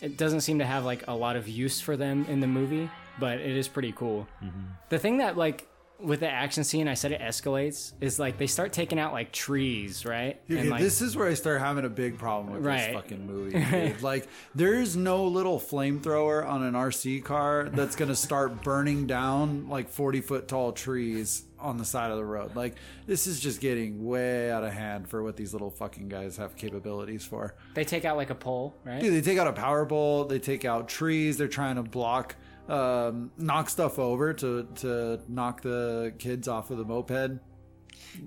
It 0.00 0.16
doesn't 0.16 0.42
seem 0.42 0.58
to 0.58 0.66
have 0.66 0.84
like 0.84 1.04
a 1.08 1.14
lot 1.14 1.36
of 1.36 1.48
use 1.48 1.80
for 1.80 1.96
them 1.96 2.26
in 2.28 2.40
the 2.40 2.46
movie, 2.46 2.90
but 3.18 3.38
it 3.38 3.56
is 3.56 3.68
pretty 3.68 3.92
cool. 3.92 4.26
Mm-hmm. 4.42 4.60
The 4.90 4.98
thing 4.98 5.18
that 5.18 5.36
like 5.36 5.68
with 5.98 6.20
the 6.20 6.30
action 6.30 6.62
scene, 6.64 6.88
I 6.88 6.94
said 6.94 7.12
it 7.12 7.20
escalates 7.20 7.92
is 8.00 8.18
like 8.18 8.36
they 8.38 8.46
start 8.46 8.72
taking 8.72 8.98
out 8.98 9.12
like 9.12 9.32
trees, 9.32 10.04
right? 10.04 10.40
Okay, 10.50 10.64
like, 10.68 10.80
this 10.82 11.00
is 11.00 11.16
where 11.16 11.26
I 11.28 11.34
start 11.34 11.60
having 11.60 11.84
a 11.84 11.88
big 11.88 12.18
problem 12.18 12.52
with 12.54 12.64
Right. 12.64 12.86
this 12.88 12.94
fucking 12.94 13.26
movie. 13.26 13.58
dude. 13.64 14.02
like, 14.02 14.28
there's 14.54 14.96
no 14.96 15.24
little 15.24 15.58
flamethrower 15.58 16.46
on 16.46 16.62
an 16.62 16.74
RC 16.74 17.24
car 17.24 17.68
that's 17.72 17.96
gonna 17.96 18.14
start 18.14 18.62
burning 18.62 19.06
down 19.06 19.68
like 19.68 19.88
40 19.88 20.20
foot 20.20 20.48
tall 20.48 20.72
trees 20.72 21.44
on 21.58 21.78
the 21.78 21.84
side 21.86 22.10
of 22.10 22.18
the 22.18 22.24
road. 22.24 22.54
Like, 22.54 22.74
this 23.06 23.26
is 23.26 23.40
just 23.40 23.60
getting 23.62 24.04
way 24.06 24.50
out 24.50 24.62
of 24.62 24.72
hand 24.72 25.08
for 25.08 25.22
what 25.22 25.36
these 25.36 25.54
little 25.54 25.70
fucking 25.70 26.08
guys 26.10 26.36
have 26.36 26.54
capabilities 26.56 27.24
for. 27.24 27.54
they 27.74 27.84
take 27.84 28.04
out 28.04 28.16
like 28.18 28.28
a 28.30 28.34
pole, 28.34 28.74
right? 28.84 29.00
Dude, 29.00 29.12
they 29.14 29.22
take 29.22 29.38
out 29.38 29.46
a 29.46 29.52
power 29.54 29.86
pole, 29.86 30.24
they 30.26 30.38
take 30.38 30.66
out 30.66 30.88
trees, 30.88 31.38
they're 31.38 31.48
trying 31.48 31.76
to 31.76 31.82
block, 31.82 32.36
um, 32.68 33.30
knock 33.36 33.70
stuff 33.70 33.98
over 33.98 34.32
to 34.34 34.66
to 34.76 35.20
knock 35.28 35.62
the 35.62 36.12
kids 36.18 36.48
off 36.48 36.70
of 36.70 36.78
the 36.78 36.84
moped. 36.84 37.38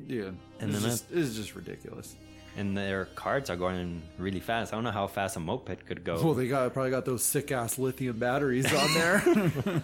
Dude, 0.07 0.37
And 0.59 0.69
it's 0.71 0.81
then 0.81 0.91
just, 0.91 1.05
it's 1.11 1.35
just 1.35 1.55
ridiculous. 1.55 2.15
And 2.57 2.77
their 2.77 3.05
carts 3.05 3.49
are 3.49 3.55
going 3.55 4.01
really 4.17 4.39
fast. 4.39 4.73
I 4.73 4.77
don't 4.77 4.83
know 4.83 4.91
how 4.91 5.07
fast 5.07 5.35
a 5.35 5.39
moped 5.39 5.85
could 5.85 6.03
go. 6.03 6.21
Well, 6.23 6.33
they 6.33 6.47
got 6.47 6.73
probably 6.73 6.91
got 6.91 7.05
those 7.05 7.23
sick 7.23 7.51
ass 7.51 7.77
lithium 7.79 8.19
batteries 8.19 8.71
on 8.73 8.93
there. 8.93 9.23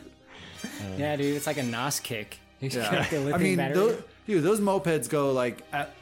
yeah, 0.97 1.15
dude, 1.15 1.35
it's 1.35 1.47
like 1.47 1.57
a 1.57 1.63
NOS 1.63 1.99
kick. 1.99 2.39
You 2.59 2.69
yeah. 2.69 2.91
got 2.91 3.09
the 3.09 3.33
I 3.33 3.37
mean, 3.37 3.57
battery. 3.57 3.75
those, 3.75 4.03
dude, 4.27 4.43
those 4.43 4.59
mopeds 4.59 5.09
go 5.09 5.31
like 5.31 5.61
at 5.71 5.93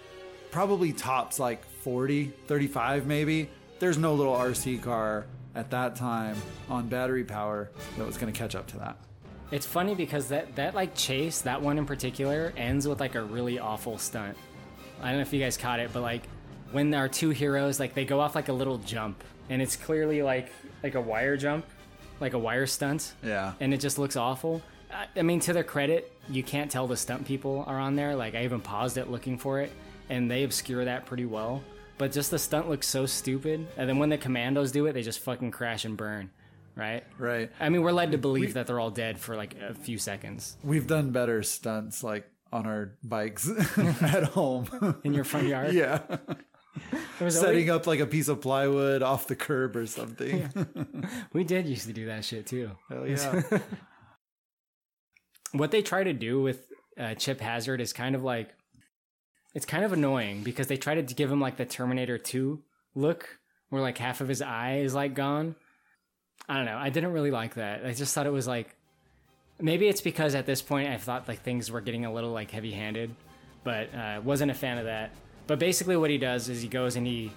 probably 0.51 0.93
tops 0.93 1.39
like 1.39 1.66
40, 1.66 2.32
35 2.47 3.08
maybe. 3.08 3.49
There's 3.80 3.97
no 3.97 4.14
little 4.14 4.34
RC 4.36 4.82
car 4.82 5.26
at 5.56 5.70
that 5.72 5.95
time 5.95 6.36
on 6.70 6.88
battery 6.88 7.24
power 7.24 7.70
that 7.97 8.06
was 8.06 8.18
going 8.18 8.32
to 8.32 8.38
catch 8.38 8.56
up 8.56 8.68
to 8.68 8.78
that. 8.80 8.97
It's 9.51 9.66
funny 9.66 9.93
because 9.93 10.30
that 10.30 10.56
that 10.56 10.74
like 10.74 10.95
chase, 10.95 11.41
that 11.41 11.62
one 11.62 11.78
in 11.78 11.86
particular, 11.86 12.54
ends 12.58 12.88
with 12.88 12.99
like 12.99 13.16
a 13.16 13.22
really 13.24 13.60
awful 13.60 13.97
stunt. 13.97 14.36
I 15.01 15.08
don't 15.10 15.18
know 15.18 15.22
if 15.22 15.34
you 15.34 15.39
guys 15.39 15.58
caught 15.58 15.80
it, 15.80 15.91
but 15.93 16.01
like 16.01 16.24
when 16.72 16.93
our 16.95 17.08
two 17.08 17.30
heroes 17.30 17.80
like 17.80 17.93
they 17.93 18.06
go 18.06 18.20
off 18.20 18.34
like 18.36 18.49
a 18.49 18.54
little 18.54 18.80
jump, 18.80 19.24
and 19.49 19.62
it's 19.62 19.76
clearly 19.76 20.24
like 20.24 20.51
like 20.82 20.95
a 20.95 21.01
wire 21.01 21.38
jump, 21.38 21.66
like 22.20 22.34
a 22.34 22.39
wire 22.39 22.66
stunt, 22.66 23.14
Yeah. 23.24 23.54
and 23.60 23.74
it 23.76 23.78
just 23.80 23.99
looks 23.99 24.16
awful. 24.16 24.62
I, 24.91 25.06
I 25.18 25.22
mean, 25.22 25.39
to 25.41 25.54
their 25.54 25.64
credit, 25.64 26.12
you 26.30 26.41
can't 26.41 26.72
tell 26.72 26.88
the 26.88 26.97
stunt 26.97 27.26
people 27.28 27.64
are 27.68 27.80
on 27.80 27.95
there. 27.95 28.16
Like 28.16 28.34
I 28.34 28.45
even 28.45 28.60
paused 28.60 28.97
it 28.97 29.12
looking 29.12 29.38
for 29.38 29.60
it, 29.62 29.72
and 30.10 30.32
they 30.32 30.43
obscure 30.45 30.86
that 30.86 31.06
pretty 31.06 31.26
well. 31.26 31.62
But 31.98 32.12
just 32.12 32.32
the 32.32 32.39
stunt 32.39 32.70
looks 32.70 32.88
so 32.88 33.06
stupid, 33.06 33.68
and 33.78 33.88
then 33.88 33.98
when 34.00 34.10
the 34.10 34.18
commandos 34.18 34.72
do 34.72 34.86
it, 34.88 34.94
they 34.94 35.04
just 35.04 35.20
fucking 35.20 35.52
crash 35.52 35.86
and 35.86 35.96
burn. 35.96 36.32
Right? 36.76 37.04
Right. 37.20 37.52
I 37.60 37.70
mean, 37.70 37.84
we're 37.84 37.91
led 37.91 38.14
to 38.14 38.18
believe 38.18 38.56
that 38.56 38.66
they're 38.66 38.80
all 38.80 38.89
dead 38.89 39.20
for 39.20 39.36
like 39.36 39.56
a 39.62 39.76
few 39.76 40.00
seconds. 40.00 40.58
We've 40.64 40.88
done 40.88 41.12
better 41.12 41.44
stunts 41.44 42.04
like 42.04 42.28
on 42.52 42.66
our 42.66 42.98
bikes 43.04 43.48
at 43.78 44.24
home 44.24 45.00
in 45.04 45.14
your 45.14 45.24
front 45.24 45.48
yard. 45.48 45.74
Yeah. 45.74 46.02
was 47.20 47.36
Setting 47.39 47.70
always- 47.70 47.82
up 47.82 47.86
like 47.88 48.00
a 48.00 48.08
piece 48.08 48.28
of 48.28 48.41
plywood 48.41 49.04
off 49.04 49.28
the 49.28 49.36
curb 49.36 49.76
or 49.76 49.86
something. 49.86 50.50
We 51.32 51.44
did 51.44 51.68
used 51.68 51.86
to 51.86 51.94
do 51.94 52.08
that 52.08 52.26
shit 52.26 52.48
too. 52.48 52.72
Hell 52.89 53.08
yeah. 53.08 53.44
what 55.52 55.70
they 55.70 55.84
try 55.84 56.04
to 56.04 56.14
do 56.14 56.41
with 56.41 56.68
uh, 56.98 57.14
Chip 57.16 57.39
Hazard 57.39 57.82
is 57.82 57.94
kind 57.94 58.16
of 58.16 58.24
like 58.24 58.50
it's 59.54 59.66
kind 59.66 59.84
of 59.84 59.93
annoying 59.93 60.43
because 60.43 60.68
they 60.68 60.78
try 60.78 60.95
to 60.95 61.01
give 61.01 61.32
him 61.32 61.39
like 61.39 61.58
the 61.58 61.66
Terminator 61.66 62.18
2 62.18 62.62
look 62.95 63.39
where 63.70 63.82
like 63.82 63.97
half 63.97 64.22
of 64.22 64.28
his 64.28 64.41
eye 64.41 64.78
is 64.78 64.93
like 64.93 65.14
gone. 65.14 65.56
I 66.47 66.58
don't 66.58 66.66
know. 66.66 66.78
I 66.78 66.89
didn't 66.89 67.14
really 67.14 67.32
like 67.32 67.56
that. 67.56 67.86
I 67.86 67.93
just 67.93 68.14
thought 68.14 68.26
it 68.28 68.32
was 68.32 68.47
like 68.47 68.76
maybe 69.60 69.88
it's 69.88 70.01
because 70.01 70.36
at 70.36 70.45
this 70.45 70.62
point 70.62 70.89
I 70.89 70.97
thought 70.97 71.28
like 71.28 71.41
things 71.41 71.72
were 71.72 71.82
getting 71.82 72.06
a 72.06 72.14
little 72.14 72.32
like 72.32 72.51
heavy-handed, 72.51 73.16
but 73.64 73.93
uh, 73.93 74.22
wasn't 74.24 74.51
a 74.51 74.54
fan 74.54 74.78
of 74.78 74.86
that. 74.86 75.12
But 75.47 75.60
basically 75.60 75.97
what 75.97 76.10
he 76.10 76.18
does 76.18 76.49
is 76.49 76.62
he 76.62 76.68
goes 76.68 76.95
and 76.95 77.06
he 77.06 77.32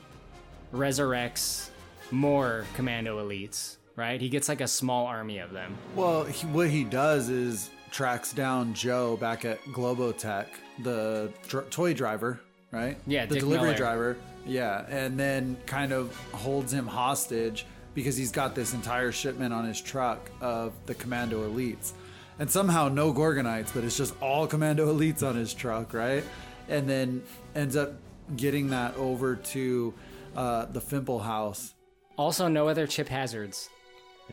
resurrects 0.72 1.70
more 2.10 2.66
commando 2.74 3.24
elites, 3.24 3.76
right? 3.96 4.20
He 4.20 4.28
gets 4.28 4.48
like 4.48 4.60
a 4.60 4.68
small 4.68 5.06
army 5.06 5.38
of 5.38 5.52
them. 5.52 5.76
Well, 5.94 6.24
he, 6.24 6.46
what 6.46 6.68
he 6.70 6.84
does 6.84 7.28
is 7.28 7.70
tracks 7.90 8.32
down 8.32 8.74
Joe 8.74 9.16
back 9.16 9.44
at 9.44 9.62
Globotech, 9.66 10.46
the 10.82 11.32
dr- 11.48 11.70
toy 11.70 11.94
driver, 11.94 12.40
right? 12.70 12.96
Yeah, 13.06 13.26
the 13.26 13.34
Dick 13.34 13.40
delivery 13.40 13.66
Miller. 13.68 13.76
driver. 13.76 14.16
Yeah, 14.46 14.84
and 14.88 15.18
then 15.18 15.56
kind 15.66 15.92
of 15.92 16.14
holds 16.32 16.72
him 16.72 16.86
hostage 16.86 17.66
because 17.94 18.16
he's 18.16 18.30
got 18.30 18.54
this 18.54 18.74
entire 18.74 19.10
shipment 19.10 19.52
on 19.54 19.64
his 19.64 19.80
truck 19.80 20.30
of 20.40 20.72
the 20.86 20.94
Commando 20.94 21.48
elites. 21.50 21.92
and 22.38 22.50
somehow 22.50 22.88
no 22.88 23.12
Gorgonites, 23.12 23.72
but 23.74 23.82
it's 23.84 23.96
just 23.96 24.14
all 24.20 24.46
Commando 24.46 24.92
elites 24.94 25.22
on 25.26 25.34
his 25.34 25.54
truck, 25.54 25.94
right? 25.94 26.22
And 26.68 26.88
then 26.88 27.22
ends 27.54 27.74
up 27.76 27.94
getting 28.36 28.68
that 28.70 28.94
over 28.96 29.36
to 29.36 29.94
uh, 30.36 30.66
the 30.66 30.80
Fimple 30.80 31.22
house. 31.22 31.74
Also, 32.18 32.48
no 32.48 32.68
other 32.68 32.86
chip 32.86 33.08
hazards. 33.08 33.70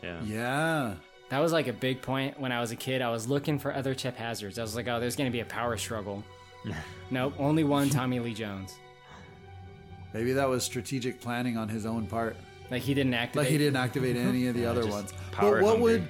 Yeah. 0.02 0.20
Yeah. 0.24 0.94
That 1.30 1.38
was 1.40 1.52
like 1.52 1.66
a 1.68 1.72
big 1.72 2.00
point 2.02 2.38
when 2.38 2.52
I 2.52 2.60
was 2.60 2.70
a 2.70 2.76
kid. 2.76 3.02
I 3.02 3.10
was 3.10 3.26
looking 3.28 3.58
for 3.58 3.74
other 3.74 3.94
chip 3.94 4.16
hazards. 4.16 4.58
I 4.58 4.62
was 4.62 4.76
like, 4.76 4.86
oh, 4.88 5.00
there's 5.00 5.16
going 5.16 5.28
to 5.28 5.32
be 5.32 5.40
a 5.40 5.44
power 5.44 5.76
struggle. 5.76 6.22
nope, 7.10 7.34
only 7.38 7.64
one 7.64 7.90
Tommy 7.90 8.20
Lee 8.20 8.34
Jones. 8.34 8.74
Maybe 10.12 10.32
that 10.34 10.48
was 10.48 10.62
strategic 10.64 11.20
planning 11.20 11.56
on 11.56 11.68
his 11.68 11.86
own 11.86 12.06
part. 12.06 12.36
Like 12.70 12.82
he 12.82 12.94
didn't 12.94 13.14
activate. 13.14 13.44
Like 13.46 13.50
he 13.52 13.58
didn't 13.58 13.76
activate 13.76 14.16
any 14.16 14.46
of 14.46 14.54
the 14.54 14.62
Yeah, 14.62 14.70
other 14.70 14.86
ones. 14.86 15.12
power 15.32 15.56
But 15.56 15.62
what 15.64 15.70
hungry. 15.78 15.92
would? 15.92 16.08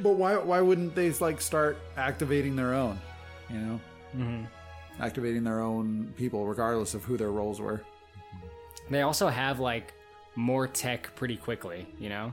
But 0.00 0.12
why? 0.12 0.36
Why 0.36 0.60
wouldn't 0.60 0.94
they 0.94 1.10
like 1.12 1.40
start 1.40 1.78
activating 1.96 2.54
their 2.54 2.74
own? 2.74 2.98
You 3.50 3.58
know, 3.58 3.80
Mhm. 4.16 4.46
activating 5.00 5.42
their 5.42 5.60
own 5.60 6.12
people, 6.16 6.46
regardless 6.46 6.94
of 6.94 7.02
who 7.04 7.16
their 7.16 7.30
roles 7.32 7.60
were. 7.60 7.82
They 8.90 9.02
also 9.02 9.28
have 9.28 9.58
like 9.58 9.92
more 10.36 10.68
tech 10.68 11.14
pretty 11.16 11.36
quickly, 11.36 11.86
you 11.98 12.08
know? 12.10 12.32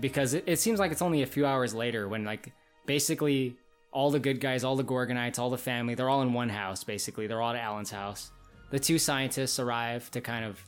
Because 0.00 0.34
it, 0.34 0.44
it 0.46 0.58
seems 0.58 0.78
like 0.80 0.92
it's 0.92 1.02
only 1.02 1.22
a 1.22 1.26
few 1.26 1.44
hours 1.46 1.74
later 1.74 2.08
when 2.08 2.24
like 2.24 2.52
basically 2.86 3.56
all 3.92 4.10
the 4.10 4.20
good 4.20 4.40
guys, 4.40 4.64
all 4.64 4.76
the 4.76 4.84
Gorgonites, 4.84 5.38
all 5.38 5.50
the 5.50 5.58
family, 5.58 5.94
they're 5.94 6.08
all 6.08 6.22
in 6.22 6.32
one 6.32 6.48
house 6.48 6.84
basically. 6.84 7.26
They're 7.26 7.42
all 7.42 7.50
at 7.54 7.60
Alan's 7.62 7.90
house. 7.90 8.30
The 8.70 8.78
two 8.78 8.98
scientists 8.98 9.58
arrive 9.58 10.10
to 10.12 10.20
kind 10.20 10.44
of 10.44 10.64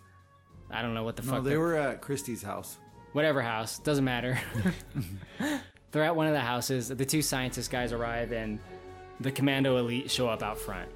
I 0.71 0.83
don't 0.83 0.95
know 0.95 1.05
what 1.05 1.17
the 1.17 1.23
No, 1.23 1.33
fuck 1.33 1.45
they 1.45 1.57
were 1.57 1.77
at 1.77 2.01
Christy's 2.01 2.43
house. 2.43 2.79
whatever 3.13 3.43
house 3.43 3.79
doesn't 3.79 4.05
matter 4.05 4.39
they're 5.93 6.03
at 6.05 6.17
one 6.17 6.27
of 6.27 6.33
the 6.33 6.41
houses 6.41 6.89
the 6.89 7.05
two 7.05 7.21
scientist 7.23 7.71
guys 7.71 7.93
arrive 7.93 8.33
and 8.33 8.59
the 9.21 9.31
commando 9.31 9.77
elite 9.77 10.11
show 10.11 10.29
up 10.29 10.43
out 10.43 10.57
front 10.59 10.89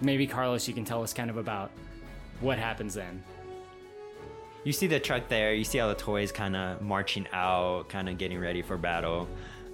maybe 0.00 0.26
carlos 0.26 0.66
you 0.66 0.74
can 0.74 0.84
tell 0.84 1.00
us 1.02 1.12
kind 1.14 1.30
of 1.30 1.36
about 1.36 1.70
what 2.40 2.58
happens 2.58 2.94
then 2.94 3.22
You 4.64 4.72
see 4.72 4.86
the 4.86 5.00
truck 5.00 5.28
there, 5.28 5.52
you 5.54 5.64
see 5.64 5.80
all 5.80 5.88
the 5.88 5.94
toys 5.96 6.30
kind 6.30 6.54
of 6.54 6.80
marching 6.80 7.26
out, 7.32 7.88
kind 7.88 8.08
of 8.08 8.16
getting 8.16 8.38
ready 8.38 8.62
for 8.62 8.76
battle. 8.76 9.26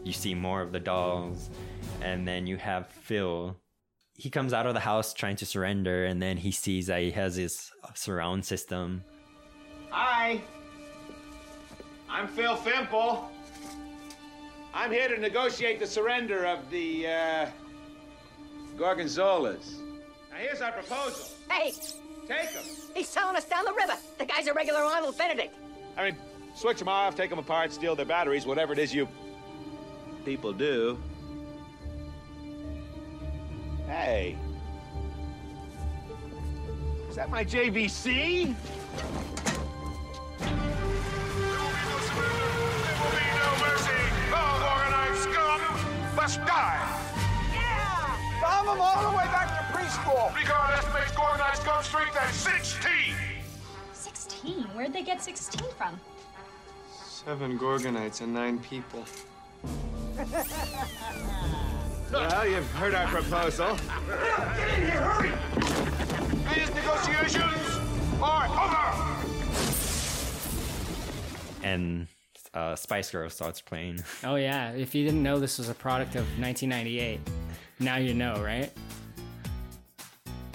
You 0.03 0.15
see 0.15 0.35
more 0.35 0.63
of 0.63 0.73
the 0.73 0.81
dolls, 0.81 1.51
and 2.01 2.27
then 2.27 2.47
you 2.47 2.57
have 2.57 2.89
Phil. 2.89 3.55
He 4.15 4.31
comes 4.31 4.55
out 4.55 4.67
of 4.67 4.73
the 4.73 4.81
house 4.81 5.13
trying 5.13 5.37
to 5.37 5.47
surrender, 5.47 6.07
and 6.07 6.23
then 6.23 6.39
he 6.39 6.51
sees 6.51 6.87
that 6.87 7.03
he 7.03 7.11
has 7.11 7.37
his 7.37 7.71
surround 7.95 8.47
system. 8.47 9.05
Hi. 9.91 10.41
I'm 12.09 12.27
Phil 12.27 12.57
Fimple. 12.57 13.25
I'm 14.73 14.91
here 14.91 15.09
to 15.09 15.19
negotiate 15.19 15.81
the 15.81 15.87
surrender 15.87 16.47
of 16.47 16.71
the, 16.71 17.07
uh, 17.07 17.47
Gorgonzolas. 18.79 19.81
Now, 20.31 20.39
here's 20.39 20.63
our 20.63 20.73
proposal. 20.73 21.29
Hey! 21.51 21.75
Take 22.29 22.53
them. 22.53 22.65
He's 22.95 23.09
selling 23.09 23.37
us 23.37 23.47
down 23.47 23.65
the 23.65 23.73
river. 23.73 23.95
The 24.19 24.27
guy's 24.27 24.47
a 24.47 24.53
regular 24.53 24.81
Arnold 24.81 25.17
Benedict. 25.17 25.55
I 25.97 26.05
mean, 26.05 26.17
switch 26.55 26.79
them 26.79 26.89
off, 26.89 27.17
take 27.17 27.31
them 27.31 27.39
apart, 27.39 27.73
steal 27.73 27.97
their 27.97 28.05
batteries, 28.05 28.45
whatever 28.45 28.75
it 28.75 28.79
is 28.79 28.95
you 28.95 29.09
people 30.25 30.53
do. 30.53 30.99
Hey. 33.87 34.37
Is 37.09 37.17
that 37.17 37.31
my 37.31 37.45
JVC? 37.45 38.55
Must 46.15 46.45
die! 46.45 47.08
Yeah! 48.49 48.57
Bomb 48.57 48.67
them 48.67 48.81
all 48.81 49.11
the 49.11 49.17
way 49.17 49.25
back 49.25 49.49
to 49.49 49.77
preschool! 49.77 50.35
Recon 50.35 50.71
estimates 50.73 51.13
Gorgonite 51.13 51.57
scum 51.57 51.83
strength 51.83 52.17
at 52.17 52.33
16! 52.33 53.15
16? 53.93 54.63
Where'd 54.75 54.93
they 54.93 55.03
get 55.03 55.23
16 55.23 55.61
from? 55.77 56.01
Seven 57.05 57.59
Gorgonites 57.59 58.21
and 58.21 58.33
nine 58.35 58.59
people. 58.61 59.05
Well, 62.11 62.49
you've 62.49 62.71
heard 62.73 62.95
our 62.95 63.07
proposal. 63.07 63.77
Get 64.57 64.79
in 64.79 64.87
here, 64.87 65.01
hurry! 65.03 65.31
These 66.55 66.75
negotiations 66.75 67.79
are 68.23 68.47
over! 68.47 69.25
and 71.63 72.07
uh, 72.55 72.75
Spice 72.77 73.11
Girl 73.11 73.29
starts 73.29 73.61
playing. 73.61 74.03
oh 74.25 74.37
yeah 74.37 74.71
if 74.71 74.95
you 74.95 75.05
didn't 75.05 75.23
know 75.23 75.39
this 75.39 75.59
was 75.59 75.69
a 75.69 75.75
product 75.75 76.15
of 76.15 76.23
1998 76.41 77.21
now 77.81 77.97
you 77.97 78.15
know 78.15 78.43
right 78.43 78.71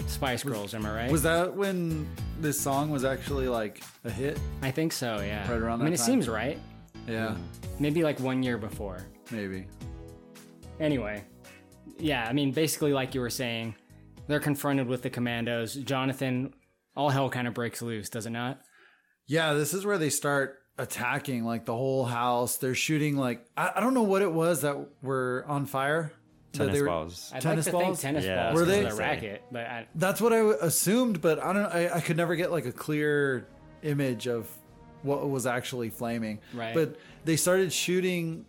spice 0.06 0.42
girls 0.42 0.74
am 0.74 0.86
i 0.86 0.94
right 0.94 1.10
Was 1.10 1.22
that 1.22 1.54
when 1.54 2.08
this 2.40 2.60
song 2.60 2.90
was 2.90 3.04
actually 3.04 3.48
like 3.48 3.82
a 4.04 4.10
hit? 4.10 4.38
i 4.62 4.70
think 4.70 4.92
so 4.92 5.16
yeah 5.20 5.48
Right 5.50 5.60
around 5.60 5.80
i 5.80 5.84
mean 5.84 5.92
it 5.94 5.96
time? 5.98 6.06
seems 6.06 6.28
right 6.28 6.58
Yeah, 7.06 7.36
maybe 7.78 8.02
like 8.02 8.20
one 8.20 8.42
year 8.42 8.58
before 8.58 9.04
maybe. 9.30 9.66
Anyway, 10.80 11.22
yeah, 11.98 12.26
I 12.28 12.32
mean, 12.32 12.50
basically, 12.50 12.92
like 12.92 13.14
you 13.14 13.20
were 13.20 13.30
saying, 13.30 13.76
they're 14.26 14.40
confronted 14.40 14.88
with 14.88 15.02
the 15.02 15.08
commandos. 15.10 15.74
Jonathan, 15.76 16.52
all 16.96 17.10
hell 17.10 17.30
kind 17.30 17.46
of 17.46 17.54
breaks 17.54 17.80
loose, 17.80 18.08
does 18.08 18.26
it 18.26 18.30
not? 18.30 18.60
Yeah, 19.28 19.52
this 19.54 19.72
is 19.72 19.86
where 19.86 19.98
they 19.98 20.10
start 20.10 20.58
attacking 20.76 21.44
like 21.44 21.64
the 21.64 21.74
whole 21.76 22.04
house. 22.04 22.56
They're 22.56 22.74
shooting 22.74 23.16
like 23.16 23.46
I, 23.56 23.70
I 23.76 23.80
don't 23.80 23.94
know 23.94 24.02
what 24.02 24.20
it 24.22 24.32
was 24.32 24.62
that 24.62 24.76
were 25.00 25.44
on 25.46 25.64
fire. 25.66 26.12
That 26.54 26.58
Tennis 26.60 26.74
they 26.74 26.80
were- 26.82 26.86
balls. 26.88 27.30
I'd 27.34 27.42
tennis 27.42 27.66
like 27.66 27.72
to 27.72 27.78
balls. 27.78 27.86
think 27.86 28.00
tennis 28.00 28.24
Yeah, 28.24 28.36
balls 28.44 28.54
Were 28.54 28.60
were 28.60 28.66
they- 28.66 28.84
the 28.84 28.94
racket, 28.94 29.42
but 29.52 29.66
I, 29.66 29.86
That's 29.94 30.20
what 30.20 30.32
I 30.32 30.38
assumed, 30.62 31.20
but 31.20 31.38
I 31.38 31.52
don't. 31.52 31.66
I, 31.66 31.96
I 31.96 32.00
could 32.00 32.16
never 32.16 32.34
get 32.36 32.50
like 32.50 32.66
a 32.66 32.72
clear 32.72 33.46
image 33.82 34.26
of 34.26 34.48
what 35.02 35.28
was 35.28 35.46
actually 35.46 35.90
flaming. 35.90 36.38
Right. 36.54 36.74
But 36.74 36.96
they 37.24 37.36
started 37.36 37.72
shooting 37.72 38.46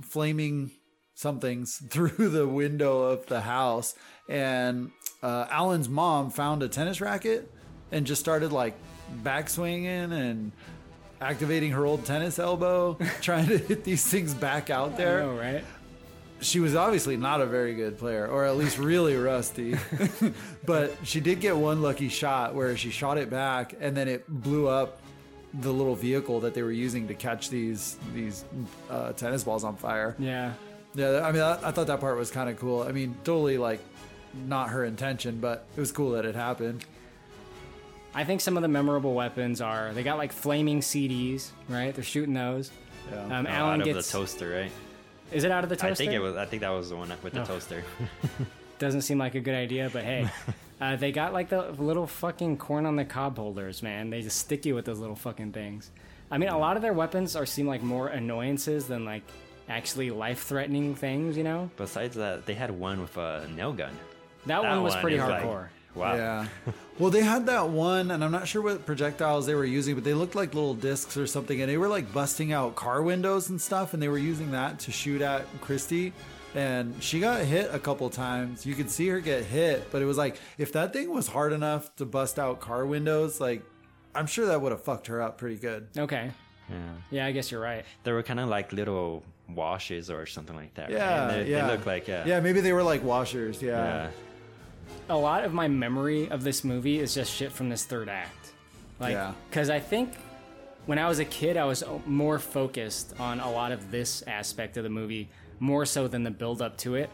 flaming 0.00 0.70
somethings 1.14 1.76
through 1.90 2.28
the 2.30 2.48
window 2.48 3.02
of 3.02 3.26
the 3.26 3.40
house, 3.40 3.94
and 4.28 4.90
uh, 5.22 5.46
Alan's 5.50 5.88
mom 5.88 6.30
found 6.30 6.62
a 6.62 6.68
tennis 6.68 7.00
racket 7.00 7.48
and 7.92 8.06
just 8.06 8.20
started 8.20 8.50
like 8.52 8.74
backswinging 9.22 10.10
and 10.12 10.52
activating 11.20 11.70
her 11.72 11.86
old 11.86 12.04
tennis 12.04 12.38
elbow, 12.38 12.98
trying 13.20 13.46
to 13.46 13.58
hit 13.58 13.84
these 13.84 14.04
things 14.04 14.34
back 14.34 14.70
out 14.70 14.96
there. 14.96 15.22
I 15.22 15.26
know, 15.26 15.34
right? 15.36 15.64
She 16.42 16.60
was 16.60 16.74
obviously 16.74 17.16
not 17.16 17.40
a 17.40 17.46
very 17.46 17.74
good 17.74 17.96
player, 17.98 18.26
or 18.26 18.44
at 18.44 18.56
least 18.56 18.76
really 18.78 19.16
rusty. 19.16 19.76
but 20.66 20.94
she 21.04 21.20
did 21.20 21.40
get 21.40 21.56
one 21.56 21.80
lucky 21.82 22.08
shot 22.08 22.54
where 22.54 22.76
she 22.76 22.90
shot 22.90 23.16
it 23.18 23.30
back, 23.30 23.74
and 23.80 23.96
then 23.96 24.08
it 24.08 24.28
blew 24.28 24.68
up 24.68 25.00
the 25.54 25.72
little 25.72 25.94
vehicle 25.94 26.40
that 26.40 26.54
they 26.54 26.62
were 26.62 26.72
using 26.72 27.06
to 27.08 27.14
catch 27.14 27.48
these 27.50 27.96
these 28.14 28.44
uh, 28.90 29.12
tennis 29.12 29.44
balls 29.44 29.64
on 29.64 29.76
fire. 29.76 30.14
Yeah. 30.18 30.52
Yeah, 30.94 31.22
I 31.24 31.32
mean, 31.32 31.40
I, 31.42 31.52
I 31.68 31.70
thought 31.70 31.86
that 31.86 32.00
part 32.00 32.18
was 32.18 32.30
kind 32.30 32.50
of 32.50 32.58
cool. 32.58 32.82
I 32.82 32.92
mean, 32.92 33.16
totally 33.24 33.56
like 33.56 33.80
not 34.46 34.70
her 34.70 34.84
intention, 34.84 35.40
but 35.40 35.64
it 35.76 35.80
was 35.80 35.90
cool 35.92 36.10
that 36.12 36.24
it 36.26 36.34
happened. 36.34 36.84
I 38.14 38.24
think 38.24 38.42
some 38.42 38.56
of 38.58 38.62
the 38.62 38.68
memorable 38.68 39.14
weapons 39.14 39.62
are 39.62 39.92
they 39.94 40.02
got 40.02 40.18
like 40.18 40.32
flaming 40.32 40.80
CDs, 40.80 41.48
right? 41.68 41.94
They're 41.94 42.04
shooting 42.04 42.34
those. 42.34 42.70
Yeah. 43.10 43.38
Um, 43.38 43.46
Oh, 43.46 43.50
Alan 43.50 43.80
out 43.80 43.88
of 43.88 43.94
gets. 43.94 44.10
the 44.12 44.18
toaster, 44.18 44.50
right? 44.50 44.70
Is 45.32 45.44
it 45.44 45.50
out 45.50 45.64
of 45.64 45.70
the 45.70 45.76
toaster? 45.76 45.92
I 45.92 45.94
think 45.94 46.12
it 46.12 46.18
was. 46.18 46.36
I 46.36 46.44
think 46.46 46.60
that 46.62 46.70
was 46.70 46.90
the 46.90 46.96
one 46.96 47.12
with 47.22 47.32
the 47.32 47.44
toaster. 47.44 47.82
Doesn't 48.78 49.02
seem 49.02 49.18
like 49.18 49.34
a 49.34 49.40
good 49.40 49.54
idea, 49.54 49.90
but 49.92 50.02
hey, 50.02 50.28
uh, 50.80 50.96
they 50.96 51.12
got 51.12 51.32
like 51.32 51.48
the 51.48 51.70
little 51.72 52.06
fucking 52.06 52.56
corn 52.58 52.84
on 52.86 52.96
the 52.96 53.04
cob 53.04 53.36
holders, 53.38 53.82
man. 53.82 54.10
They 54.10 54.22
just 54.22 54.38
stick 54.38 54.66
you 54.66 54.74
with 54.74 54.84
those 54.84 54.98
little 54.98 55.16
fucking 55.16 55.52
things. 55.52 55.90
I 56.30 56.38
mean, 56.38 56.48
a 56.48 56.58
lot 56.58 56.76
of 56.76 56.82
their 56.82 56.92
weapons 56.92 57.36
are 57.36 57.46
seem 57.46 57.66
like 57.66 57.82
more 57.82 58.08
annoyances 58.08 58.86
than 58.86 59.04
like 59.04 59.22
actually 59.68 60.10
life-threatening 60.10 60.94
things. 60.94 61.36
You 61.36 61.44
know, 61.44 61.70
Besides 61.76 62.16
that, 62.16 62.46
they 62.46 62.54
had 62.54 62.70
one 62.70 63.00
with 63.00 63.16
a 63.16 63.48
nail 63.54 63.72
gun. 63.72 63.96
that, 64.46 64.62
one 64.62 64.82
was 64.82 64.96
pretty 64.96 65.16
is 65.16 65.22
like- 65.22 65.42
hardcore. 65.42 65.68
Wow. 65.94 66.14
Yeah. 66.14 66.46
Well, 66.98 67.10
they 67.10 67.22
had 67.22 67.46
that 67.46 67.68
one, 67.70 68.10
and 68.10 68.22
I'm 68.22 68.30
not 68.32 68.46
sure 68.46 68.62
what 68.62 68.86
projectiles 68.86 69.46
they 69.46 69.54
were 69.54 69.64
using, 69.64 69.94
but 69.94 70.04
they 70.04 70.14
looked 70.14 70.34
like 70.34 70.54
little 70.54 70.74
discs 70.74 71.16
or 71.16 71.26
something, 71.26 71.60
and 71.60 71.70
they 71.70 71.76
were 71.78 71.88
like 71.88 72.12
busting 72.12 72.52
out 72.52 72.76
car 72.76 73.02
windows 73.02 73.48
and 73.48 73.60
stuff, 73.60 73.92
and 73.94 74.02
they 74.02 74.08
were 74.08 74.18
using 74.18 74.50
that 74.52 74.78
to 74.80 74.92
shoot 74.92 75.22
at 75.22 75.44
Christy. 75.60 76.12
And 76.54 77.02
she 77.02 77.18
got 77.18 77.40
hit 77.42 77.70
a 77.74 77.78
couple 77.78 78.08
times. 78.10 78.66
You 78.66 78.74
could 78.74 78.90
see 78.90 79.08
her 79.08 79.20
get 79.20 79.42
hit, 79.44 79.90
but 79.90 80.02
it 80.02 80.04
was 80.04 80.18
like 80.18 80.36
if 80.58 80.72
that 80.72 80.92
thing 80.92 81.10
was 81.10 81.26
hard 81.26 81.52
enough 81.54 81.94
to 81.96 82.04
bust 82.04 82.38
out 82.38 82.60
car 82.60 82.84
windows, 82.84 83.40
like 83.40 83.62
I'm 84.14 84.26
sure 84.26 84.44
that 84.46 84.60
would 84.60 84.70
have 84.72 84.82
fucked 84.84 85.06
her 85.06 85.22
up 85.22 85.38
pretty 85.38 85.56
good. 85.56 85.88
Okay. 85.96 86.30
Yeah. 86.68 86.76
Yeah, 87.10 87.26
I 87.26 87.32
guess 87.32 87.50
you're 87.50 87.60
right. 87.60 87.84
They 88.04 88.12
were 88.12 88.22
kind 88.22 88.38
of 88.38 88.50
like 88.50 88.70
little 88.72 89.22
washes 89.48 90.10
or 90.10 90.26
something 90.26 90.54
like 90.54 90.74
that. 90.74 90.84
right? 90.90 90.92
Yeah, 90.92 91.28
And 91.30 91.46
they, 91.46 91.50
yeah. 91.50 91.66
They 91.66 91.72
look 91.76 91.86
like 91.86 92.06
yeah. 92.06 92.26
Yeah, 92.26 92.40
maybe 92.40 92.60
they 92.60 92.74
were 92.74 92.82
like 92.82 93.02
washers. 93.02 93.62
Yeah. 93.62 93.70
Yeah. 93.70 94.10
A 95.12 95.16
lot 95.16 95.44
of 95.44 95.52
my 95.52 95.68
memory 95.68 96.26
of 96.30 96.42
this 96.42 96.64
movie 96.64 96.98
is 96.98 97.14
just 97.14 97.30
shit 97.30 97.52
from 97.52 97.68
this 97.68 97.84
third 97.84 98.08
act. 98.08 98.52
Like, 98.98 99.12
Yeah. 99.12 99.32
because 99.50 99.68
I 99.68 99.78
think 99.78 100.14
when 100.86 100.98
I 100.98 101.06
was 101.06 101.18
a 101.18 101.24
kid, 101.26 101.58
I 101.58 101.66
was 101.66 101.84
more 102.06 102.38
focused 102.38 103.14
on 103.20 103.38
a 103.38 103.50
lot 103.50 103.72
of 103.72 103.90
this 103.90 104.22
aspect 104.26 104.78
of 104.78 104.84
the 104.84 104.90
movie 104.90 105.28
more 105.60 105.84
so 105.84 106.08
than 106.08 106.22
the 106.22 106.30
build 106.30 106.62
up 106.62 106.78
to 106.78 106.94
it. 106.94 107.10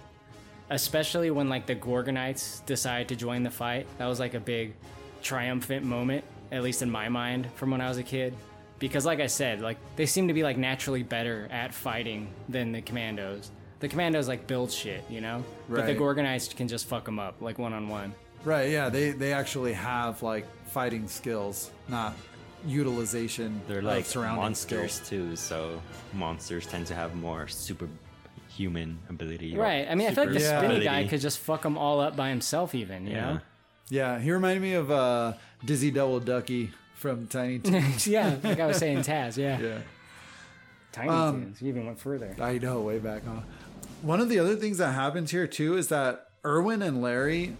Especially 0.70 1.30
when 1.32 1.48
like 1.48 1.66
the 1.66 1.74
Gorgonites 1.74 2.64
decide 2.66 3.08
to 3.08 3.16
join 3.16 3.42
the 3.42 3.50
fight. 3.50 3.86
That 3.98 4.06
was 4.06 4.20
like 4.20 4.34
a 4.34 4.40
big 4.40 4.74
triumphant 5.22 5.84
moment, 5.84 6.24
at 6.52 6.62
least 6.62 6.82
in 6.82 6.90
my 6.90 7.08
mind, 7.08 7.48
from 7.56 7.70
when 7.72 7.80
I 7.80 7.88
was 7.88 7.98
a 7.98 8.02
kid. 8.04 8.32
Because 8.78 9.04
like 9.04 9.18
I 9.18 9.26
said, 9.26 9.60
like 9.60 9.78
they 9.96 10.06
seem 10.06 10.28
to 10.28 10.34
be 10.34 10.44
like 10.44 10.56
naturally 10.56 11.02
better 11.02 11.48
at 11.50 11.74
fighting 11.74 12.28
than 12.48 12.70
the 12.70 12.80
commandos. 12.80 13.50
The 13.80 13.88
commandos 13.88 14.26
like 14.28 14.46
build 14.46 14.72
shit, 14.72 15.04
you 15.08 15.20
know? 15.20 15.44
But 15.68 15.86
the 15.86 15.92
Right. 15.94 15.98
Gorgonites 15.98 16.54
can 16.56 16.66
just 16.68 16.86
fuck 16.86 17.04
them 17.04 17.18
up 17.18 17.40
like 17.40 17.58
one 17.58 17.72
on 17.72 17.88
one. 17.88 18.12
Right, 18.44 18.70
yeah, 18.70 18.88
they 18.88 19.10
they 19.10 19.32
actually 19.32 19.72
have 19.72 20.22
like 20.22 20.46
fighting 20.66 21.06
skills, 21.08 21.70
not 21.88 22.14
utilization 22.66 23.60
They're 23.68 23.78
of 23.78 23.84
like 23.84 24.04
surrounding 24.06 24.42
monsters 24.42 24.94
skills. 24.94 25.08
too, 25.08 25.36
so 25.36 25.80
monsters 26.12 26.66
tend 26.66 26.86
to 26.88 26.94
have 26.94 27.14
more 27.14 27.46
superhuman 27.48 28.98
ability. 29.08 29.56
Right. 29.56 29.86
I 29.88 29.94
mean, 29.94 30.08
I 30.08 30.14
feel 30.14 30.24
like 30.24 30.32
the 30.34 30.40
super 30.40 30.58
spinny 30.66 30.84
guy 30.84 31.06
could 31.06 31.20
just 31.20 31.38
fuck 31.38 31.62
them 31.62 31.78
all 31.78 32.00
up 32.00 32.16
by 32.16 32.28
himself, 32.30 32.74
even, 32.74 33.06
you 33.06 33.14
know? 33.14 33.40
Yeah, 33.90 34.18
he 34.18 34.30
reminded 34.32 34.60
me 34.62 34.74
of 34.74 34.90
uh, 34.90 35.32
Dizzy 35.64 35.90
Double 35.90 36.20
Ducky 36.20 36.70
from 36.94 37.26
Tiny 37.26 37.58
Toons. 37.64 38.06
yeah, 38.06 38.36
like 38.42 38.60
I 38.60 38.66
was 38.66 38.76
saying, 38.76 38.98
Taz, 38.98 39.36
yeah. 39.36 39.58
Yeah. 39.60 39.78
Tiny 40.92 41.08
Um, 41.10 41.42
Toons, 41.44 41.62
you 41.62 41.68
even 41.68 41.86
went 41.86 41.98
further. 42.00 42.34
I 42.40 42.58
know, 42.58 42.80
way 42.82 42.98
back 42.98 43.26
on. 43.26 43.44
One 44.02 44.20
of 44.20 44.28
the 44.28 44.38
other 44.38 44.54
things 44.54 44.78
that 44.78 44.92
happens 44.92 45.32
here 45.32 45.48
too 45.48 45.76
is 45.76 45.88
that 45.88 46.28
Irwin 46.44 46.82
and 46.82 47.02
Larry 47.02 47.56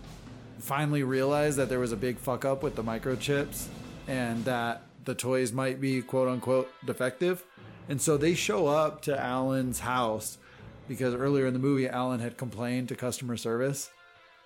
finally 0.61 1.03
realized 1.03 1.59
that 1.59 1.69
there 1.69 1.81
was 1.81 1.91
a 1.91 1.97
big 1.97 2.19
fuck 2.19 2.45
up 2.45 2.63
with 2.63 2.77
the 2.77 2.85
microchips 2.85 3.67
and 4.07 4.45
that 4.45 4.83
the 5.05 5.15
toys 5.15 5.53
might 5.53 5.81
be 5.81 6.01
quote 6.01 6.29
unquote 6.29 6.71
defective. 6.85 7.45
And 7.89 8.01
so 8.01 8.17
they 8.17 8.35
show 8.35 8.69
up 8.69 9.03
to 9.03 9.19
Alan's 9.19 9.81
house 9.81 10.39
because 10.87 11.13
earlier 11.13 11.47
in 11.47 11.55
the 11.55 11.59
movie, 11.59 11.89
Alan 11.89 12.21
had 12.21 12.37
complained 12.37 12.89
to 12.91 12.95
customer 12.95 13.37
service 13.37 13.91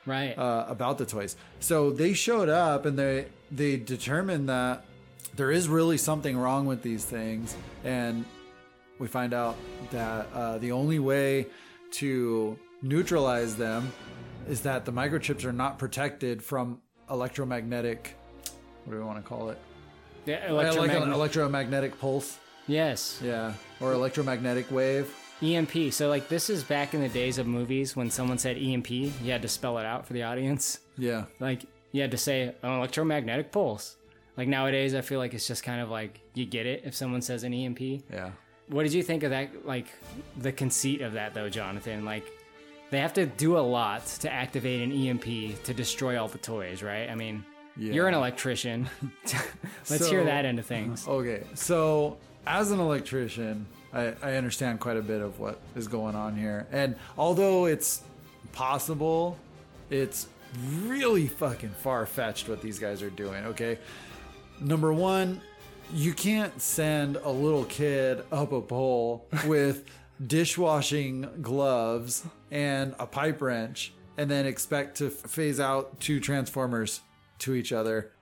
right 0.06 0.36
uh, 0.38 0.64
about 0.68 0.96
the 0.96 1.04
toys. 1.06 1.36
So 1.60 1.90
they 1.90 2.14
showed 2.14 2.48
up 2.48 2.86
and 2.86 2.98
they 2.98 3.26
they 3.50 3.76
determined 3.76 4.48
that 4.48 4.84
there 5.36 5.50
is 5.50 5.68
really 5.68 5.98
something 5.98 6.38
wrong 6.38 6.66
with 6.66 6.82
these 6.82 7.04
things, 7.04 7.56
and 7.84 8.24
we 8.98 9.08
find 9.08 9.34
out 9.34 9.56
that 9.90 10.26
uh, 10.34 10.58
the 10.58 10.72
only 10.72 10.98
way 10.98 11.46
to 11.92 12.58
neutralize 12.82 13.56
them 13.56 13.92
is 14.48 14.60
that 14.62 14.84
the 14.84 14.92
microchips 14.92 15.44
are 15.44 15.52
not 15.52 15.78
protected 15.78 16.42
from 16.42 16.80
electromagnetic. 17.10 18.16
What 18.84 18.92
do 18.94 18.98
we 18.98 19.04
want 19.04 19.22
to 19.22 19.28
call 19.28 19.50
it? 19.50 19.58
Yeah, 20.26 20.52
Like 20.52 20.76
an 20.76 21.12
electromagnetic 21.12 21.98
pulse. 21.98 22.38
Yes. 22.66 23.20
Yeah, 23.22 23.54
or 23.80 23.92
electromagnetic 23.92 24.70
wave. 24.70 25.12
EMP. 25.42 25.92
So 25.92 26.08
like 26.08 26.28
this 26.28 26.48
is 26.48 26.62
back 26.62 26.94
in 26.94 27.00
the 27.00 27.08
days 27.08 27.38
of 27.38 27.46
movies 27.46 27.96
when 27.96 28.10
someone 28.10 28.38
said 28.38 28.56
EMP, 28.56 28.90
you 28.90 29.32
had 29.32 29.42
to 29.42 29.48
spell 29.48 29.78
it 29.78 29.84
out 29.86 30.06
for 30.06 30.12
the 30.12 30.22
audience. 30.22 30.78
Yeah. 30.96 31.24
Like 31.40 31.64
you 31.90 32.00
had 32.00 32.12
to 32.12 32.16
say 32.18 32.54
an 32.62 32.70
electromagnetic 32.70 33.50
pulse. 33.50 33.96
Like 34.36 34.46
nowadays 34.46 34.94
I 34.94 35.00
feel 35.00 35.18
like 35.18 35.34
it's 35.34 35.46
just 35.48 35.64
kind 35.64 35.80
of 35.80 35.88
like 35.88 36.20
you 36.34 36.46
get 36.46 36.66
it 36.66 36.82
if 36.84 36.94
someone 36.94 37.22
says 37.22 37.42
an 37.42 37.52
EMP. 37.52 37.80
Yeah. 37.80 38.30
What 38.72 38.84
did 38.84 38.92
you 38.94 39.02
think 39.02 39.22
of 39.22 39.30
that 39.30 39.66
like 39.66 39.86
the 40.36 40.50
conceit 40.52 41.02
of 41.02 41.12
that 41.12 41.34
though, 41.34 41.48
Jonathan? 41.48 42.04
Like 42.04 42.24
they 42.90 42.98
have 42.98 43.12
to 43.14 43.26
do 43.26 43.56
a 43.56 43.60
lot 43.60 44.06
to 44.20 44.32
activate 44.32 44.82
an 44.82 44.92
EMP 44.92 45.62
to 45.64 45.74
destroy 45.74 46.20
all 46.20 46.28
the 46.28 46.38
toys, 46.38 46.82
right? 46.82 47.08
I 47.08 47.14
mean, 47.14 47.44
Yeah. 47.76 47.92
you're 47.92 48.08
an 48.08 48.14
electrician. 48.14 48.88
Let's 49.90 50.08
hear 50.08 50.24
that 50.24 50.44
end 50.44 50.58
of 50.58 50.66
things. 50.66 51.06
Okay, 51.06 51.44
so 51.54 52.16
as 52.46 52.70
an 52.70 52.80
electrician, 52.80 53.66
I, 53.92 54.14
I 54.22 54.34
understand 54.34 54.80
quite 54.80 54.96
a 54.96 55.02
bit 55.02 55.20
of 55.20 55.38
what 55.38 55.58
is 55.76 55.86
going 55.88 56.14
on 56.14 56.36
here. 56.36 56.66
And 56.72 56.96
although 57.16 57.66
it's 57.66 58.02
possible, 58.52 59.38
it's 59.90 60.28
really 60.82 61.28
fucking 61.28 61.70
far 61.70 62.04
fetched 62.06 62.48
what 62.48 62.60
these 62.62 62.78
guys 62.78 63.02
are 63.02 63.10
doing, 63.10 63.44
okay? 63.46 63.78
Number 64.60 64.92
one, 64.92 65.40
you 65.92 66.14
can't 66.14 66.60
send 66.60 67.16
a 67.16 67.30
little 67.30 67.64
kid 67.64 68.24
up 68.32 68.52
a 68.52 68.60
pole 68.62 69.26
with 69.46 69.84
dishwashing 70.26 71.28
gloves 71.42 72.24
and 72.50 72.94
a 72.98 73.06
pipe 73.06 73.42
wrench 73.42 73.92
and 74.16 74.30
then 74.30 74.46
expect 74.46 74.98
to 74.98 75.10
phase 75.10 75.60
out 75.60 76.00
two 76.00 76.18
transformers 76.20 77.00
to 77.38 77.54
each 77.54 77.72
other 77.72 78.12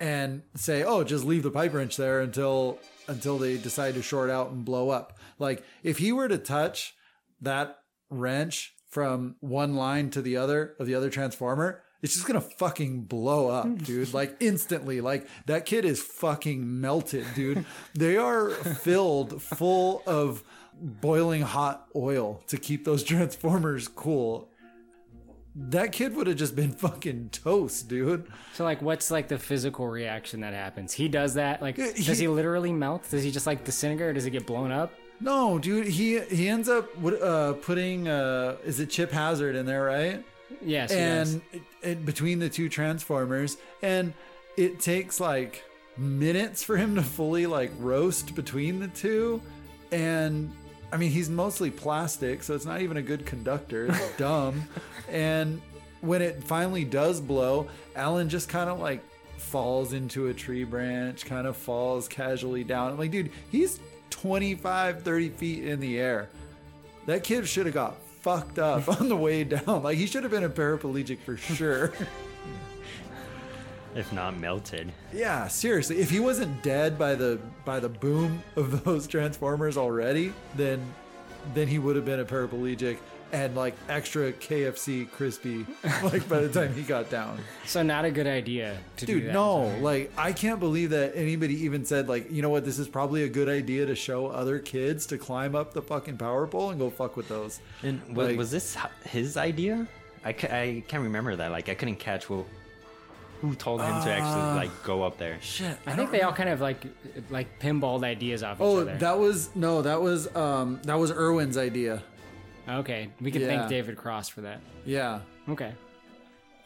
and 0.00 0.42
say, 0.54 0.82
"Oh, 0.82 1.04
just 1.04 1.24
leave 1.24 1.42
the 1.42 1.50
pipe 1.50 1.72
wrench 1.72 1.96
there 1.96 2.20
until 2.20 2.78
until 3.06 3.38
they 3.38 3.56
decide 3.56 3.94
to 3.94 4.02
short 4.02 4.28
out 4.30 4.50
and 4.50 4.64
blow 4.64 4.90
up." 4.90 5.18
Like 5.38 5.62
if 5.82 5.98
he 5.98 6.12
were 6.12 6.28
to 6.28 6.38
touch 6.38 6.94
that 7.40 7.78
wrench 8.10 8.74
from 8.88 9.36
one 9.40 9.76
line 9.76 10.10
to 10.10 10.22
the 10.22 10.36
other 10.36 10.74
of 10.78 10.86
the 10.86 10.94
other 10.94 11.10
transformer, 11.10 11.82
it's 12.04 12.12
just 12.12 12.26
gonna 12.26 12.42
fucking 12.42 13.04
blow 13.04 13.48
up, 13.48 13.78
dude. 13.78 14.12
Like 14.12 14.36
instantly. 14.38 15.00
Like 15.00 15.26
that 15.46 15.64
kid 15.64 15.86
is 15.86 16.02
fucking 16.02 16.80
melted, 16.82 17.24
dude. 17.34 17.64
they 17.94 18.18
are 18.18 18.50
filled 18.50 19.40
full 19.40 20.02
of 20.06 20.44
boiling 20.78 21.40
hot 21.40 21.86
oil 21.96 22.42
to 22.48 22.58
keep 22.58 22.84
those 22.84 23.02
transformers 23.12 23.88
cool. 23.88 24.50
That 25.56 25.92
kid 25.92 26.14
would 26.14 26.26
have 26.26 26.36
just 26.36 26.54
been 26.54 26.72
fucking 26.72 27.30
toast, 27.30 27.88
dude. 27.88 28.26
So 28.52 28.64
like 28.64 28.82
what's 28.82 29.10
like 29.10 29.28
the 29.28 29.38
physical 29.38 29.88
reaction 29.88 30.40
that 30.40 30.52
happens? 30.52 30.92
He 30.92 31.08
does 31.08 31.32
that 31.34 31.62
like 31.62 31.78
he- 31.78 32.04
does 32.04 32.18
he 32.18 32.28
literally 32.28 32.72
melt? 32.72 33.08
Does 33.10 33.22
he 33.22 33.30
just 33.30 33.46
like 33.46 33.64
disintegrate 33.64 34.10
or 34.10 34.12
does 34.12 34.24
he 34.24 34.30
get 34.30 34.46
blown 34.46 34.70
up? 34.70 34.92
No, 35.20 35.58
dude, 35.58 35.86
he 35.86 36.20
he 36.20 36.50
ends 36.50 36.68
up 36.68 36.90
uh, 37.02 37.54
putting 37.62 38.08
uh, 38.08 38.56
is 38.62 38.78
it 38.78 38.90
Chip 38.90 39.10
Hazard 39.10 39.56
in 39.56 39.64
there, 39.64 39.84
right? 39.84 40.22
Yes, 40.62 40.90
and 40.92 41.42
it, 41.52 41.62
it- 41.82 42.06
between 42.06 42.38
the 42.38 42.48
two 42.48 42.68
transformers, 42.68 43.56
and 43.82 44.12
it 44.56 44.80
takes 44.80 45.20
like 45.20 45.62
minutes 45.96 46.62
for 46.64 46.76
him 46.76 46.94
to 46.96 47.02
fully 47.02 47.46
like 47.46 47.70
roast 47.78 48.34
between 48.34 48.80
the 48.80 48.88
two, 48.88 49.40
and 49.92 50.52
I 50.92 50.96
mean 50.96 51.10
he's 51.10 51.28
mostly 51.30 51.70
plastic, 51.70 52.42
so 52.42 52.54
it's 52.54 52.64
not 52.66 52.80
even 52.80 52.96
a 52.96 53.02
good 53.02 53.26
conductor. 53.26 53.86
It's 53.86 54.16
dumb, 54.16 54.64
and 55.10 55.60
when 56.00 56.20
it 56.22 56.42
finally 56.44 56.84
does 56.84 57.20
blow, 57.20 57.68
Alan 57.96 58.28
just 58.28 58.48
kind 58.48 58.68
of 58.68 58.78
like 58.80 59.02
falls 59.38 59.92
into 59.92 60.26
a 60.28 60.34
tree 60.34 60.64
branch, 60.64 61.24
kind 61.26 61.46
of 61.46 61.56
falls 61.56 62.08
casually 62.08 62.64
down. 62.64 62.92
I'm 62.92 62.98
like, 62.98 63.10
dude, 63.10 63.30
he's 63.50 63.80
25, 64.10 65.02
30 65.02 65.28
feet 65.30 65.64
in 65.64 65.80
the 65.80 65.98
air. 65.98 66.28
That 67.06 67.24
kid 67.24 67.46
should 67.48 67.66
have 67.66 67.74
got 67.74 67.96
fucked 68.24 68.58
up 68.58 68.88
on 69.00 69.08
the 69.10 69.16
way 69.16 69.44
down. 69.44 69.82
Like, 69.82 69.98
he 69.98 70.06
should 70.06 70.22
have 70.24 70.32
been 70.32 70.44
a 70.44 70.48
paraplegic 70.50 71.20
for 71.20 71.36
sure. 71.36 71.92
If 73.96 74.12
not 74.12 74.36
melted. 74.36 74.90
yeah, 75.12 75.46
seriously. 75.46 76.00
If 76.00 76.10
he 76.10 76.18
wasn't 76.18 76.64
dead 76.64 76.98
by 76.98 77.14
the 77.14 77.38
by 77.64 77.78
the 77.78 77.88
boom 77.88 78.42
of 78.56 78.82
those 78.82 79.06
transformers 79.14 79.76
already, 79.76 80.32
then 80.56 80.82
then 81.54 81.68
he 81.68 81.78
would 81.78 81.94
have 81.94 82.04
been 82.04 82.18
a 82.18 82.24
paraplegic 82.24 82.96
and 83.32 83.56
like 83.56 83.74
extra 83.88 84.32
KFC 84.32 85.10
crispy 85.10 85.66
like 86.02 86.28
by 86.28 86.40
the 86.40 86.48
time 86.48 86.72
he 86.74 86.82
got 86.82 87.10
down. 87.10 87.38
So 87.66 87.82
not 87.82 88.04
a 88.04 88.10
good 88.10 88.26
idea 88.26 88.76
to 88.98 89.06
do 89.06 89.14
Dude, 89.20 89.28
that. 89.28 89.32
no. 89.32 89.66
Like, 89.80 90.12
I 90.16 90.32
can't 90.32 90.60
believe 90.60 90.90
that 90.90 91.12
anybody 91.16 91.64
even 91.64 91.84
said, 91.84 92.08
like, 92.08 92.30
you 92.30 92.42
know 92.42 92.50
what, 92.50 92.64
this 92.64 92.78
is 92.78 92.86
probably 92.88 93.24
a 93.24 93.28
good 93.28 93.48
idea 93.48 93.86
to 93.86 93.94
show 93.94 94.26
other 94.28 94.58
kids 94.58 95.06
to 95.06 95.18
climb 95.18 95.54
up 95.54 95.72
the 95.72 95.82
fucking 95.82 96.16
power 96.18 96.46
pole 96.46 96.70
and 96.70 96.78
go 96.78 96.90
fuck 96.90 97.16
with 97.16 97.28
those. 97.28 97.60
And 97.82 98.00
was, 98.16 98.28
Like- 98.28 98.38
was 98.38 98.50
this 98.50 98.76
his 99.04 99.36
idea? 99.36 99.86
I, 100.24 100.32
ca- 100.32 100.48
I 100.56 100.84
can't 100.88 101.02
remember 101.02 101.36
that. 101.36 101.50
Like 101.50 101.68
I 101.68 101.74
couldn't 101.74 101.96
catch 101.96 102.24
who 102.24 102.44
who 103.40 103.54
told 103.54 103.80
him 103.82 103.88
to 103.90 104.10
Uh, 104.10 104.14
actually 104.14 104.68
like 104.68 104.82
go 104.84 105.02
up 105.02 105.18
there. 105.18 105.36
Shit. 105.42 105.76
I, 105.86 105.94
think 105.96 106.10
they 106.10 106.22
all 106.22 106.32
kind 106.32 106.48
of 106.48 106.62
like 106.62 106.82
like 107.28 107.60
pinballed 107.60 108.02
ideas 108.04 108.42
off 108.42 108.56
each 108.56 108.62
Oh, 108.64 108.84
that 108.84 109.18
was 109.18 109.50
no, 109.54 109.82
that 109.82 110.00
was 110.00 110.34
um 110.34 110.80
that 110.84 110.94
was 110.98 111.10
Irwin's 111.10 111.58
idea. 111.58 112.02
Okay, 112.68 113.10
we 113.20 113.30
can 113.30 113.42
Yeah. 113.42 113.48
thank 113.48 113.68
David 113.68 113.96
Cross 113.96 114.28
for 114.30 114.40
that. 114.42 114.60
Yeah. 114.84 115.20
Okay. 115.48 115.72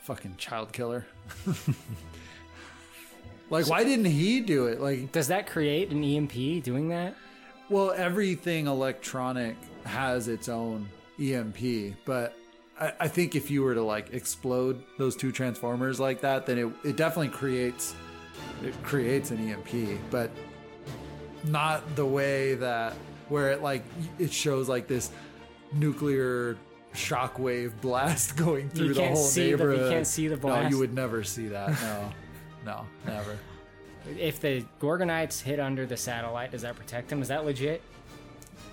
Fucking 0.02 0.34
child 0.38 0.72
killer. 0.72 1.06
like 3.50 3.68
why 3.68 3.84
didn't 3.84 4.04
he 4.06 4.40
do 4.40 4.66
it? 4.66 4.80
Like 4.80 5.12
does 5.12 5.28
that 5.28 5.46
create 5.46 5.90
an 5.90 6.02
EMP 6.04 6.62
doing 6.62 6.88
that? 6.88 7.14
Well, 7.68 7.92
everything 7.92 8.66
electronic 8.66 9.56
has 9.84 10.28
its 10.28 10.48
own 10.48 10.88
EMP, 11.20 11.96
but 12.04 12.34
I, 12.80 12.92
I 13.00 13.08
think 13.08 13.34
if 13.34 13.50
you 13.50 13.62
were 13.62 13.74
to 13.74 13.82
like 13.82 14.12
explode 14.14 14.82
those 14.98 15.16
two 15.16 15.32
transformers 15.32 16.00
like 16.00 16.20
that, 16.22 16.46
then 16.46 16.58
it, 16.58 16.88
it 16.90 16.96
definitely 16.96 17.28
creates 17.28 17.94
it 18.62 18.80
creates 18.82 19.30
an 19.30 19.50
EMP, 19.50 20.00
but 20.10 20.30
not 21.44 21.96
the 21.96 22.06
way 22.06 22.54
that 22.54 22.94
where 23.28 23.50
it 23.50 23.62
like 23.62 23.82
it 24.18 24.32
shows 24.32 24.68
like 24.68 24.86
this 24.86 25.10
nuclear 25.72 26.56
shockwave 26.94 27.72
blast 27.80 28.36
going 28.44 28.68
through 28.70 28.94
the 28.94 29.06
whole 29.06 29.16
see 29.16 29.52
the- 29.52 29.64
you 29.76 29.88
can't 29.90 30.06
see 30.06 30.28
the 30.28 30.36
blast. 30.36 30.64
No, 30.64 30.68
you 30.70 30.78
would 30.78 30.94
never 30.94 31.22
see 31.24 31.48
that. 31.48 31.70
No, 31.82 32.12
no, 32.64 32.86
never. 33.06 33.38
If 34.18 34.40
the 34.40 34.64
Gorgonites 34.80 35.42
hit 35.42 35.60
under 35.60 35.84
the 35.84 35.96
satellite, 35.96 36.50
does 36.52 36.62
that 36.62 36.76
protect 36.76 37.08
them? 37.08 37.20
Is 37.20 37.28
that 37.28 37.44
legit? 37.44 37.82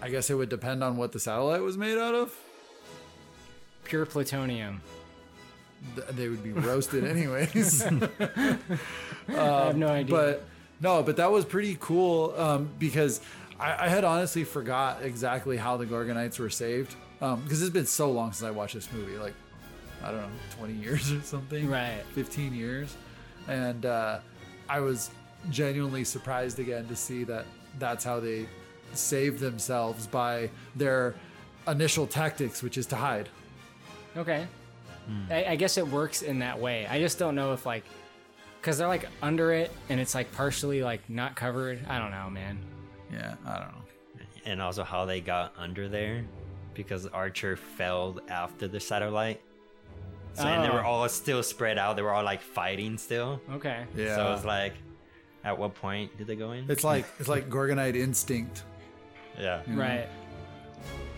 I 0.01 0.09
guess 0.09 0.30
it 0.30 0.35
would 0.35 0.49
depend 0.49 0.84
on 0.84 0.97
what 0.97 1.11
the 1.11 1.19
satellite 1.19 1.61
was 1.61 1.77
made 1.77 1.97
out 1.97 2.15
of. 2.15 2.34
Pure 3.84 4.05
plutonium. 4.07 4.81
Th- 5.95 6.07
They 6.09 6.30
would 6.30 6.43
be 6.43 6.51
roasted 6.53 7.03
anyways. 7.07 7.84
I 7.85 8.57
have 9.27 9.77
no 9.77 9.88
idea. 9.88 10.15
But 10.15 10.43
no, 10.81 11.03
but 11.03 11.17
that 11.17 11.31
was 11.31 11.45
pretty 11.45 11.77
cool 11.80 12.34
um, 12.38 12.69
because 12.80 13.22
I, 13.60 13.86
I 13.86 13.88
had 13.90 14.03
honestly 14.03 14.44
forgot 14.44 15.03
exactly 15.03 15.57
how 15.57 15.77
the 15.77 15.86
Gorgonites 15.86 16.40
were 16.40 16.49
saved 16.49 16.95
because 17.19 17.61
it's 17.61 17.72
been 17.72 17.86
so 17.86 18.11
long 18.11 18.32
since 18.34 18.48
I 18.48 18.52
watched 18.52 18.76
this 18.76 18.91
movie. 18.91 19.18
Like 19.18 19.34
I 20.03 20.11
don't 20.11 20.22
know, 20.22 20.30
twenty 20.57 20.73
years 20.73 21.11
or 21.11 21.22
something. 21.22 21.69
Right. 21.69 22.02
Fifteen 22.14 22.53
years, 22.53 22.95
and 23.48 23.86
uh, 23.86 24.19
I 24.69 24.80
was 24.80 25.11
genuinely 25.49 26.03
surprised 26.03 26.60
again 26.60 26.88
to 26.88 26.95
see 26.95 27.23
that 27.26 27.45
that's 27.80 28.03
how 28.03 28.19
they 28.19 28.48
saved 28.94 29.40
themselves 29.40 30.07
by 30.07 30.49
their 30.76 31.15
initial 31.68 32.07
tactics, 32.07 32.61
which 32.64 32.77
is 32.77 32.86
to 32.88 32.95
hide. 32.95 33.30
Okay. 34.18 34.48
I, 35.30 35.45
I 35.45 35.56
guess 35.56 35.77
it 35.77 35.88
works 35.88 36.23
in 36.23 36.40
that 36.40 36.60
way. 36.60 36.88
I 36.88 36.99
just 36.99 37.19
don't 37.19 37.36
know 37.36 37.53
if 37.53 37.65
like, 37.65 37.84
cause 38.64 38.80
they're 38.80 38.88
like 38.88 39.07
under 39.22 39.52
it 39.52 39.72
and 39.90 39.99
it's 39.99 40.15
like 40.15 40.32
partially 40.32 40.82
like 40.82 41.07
not 41.10 41.36
covered. 41.36 41.86
I 41.88 41.99
don't 41.99 42.10
know, 42.10 42.30
man. 42.30 42.57
Yeah, 43.11 43.36
I 43.45 43.60
don't 43.60 43.68
know. 43.69 43.82
And 44.45 44.61
also 44.61 44.84
how 44.84 45.06
they 45.06 45.22
got 45.22 45.53
under 45.57 45.88
there 45.88 46.23
because 46.73 47.07
Archer 47.07 47.56
fell 47.56 48.19
after 48.27 48.68
the 48.68 48.80
satellite. 48.80 49.41
So 50.34 50.44
and 50.44 50.64
they 50.64 50.69
were 50.69 50.84
Oh. 50.84 50.90
all 50.90 51.10
still 51.10 51.41
spread 51.44 51.77
out. 51.77 51.95
They 51.95 52.02
were 52.02 52.11
all 52.11 52.23
like 52.23 52.41
fighting 52.41 52.98
still. 52.98 53.40
Okay. 53.53 53.86
Yeah. 53.95 54.15
So 54.15 54.34
it's 54.34 54.44
like, 54.45 54.73
at 55.44 55.57
what 55.57 55.76
point 55.76 56.15
did 56.18 56.27
they 56.27 56.36
go 56.36 56.52
in? 56.52 56.69
It's 56.69 56.84
like 56.84 57.06
it's 57.19 57.30
like 57.30 57.49
Gorgonite 57.49 57.95
instinct. 57.95 58.64
yeah. 59.40 59.61
you 59.68 59.73
know? 59.76 59.82
Right. 59.82 60.07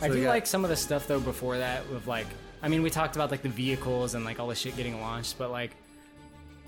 I 0.01 0.07
do 0.09 0.17
you 0.17 0.23
got- 0.23 0.29
like 0.29 0.45
some 0.47 0.63
of 0.63 0.69
the 0.69 0.75
stuff 0.75 1.07
though 1.07 1.19
before 1.19 1.57
that 1.57 1.89
with 1.89 2.05
like 2.07 2.27
I 2.61 2.67
mean 2.67 2.83
we 2.83 2.89
talked 2.89 3.15
about 3.15 3.31
like 3.31 3.41
the 3.41 3.49
vehicles 3.49 4.13
and 4.15 4.23
like 4.23 4.39
all 4.39 4.47
the 4.47 4.55
shit 4.55 4.75
getting 4.77 5.01
launched, 5.01 5.37
but 5.39 5.49
like 5.51 5.71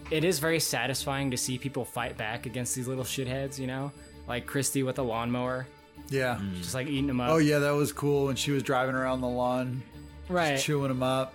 it 0.09 0.23
is 0.23 0.39
very 0.39 0.59
satisfying 0.59 1.29
to 1.31 1.37
see 1.37 1.57
people 1.59 1.85
fight 1.85 2.17
back 2.17 2.47
against 2.47 2.75
these 2.75 2.87
little 2.87 3.03
shitheads, 3.03 3.59
you 3.59 3.67
know? 3.67 3.91
Like 4.29 4.45
Christy 4.45 4.83
with 4.83 4.99
a 4.99 5.01
lawnmower, 5.01 5.67
Yeah. 6.09 6.39
just 6.57 6.73
like 6.75 6.87
eating 6.87 7.07
them 7.07 7.19
up. 7.19 7.31
Oh 7.31 7.37
yeah, 7.37 7.59
that 7.59 7.71
was 7.71 7.91
cool 7.91 8.27
when 8.27 8.35
she 8.37 8.51
was 8.51 8.61
driving 8.63 8.93
around 8.95 9.21
the 9.21 9.27
lawn, 9.27 9.81
Right. 10.29 10.51
just 10.53 10.65
chewing 10.65 10.87
them 10.89 11.01
up. 11.03 11.33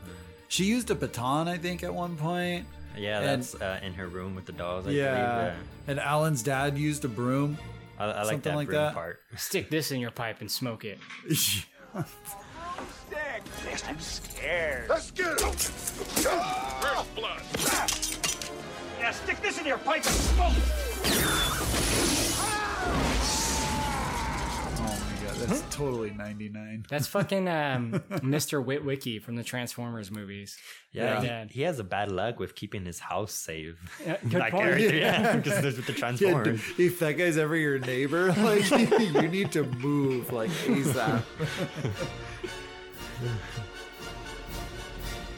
She 0.49 0.65
used 0.65 0.91
a 0.91 0.95
baton, 0.95 1.49
I 1.49 1.59
think, 1.59 1.83
at 1.83 1.93
one 1.93 2.17
point. 2.17 2.67
Yeah, 2.97 3.19
And- 3.19 3.43
that's 3.43 3.55
uh, 3.57 3.81
in 3.83 3.93
her 3.95 4.07
room 4.07 4.37
with 4.37 4.47
the 4.47 4.53
dolls. 4.53 4.87
I 4.87 4.91
yeah. 4.91 5.41
believe. 5.41 5.55
And 5.89 5.99
Alan's 6.01 6.43
dad 6.45 6.79
used 6.79 7.05
a 7.05 7.09
broom. 7.09 7.59
I, 7.99 8.05
I 8.05 8.07
like 8.23 8.27
Something 8.27 8.53
that 8.53 8.57
like 8.57 8.67
broom 8.69 8.81
that. 8.83 8.95
part. 8.95 9.21
Stick 9.37 9.69
this 9.71 9.91
in 9.91 9.99
your 10.01 10.13
pipe 10.13 10.41
and 10.41 10.49
smoke 10.51 10.85
it. 10.85 10.99
I'm 13.89 13.99
scared. 14.01 14.89
Let's 14.89 15.11
get 15.11 15.33
it. 15.33 15.41
First 15.41 17.15
blood. 17.17 17.43
Yeah, 19.01 19.11
stick 19.11 19.41
this 19.43 19.59
in 19.61 19.67
your 19.67 19.79
pipe 19.79 20.05
and 20.07 20.15
smoke. 20.15 20.53
Oh 21.07 22.24
that's 25.47 25.77
totally 25.77 26.11
ninety 26.11 26.49
nine. 26.49 26.85
That's 26.89 27.07
fucking 27.07 27.49
um, 27.49 27.93
Mr. 28.11 28.65
Witwicky 28.65 29.21
from 29.23 29.37
the 29.37 29.43
Transformers 29.45 30.11
movies. 30.11 30.57
Yeah, 30.93 31.15
My 31.21 31.45
he, 31.47 31.55
he 31.55 31.63
has 31.63 31.79
a 31.79 31.85
bad 31.85 32.11
luck 32.11 32.39
with 32.39 32.55
keeping 32.55 32.85
his 32.85 32.99
house 32.99 33.33
safe. 33.33 33.77
Yeah, 34.05 34.17
that 34.25 34.51
point. 34.53 34.65
character, 34.65 34.97
Yeah. 34.97 35.21
yeah, 35.23 35.37
because 35.37 35.61
there's 35.63 35.77
with 35.77 35.87
the 35.87 35.93
Transformers. 35.93 36.61
dude, 36.77 36.81
if 36.81 36.99
that 37.01 37.13
guy's 37.13 37.37
ever 37.37 37.57
your 37.57 37.79
neighbor, 37.79 38.33
like 38.33 38.71
you 38.71 39.29
need 39.29 39.53
to 39.53 39.65
move 39.65 40.33
like 40.33 40.51
ASAP. 40.51 41.23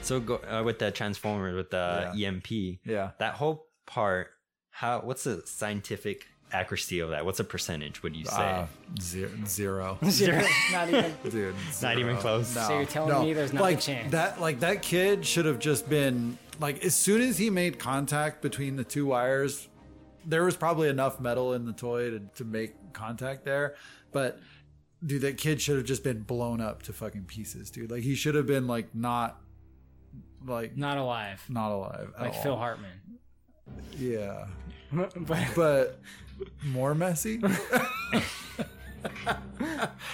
So 0.02 0.20
go 0.20 0.36
uh, 0.36 0.62
with 0.64 0.78
the 0.78 0.90
Transformers 0.92 1.56
with 1.56 1.70
the 1.70 2.12
EMP. 2.16 2.78
Yeah. 2.84 3.10
That 3.18 3.34
whole 3.34 3.66
part. 3.86 4.28
How? 4.70 5.00
What's 5.00 5.24
the 5.24 5.42
scientific 5.46 6.26
accuracy 6.52 7.01
of 7.01 7.10
that? 7.10 7.24
What's 7.24 7.40
a 7.40 7.44
percentage? 7.44 8.02
Would 8.02 8.14
you 8.16 8.24
say? 8.24 8.36
Uh, 8.36 8.66
zero, 9.01 9.31
zero. 9.47 9.98
Zero. 10.09 10.43
Not 10.73 10.89
even. 10.89 11.14
Dude, 11.31 11.55
Not 11.82 11.98
even 11.98 12.12
zero. 12.12 12.20
close. 12.20 12.48
So 12.48 12.77
you're 12.77 12.85
telling 12.86 13.27
me 13.27 13.32
there's 13.32 13.52
not 13.52 13.60
a 13.60 13.62
like 13.62 13.81
chance? 13.81 14.12
that. 14.12 14.40
Like 14.40 14.60
that 14.60 14.82
kid 14.82 15.24
should 15.27 15.44
have 15.47 15.59
just 15.59 15.89
been 15.89 16.39
like 16.60 16.85
as 16.85 16.94
soon 16.94 17.20
as 17.23 17.39
he 17.39 17.51
made 17.51 17.78
contact 17.78 18.43
between 18.43 18.77
the 18.77 18.85
two 18.85 19.06
wires, 19.06 19.68
there 20.24 20.44
was 20.44 20.56
probably 20.56 20.89
enough 20.89 21.20
metal 21.20 21.52
in 21.55 21.64
the 21.66 21.73
toy 21.73 22.10
to, 22.10 22.20
to 22.36 22.44
make 22.44 22.93
contact 22.93 23.44
there. 23.44 23.74
But 24.12 24.39
dude, 25.05 25.23
that 25.23 25.36
kid 25.36 25.60
should 25.60 25.77
have 25.77 25.85
just 25.86 26.02
been 26.02 26.23
blown 26.23 26.60
up 26.60 26.82
to 26.85 26.93
fucking 26.93 27.24
pieces, 27.24 27.70
dude. 27.70 27.90
Like 27.90 28.02
he 28.02 28.14
should 28.14 28.35
have 28.35 28.47
been 28.47 28.66
like 28.66 28.94
not 28.94 29.40
like 30.47 30.77
Not 30.77 30.97
alive. 30.97 31.44
not 31.48 31.73
alive. 31.73 32.12
at 32.16 32.23
Like 32.23 32.35
all. 32.36 32.43
Phil 32.43 32.56
Hartman. 32.56 32.90
Yeah, 33.98 34.47
but 34.93 35.55
but 35.55 35.98
more 36.64 36.94
messy. 36.94 37.40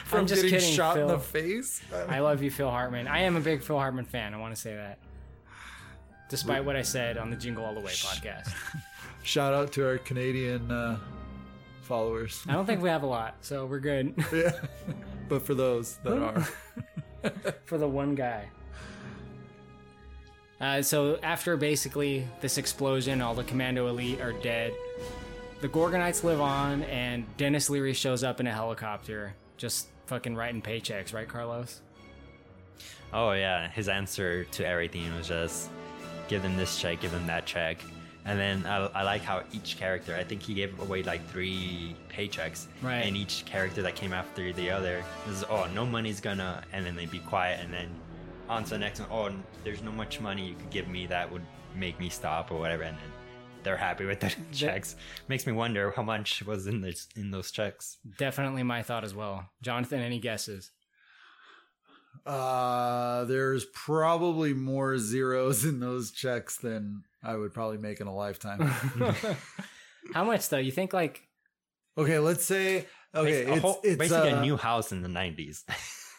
From 0.05 0.21
I'm 0.21 0.27
just 0.27 0.43
getting 0.43 0.59
kidding, 0.59 0.75
shot 0.75 0.99
in 0.99 1.07
the 1.07 1.19
face. 1.19 1.81
I 2.09 2.21
love 2.21 2.43
you, 2.43 2.51
Phil 2.51 2.71
Hartman. 2.71 3.09
I 3.09 3.21
am 3.21 3.37
a 3.37 3.41
big 3.41 3.63
Phil 3.63 3.79
Hartman 3.79 4.05
fan. 4.05 4.35
I 4.35 4.39
want 4.39 4.55
to 4.55 4.61
say 4.61 4.75
that. 4.75 4.99
Despite 6.29 6.65
what 6.65 6.77
I 6.77 6.83
said 6.83 7.19
on 7.19 7.31
the 7.31 7.37
Jingle 7.37 7.65
All 7.65 7.75
the 7.75 7.81
Way 7.81 7.93
podcast. 7.93 8.55
Shout 9.23 9.55
out 9.55 9.73
to 9.73 9.87
our 9.87 9.99
Canadian 9.99 10.71
uh, 10.71 10.99
followers. 11.83 12.43
I 12.49 12.53
don't 12.53 12.67
think 12.67 12.83
we 12.83 12.89
have 12.89 13.03
a 13.03 13.07
lot, 13.07 13.37
so 13.43 13.67
we're 13.67 13.81
good. 13.81 14.15
yeah, 14.33 14.53
but 15.29 15.43
for 15.43 15.55
those 15.55 15.97
that 16.05 16.19
are, 16.19 16.49
For 17.65 17.79
the 17.79 17.89
one 17.89 18.15
guy. 18.15 18.49
Uh, 20.63 20.81
so 20.81 21.19
after 21.25 21.57
basically 21.57 22.25
this 22.41 22.57
explosion, 22.57 23.21
all 23.21 23.35
the 23.35 23.43
Commando 23.43 23.89
Elite 23.89 24.21
are 24.21 24.33
dead. 24.33 24.73
The 25.61 25.69
Gorgonites 25.69 26.23
live 26.23 26.41
on, 26.41 26.85
and 26.85 27.25
Denis 27.37 27.69
Leary 27.69 27.95
shows 27.95 28.23
up 28.23 28.39
in 28.39 28.47
a 28.47 28.53
helicopter, 28.53 29.35
just 29.57 29.89
fucking 30.07 30.37
writing 30.37 30.63
paychecks, 30.63 31.13
right, 31.13 31.29
Carlos? 31.29 31.81
Oh 33.13 33.33
yeah, 33.33 33.69
his 33.71 33.89
answer 33.89 34.45
to 34.45 34.67
everything 34.67 35.13
was 35.17 35.29
just 35.29 35.69
give 36.29 36.43
them 36.43 36.57
this 36.57 36.81
check, 36.81 37.01
give 37.01 37.11
them 37.11 37.27
that 37.27 37.45
check, 37.45 37.79
and 38.25 38.39
then 38.39 38.65
I, 38.65 38.87
I 38.87 39.03
like 39.03 39.23
how 39.23 39.43
each 39.53 39.77
character. 39.77 40.15
I 40.15 40.23
think 40.23 40.43
he 40.43 40.55
gave 40.55 40.79
away 40.81 41.03
like 41.03 41.29
three 41.29 41.97
paychecks, 42.09 42.67
Right. 42.81 43.01
And 43.01 43.17
each 43.17 43.45
character 43.47 43.83
that 43.83 43.97
came 43.97 44.13
after 44.13 44.53
the 44.53 44.71
other 44.71 45.05
is 45.29 45.45
oh 45.51 45.69
no 45.75 45.85
money's 45.85 46.21
gonna, 46.21 46.63
and 46.73 46.87
then 46.87 46.95
they'd 46.95 47.11
be 47.11 47.19
quiet, 47.19 47.61
and 47.63 47.73
then 47.73 47.89
on 48.53 48.65
to 48.65 48.71
the 48.71 48.79
next 48.79 49.01
one. 49.01 49.09
Oh, 49.11 49.31
there's 49.65 49.83
no 49.83 49.91
much 49.93 50.21
money 50.21 50.47
you 50.49 50.55
could 50.55 50.71
give 50.71 50.89
me 50.89 51.07
that 51.07 51.31
would 51.31 51.43
make 51.75 51.99
me 51.99 52.09
stop 52.09 52.51
or 52.53 52.59
whatever, 52.59 52.83
and 52.85 52.97
then 52.97 53.05
they're 53.63 53.77
happy 53.77 54.05
with 54.05 54.21
the 54.21 54.33
checks. 54.53 54.97
Makes 55.29 55.47
me 55.47 55.53
wonder 55.53 55.91
how 55.91 56.03
much 56.03 56.43
was 56.45 56.67
in 56.67 56.81
this 56.81 57.09
in 57.17 57.31
those 57.31 57.51
checks. 57.51 57.99
Definitely 58.19 58.63
my 58.63 58.83
thought 58.83 59.05
as 59.05 59.15
well. 59.15 59.51
Jonathan, 59.63 60.01
any 60.01 60.19
guesses? 60.21 60.71
uh, 62.27 63.25
there's 63.25 63.65
probably 63.67 64.53
more 64.55 64.97
zeros 64.99 65.65
in 65.65 65.81
those 65.81 66.11
checks 66.13 66.57
than 66.59 67.03
I 67.23 67.35
would 67.37 67.53
probably 67.53 67.79
make 67.79 68.01
in 68.01 68.07
a 68.07 68.15
lifetime. 68.15 68.61
How 70.15 70.25
much 70.25 70.49
though? 70.49 70.59
You 70.59 70.71
think 70.73 70.93
like 70.93 71.23
okay, 71.99 72.19
let's 72.19 72.45
say 72.45 72.87
okay, 73.15 73.45
Basi- 73.45 73.49
a 73.49 73.53
it's, 73.55 73.61
whole- 73.61 73.81
it's 73.83 73.97
basically 73.97 74.31
uh, 74.31 74.39
a 74.39 74.43
new 74.43 74.57
house 74.57 74.93
in 74.93 75.03
the 75.03 75.09
'90s, 75.09 75.63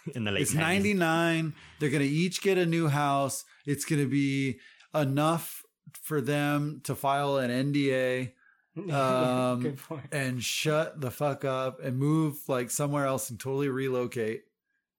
in 0.16 0.24
the 0.24 0.32
late. 0.32 0.44
It's 0.44 0.54
90s. 0.54 0.96
99. 0.96 1.54
They're 1.80 1.90
going 1.90 2.04
to 2.04 2.10
each 2.10 2.42
get 2.42 2.58
a 2.58 2.66
new 2.66 2.88
house. 2.88 3.46
It's 3.66 3.86
going 3.86 4.02
to 4.02 4.10
be 4.10 4.60
enough 4.94 5.64
for 6.02 6.22
them 6.22 6.82
to 6.86 6.96
file 6.96 7.38
an 7.38 7.50
NDA 7.74 8.32
um, 8.92 9.78
and 10.12 10.44
shut 10.44 11.00
the 11.00 11.12
fuck 11.12 11.46
up 11.46 11.84
and 11.84 11.98
move 11.98 12.38
like 12.48 12.72
somewhere 12.72 13.06
else 13.06 13.30
and 13.30 13.40
totally 13.40 13.70
relocate. 13.70 14.44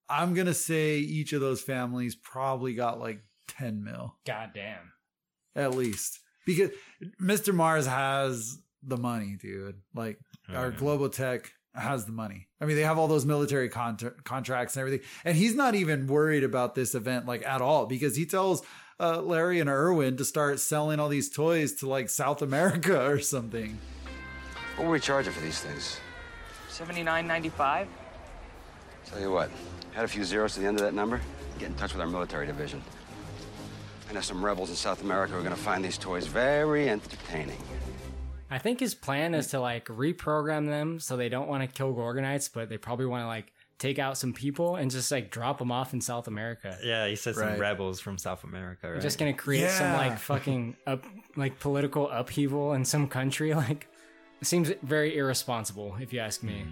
I'm 0.08 0.34
going 0.34 0.46
to 0.46 0.54
say 0.54 0.98
each 0.98 1.32
of 1.32 1.40
those 1.40 1.62
families 1.62 2.14
probably 2.14 2.74
got 2.74 3.00
like 3.00 3.20
10 3.48 3.82
mil 3.82 4.14
God 4.26 4.50
damn. 4.54 4.92
at 5.56 5.74
least 5.74 6.20
because 6.46 6.70
Mr. 7.20 7.54
Mars 7.54 7.86
has 7.86 8.58
the 8.82 8.96
money, 8.96 9.36
dude. 9.40 9.80
Like 9.94 10.18
our 10.52 10.70
Globotech 10.70 11.46
has 11.74 12.06
the 12.06 12.12
money. 12.12 12.48
I 12.60 12.66
mean, 12.66 12.76
they 12.76 12.82
have 12.82 12.98
all 12.98 13.08
those 13.08 13.24
military 13.26 13.68
contra- 13.68 14.12
contracts 14.22 14.76
and 14.76 14.80
everything, 14.80 15.06
and 15.24 15.36
he's 15.36 15.54
not 15.54 15.74
even 15.74 16.06
worried 16.06 16.44
about 16.44 16.74
this 16.74 16.94
event 16.94 17.26
like 17.26 17.44
at 17.44 17.60
all 17.60 17.86
because 17.86 18.16
he 18.16 18.26
tells 18.26 18.62
uh, 19.00 19.20
Larry 19.20 19.60
and 19.60 19.68
Irwin 19.68 20.16
to 20.16 20.24
start 20.24 20.60
selling 20.60 21.00
all 21.00 21.08
these 21.08 21.30
toys 21.30 21.72
to 21.74 21.88
like 21.88 22.08
South 22.08 22.42
America 22.42 23.04
or 23.10 23.18
something. 23.18 23.78
What 24.76 24.86
were 24.86 24.92
we 24.92 25.00
charging 25.00 25.32
for 25.32 25.40
these 25.40 25.60
things? 25.60 25.98
Seventy-nine 26.68 27.26
ninety-five. 27.26 27.86
Tell 29.06 29.20
you 29.20 29.30
what, 29.30 29.50
add 29.94 30.04
a 30.04 30.08
few 30.08 30.24
zeros 30.24 30.54
to 30.54 30.60
the 30.60 30.66
end 30.66 30.78
of 30.78 30.84
that 30.84 30.94
number, 30.94 31.20
get 31.58 31.68
in 31.68 31.74
touch 31.74 31.92
with 31.92 32.00
our 32.00 32.08
military 32.08 32.46
division. 32.46 32.82
I 34.08 34.12
know 34.12 34.20
some 34.20 34.44
rebels 34.44 34.70
in 34.70 34.76
South 34.76 35.02
America 35.02 35.36
are 35.36 35.42
gonna 35.42 35.56
find 35.56 35.84
these 35.84 35.98
toys 35.98 36.26
very 36.26 36.88
entertaining. 36.88 37.58
I 38.50 38.58
think 38.58 38.80
his 38.80 38.94
plan 38.94 39.34
is 39.34 39.48
to 39.48 39.60
like 39.60 39.86
reprogram 39.86 40.66
them 40.66 41.00
so 41.00 41.16
they 41.16 41.28
don't 41.28 41.48
want 41.48 41.62
to 41.62 41.66
kill 41.66 41.92
Gorgonites, 41.94 42.50
but 42.52 42.68
they 42.68 42.76
probably 42.78 43.06
want 43.06 43.22
to 43.22 43.26
like 43.26 43.52
take 43.78 43.98
out 43.98 44.16
some 44.16 44.32
people 44.32 44.76
and 44.76 44.90
just 44.90 45.10
like 45.10 45.30
drop 45.30 45.58
them 45.58 45.72
off 45.72 45.92
in 45.92 46.00
South 46.00 46.28
America. 46.28 46.78
Yeah, 46.84 47.06
he 47.08 47.16
said 47.16 47.36
Right. 47.36 47.52
some 47.52 47.60
rebels 47.60 48.00
from 48.00 48.18
South 48.18 48.44
America. 48.44 48.92
Right? 48.92 49.00
Just 49.02 49.18
gonna 49.18 49.32
create 49.34 49.70
some 49.70 49.92
like 49.94 50.18
fucking 50.18 50.76
up 50.86 51.04
like 51.36 51.58
political 51.58 52.08
upheaval 52.10 52.74
in 52.74 52.84
some 52.84 53.08
country. 53.08 53.52
Like, 53.64 53.88
seems 54.42 54.70
very 54.82 55.16
irresponsible 55.16 55.96
if 56.00 56.12
you 56.12 56.20
ask 56.20 56.42
me. 56.42 56.66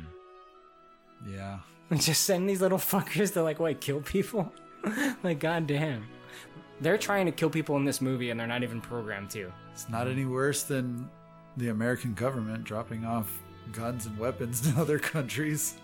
Hmm. 1.25 1.35
Yeah. 1.35 1.59
Just 1.97 2.23
send 2.25 2.49
these 2.49 2.61
little 2.61 2.79
fuckers 2.79 3.33
to 3.33 3.43
like 3.43 3.61
what 3.61 3.81
kill 3.81 4.01
people? 4.03 4.53
like 5.23 5.39
goddamn. 5.41 6.07
They're 6.83 6.99
trying 6.99 7.27
to 7.27 7.33
kill 7.33 7.49
people 7.49 7.77
in 7.77 7.85
this 7.85 8.01
movie 8.03 8.29
and 8.31 8.39
they're 8.39 8.47
not 8.47 8.63
even 8.63 8.81
programmed 8.81 9.31
to. 9.31 9.51
It's 9.73 9.89
not 9.89 10.07
any 10.09 10.25
worse 10.27 10.65
than 10.65 11.09
the 11.57 11.69
American 11.69 12.15
government 12.15 12.65
dropping 12.65 13.05
off 13.05 13.41
guns 13.73 14.07
and 14.07 14.19
weapons 14.19 14.61
to 14.73 14.81
other 14.81 14.99
countries. 14.99 15.77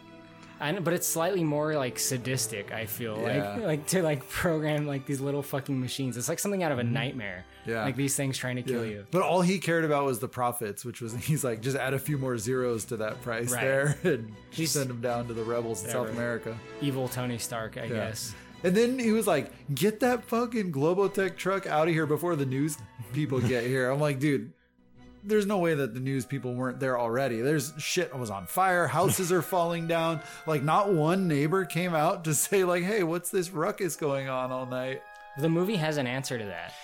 And 0.60 0.82
but 0.82 0.92
it's 0.92 1.06
slightly 1.06 1.44
more 1.44 1.74
like 1.76 2.00
sadistic, 2.00 2.72
I 2.72 2.86
feel. 2.86 3.16
Yeah. 3.20 3.54
Like 3.54 3.62
like 3.64 3.86
to 3.88 4.02
like 4.02 4.28
program 4.28 4.86
like 4.88 5.06
these 5.06 5.20
little 5.20 5.42
fucking 5.42 5.78
machines. 5.78 6.16
It's 6.16 6.28
like 6.28 6.40
something 6.40 6.64
out 6.64 6.72
of 6.72 6.80
a 6.80 6.82
nightmare. 6.84 7.44
Mm-hmm. 7.60 7.70
Yeah. 7.70 7.84
Like 7.84 7.94
these 7.94 8.16
things 8.16 8.36
trying 8.36 8.56
to 8.56 8.62
kill 8.62 8.84
Yeah. 8.84 8.90
you. 8.90 9.06
But 9.12 9.22
all 9.22 9.40
he 9.40 9.60
cared 9.60 9.84
about 9.84 10.04
was 10.04 10.18
the 10.18 10.26
profits, 10.26 10.84
which 10.84 11.00
was 11.00 11.14
he's 11.26 11.44
like, 11.44 11.60
just 11.60 11.76
add 11.76 11.94
a 11.94 11.98
few 11.98 12.18
more 12.18 12.36
zeros 12.38 12.84
to 12.86 12.96
that 12.96 13.22
price 13.22 13.52
Right. 13.52 13.60
there 13.60 13.98
and 14.02 14.34
He's- 14.50 14.72
send 14.72 14.90
them 14.90 15.00
down 15.00 15.28
to 15.28 15.34
the 15.34 15.44
rebels 15.44 15.84
in 15.84 15.90
South 15.90 16.10
America. 16.10 16.58
Evil 16.80 17.06
Tony 17.08 17.38
Stark, 17.38 17.76
I 17.76 17.82
Yeah. 17.82 17.88
guess. 18.08 18.34
And 18.64 18.76
then 18.76 18.98
he 18.98 19.12
was 19.12 19.28
like, 19.28 19.52
get 19.76 20.00
that 20.00 20.24
fucking 20.24 20.72
Globotech 20.72 21.36
truck 21.36 21.68
out 21.68 21.86
of 21.86 21.94
here 21.94 22.06
before 22.06 22.34
the 22.34 22.46
news 22.46 22.76
people 23.12 23.38
get 23.40 23.62
here. 23.64 23.88
I'm 23.88 24.00
like, 24.00 24.18
dude, 24.18 24.52
there's 25.24 25.46
no 25.46 25.58
way 25.58 25.74
that 25.74 25.94
the 25.94 26.00
news 26.00 26.24
people 26.26 26.54
weren't 26.54 26.80
there 26.80 26.98
already. 26.98 27.40
There's 27.40 27.72
shit 27.78 28.14
was 28.16 28.30
on 28.30 28.46
fire, 28.46 28.86
houses 28.86 29.30
are 29.32 29.42
falling 29.42 29.86
down. 29.86 30.20
Like, 30.46 30.62
not 30.62 30.92
one 30.92 31.28
neighbor 31.28 31.64
came 31.64 31.94
out 31.94 32.24
to 32.24 32.34
say, 32.34 32.64
like, 32.64 32.84
hey, 32.84 33.02
what's 33.02 33.30
this 33.30 33.50
ruckus 33.50 33.96
going 33.96 34.28
on 34.28 34.50
all 34.52 34.66
night? 34.66 35.02
The 35.38 35.48
movie 35.48 35.76
has 35.76 35.96
an 35.98 36.06
answer 36.06 36.38
to 36.38 36.44
that. 36.44 36.74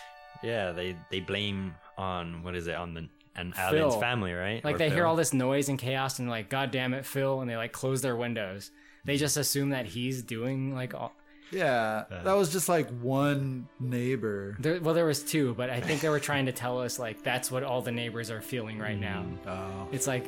yeah, 0.42 0.72
they 0.72 0.96
they 1.10 1.20
blame 1.20 1.74
on 1.98 2.42
what 2.42 2.54
is 2.54 2.66
it 2.66 2.74
on 2.74 2.94
the 2.94 3.08
and 3.36 3.54
Phil. 3.54 3.88
Alan's 3.88 3.96
family, 3.96 4.32
right? 4.32 4.64
Like 4.64 4.76
Or 4.76 4.78
they 4.78 4.90
hear 4.90 5.06
all 5.06 5.16
this 5.16 5.32
noise 5.32 5.68
and 5.68 5.78
chaos 5.78 6.20
and 6.20 6.28
like, 6.28 6.48
God 6.48 6.70
damn 6.70 6.94
it, 6.94 7.04
Phil, 7.04 7.40
and 7.40 7.50
they 7.50 7.56
like 7.56 7.72
close 7.72 8.00
their 8.00 8.14
windows. 8.16 8.70
They 9.04 9.16
just 9.16 9.36
assume 9.36 9.70
that 9.70 9.86
he's 9.86 10.22
doing 10.22 10.74
like 10.74 10.94
all 10.94 11.12
Yeah, 11.50 12.04
uh, 12.10 12.22
that 12.24 12.32
was 12.36 12.50
just 12.52 12.68
like 12.68 12.88
one 13.00 13.68
neighbor. 13.78 14.56
there, 14.58 14.80
well, 14.80 14.94
there 14.94 15.06
was 15.06 15.22
two, 15.22 15.54
but 15.54 15.70
I 15.70 15.80
think 15.80 16.00
they 16.00 16.08
were 16.08 16.20
trying 16.20 16.46
to 16.46 16.52
tell 16.52 16.80
us 16.80 16.98
like 16.98 17.22
that's 17.22 17.50
what 17.50 17.62
all 17.62 17.82
the 17.82 17.92
neighbors 17.92 18.30
are 18.30 18.40
feeling 18.40 18.78
right 18.78 18.98
now. 18.98 19.24
Mm. 19.46 19.48
Oh. 19.48 19.88
It's 19.92 20.06
like, 20.06 20.26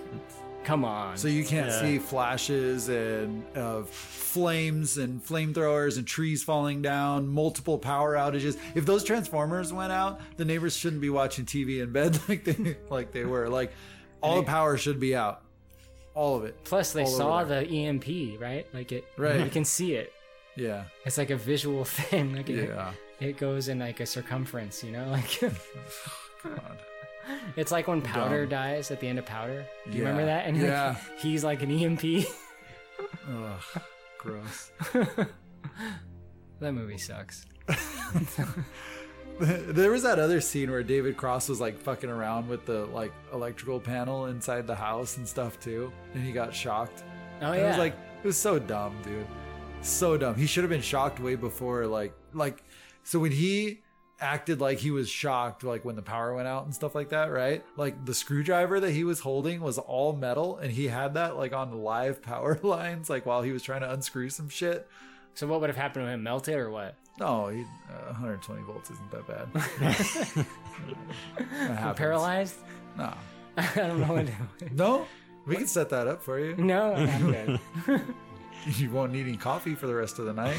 come 0.65 0.85
on. 0.85 1.17
So 1.17 1.27
you 1.29 1.45
can't 1.45 1.69
Yeah. 1.69 1.81
see 1.81 1.99
flashes 1.99 2.89
and 2.89 3.45
of 3.57 3.89
flames 3.91 4.99
and 4.99 5.25
flamethrowers 5.25 5.97
and 5.97 6.07
trees 6.07 6.43
falling 6.45 6.83
down, 6.83 7.27
multiple 7.27 7.79
power 7.79 8.15
outages. 8.15 8.57
If 8.75 8.85
those 8.87 9.03
transformers 9.03 9.73
went 9.73 9.93
out, 9.93 10.21
the 10.37 10.45
neighbors 10.45 10.77
shouldn't 10.77 11.01
be 11.03 11.11
watching 11.11 11.45
TV 11.47 11.81
in 11.83 11.91
bed 11.93 12.19
like 12.29 12.45
they 12.45 12.77
like 12.91 13.13
they 13.13 13.25
were. 13.25 13.49
Like 13.49 13.73
all 14.23 14.37
the 14.37 14.43
power 14.47 14.77
should 14.77 15.01
be 15.01 15.15
out, 15.17 15.43
all 16.15 16.37
of 16.37 16.45
it. 16.45 16.63
Plus, 16.65 16.93
they 16.93 17.05
saw 17.07 17.43
the 17.45 17.67
EMP, 17.67 18.41
right? 18.41 18.67
Like 18.75 18.93
it, 18.93 19.05
Right. 19.17 19.41
You 19.41 19.51
can 19.51 19.65
see 19.65 19.95
it. 19.95 20.13
Yeah. 20.57 20.85
It's 21.05 21.19
like 21.19 21.31
a 21.31 21.37
visual 21.37 21.85
thing. 21.99 22.35
Like 22.35 22.49
it, 22.51 22.69
Yeah. 22.69 22.93
it 23.21 23.37
goes 23.39 23.69
in 23.69 23.79
like 23.79 24.01
a 24.01 24.07
circumference, 24.07 24.83
you 24.83 24.93
know? 24.93 25.07
Like 25.11 25.41
God. 26.43 26.79
it's 27.57 27.73
like 27.73 27.89
when 27.89 28.01
Powder 28.03 28.47
Dumb. 28.47 28.51
dies 28.51 28.91
at 28.91 29.01
the 29.01 29.09
end 29.09 29.19
of 29.19 29.27
Powder. 29.27 29.67
Do 29.91 29.93
you 29.97 30.03
Yeah. 30.05 30.09
remember 30.11 30.27
that? 30.27 30.47
And 30.47 30.57
like, 30.59 30.67
Yeah. 30.67 30.97
he's 31.19 31.43
like 31.45 31.63
an 31.63 31.71
EMP. 31.71 32.27
Ugh, 33.29 33.83
gross. 34.19 34.71
that 36.61 36.73
movie 36.73 36.99
sucks. 36.99 37.45
there 39.39 39.91
was 39.91 40.03
that 40.05 40.19
other 40.19 40.41
scene 40.41 40.71
where 40.71 40.83
David 40.83 41.17
Cross 41.17 41.49
was 41.49 41.61
like 41.61 41.79
fucking 41.79 42.09
around 42.09 42.49
with 42.49 42.65
the 42.65 42.87
like 42.87 43.13
electrical 43.33 43.79
panel 43.81 44.27
inside 44.27 44.67
the 44.67 44.75
house 44.75 45.17
and 45.19 45.27
stuff 45.29 45.59
too, 45.61 45.93
and 46.15 46.25
he 46.25 46.33
got 46.33 46.55
shocked. 46.55 47.05
Oh, 47.43 47.53
And 47.53 47.61
It 47.61 47.67
was 47.67 47.79
like 47.79 47.93
it 48.23 48.27
was 48.27 48.37
so 48.39 48.59
dumb, 48.59 48.97
dude. 49.03 49.27
So 49.87 50.17
dumb. 50.17 50.35
He 50.35 50.47
should 50.47 50.65
have 50.65 50.71
been 50.71 50.83
shocked 50.83 51.21
way 51.21 51.37
before. 51.37 51.87
Like 51.87 52.13
like 52.35 52.63
so 53.05 53.19
when 53.21 53.33
he 53.33 53.81
acted 54.19 54.61
like 54.61 54.79
he 54.79 54.91
was 54.91 55.09
shocked 55.09 55.63
like 55.63 55.85
when 55.85 55.95
the 55.95 56.03
power 56.03 56.35
went 56.35 56.49
out 56.49 56.65
and 56.65 56.75
stuff 56.75 56.95
like 56.95 57.11
that 57.11 57.27
right 57.31 57.63
like 57.77 58.07
the 58.07 58.15
screwdriver 58.15 58.81
that 58.81 58.91
he 58.91 59.05
was 59.05 59.21
holding 59.21 59.61
was 59.61 59.77
all 59.77 60.15
metal 60.15 60.57
and 60.57 60.73
he 60.73 60.89
had 60.89 61.13
that 61.13 61.37
like 61.37 61.53
on 61.53 61.71
the 61.71 61.77
live 61.77 62.23
power 62.23 62.59
lines 62.63 63.11
like 63.11 63.27
while 63.27 63.43
he 63.43 63.53
was 63.53 63.63
trying 63.63 63.83
to 63.83 63.93
unscrew 63.93 64.31
some 64.31 64.49
shit 64.49 64.89
So 65.35 65.47
what 65.47 65.61
would 65.61 65.69
have 65.69 65.77
happened 65.77 66.07
to 66.07 66.11
him? 66.11 66.23
Melted 66.23 66.55
or 66.57 66.71
what? 66.71 66.95
no 67.21 67.49
he, 67.49 67.61
uh, 67.91 68.13
120 68.13 68.63
volts 68.63 68.91
isn't 68.91 69.11
that 69.11 70.47
bad. 71.77 71.97
Paralyzed? 71.97 72.57
No. 72.97 73.13
I 73.59 73.71
don't 73.75 74.01
know 74.01 74.15
what. 74.15 74.73
No, 74.73 75.07
we 75.47 75.57
can 75.57 75.67
set 75.67 75.91
that 75.91 76.07
up 76.07 76.23
for 76.23 76.39
you. 76.41 76.57
No, 76.57 76.95
I'm 76.95 77.31
good. 77.31 77.61
you 78.77 78.91
won't 78.91 79.13
need 79.13 79.27
any 79.27 79.37
coffee 79.37 79.75
for 79.75 79.87
the 79.87 79.95
rest 79.95 80.19
of 80.19 80.27
the 80.27 80.33
night. 80.33 80.59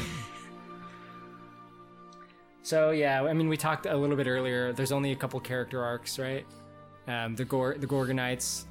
So 2.62 2.90
yeah, 2.90 3.22
I 3.22 3.32
mean, 3.32 3.48
we 3.48 3.56
talked 3.56 3.86
a 3.86 3.96
little 3.96 4.16
bit 4.16 4.26
earlier. 4.26 4.72
There's 4.72 4.92
only 4.92 5.12
a 5.12 5.16
couple 5.16 5.40
character 5.40 5.82
arcs, 5.82 6.18
right? 6.18 6.44
Um, 7.06 7.34
the 7.34 7.44
Gor 7.44 7.76
the 7.78 7.86
Gorgonites, 7.86 8.64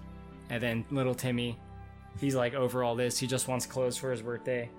and 0.49 0.61
then 0.61 0.85
little 0.91 1.15
Timmy. 1.15 1.57
He's 2.19 2.35
like 2.35 2.53
over 2.53 2.83
all 2.83 2.95
this. 2.95 3.17
He 3.17 3.27
just 3.27 3.47
wants 3.47 3.65
clothes 3.65 3.97
for 3.97 4.11
his 4.11 4.21
birthday. 4.21 4.69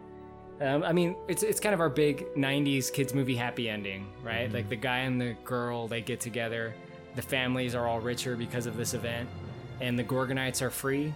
Um, 0.60 0.82
I 0.82 0.92
mean, 0.92 1.16
it's 1.28 1.42
it's 1.42 1.60
kind 1.60 1.74
of 1.74 1.80
our 1.80 1.88
big 1.88 2.26
'90s 2.36 2.92
kids 2.92 3.14
movie 3.14 3.36
happy 3.36 3.68
ending, 3.68 4.06
right? 4.22 4.52
Like 4.52 4.68
the 4.68 4.76
guy 4.76 4.98
and 4.98 5.20
the 5.20 5.36
girl 5.44 5.88
they 5.88 6.00
get 6.00 6.20
together. 6.20 6.74
The 7.16 7.22
families 7.22 7.74
are 7.74 7.86
all 7.86 8.00
richer 8.00 8.36
because 8.36 8.66
of 8.66 8.76
this 8.76 8.94
event, 8.94 9.28
and 9.80 9.98
the 9.98 10.04
Gorgonites 10.04 10.62
are 10.62 10.70
free, 10.70 11.12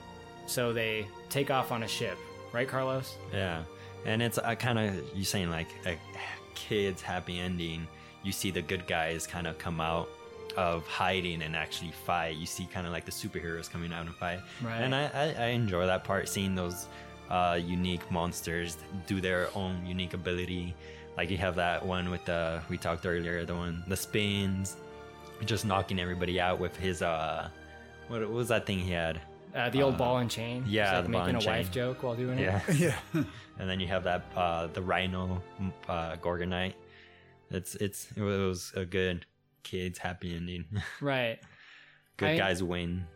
so 0.47 0.73
they 0.73 1.07
take 1.29 1.51
off 1.51 1.71
on 1.71 1.85
a 1.85 1.89
ship, 1.89 2.19
right, 2.53 2.69
Carlos? 2.69 3.17
Yeah, 3.33 3.63
and 4.05 4.23
it's 4.23 4.39
uh, 4.39 4.55
kind 4.55 4.79
of 4.79 5.17
you 5.17 5.25
saying 5.25 5.51
like 5.51 5.69
a 5.87 5.97
kid's 6.55 7.03
happy 7.03 7.39
ending. 7.39 7.87
You 8.23 8.33
see 8.33 8.51
the 8.51 8.63
good 8.63 8.87
guys 8.87 9.27
kind 9.27 9.47
of 9.47 9.59
come 9.59 9.81
out 9.81 10.09
of 10.57 10.87
hiding 10.87 11.43
and 11.43 11.57
actually 11.57 11.93
fight. 11.93 12.37
You 12.37 12.47
see 12.47 12.67
kind 12.67 12.87
of 12.87 12.93
like 12.93 13.05
the 13.05 13.11
superheroes 13.11 13.71
coming 13.71 13.93
out 13.93 14.07
and 14.07 14.15
fight. 14.15 14.41
Right. 14.63 14.81
And 14.81 14.95
I, 14.95 15.11
I, 15.15 15.45
I 15.45 15.47
enjoy 15.49 15.87
that 15.87 16.05
part, 16.05 16.29
seeing 16.29 16.55
those 16.55 16.87
uh, 17.31 17.59
unique 17.63 18.09
monsters 18.11 18.77
do 19.07 19.21
their 19.21 19.49
own 19.55 19.85
unique 19.87 20.15
ability. 20.15 20.75
Like 21.17 21.31
you 21.31 21.37
have 21.39 21.57
that 21.57 21.85
one 21.85 22.11
with 22.11 22.25
the 22.25 22.63
we 22.69 22.79
talked 22.79 23.07
earlier, 23.07 23.45
the 23.45 23.55
one 23.55 23.83
the 23.89 23.97
spins, 23.97 24.77
just 25.45 25.65
knocking 25.65 25.99
everybody 25.99 26.41
out 26.41 26.59
with 26.59 26.77
his 26.77 27.03
uh, 27.03 27.49
what, 28.09 28.21
what 28.21 28.31
was 28.31 28.49
that 28.49 28.67
thing 28.67 28.79
he 28.79 28.93
had? 28.93 29.21
Uh, 29.55 29.69
the 29.69 29.83
old 29.83 29.99
ball 29.99 30.19
and 30.19 30.31
chain. 30.31 30.65
Yeah, 30.67 30.95
like 30.95 31.05
the 31.05 31.09
making 31.11 31.25
ball 31.25 31.35
a 31.35 31.37
and 31.37 31.47
wife 31.47 31.71
joke 31.71 32.03
while 32.03 32.15
doing 32.15 32.39
it. 32.39 32.43
Yeah, 32.43 32.63
yeah. 32.73 32.97
and 33.59 33.69
then 33.69 33.81
you 33.81 33.87
have 33.87 34.05
that 34.05 34.25
uh, 34.35 34.69
the 34.69 34.81
rhino 34.83 35.43
uh, 35.89 36.17
gorgonite. 36.17 36.75
It's 37.51 37.75
it's 37.75 38.09
it 38.17 38.23
was 38.23 38.73
a 38.75 38.85
good 38.85 39.27
kids 39.63 39.99
happy 39.99 40.35
ending. 40.35 40.65
Right. 41.01 41.39
good 42.17 42.31
I- 42.31 42.39
guys 42.39 42.63
win. 42.63 43.07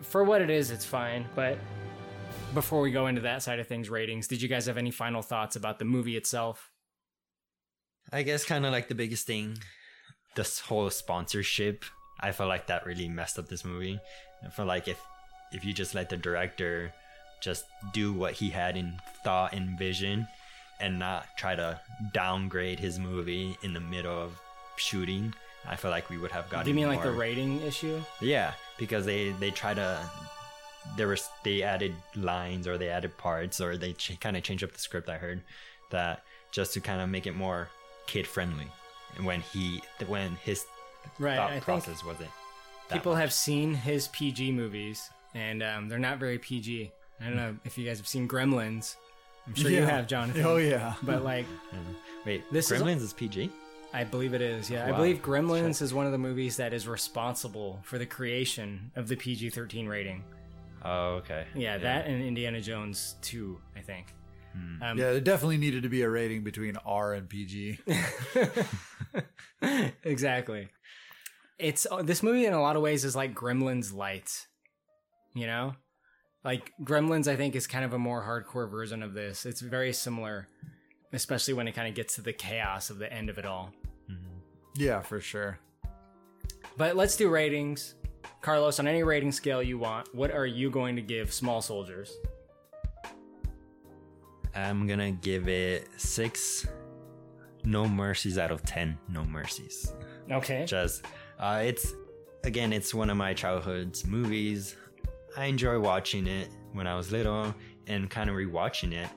for 0.00 0.22
what 0.22 0.42
it 0.42 0.50
is, 0.50 0.70
it's 0.70 0.84
fine. 0.84 1.26
But 1.34 1.58
before 2.54 2.80
we 2.80 2.90
go 2.92 3.08
into 3.08 3.22
that 3.22 3.42
side 3.42 3.58
of 3.58 3.66
things, 3.66 3.90
ratings, 3.90 4.28
did 4.28 4.40
you 4.40 4.48
guys 4.48 4.66
have 4.66 4.78
any 4.78 4.90
final 4.92 5.22
thoughts 5.22 5.56
about 5.56 5.78
the 5.80 5.84
movie 5.84 6.16
itself? 6.16 6.70
I 8.12 8.22
guess 8.22 8.44
kind 8.44 8.64
of 8.64 8.72
like 8.72 8.88
the 8.88 8.94
biggest 8.94 9.26
thing, 9.26 9.58
this 10.36 10.60
whole 10.60 10.88
sponsorship. 10.90 11.84
I 12.20 12.32
feel 12.32 12.46
like 12.46 12.68
that 12.68 12.86
really 12.86 13.08
messed 13.08 13.38
up 13.38 13.48
this 13.48 13.64
movie. 13.64 14.00
I 14.44 14.48
feel 14.50 14.64
like 14.66 14.88
if 14.88 14.98
if 15.52 15.64
you 15.64 15.72
just 15.72 15.94
let 15.94 16.08
the 16.08 16.16
director 16.16 16.92
just 17.40 17.64
do 17.92 18.12
what 18.12 18.32
he 18.34 18.50
had 18.50 18.76
in 18.76 19.00
thought 19.24 19.52
and 19.52 19.78
vision, 19.78 20.26
and 20.80 20.98
not 20.98 21.26
try 21.36 21.54
to 21.54 21.80
downgrade 22.12 22.78
his 22.78 22.98
movie 22.98 23.56
in 23.62 23.72
the 23.74 23.80
middle 23.80 24.16
of 24.16 24.38
shooting, 24.76 25.34
I 25.66 25.76
feel 25.76 25.90
like 25.90 26.08
we 26.10 26.18
would 26.18 26.30
have 26.32 26.48
gotten. 26.50 26.64
Do 26.64 26.70
you 26.70 26.76
mean 26.76 26.88
like 26.88 27.02
the 27.02 27.12
rating 27.12 27.60
issue? 27.62 28.00
Yeah, 28.20 28.52
because 28.78 29.04
they 29.06 29.30
they 29.40 29.50
try 29.50 29.74
to 29.74 29.98
there 30.96 31.08
was 31.08 31.28
they 31.44 31.62
added 31.62 31.94
lines 32.14 32.66
or 32.66 32.78
they 32.78 32.88
added 32.88 33.16
parts 33.18 33.60
or 33.60 33.76
they 33.76 33.92
ch- 33.92 34.18
kind 34.20 34.36
of 34.36 34.42
changed 34.42 34.64
up 34.64 34.72
the 34.72 34.78
script. 34.78 35.08
I 35.08 35.18
heard 35.18 35.42
that 35.90 36.22
just 36.52 36.72
to 36.74 36.80
kind 36.80 37.00
of 37.00 37.08
make 37.08 37.26
it 37.26 37.34
more 37.36 37.68
kid 38.06 38.26
friendly. 38.26 38.66
And 39.16 39.26
when 39.26 39.40
he 39.40 39.82
when 40.06 40.36
his 40.36 40.64
Right, 41.18 41.36
thought 41.36 41.52
I 41.52 41.60
process 41.60 42.04
wasn't. 42.04 42.30
People 42.90 43.12
much. 43.12 43.20
have 43.20 43.32
seen 43.32 43.74
his 43.74 44.08
PG 44.08 44.52
movies, 44.52 45.10
and 45.34 45.62
um, 45.62 45.88
they're 45.88 45.98
not 45.98 46.18
very 46.18 46.38
PG. 46.38 46.92
I 47.20 47.24
don't 47.24 47.36
know 47.36 47.56
if 47.64 47.76
you 47.78 47.84
guys 47.86 47.98
have 47.98 48.06
seen 48.08 48.28
Gremlins. 48.28 48.96
I'm 49.46 49.54
sure 49.54 49.70
you 49.70 49.78
Yeah. 49.78 49.86
have, 49.86 50.06
Jonathan. 50.06 50.44
Oh, 50.44 50.56
yeah. 50.56 50.94
But 51.02 51.24
like, 51.24 51.46
wait, 52.26 52.42
this 52.52 52.70
is- 52.70 52.80
Gremlins 52.82 53.02
is, 53.02 53.12
PG. 53.12 53.50
I 53.92 54.04
believe 54.04 54.34
it 54.34 54.42
is. 54.42 54.68
Yeah, 54.68 54.86
I 54.86 54.90
Wow. 54.90 54.98
believe 54.98 55.22
Gremlins 55.22 55.80
is 55.80 55.94
one 55.94 56.04
of 56.04 56.12
the 56.12 56.18
movies 56.18 56.58
that 56.58 56.74
is 56.74 56.86
responsible 56.86 57.80
for 57.84 57.96
the 57.98 58.04
creation 58.06 58.90
of 58.96 59.08
the 59.08 59.16
PG-13 59.16 59.88
rating. 59.88 60.22
Oh, 60.84 61.14
okay. 61.16 61.46
Yeah, 61.54 61.78
that 61.78 62.06
and 62.06 62.22
Indiana 62.22 62.60
Jones 62.60 63.16
2, 63.22 63.58
I 63.76 63.80
think. 63.80 64.14
Um, 64.82 64.98
yeah, 64.98 65.12
there 65.12 65.20
definitely 65.20 65.56
needed 65.56 65.84
to 65.84 65.88
be 65.88 66.02
a 66.02 66.10
rating 66.10 66.42
between 66.44 66.76
R 66.84 67.14
and 67.14 67.28
PG. 67.28 67.78
exactly. 70.04 70.68
It's 71.58 71.86
uh, 71.90 72.02
this 72.02 72.22
movie 72.22 72.46
in 72.46 72.52
a 72.52 72.60
lot 72.60 72.76
of 72.76 72.82
ways 72.82 73.04
is 73.04 73.16
like 73.16 73.34
Gremlins 73.34 73.94
light. 73.94 74.46
You 75.38 75.46
know? 75.46 75.74
Like 76.44 76.72
Gremlins 76.82 77.28
I 77.28 77.36
think 77.36 77.56
is 77.56 77.66
kind 77.66 77.84
of 77.84 77.92
a 77.92 77.98
more 77.98 78.22
hardcore 78.22 78.70
version 78.70 79.02
of 79.02 79.14
this. 79.14 79.46
It's 79.46 79.60
very 79.60 79.92
similar, 79.92 80.48
especially 81.12 81.54
when 81.54 81.68
it 81.68 81.72
kind 81.72 81.88
of 81.88 81.94
gets 81.94 82.14
to 82.16 82.22
the 82.22 82.32
chaos 82.32 82.90
of 82.90 82.98
the 82.98 83.12
end 83.12 83.28
of 83.28 83.38
it 83.38 83.46
all. 83.46 83.72
Yeah, 84.76 85.00
for 85.00 85.20
sure. 85.20 85.58
But 86.76 86.94
let's 86.94 87.16
do 87.16 87.28
ratings. 87.28 87.96
Carlos, 88.40 88.78
on 88.78 88.86
any 88.86 89.02
rating 89.02 89.32
scale 89.32 89.62
you 89.62 89.78
want, 89.78 90.14
what 90.14 90.30
are 90.30 90.46
you 90.46 90.70
going 90.70 90.94
to 90.96 91.02
give 91.02 91.32
Small 91.32 91.60
Soldiers? 91.60 92.16
I'm 94.54 94.86
gonna 94.86 95.12
give 95.12 95.48
it 95.48 95.88
six 95.96 96.66
no 97.64 97.86
mercies 97.88 98.38
out 98.38 98.50
of 98.50 98.62
ten 98.62 98.98
no 99.08 99.24
mercies. 99.24 99.92
Okay. 100.30 100.64
Just 100.66 101.04
uh, 101.38 101.62
it's 101.64 101.94
again 102.44 102.72
it's 102.72 102.94
one 102.94 103.10
of 103.10 103.16
my 103.16 103.34
childhood's 103.34 104.06
movies. 104.06 104.76
I 105.38 105.44
enjoy 105.44 105.78
watching 105.78 106.26
it 106.26 106.50
when 106.72 106.88
I 106.88 106.96
was 106.96 107.12
little 107.12 107.54
and 107.86 108.10
kind 108.10 108.28
of 108.28 108.34
rewatching 108.34 108.92
it. 108.92 109.08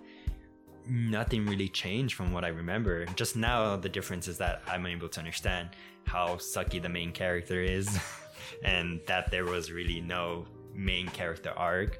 Nothing 0.87 1.47
really 1.47 1.67
changed 1.67 2.13
from 2.13 2.31
what 2.31 2.45
I 2.45 2.49
remember. 2.49 3.05
Just 3.15 3.35
now 3.35 3.75
the 3.75 3.89
difference 3.89 4.27
is 4.27 4.37
that 4.37 4.61
I'm 4.67 4.85
able 4.85 5.09
to 5.09 5.19
understand 5.19 5.69
how 6.05 6.35
sucky 6.35 6.79
the 6.79 6.89
main 6.89 7.11
character 7.11 7.59
is 7.59 7.99
and 8.63 9.01
that 9.07 9.31
there 9.31 9.45
was 9.45 9.71
really 9.71 9.99
no 9.99 10.45
main 10.75 11.07
character 11.07 11.53
arc. 11.57 11.99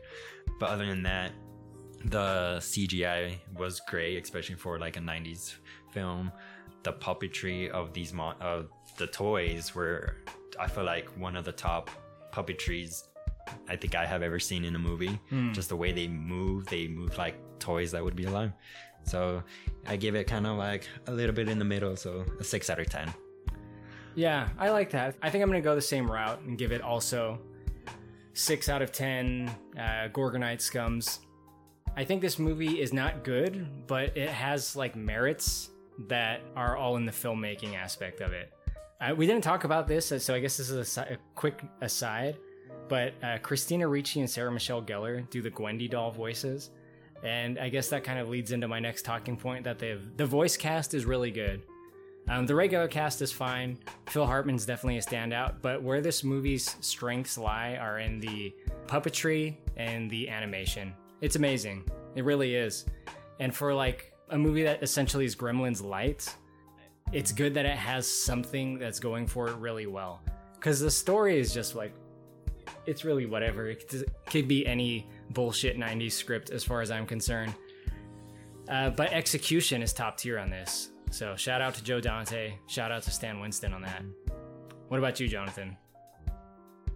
But 0.59 0.69
other 0.69 0.85
than 0.85 1.01
that, 1.01 1.31
the 2.05 2.57
CGI 2.59 3.37
was 3.57 3.81
great, 3.87 4.23
especially 4.23 4.55
for 4.55 4.77
like 4.77 4.97
a 4.97 5.01
90s 5.01 5.55
film. 5.89 6.31
The 6.83 6.93
puppetry 6.93 7.71
of 7.71 7.91
these 7.91 8.13
of 8.39 8.69
the 8.99 9.07
toys 9.07 9.73
were, 9.73 10.17
I 10.59 10.67
feel 10.67 10.83
like, 10.83 11.09
one 11.17 11.35
of 11.35 11.43
the 11.43 11.51
top 11.51 11.89
puppetries 12.31 13.07
I 13.67 13.75
think 13.75 13.95
I 13.95 14.05
have 14.05 14.21
ever 14.21 14.39
seen 14.39 14.65
in 14.65 14.75
a 14.75 14.79
movie. 14.79 15.19
Hmm. 15.29 15.51
Just 15.53 15.69
the 15.69 15.75
way 15.75 15.91
they 15.91 16.07
move, 16.07 16.65
they 16.67 16.87
move 16.87 17.17
like 17.17 17.35
toys 17.59 17.91
that 17.91 18.03
would 18.03 18.15
be 18.15 18.25
alive. 18.25 18.51
So 19.03 19.43
I 19.87 19.95
give 19.95 20.15
it 20.15 20.25
kind 20.25 20.45
of 20.45 20.57
like 20.57 20.87
a 21.07 21.11
little 21.11 21.33
bit 21.33 21.49
in 21.49 21.57
the 21.59 21.65
middle, 21.65 21.95
so 21.95 22.25
a 22.39 22.43
six 22.43 22.69
out 22.69 22.79
of 22.79 22.87
ten. 22.87 23.11
Yeah, 24.15 24.49
I 24.59 24.69
like 24.69 24.89
that. 24.91 25.15
I 25.21 25.29
think 25.29 25.41
I'm 25.43 25.49
going 25.49 25.61
to 25.61 25.65
go 25.65 25.73
the 25.73 25.81
same 25.81 26.09
route 26.11 26.41
and 26.41 26.57
give 26.57 26.71
it 26.73 26.81
also 26.81 27.39
6 28.33 28.67
out 28.69 28.81
of 28.81 28.91
10 28.91 29.49
uh, 29.77 29.81
Gorgonite 30.13 30.57
scums. 30.59 31.19
I 31.95 32.03
think 32.03 32.21
this 32.21 32.37
movie 32.37 32.81
is 32.81 32.91
not 32.91 33.23
good, 33.23 33.87
but 33.87 34.15
it 34.17 34.29
has 34.29 34.75
like 34.75 34.97
merits 34.97 35.69
that 36.09 36.41
are 36.57 36.75
all 36.75 36.97
in 36.97 37.05
the 37.05 37.11
filmmaking 37.13 37.75
aspect 37.75 38.19
of 38.19 38.33
it. 38.33 38.51
Uh, 38.99 39.15
we 39.15 39.25
didn't 39.25 39.43
talk 39.43 39.63
about 39.63 39.87
this, 39.87 40.07
so 40.23 40.33
I 40.35 40.39
guess 40.41 40.57
this 40.57 40.69
is 40.69 40.75
a, 40.77 40.85
si- 40.85 41.01
a 41.13 41.17
quick 41.35 41.61
aside. 41.81 42.37
But 42.91 43.13
uh, 43.23 43.37
Christina 43.37 43.87
Ricci 43.87 44.19
and 44.19 44.29
Sarah 44.29 44.51
Michelle 44.51 44.81
Gellar 44.81 45.29
do 45.29 45.41
the 45.41 45.49
Gwendy 45.49 45.89
doll 45.89 46.11
voices, 46.11 46.71
and 47.23 47.57
I 47.57 47.69
guess 47.69 47.87
that 47.87 48.03
kind 48.03 48.19
of 48.19 48.27
leads 48.27 48.51
into 48.51 48.67
my 48.67 48.81
next 48.81 49.03
talking 49.03 49.37
point 49.37 49.63
that 49.63 49.79
they 49.79 49.97
the 50.17 50.25
voice 50.25 50.57
cast 50.57 50.93
is 50.93 51.05
really 51.05 51.31
good. 51.31 51.61
Um, 52.27 52.45
the 52.45 52.53
regular 52.53 52.89
cast 52.89 53.21
is 53.21 53.31
fine. 53.31 53.77
Phil 54.07 54.25
Hartman's 54.25 54.65
definitely 54.65 54.97
a 54.97 55.01
standout, 55.01 55.61
but 55.61 55.81
where 55.81 56.01
this 56.01 56.25
movie's 56.25 56.75
strengths 56.81 57.37
lie 57.37 57.77
are 57.79 57.99
in 57.99 58.19
the 58.19 58.53
puppetry 58.87 59.55
and 59.77 60.11
the 60.11 60.27
animation. 60.27 60.93
It's 61.21 61.37
amazing. 61.37 61.89
It 62.15 62.25
really 62.25 62.55
is. 62.55 62.87
And 63.39 63.55
for 63.55 63.73
like 63.73 64.11
a 64.31 64.37
movie 64.37 64.63
that 64.63 64.83
essentially 64.83 65.23
is 65.23 65.33
Gremlins 65.33 65.81
light, 65.81 66.35
it's 67.13 67.31
good 67.31 67.53
that 67.53 67.65
it 67.65 67.77
has 67.77 68.05
something 68.05 68.77
that's 68.79 68.99
going 68.99 69.27
for 69.27 69.47
it 69.47 69.55
really 69.55 69.87
well. 69.87 70.21
Because 70.55 70.81
the 70.81 70.91
story 70.91 71.39
is 71.39 71.53
just 71.53 71.73
like, 71.73 71.93
it's 72.85 73.03
really 73.05 73.25
whatever. 73.25 73.67
It 73.69 73.87
could- 74.25 74.47
be 74.47 74.65
any 74.65 75.09
bullshit 75.31 75.77
90s 75.77 76.13
script 76.13 76.49
as 76.49 76.63
far 76.63 76.81
as 76.81 76.91
I'm 76.91 77.05
concerned. 77.05 77.53
Uh, 78.69 78.89
but 78.89 79.11
execution 79.11 79.81
is 79.81 79.93
top 79.93 80.17
tier 80.17 80.39
on 80.39 80.49
this. 80.49 80.89
So 81.09 81.35
shout 81.35 81.61
out 81.61 81.75
to 81.75 81.83
Joe 81.83 81.99
Dante. 81.99 82.53
Shout 82.67 82.91
out 82.91 83.03
to 83.03 83.11
Stan 83.11 83.39
Winston 83.39 83.73
on 83.73 83.81
that. 83.81 84.03
What 84.87 84.97
about 84.97 85.19
you, 85.19 85.27
Jonathan? 85.27 85.77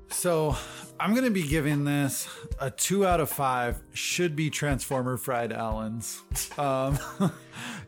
So 0.09 0.55
I'm 0.99 1.13
gonna 1.15 1.31
be 1.31 1.47
giving 1.47 1.83
this 1.83 2.27
a 2.59 2.69
two 2.69 3.05
out 3.05 3.19
of 3.19 3.29
five. 3.29 3.81
Should 3.93 4.35
be 4.35 4.49
Transformer 4.49 5.17
fried 5.17 5.51
Allens. 5.51 6.21
Um, 6.57 6.97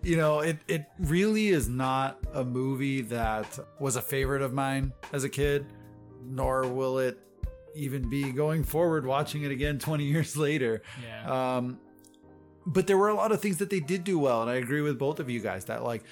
you 0.03 0.18
know, 0.18 0.40
it 0.40 0.57
it 0.68 0.86
really 0.99 1.49
is 1.49 1.69
not 1.69 2.19
a 2.34 2.44
movie 2.44 3.02
that 3.02 3.60
was 3.80 3.95
a 3.95 4.02
favorite 4.02 4.41
of 4.41 4.53
mine 4.53 4.91
as 5.14 5.24
a 5.24 5.30
kid, 5.30 5.68
nor 6.26 6.68
will 6.68 6.99
it 6.99 7.19
even 7.78 8.10
be 8.10 8.32
going 8.32 8.64
forward. 8.64 9.06
Watching 9.06 9.44
it 9.44 9.52
again 9.52 9.80
20 9.80 10.04
years 10.04 10.36
later. 10.36 10.82
Yeah. 11.04 11.58
Um, 11.58 11.80
but 12.66 12.88
there 12.88 12.98
were 12.98 13.10
a 13.10 13.16
lot 13.16 13.32
of 13.32 13.41
things 13.41 13.58
that 13.58 13.70
they 13.70 13.80
did 13.80 14.04
do 14.04 14.20
well, 14.20 14.41
and 14.41 14.52
I 14.52 14.56
agree 14.56 14.82
with 14.82 14.99
both 14.99 15.20
of 15.20 15.30
you 15.30 15.40
guys 15.40 15.66
that 15.66 15.84
like 15.84 16.04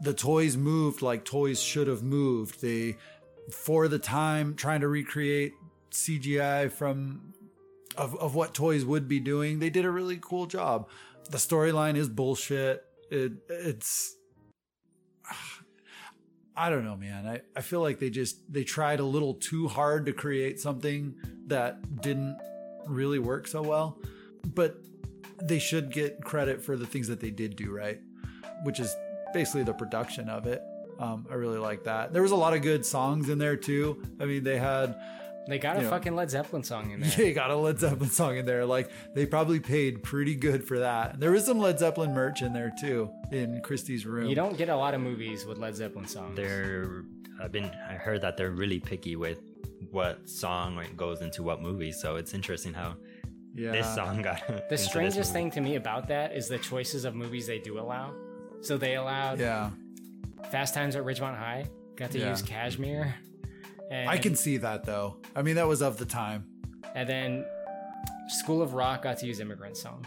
the 0.00 0.12
toys 0.12 0.56
moved 0.56 1.00
like 1.00 1.24
toys 1.24 1.60
should 1.60 1.88
have 1.88 2.02
moved. 2.02 2.60
They 2.60 2.96
for 3.50 3.88
the 3.88 3.98
time 3.98 4.54
trying 4.54 4.80
to 4.80 4.88
recreate 4.88 5.54
CGI 5.90 6.70
from 6.70 7.32
of, 7.96 8.14
of 8.16 8.34
what 8.34 8.52
toys 8.54 8.84
would 8.84 9.08
be 9.08 9.20
doing. 9.20 9.58
They 9.58 9.70
did 9.70 9.84
a 9.84 9.90
really 9.90 10.18
cool 10.20 10.46
job. 10.46 10.88
The 11.30 11.38
storyline 11.38 11.96
is 11.96 12.08
bullshit. 12.08 12.84
It 13.10 13.32
it's 13.48 14.15
I 16.56 16.70
don't 16.70 16.84
know, 16.84 16.96
man. 16.96 17.26
I, 17.26 17.40
I 17.54 17.60
feel 17.60 17.80
like 17.80 17.98
they 17.98 18.10
just 18.10 18.50
they 18.52 18.64
tried 18.64 19.00
a 19.00 19.04
little 19.04 19.34
too 19.34 19.68
hard 19.68 20.06
to 20.06 20.12
create 20.12 20.58
something 20.58 21.14
that 21.48 22.00
didn't 22.00 22.38
really 22.86 23.18
work 23.18 23.46
so 23.46 23.62
well. 23.62 23.98
But 24.54 24.76
they 25.42 25.58
should 25.58 25.92
get 25.92 26.24
credit 26.24 26.64
for 26.64 26.76
the 26.76 26.86
things 26.86 27.08
that 27.08 27.20
they 27.20 27.30
did 27.30 27.56
do 27.56 27.70
right, 27.70 28.00
which 28.64 28.80
is 28.80 28.94
basically 29.34 29.64
the 29.64 29.74
production 29.74 30.28
of 30.30 30.46
it. 30.46 30.62
Um, 30.98 31.26
I 31.30 31.34
really 31.34 31.58
like 31.58 31.84
that. 31.84 32.14
There 32.14 32.22
was 32.22 32.30
a 32.30 32.36
lot 32.36 32.54
of 32.54 32.62
good 32.62 32.86
songs 32.86 33.28
in 33.28 33.36
there 33.36 33.56
too. 33.56 34.02
I 34.18 34.24
mean, 34.24 34.44
they 34.44 34.56
had 34.56 34.96
They 35.48 35.58
got 35.58 35.76
a 35.76 35.78
you 35.78 35.84
know, 35.84 35.90
fucking 35.90 36.14
Led 36.16 36.30
Zeppelin 36.30 36.62
song 36.64 36.90
in 36.90 37.00
there. 37.02 37.10
they 37.10 37.32
got 37.32 37.50
a 37.50 37.56
Led 37.56 37.78
Zeppelin 37.78 38.10
song 38.10 38.36
in 38.36 38.46
there. 38.46 38.64
Like 38.66 38.90
they 39.14 39.26
probably 39.26 39.60
paid 39.60 40.02
pretty 40.02 40.34
good 40.34 40.66
for 40.66 40.80
that. 40.80 41.20
There 41.20 41.30
was 41.30 41.44
some 41.46 41.58
Led 41.58 41.78
Zeppelin 41.78 42.12
merch 42.14 42.42
in 42.42 42.52
there 42.52 42.72
too 42.80 43.10
in 43.32 43.60
Christy's 43.62 44.06
room. 44.06 44.26
You 44.28 44.34
don't 44.34 44.56
get 44.58 44.68
a 44.68 44.76
lot 44.76 44.94
of 44.94 45.00
movies 45.00 45.44
with 45.46 45.58
Led 45.58 45.76
Zeppelin 45.76 46.06
songs. 46.08 46.36
They're 46.36 47.04
I've 47.40 47.52
been 47.52 47.70
I 47.88 47.94
heard 47.94 48.22
that 48.22 48.36
they're 48.36 48.50
really 48.50 48.80
picky 48.80 49.14
with 49.16 49.38
what 49.90 50.28
song 50.28 50.82
goes 50.96 51.20
into 51.20 51.42
what 51.42 51.62
movie, 51.62 51.92
so 51.92 52.16
it's 52.16 52.34
interesting 52.34 52.72
how 52.74 52.96
this 53.54 53.94
song 53.94 54.22
got 54.22 54.44
The 54.48 54.64
this 54.68 54.84
strangest 54.84 55.32
movie. 55.32 55.44
thing 55.44 55.50
to 55.52 55.60
me 55.60 55.76
about 55.76 56.08
that 56.08 56.34
is 56.36 56.48
the 56.48 56.58
choices 56.58 57.04
of 57.04 57.14
movies 57.14 57.46
they 57.46 57.58
do 57.58 57.78
allow. 57.78 58.12
So 58.62 58.76
they 58.76 58.96
allowed 58.96 59.38
Yeah. 59.38 59.70
Fast 60.50 60.74
Times 60.74 60.96
at 60.96 61.04
Ridgemont 61.04 61.36
High, 61.38 61.66
got 61.96 62.10
to 62.12 62.18
Yeah. 62.18 62.30
use 62.30 62.42
Kashmir. 62.42 63.14
And, 63.90 64.08
I 64.08 64.18
can 64.18 64.34
see 64.34 64.56
that 64.58 64.84
though. 64.84 65.16
I 65.34 65.42
mean, 65.42 65.56
that 65.56 65.68
was 65.68 65.82
of 65.82 65.96
the 65.98 66.06
time. 66.06 66.46
And 66.94 67.08
then 67.08 67.44
School 68.28 68.62
of 68.62 68.74
Rock 68.74 69.02
got 69.02 69.18
to 69.18 69.26
use 69.26 69.40
Immigrant 69.40 69.76
Song. 69.76 70.04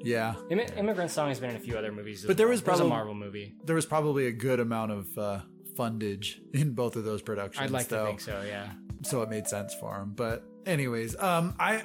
Yeah. 0.00 0.34
Immi- 0.50 0.76
Immigrant 0.76 1.10
Song 1.10 1.28
has 1.28 1.40
been 1.40 1.50
in 1.50 1.56
a 1.56 1.60
few 1.60 1.78
other 1.78 1.92
movies. 1.92 2.22
as 2.24 2.26
But 2.26 2.36
there 2.36 2.48
was 2.48 2.60
probably 2.60 2.86
a 2.86 2.88
Marvel 2.88 3.14
movie. 3.14 3.54
There 3.64 3.76
was 3.76 3.86
probably 3.86 4.26
a 4.26 4.32
good 4.32 4.60
amount 4.60 4.92
of 4.92 5.18
uh, 5.18 5.40
fundage 5.74 6.38
in 6.52 6.72
both 6.72 6.96
of 6.96 7.04
those 7.04 7.22
productions. 7.22 7.64
I'd 7.64 7.70
like 7.70 7.88
to 7.88 7.94
though. 7.94 8.06
think 8.06 8.20
so. 8.20 8.42
Yeah. 8.46 8.70
so 9.02 9.22
it 9.22 9.30
made 9.30 9.46
sense 9.46 9.74
for 9.74 9.96
him. 10.00 10.12
But 10.14 10.44
anyways, 10.66 11.16
um, 11.18 11.54
I 11.58 11.82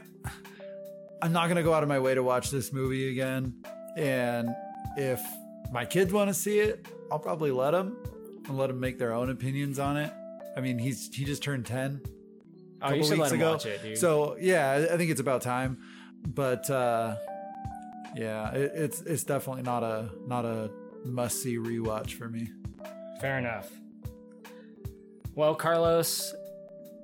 I'm 1.22 1.32
not 1.32 1.48
gonna 1.48 1.64
go 1.64 1.74
out 1.74 1.84
of 1.84 1.90
my 1.90 1.99
way 1.99 2.15
to 2.15 2.24
watch 2.24 2.52
this 2.52 2.74
movie 2.74 3.10
again, 3.11 3.56
and 3.95 4.49
if 4.98 5.22
my 5.72 5.86
kids 5.86 6.11
want 6.14 6.30
to 6.30 6.34
see 6.34 6.60
it, 6.60 6.88
I'll 7.11 7.19
probably 7.19 7.52
let 7.52 7.72
them 7.72 7.98
and 8.48 8.57
let 8.57 8.68
them 8.68 8.80
make 8.80 8.98
their 8.99 9.14
own 9.14 9.30
opinions 9.30 9.80
on 9.80 9.98
it. 9.98 10.11
I 10.57 10.61
mean, 10.61 10.79
he's 10.79 11.13
he 11.15 11.23
just 11.23 11.43
turned 11.43 11.65
ten. 11.65 12.01
a 12.81 12.88
Oh, 12.88 12.89
you 12.93 13.01
couple 13.01 13.03
should 13.03 13.09
let 13.19 13.19
weeks 13.19 13.31
him 13.34 13.39
ago. 13.41 13.51
watch 13.51 13.65
it, 13.67 13.81
dude. 13.84 13.97
So 13.97 14.35
yeah, 14.39 14.71
I- 14.71 14.93
I 14.93 14.97
think 14.97 15.11
it's 15.11 15.21
about 15.21 15.41
time. 15.43 15.77
But 16.27 16.69
uh, 16.69 17.15
yeah, 18.15 18.51
it, 18.53 18.71
it's 18.75 19.01
it's 19.01 19.23
definitely 19.23 19.61
not 19.63 19.84
a 19.84 20.09
not 20.25 20.45
a 20.45 20.69
must 21.05 21.41
see 21.43 21.57
rewatch 21.57 22.13
for 22.13 22.27
me. 22.27 22.49
Fair 23.21 23.38
enough. 23.38 23.69
Well, 25.35 25.53
Carlos, 25.55 26.34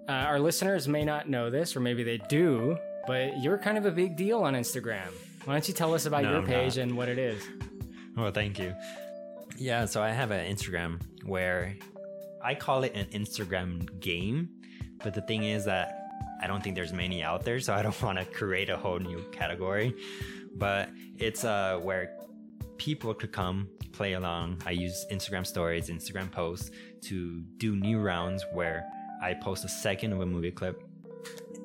uh, 0.10 0.12
our 0.12 0.40
listeners 0.40 0.88
may 0.88 1.06
not 1.06 1.30
know 1.30 1.50
this, 1.50 1.76
or 1.76 1.80
maybe 1.80 2.04
they 2.04 2.18
do, 2.30 2.78
but 3.06 3.40
you're 3.42 3.58
kind 3.60 3.78
of 3.78 3.86
a 3.86 3.92
big 3.92 4.16
deal 4.16 4.40
on 4.44 4.56
Instagram. 4.56 5.08
Why 5.46 5.54
don't 5.54 5.68
you 5.68 5.74
tell 5.74 5.94
us 5.94 6.06
about 6.06 6.24
No, 6.24 6.30
your 6.32 6.40
I'm 6.40 6.46
page 6.46 6.78
not. 6.78 6.84
and 6.84 6.98
what 6.98 7.10
it 7.10 7.20
is? 7.20 7.44
Well, 8.18 8.32
thank 8.32 8.58
you. 8.60 8.74
Yeah, 9.58 9.86
so 9.86 10.02
I 10.02 10.10
have 10.10 10.32
an 10.32 10.52
Instagram 10.52 11.00
where 11.26 11.76
I 12.44 12.56
call 12.56 12.84
it 12.84 12.94
an 12.94 13.06
Instagram 13.08 14.00
game, 14.00 14.50
but 15.04 15.14
the 15.14 15.22
thing 15.22 15.44
is 15.44 15.66
that 15.66 16.00
I 16.42 16.48
don't 16.48 16.62
think 16.62 16.76
there's 16.76 16.92
many 16.92 17.24
out 17.24 17.44
there, 17.44 17.60
so 17.60 17.74
I 17.74 17.82
don't 17.82 18.00
want 18.02 18.20
to 18.20 18.26
create 18.26 18.70
a 18.70 18.78
whole 18.78 19.00
new 19.00 19.24
category. 19.32 19.96
But 20.56 20.90
it's 21.18 21.46
uh, 21.46 21.80
where 21.82 22.16
people 22.78 23.14
could 23.14 23.32
come 23.32 23.70
play 23.94 24.14
along. 24.14 24.62
I 24.66 24.72
use 24.72 25.06
Instagram 25.12 25.46
stories, 25.46 25.90
Instagram 25.90 26.30
posts 26.30 26.72
to 27.04 27.42
do 27.58 27.76
new 27.76 28.00
rounds 28.00 28.44
where 28.52 28.86
I 29.22 29.34
post 29.36 29.64
a 29.64 29.70
second 29.70 30.12
of 30.12 30.20
a 30.20 30.26
movie 30.26 30.52
clip 30.52 30.84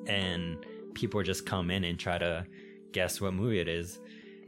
and 0.07 0.65
people 0.93 1.21
just 1.23 1.45
come 1.45 1.71
in 1.71 1.83
and 1.83 1.99
try 1.99 2.17
to 2.17 2.45
guess 2.93 3.19
what 3.19 3.33
movie 3.33 3.59
it 3.59 3.67
is. 3.67 3.99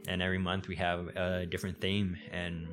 And 0.08 0.22
every 0.22 0.38
month 0.38 0.68
we 0.68 0.76
have 0.76 1.08
a 1.16 1.46
different 1.46 1.80
theme 1.80 2.16
and 2.30 2.68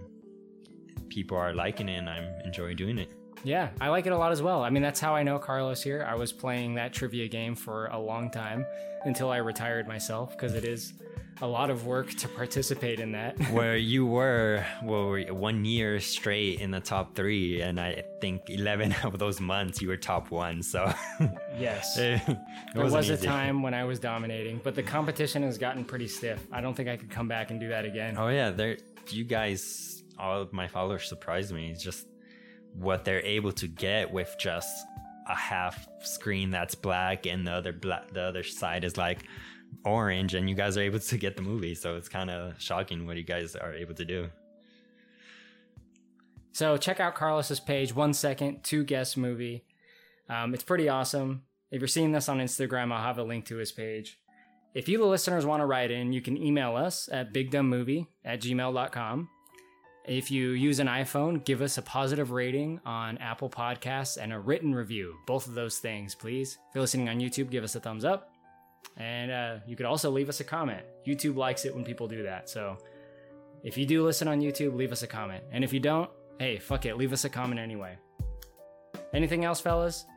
people 1.09 1.37
are 1.37 1.53
liking 1.53 1.89
it 1.89 1.97
and 1.97 2.09
I'm 2.09 2.27
enjoying 2.45 2.77
doing 2.77 2.97
it. 2.97 3.11
Yeah, 3.43 3.69
I 3.79 3.89
like 3.89 4.05
it 4.05 4.11
a 4.11 4.17
lot 4.17 4.31
as 4.31 4.41
well. 4.41 4.63
I 4.63 4.69
mean, 4.69 4.83
that's 4.83 4.99
how 4.99 5.15
I 5.15 5.23
know 5.23 5.39
Carlos 5.39 5.81
here. 5.81 6.05
I 6.07 6.15
was 6.15 6.31
playing 6.31 6.75
that 6.75 6.93
trivia 6.93 7.27
game 7.27 7.55
for 7.55 7.87
a 7.87 7.99
long 7.99 8.29
time 8.29 8.65
until 9.05 9.29
I 9.31 9.37
retired 9.37 9.87
myself 9.87 10.31
because 10.31 10.53
it 10.55 10.65
is 10.65 10.93
a 11.41 11.47
lot 11.47 11.69
of 11.69 11.85
work 11.85 12.09
to 12.15 12.27
participate 12.27 12.99
in 12.99 13.13
that. 13.13 13.37
Where 13.51 13.77
you 13.77 14.05
were, 14.05 14.65
well, 14.83 15.15
one 15.33 15.63
year 15.63 15.99
straight 15.99 16.59
in 16.59 16.71
the 16.71 16.81
top 16.81 17.15
three, 17.15 17.61
and 17.61 17.79
I 17.79 18.03
think 18.19 18.49
11 18.49 18.93
of 19.03 19.17
those 19.19 19.39
months 19.39 19.81
you 19.81 19.87
were 19.87 19.97
top 19.97 20.31
one. 20.31 20.61
So, 20.61 20.93
yes, 21.57 21.97
it 21.97 22.21
there 22.73 22.83
was 22.83 22.93
a 22.93 23.13
easy. 23.13 23.25
time 23.25 23.61
when 23.61 23.73
I 23.73 23.85
was 23.85 23.99
dominating, 23.99 24.59
but 24.63 24.75
the 24.75 24.83
competition 24.83 25.43
has 25.43 25.57
gotten 25.57 25.85
pretty 25.85 26.07
stiff. 26.07 26.45
I 26.51 26.61
don't 26.61 26.75
think 26.75 26.89
I 26.89 26.97
could 26.97 27.09
come 27.09 27.27
back 27.27 27.51
and 27.51 27.59
do 27.59 27.69
that 27.69 27.85
again. 27.85 28.15
Oh 28.17 28.27
yeah, 28.29 28.49
there 28.51 28.77
you 29.09 29.23
guys 29.23 30.03
all 30.19 30.41
of 30.41 30.51
my 30.53 30.67
followers 30.67 31.07
surprised 31.07 31.53
me. 31.53 31.71
It's 31.71 31.81
just 31.81 32.05
what 32.79 33.05
they're 33.05 33.25
able 33.25 33.51
to 33.51 33.67
get 33.67 34.11
with 34.11 34.35
just 34.39 34.85
a 35.27 35.35
half 35.35 35.87
screen 36.01 36.49
that's 36.49 36.73
black 36.73 37.27
and 37.27 37.45
the 37.45 37.51
other 37.51 37.71
black 37.71 38.11
the 38.11 38.21
other 38.21 38.41
side 38.41 38.83
is 38.83 38.97
like 38.97 39.23
orange 39.85 40.33
and 40.33 40.49
you 40.49 40.55
guys 40.55 40.75
are 40.77 40.81
able 40.81 40.99
to 40.99 41.17
get 41.17 41.35
the 41.35 41.41
movie. 41.41 41.75
So 41.75 41.95
it's 41.95 42.09
kind 42.09 42.29
of 42.29 42.59
shocking 42.59 43.05
what 43.05 43.17
you 43.17 43.23
guys 43.23 43.55
are 43.55 43.73
able 43.73 43.93
to 43.95 44.05
do. 44.05 44.29
So 46.51 46.77
check 46.77 46.99
out 46.99 47.15
Carlos's 47.15 47.59
page, 47.59 47.93
one 47.93 48.13
second 48.13 48.63
to 48.65 48.83
guess 48.83 49.15
movie. 49.15 49.65
Um, 50.27 50.53
it's 50.53 50.63
pretty 50.63 50.89
awesome. 50.89 51.43
If 51.71 51.79
you're 51.81 51.87
seeing 51.87 52.11
this 52.11 52.27
on 52.27 52.39
Instagram, 52.39 52.91
I'll 52.91 53.03
have 53.03 53.19
a 53.19 53.23
link 53.23 53.45
to 53.45 53.57
his 53.57 53.71
page. 53.71 54.17
If 54.73 54.87
you, 54.87 54.97
the 54.97 55.05
listeners, 55.05 55.45
want 55.45 55.61
to 55.61 55.65
write 55.65 55.91
in, 55.91 56.13
you 56.13 56.21
can 56.21 56.37
email 56.37 56.75
us 56.75 57.09
at 57.11 57.33
bigdumbmovie 57.33 58.07
at 58.25 58.41
gmail.com. 58.41 59.29
If 60.09 60.31
you 60.31 60.53
use 60.53 60.79
an 60.79 60.87
iPhone, 60.87 61.45
give 61.45 61.61
us 61.61 61.77
a 61.77 61.83
positive 61.83 62.31
rating 62.31 62.81
on 62.83 63.19
Apple 63.19 63.47
Podcasts 63.47 64.17
and 64.19 64.33
a 64.33 64.39
written 64.39 64.73
review. 64.73 65.13
Both 65.27 65.45
of 65.45 65.53
those 65.53 65.77
things, 65.77 66.15
please. 66.15 66.57
If 66.67 66.73
you're 66.73 66.81
listening 66.81 67.09
on 67.09 67.19
YouTube, 67.19 67.51
give 67.51 67.63
us 67.63 67.75
a 67.75 67.79
thumbs 67.79 68.03
up. 68.03 68.31
And 68.97 69.31
uh, 69.31 69.57
you 69.67 69.75
could 69.75 69.85
also 69.85 70.09
leave 70.09 70.27
us 70.27 70.39
a 70.39 70.43
comment. 70.43 70.81
YouTube 71.05 71.35
likes 71.35 71.63
it 71.63 71.75
when 71.75 71.83
people 71.83 72.07
do 72.07 72.23
that. 72.23 72.49
So 72.49 72.79
if 73.63 73.77
you 73.77 73.85
do 73.85 74.03
listen 74.03 74.27
on 74.27 74.41
YouTube, 74.41 74.75
leave 74.75 74.91
us 74.91 75.03
a 75.03 75.07
comment. 75.07 75.43
And 75.51 75.63
if 75.63 75.71
you 75.71 75.79
don't, 75.79 76.09
hey, 76.39 76.57
fuck 76.57 76.87
it, 76.87 76.97
leave 76.97 77.13
us 77.13 77.25
a 77.25 77.29
comment 77.29 77.59
anyway. 77.59 77.95
Anything 79.13 79.45
else, 79.45 79.61
fellas? 79.61 80.07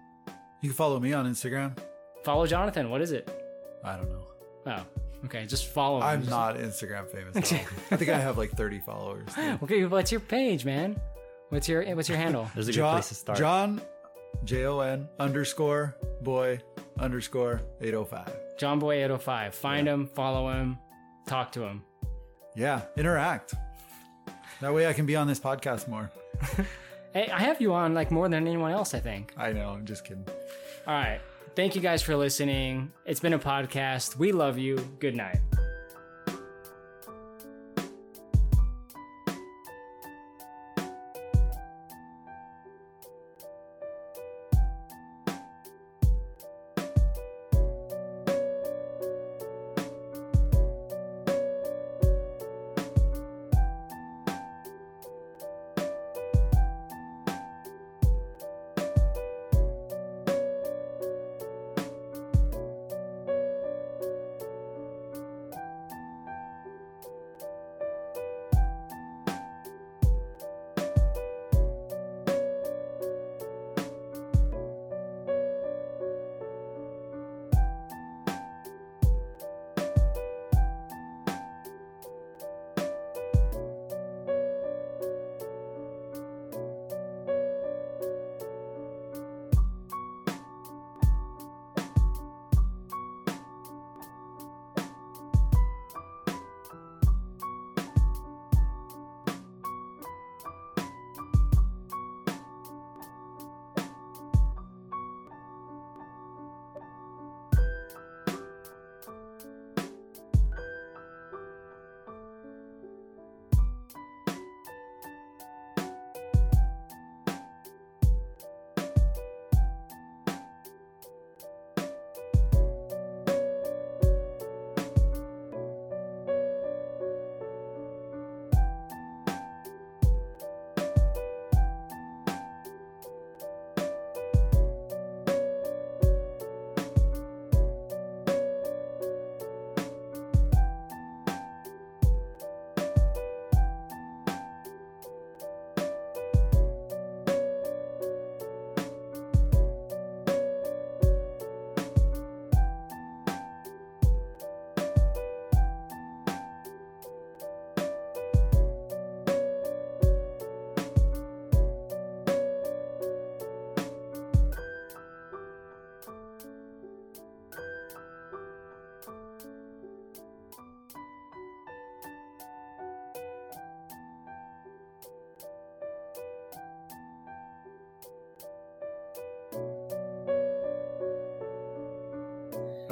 You 0.63 0.71
can 0.71 0.75
follow 0.75 1.01
me 1.01 1.13
on 1.13 1.31
Instagram. 1.31 1.77
Follow 2.25 2.47
Jonathan. 2.47 2.89
What 2.89 3.03
is 3.03 3.13
it? 3.13 3.29
I 3.85 3.99
don't 3.99 4.09
know. 4.09 4.27
Oh, 4.69 4.87
okay. 5.25 5.47
Just 5.47 5.67
follow 5.67 5.99
him. 5.99 6.03
I'm 6.05 6.21
Just- 6.21 6.31
not 6.31 6.57
Instagram 6.57 7.09
famous. 7.09 7.37
at 7.37 7.53
all. 7.53 7.67
I 7.91 7.97
think 7.97 8.11
I 8.11 8.19
have 8.19 8.39
like 8.39 8.51
30 8.57 8.81
followers. 8.81 9.29
Okay, 9.63 9.85
what's 9.87 10.11
your 10.13 10.21
page, 10.21 10.65
man? 10.65 11.01
What's 11.51 11.69
your 11.69 11.85
what's 11.95 12.09
your 12.09 12.19
handle? 12.19 12.49
There's 12.55 12.69
a 12.69 12.73
good 12.73 12.77
John, 12.77 12.95
place 12.95 13.09
to 13.09 13.15
start. 13.15 13.39
John, 13.39 13.81
J 14.45 14.65
O 14.65 14.81
N 14.81 15.09
underscore 15.19 15.97
boy 16.23 16.61
underscore 16.99 17.61
805. 17.81 18.33
John 18.59 18.79
Boy 18.79 18.97
805. 19.05 19.55
Find 19.55 19.87
him, 19.89 20.07
follow 20.07 20.51
him, 20.51 20.79
talk 21.27 21.53
to 21.53 21.63
him. 21.63 21.83
Yeah, 22.55 22.83
interact. 22.97 23.55
That 24.61 24.73
way 24.73 24.87
I 24.87 24.93
can 24.93 25.05
be 25.07 25.17
on 25.17 25.27
this 25.27 25.41
podcast 25.41 25.89
more. 25.89 26.11
Hey, 27.15 27.29
I 27.29 27.41
have 27.41 27.61
you 27.61 27.75
on 27.75 27.93
like 27.93 28.11
more 28.11 28.27
than 28.27 28.47
anyone 28.47 28.73
else, 28.73 28.95
I 28.95 28.99
think. 28.99 29.35
I 29.37 29.53
know, 29.53 29.69
I'm 29.69 29.85
just 29.85 30.03
kidding. 30.03 30.27
All 30.87 30.95
right. 30.95 31.21
Thank 31.55 31.75
you 31.75 31.83
guys 31.83 32.03
for 32.03 32.17
listening. 32.17 32.93
It's 33.05 33.21
been 33.21 33.35
a 33.35 33.39
podcast. 33.39 34.17
We 34.17 34.33
love 34.33 34.57
you. 34.59 34.79
Good 34.99 35.15
night. 35.15 35.39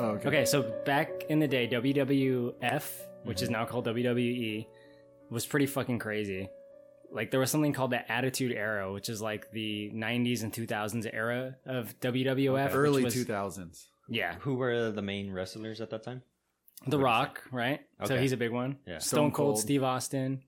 Oh, 0.00 0.10
okay. 0.16 0.28
Okay, 0.28 0.44
so 0.44 0.62
back 0.84 1.10
in 1.28 1.38
the 1.38 1.48
day, 1.48 1.68
WWF, 1.68 2.90
which 3.24 3.42
is 3.42 3.48
Mm-hmm. 3.48 3.52
now 3.52 3.64
called 3.66 3.86
WWE, 3.86 4.66
was 5.30 5.46
pretty 5.46 5.66
fucking 5.66 5.98
crazy. 5.98 6.48
Like 7.12 7.30
there 7.30 7.40
was 7.40 7.50
something 7.50 7.72
called 7.72 7.90
the 7.92 8.10
Attitude 8.10 8.52
Era, 8.52 8.92
which 8.92 9.08
is 9.08 9.20
like 9.20 9.50
the 9.52 9.90
'90s 9.94 10.42
and 10.42 10.52
2000s 10.52 11.08
era 11.12 11.56
of 11.66 11.98
WWF. 12.00 12.64
which 12.66 12.72
Early 12.74 13.04
was- 13.04 13.14
2000s. 13.14 13.86
Yeah. 14.08 14.34
Who 14.40 14.54
were 14.54 14.90
the 14.90 15.02
main 15.02 15.32
wrestlers 15.32 15.80
at 15.80 15.90
that 15.90 16.02
time? 16.02 16.22
The 16.86 16.98
Rock, 16.98 17.42
right? 17.52 17.80
So 18.06 18.16
he's 18.18 18.32
a 18.32 18.36
big 18.36 18.50
one. 18.52 18.78
Yeah. 18.86 18.98
Stone, 18.98 19.08
Stone 19.18 19.30
Cold, 19.32 19.54
Cold. 19.54 19.58
Steve 19.60 19.82
Austin. 19.84 20.42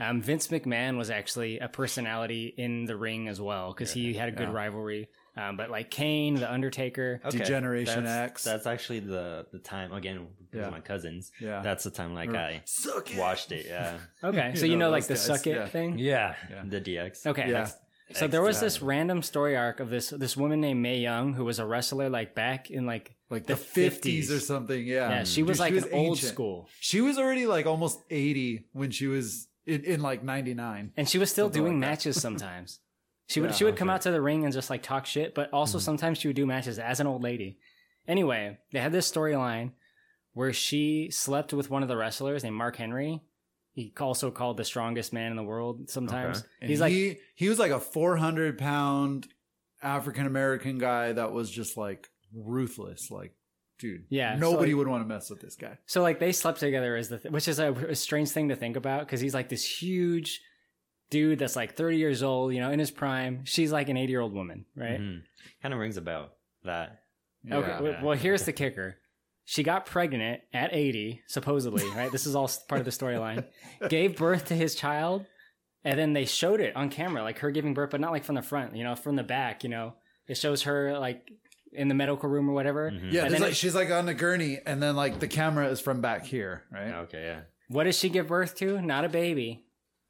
Um, 0.00 0.20
Vince 0.22 0.48
McMahon 0.48 0.96
was 0.96 1.10
actually 1.10 1.58
a 1.58 1.68
personality 1.68 2.52
in 2.56 2.84
the 2.84 2.96
ring 2.96 3.28
as 3.28 3.40
well 3.40 3.72
because 3.72 3.92
he 3.92 4.12
had 4.14 4.28
a 4.28 4.32
good 4.32 4.48
Yeah. 4.48 4.54
rivalry. 4.54 5.08
Um, 5.36 5.56
but 5.56 5.70
like 5.70 5.90
Kane, 5.90 6.34
The 6.36 6.50
Undertaker, 6.50 7.20
Okay. 7.24 7.38
Degeneration 7.38 8.04
that's, 8.04 8.30
X. 8.32 8.44
That's 8.44 8.66
actually 8.66 9.00
the 9.00 9.46
the 9.52 9.58
time 9.58 9.92
again 9.92 10.26
because 10.50 10.66
Yeah. 10.66 10.70
my 10.70 10.80
cousins. 10.80 11.30
Yeah. 11.40 11.60
That's 11.62 11.84
the 11.84 11.90
time 11.90 12.14
like 12.14 12.34
I 12.34 12.62
"Suck 12.64 13.10
it." 13.12 13.18
watched 13.18 13.52
it. 13.52 13.66
Yeah. 13.68 13.98
Okay, 14.24 14.54
so 14.56 14.64
you 14.66 14.76
know, 14.76 14.90
like 14.90 15.04
the 15.04 15.14
those 15.14 15.22
suck 15.24 15.46
it 15.46 15.56
yeah. 15.56 15.66
thing. 15.66 15.98
Yeah. 15.98 16.34
The 16.64 16.80
DX. 16.80 17.26
Okay. 17.26 17.50
Yeah. 17.50 17.68
So 18.12 18.28
there 18.28 18.40
was 18.42 18.60
this 18.60 18.80
random 18.80 19.20
story 19.20 19.56
arc 19.56 19.80
of 19.80 19.90
this 19.90 20.10
this 20.10 20.36
woman 20.36 20.60
named 20.60 20.80
Mae 20.80 20.98
Young 21.00 21.34
who 21.34 21.44
was 21.44 21.58
a 21.58 21.66
wrestler 21.66 22.08
like 22.08 22.34
back 22.34 22.70
in 22.70 22.86
like 22.86 23.16
like 23.30 23.46
the 23.46 23.56
fifties 23.56 24.30
or 24.30 24.38
something. 24.40 24.86
Yeah, 24.86 25.10
Yeah, 25.10 25.24
she 25.24 25.42
was 25.42 25.58
Dude, 25.58 25.74
like 25.74 25.84
an 25.84 25.92
old 25.92 26.06
ancient. 26.16 26.32
school. 26.32 26.68
She 26.80 27.00
was 27.00 27.18
already 27.18 27.46
like 27.46 27.66
almost 27.66 28.00
eighty 28.08 28.66
when 28.72 28.90
she 28.92 29.06
was 29.08 29.48
in, 29.66 29.82
in 29.84 30.00
like 30.00 30.22
ninety 30.22 30.54
nine, 30.54 30.92
and 30.96 31.08
she 31.08 31.18
was 31.18 31.30
still 31.32 31.46
Something 31.46 31.62
doing 31.62 31.80
like 31.80 31.88
matches 31.90 32.20
sometimes. 32.26 32.78
She 33.26 33.40
would 33.40 33.50
Yeah, 33.50 33.56
she 33.56 33.64
would 33.64 33.76
come 33.76 33.90
out 33.90 34.02
to 34.02 34.10
the 34.10 34.20
ring 34.20 34.44
and 34.44 34.52
just 34.52 34.70
like 34.70 34.82
talk 34.82 35.06
shit, 35.06 35.34
but 35.34 35.52
also 35.52 35.78
mm-hmm. 35.78 35.84
sometimes 35.84 36.18
she 36.18 36.28
would 36.28 36.36
do 36.36 36.46
matches 36.46 36.78
as 36.78 37.00
an 37.00 37.06
old 37.06 37.22
lady. 37.22 37.58
Anyway, 38.06 38.58
they 38.72 38.78
had 38.78 38.92
this 38.92 39.10
storyline 39.10 39.72
where 40.32 40.52
she 40.52 41.08
slept 41.10 41.52
with 41.52 41.70
one 41.70 41.82
of 41.82 41.88
the 41.88 41.96
wrestlers 41.96 42.44
named 42.44 42.56
Mark 42.56 42.76
Henry. 42.76 43.20
He 43.72 43.92
also 43.98 44.30
called 44.30 44.56
the 44.56 44.64
strongest 44.64 45.12
man 45.12 45.30
in 45.30 45.36
the 45.36 45.42
world 45.42 45.90
sometimes. 45.90 46.44
And 46.60 46.70
He's 46.70 46.80
like 46.80 46.92
he 46.92 47.18
he 47.34 47.48
was 47.48 47.58
like 47.58 47.72
a 47.72 47.80
four 47.80 48.16
hundred 48.16 48.58
pound 48.58 49.26
African 49.82 50.26
American 50.26 50.78
guy 50.78 51.12
that 51.12 51.32
was 51.32 51.50
just 51.50 51.76
like 51.76 52.08
ruthless. 52.32 53.10
Like, 53.10 53.32
dude, 53.78 54.04
Yeah, 54.08 54.34
so, 54.34 54.40
nobody 54.40 54.72
like- 54.72 54.78
would 54.78 54.88
want 54.88 55.04
to 55.04 55.08
mess 55.08 55.28
with 55.28 55.40
this 55.40 55.56
guy. 55.56 55.78
So 55.86 56.00
like 56.00 56.20
they 56.20 56.32
slept 56.32 56.60
together 56.60 56.96
as 56.96 57.08
the 57.08 57.18
th- 57.18 57.32
which 57.32 57.48
is 57.48 57.58
a, 57.58 57.72
a 57.72 57.94
strange 57.94 58.30
thing 58.30 58.48
to 58.50 58.56
think 58.56 58.76
about 58.76 59.00
because 59.00 59.20
he's 59.20 59.34
like 59.34 59.48
this 59.48 59.64
huge 59.64 60.40
dude 61.10 61.38
that's 61.38 61.56
like 61.56 61.74
30 61.76 61.96
years 61.98 62.22
old, 62.22 62.52
you 62.54 62.60
know, 62.60 62.70
in 62.70 62.78
his 62.78 62.90
prime. 62.90 63.44
She's 63.44 63.72
like 63.72 63.88
an 63.88 63.96
80 63.96 64.10
year 64.10 64.20
old 64.20 64.32
woman, 64.32 64.64
right? 64.76 65.00
Mm-hmm. 65.00 65.18
Kind 65.62 65.74
of 65.74 65.80
rings 65.80 65.96
a 65.96 66.02
bell. 66.02 66.30
That. 66.64 67.00
Okay. 67.50 67.68
Yeah. 67.68 67.80
Well, 67.80 67.96
well, 68.02 68.16
here's 68.16 68.42
the 68.44 68.52
kicker. 68.52 68.96
She 69.44 69.62
got 69.62 69.86
pregnant 69.86 70.40
at 70.52 70.74
80, 70.74 71.22
supposedly, 71.28 71.88
right? 71.90 72.10
This 72.10 72.26
is 72.26 72.34
all 72.34 72.50
part 72.68 72.80
of 72.80 72.84
the 72.84 72.90
storyline. 72.90 73.44
Gave 73.88 74.16
birth 74.16 74.46
to 74.46 74.54
his 74.56 74.74
child, 74.74 75.24
and 75.84 75.96
then 75.96 76.12
they 76.14 76.24
showed 76.24 76.60
it 76.60 76.74
on 76.74 76.90
camera, 76.90 77.22
like 77.22 77.38
her 77.38 77.52
giving 77.52 77.72
birth, 77.72 77.90
but 77.90 78.00
not 78.00 78.10
like 78.10 78.24
from 78.24 78.34
the 78.34 78.42
front, 78.42 78.74
you 78.74 78.82
know, 78.82 78.96
from 78.96 79.14
the 79.14 79.22
back, 79.22 79.62
you 79.62 79.70
know. 79.70 79.94
It 80.26 80.36
shows 80.36 80.62
her 80.62 80.98
like 80.98 81.30
in 81.72 81.86
the 81.86 81.94
medical 81.94 82.28
room 82.28 82.50
or 82.50 82.54
whatever. 82.54 82.90
Mm-hmm. 82.90 83.10
Yeah, 83.10 83.22
And 83.22 83.30
there's 83.30 83.32
then 83.34 83.40
like, 83.42 83.50
it- 83.52 83.56
she's 83.56 83.76
like 83.76 83.92
on 83.92 84.06
the 84.06 84.14
gurney, 84.14 84.58
and 84.66 84.82
then 84.82 84.96
like 84.96 85.20
the 85.20 85.28
camera 85.28 85.68
is 85.68 85.80
from 85.80 86.00
back 86.00 86.24
here, 86.26 86.64
right? 86.72 86.92
Okay, 87.04 87.22
yeah. 87.22 87.40
What 87.68 87.84
does 87.84 87.96
she 87.96 88.08
give 88.08 88.26
birth 88.26 88.56
to? 88.56 88.80
Not 88.82 89.04
a 89.04 89.08
baby, 89.08 89.64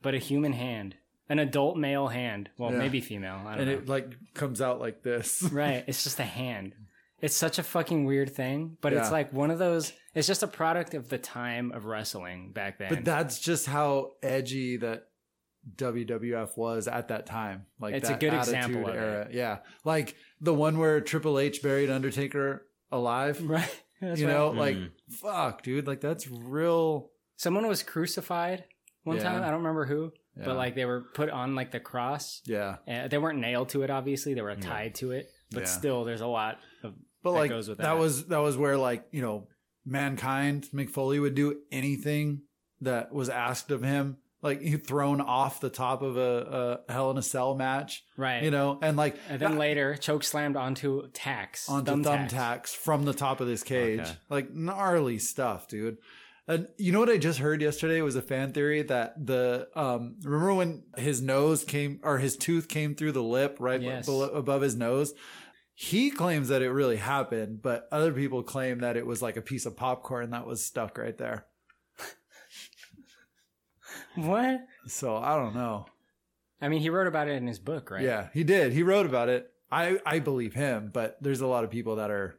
but 0.07 0.15
a 0.15 0.19
human 0.19 0.53
hand. 0.53 0.95
An 1.29 1.41
adult 1.41 1.77
male 1.77 2.07
hand. 2.07 2.49
Well, 2.57 2.71
Yeah. 2.71 2.79
maybe 2.79 3.01
female. 3.01 3.41
I 3.45 3.57
don't 3.57 3.61
and 3.63 3.71
know. 3.73 3.77
it 3.79 3.89
like 3.89 4.15
comes 4.35 4.63
out 4.63 4.79
like 4.79 5.03
this. 5.03 5.43
right. 5.53 5.83
It's 5.89 6.05
just 6.05 6.21
a 6.21 6.25
hand. 6.25 6.75
It's 7.21 7.35
such 7.37 7.59
a 7.59 7.65
fucking 7.65 8.05
weird 8.05 8.31
thing, 8.33 8.77
but 8.81 8.93
it's 8.93 9.11
like 9.11 9.33
one 9.33 9.51
of 9.51 9.59
those. 9.59 9.93
It's 10.15 10.29
just 10.29 10.45
a 10.45 10.47
product 10.47 10.95
of 10.95 11.09
the 11.09 11.19
time 11.19 11.73
of 11.73 11.87
wrestling 11.87 12.53
back 12.53 12.79
then. 12.79 12.89
But 12.91 13.05
that's 13.05 13.41
just 13.41 13.67
how 13.67 14.13
edgy 14.23 14.77
that 14.77 15.09
WWF 15.77 16.57
was 16.57 16.87
at 16.87 17.09
that 17.09 17.27
time. 17.27 17.67
Like 17.81 17.95
It's 17.95 18.09
a 18.09 18.15
good 18.15 18.33
attitude 18.33 18.55
example 18.55 18.89
of 18.89 18.95
it. 18.95 18.99
era. 18.99 19.29
Yeah, 19.33 19.59
like 19.85 20.15
the 20.41 20.55
one 20.55 20.79
where 20.79 21.01
Triple 21.01 21.39
H 21.41 21.63
buried 21.63 21.91
Undertaker 21.91 22.65
alive. 22.93 23.41
Right. 23.49 23.83
That's 24.01 24.21
you 24.21 24.27
right. 24.27 24.33
know, 24.35 24.51
like 24.51 24.77
Mm. 24.77 24.91
fuck, 25.11 25.63
dude. 25.63 25.87
Like 25.87 26.01
that's 26.03 26.29
real. 26.29 27.11
Someone 27.37 27.67
was 27.67 27.83
crucified 27.83 28.65
one 29.07 29.17
Yeah. 29.17 29.23
time. 29.25 29.43
I 29.43 29.47
don't 29.47 29.59
remember 29.59 29.87
who, 29.87 30.13
Yeah. 30.37 30.45
but 30.47 30.57
like 30.57 30.75
they 30.75 30.85
were 30.85 31.01
put 31.15 31.31
on 31.31 31.55
like 31.55 31.71
the 31.71 31.81
cross. 31.81 32.43
Yeah. 32.45 32.77
And 32.87 33.11
they 33.11 33.19
weren't 33.19 33.39
nailed 33.39 33.71
to 33.71 33.83
it. 33.83 33.91
Obviously, 33.91 34.35
they 34.35 34.43
were 34.43 34.55
tied 34.57 34.95
to 34.97 35.13
it. 35.13 35.31
But 35.53 35.69
still, 35.69 36.05
there's 36.05 36.21
a 36.21 36.27
lot 36.27 36.59
of 36.83 36.95
But 37.23 37.33
that 37.33 37.39
like 37.39 37.51
goes 37.51 37.69
with 37.69 37.79
that. 37.79 37.85
that. 37.85 37.99
was 37.99 38.27
that 38.27 38.39
was 38.39 38.57
where 38.57 38.77
like 38.77 39.07
you 39.13 39.23
know 39.23 39.47
mankind 39.85 40.69
Mick 40.75 40.91
Foley 40.91 41.19
would 41.21 41.35
do 41.35 41.61
anything 41.73 42.43
that 42.81 43.13
was 43.13 43.29
asked 43.29 43.71
of 43.71 43.83
him. 43.83 44.19
Like 44.43 44.61
he 44.61 44.77
thrown 44.77 45.21
off 45.21 45.61
the 45.61 45.71
top 45.71 46.03
of 46.03 46.17
a, 46.17 46.83
a 46.89 46.93
Hell 46.93 47.11
in 47.11 47.17
a 47.19 47.23
Cell 47.23 47.55
match, 47.55 48.05
right. 48.17 48.43
You 48.43 48.51
know, 48.51 48.79
and 48.83 48.97
like 48.97 49.17
And 49.29 49.41
then 49.41 49.57
later, 49.57 49.97
choke 49.97 50.23
slammed 50.25 50.57
onto 50.57 51.09
tacks, 51.13 51.69
onto 51.69 51.91
thumbtacks. 51.93 52.31
thumbtacks 52.31 52.69
from 52.77 53.05
the 53.07 53.15
top 53.15 53.41
of 53.41 53.47
this 53.49 53.63
cage. 53.63 54.01
Okay. 54.01 54.13
Like 54.29 54.53
gnarly 54.53 55.19
stuff, 55.19 55.69
dude. 55.69 55.97
And 56.49 56.69
you 56.79 56.93
know 56.93 57.01
what 57.01 57.11
I 57.11 57.19
just 57.19 57.41
heard 57.41 57.61
yesterday 57.61 58.01
was 58.03 58.15
a 58.15 58.23
fan 58.23 58.53
theory 58.53 58.83
that 58.83 59.15
the 59.27 59.69
um 59.75 60.17
remember 60.23 60.55
when 60.55 60.85
his 60.97 61.21
nose 61.21 61.65
came 61.65 61.99
or 62.05 62.19
his 62.19 62.37
tooth 62.37 62.69
came 62.69 62.95
through 62.95 63.13
the 63.13 63.23
lip 63.23 63.57
right 63.59 63.83
Yes. 63.83 64.07
below, 64.07 64.29
above 64.29 64.63
his 64.63 64.77
nose. 64.77 65.13
He 65.75 66.11
claims 66.11 66.49
that 66.49 66.63
it 66.63 66.71
really 66.71 66.97
happened, 66.97 67.61
but 67.63 67.87
other 67.93 68.13
people 68.13 68.43
claim 68.43 68.79
that 68.79 68.97
it 68.97 69.05
was 69.07 69.21
like 69.21 69.37
a 69.37 69.43
piece 69.43 69.67
of 69.67 69.77
popcorn 69.77 70.31
that 70.31 70.47
was 70.47 70.65
stuck 70.65 70.97
right 70.97 71.19
there. 71.19 71.47
What? 74.15 74.61
So 74.87 75.17
I 75.17 75.37
don't 75.37 75.55
know. 75.55 75.87
I 76.61 76.69
mean, 76.69 76.81
he 76.81 76.89
wrote 76.91 77.07
about 77.07 77.29
it 77.29 77.33
in 77.33 77.47
his 77.47 77.59
book, 77.59 77.91
right? 77.91 78.03
Yeah, 78.03 78.29
he 78.33 78.45
did. 78.45 78.73
He 78.73 78.83
wrote 78.83 79.07
about 79.07 79.29
it. 79.29 79.51
I 79.71 79.99
I 80.07 80.21
believe 80.21 80.55
him, 80.55 80.91
but 80.93 81.17
there's 81.21 81.41
a 81.41 81.47
lot 81.47 81.65
of 81.65 81.71
people 81.71 81.97
that 81.97 82.11
are 82.11 82.39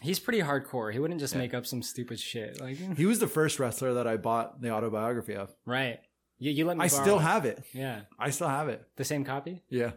He's 0.00 0.20
pretty 0.20 0.40
hardcore. 0.40 0.92
He 0.92 0.98
wouldn't 0.98 1.18
just 1.20 1.34
make 1.34 1.54
up 1.54 1.66
some 1.66 1.82
stupid 1.82 2.20
shit. 2.20 2.60
Like, 2.60 2.76
He 2.96 3.04
was 3.06 3.18
the 3.18 3.26
first 3.26 3.58
wrestler 3.58 3.94
that 3.94 4.06
I 4.06 4.16
bought 4.16 4.60
the 4.60 4.70
autobiography 4.70 5.34
of. 5.34 5.52
right? 5.66 5.98
You, 6.38 6.52
you 6.52 6.64
let 6.66 6.76
me. 6.76 6.84
I 6.84 6.88
borrow 6.88 7.02
still 7.02 7.18
have 7.18 7.44
it. 7.44 7.64
Yeah, 7.72 8.02
I 8.18 8.30
still 8.30 8.46
have 8.48 8.68
it. 8.68 8.86
the 8.96 9.04
same 9.04 9.24
copy. 9.24 9.64
Yeah. 9.68 9.90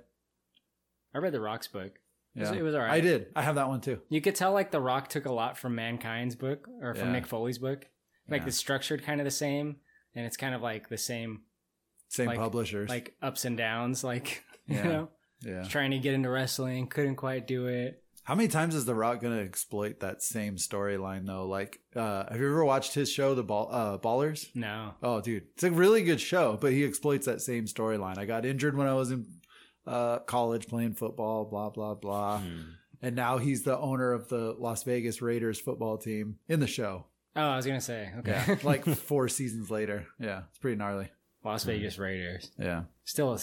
I 1.14 1.20
read 1.20 1.34
the 1.34 1.40
Rock's 1.42 1.68
book. 1.68 1.92
It 2.36 2.40
was, 2.40 2.50
Yeah. 2.52 2.58
it 2.58 2.62
was 2.64 2.74
all 2.74 2.82
right. 2.82 2.92
I 2.94 3.00
did. 3.02 3.28
I 3.36 3.42
have 3.44 3.56
that 3.56 3.68
one 3.68 3.82
too. 3.82 4.02
You 4.10 4.22
could 4.22 4.36
tell 4.36 4.52
like 4.54 4.72
the 4.72 4.80
Rock 4.80 5.08
took 5.10 5.26
a 5.26 5.32
lot 5.34 5.58
from 5.58 5.76
Mankind's 5.76 6.36
book 6.36 6.68
or 6.82 6.96
from 6.96 7.14
Yeah. 7.14 7.20
Mick 7.22 7.28
Foley's 7.28 7.58
book. 7.60 7.86
Like 8.28 8.42
Yeah. 8.42 8.48
it's 8.48 8.58
structured 8.58 9.04
kind 9.04 9.20
of 9.22 9.26
the 9.26 9.32
same, 9.32 9.76
and 10.16 10.26
it's 10.26 10.38
kind 10.38 10.56
of 10.56 10.62
like 10.64 10.90
the 10.90 10.98
same. 10.98 11.42
Same 12.08 12.28
like- 12.28 12.40
publishers. 12.40 12.90
like 12.90 13.14
ups 13.22 13.46
and 13.46 13.56
downs. 13.58 14.04
Like 14.04 14.44
Yeah. 14.68 14.84
you 14.84 14.90
know, 14.90 15.10
Yeah. 15.42 15.64
trying 15.66 15.92
to 15.92 16.00
get 16.00 16.14
into 16.16 16.30
wrestling, 16.30 16.88
couldn't 16.88 17.18
quite 17.18 17.46
do 17.46 17.68
it. 17.68 18.01
How 18.24 18.36
many 18.36 18.48
times 18.48 18.76
is 18.76 18.86
The 18.86 18.94
Rock 18.96 19.20
going 19.20 19.36
to 19.36 19.44
exploit 19.44 20.00
that 20.02 20.22
same 20.22 20.56
storyline 20.58 21.26
though? 21.26 21.48
Like, 21.48 21.80
uh, 21.96 22.26
have 22.32 22.40
you 22.40 22.48
ever 22.48 22.64
watched 22.64 22.94
his 22.94 23.12
show, 23.12 23.34
The 23.34 23.44
Ball, 23.44 23.68
uh, 23.72 23.98
Ballers? 23.98 24.48
No. 24.56 24.94
Oh, 25.02 25.22
dude, 25.22 25.48
it's 25.54 25.64
a 25.64 25.72
really 25.72 26.04
good 26.04 26.22
show, 26.22 26.58
but 26.62 26.72
he 26.72 26.86
exploits 26.86 27.26
that 27.26 27.42
same 27.42 27.66
storyline. 27.66 28.18
I 28.18 28.26
got 28.26 28.46
injured 28.46 28.78
when 28.78 28.88
I 28.88 28.94
was 28.94 29.12
in 29.12 29.26
uh, 29.88 30.20
college 30.20 30.68
playing 30.68 30.94
football, 30.94 31.46
blah 31.46 31.72
blah 31.72 31.96
blah, 31.96 32.42
and 33.02 33.16
now 33.16 33.40
he's 33.40 33.64
the 33.64 33.78
owner 33.78 34.14
of 34.14 34.28
the 34.30 34.56
Las 34.60 34.84
Vegas 34.84 35.22
Raiders 35.22 35.60
football 35.60 35.98
team 35.98 36.38
in 36.48 36.60
the 36.60 36.68
show. 36.68 37.08
Oh, 37.36 37.42
I 37.42 37.56
was 37.56 37.66
gonna 37.66 37.82
say 37.82 38.12
okay. 38.20 38.44
Yeah, 38.48 38.58
like 38.62 38.86
four 38.96 39.28
seasons 39.30 39.72
later. 39.72 40.06
Yeah, 40.20 40.44
it's 40.50 40.60
pretty 40.60 40.78
gnarly. 40.78 41.10
Las 41.44 41.64
Vegas 41.64 41.98
Raiders. 41.98 42.52
Yeah, 42.60 42.84
Still 43.04 43.36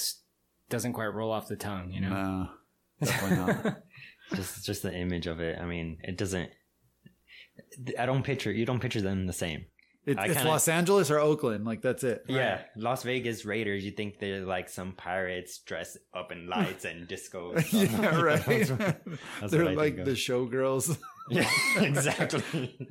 doesn't 0.71 0.93
quite 0.93 1.07
roll 1.07 1.33
off 1.33 1.49
the 1.49 1.57
tongue, 1.57 1.91
you 1.91 2.01
know. 2.03 2.11
no, 2.11 2.49
definitely 3.05 3.37
not. 3.65 3.83
Just 4.35 4.65
just 4.65 4.83
the 4.83 4.93
image 4.95 5.27
of 5.27 5.41
it. 5.41 5.59
I 5.59 5.65
mean, 5.67 5.99
it 6.03 6.17
doesn't. 6.17 6.51
I 7.99 8.07
don't 8.07 8.23
picture 8.23 8.53
you. 8.53 8.65
Don't 8.65 8.81
picture 8.81 9.01
them 9.01 9.27
the 9.27 9.33
same. 9.33 9.67
It, 10.07 10.17
it's 10.19 10.35
kinda- 10.35 10.49
Los 10.49 10.69
Angeles 10.69 11.11
or 11.11 11.19
Oakland. 11.19 11.65
Like 11.67 11.83
that's 11.83 12.03
it. 12.03 12.23
Yeah, 12.29 12.63
Las 12.77 13.03
Vegas 13.03 13.45
Raiders. 13.45 13.85
You 13.85 13.91
think 13.91 14.19
they're 14.19 14.41
like 14.47 14.69
some 14.71 14.93
pirates 14.93 15.59
dressed 15.59 15.99
up 16.15 16.33
in 16.33 16.49
lights 16.49 16.85
and 16.87 17.07
disco. 17.07 17.55
yeah, 17.73 18.21
right. 18.21 18.43
That's 18.47 18.69
that's 19.41 19.53
They're 19.53 19.75
like 19.75 19.97
the 19.97 20.13
showgirls. 20.13 20.97
Yeah, 21.31 21.51
exactly. 21.77 22.89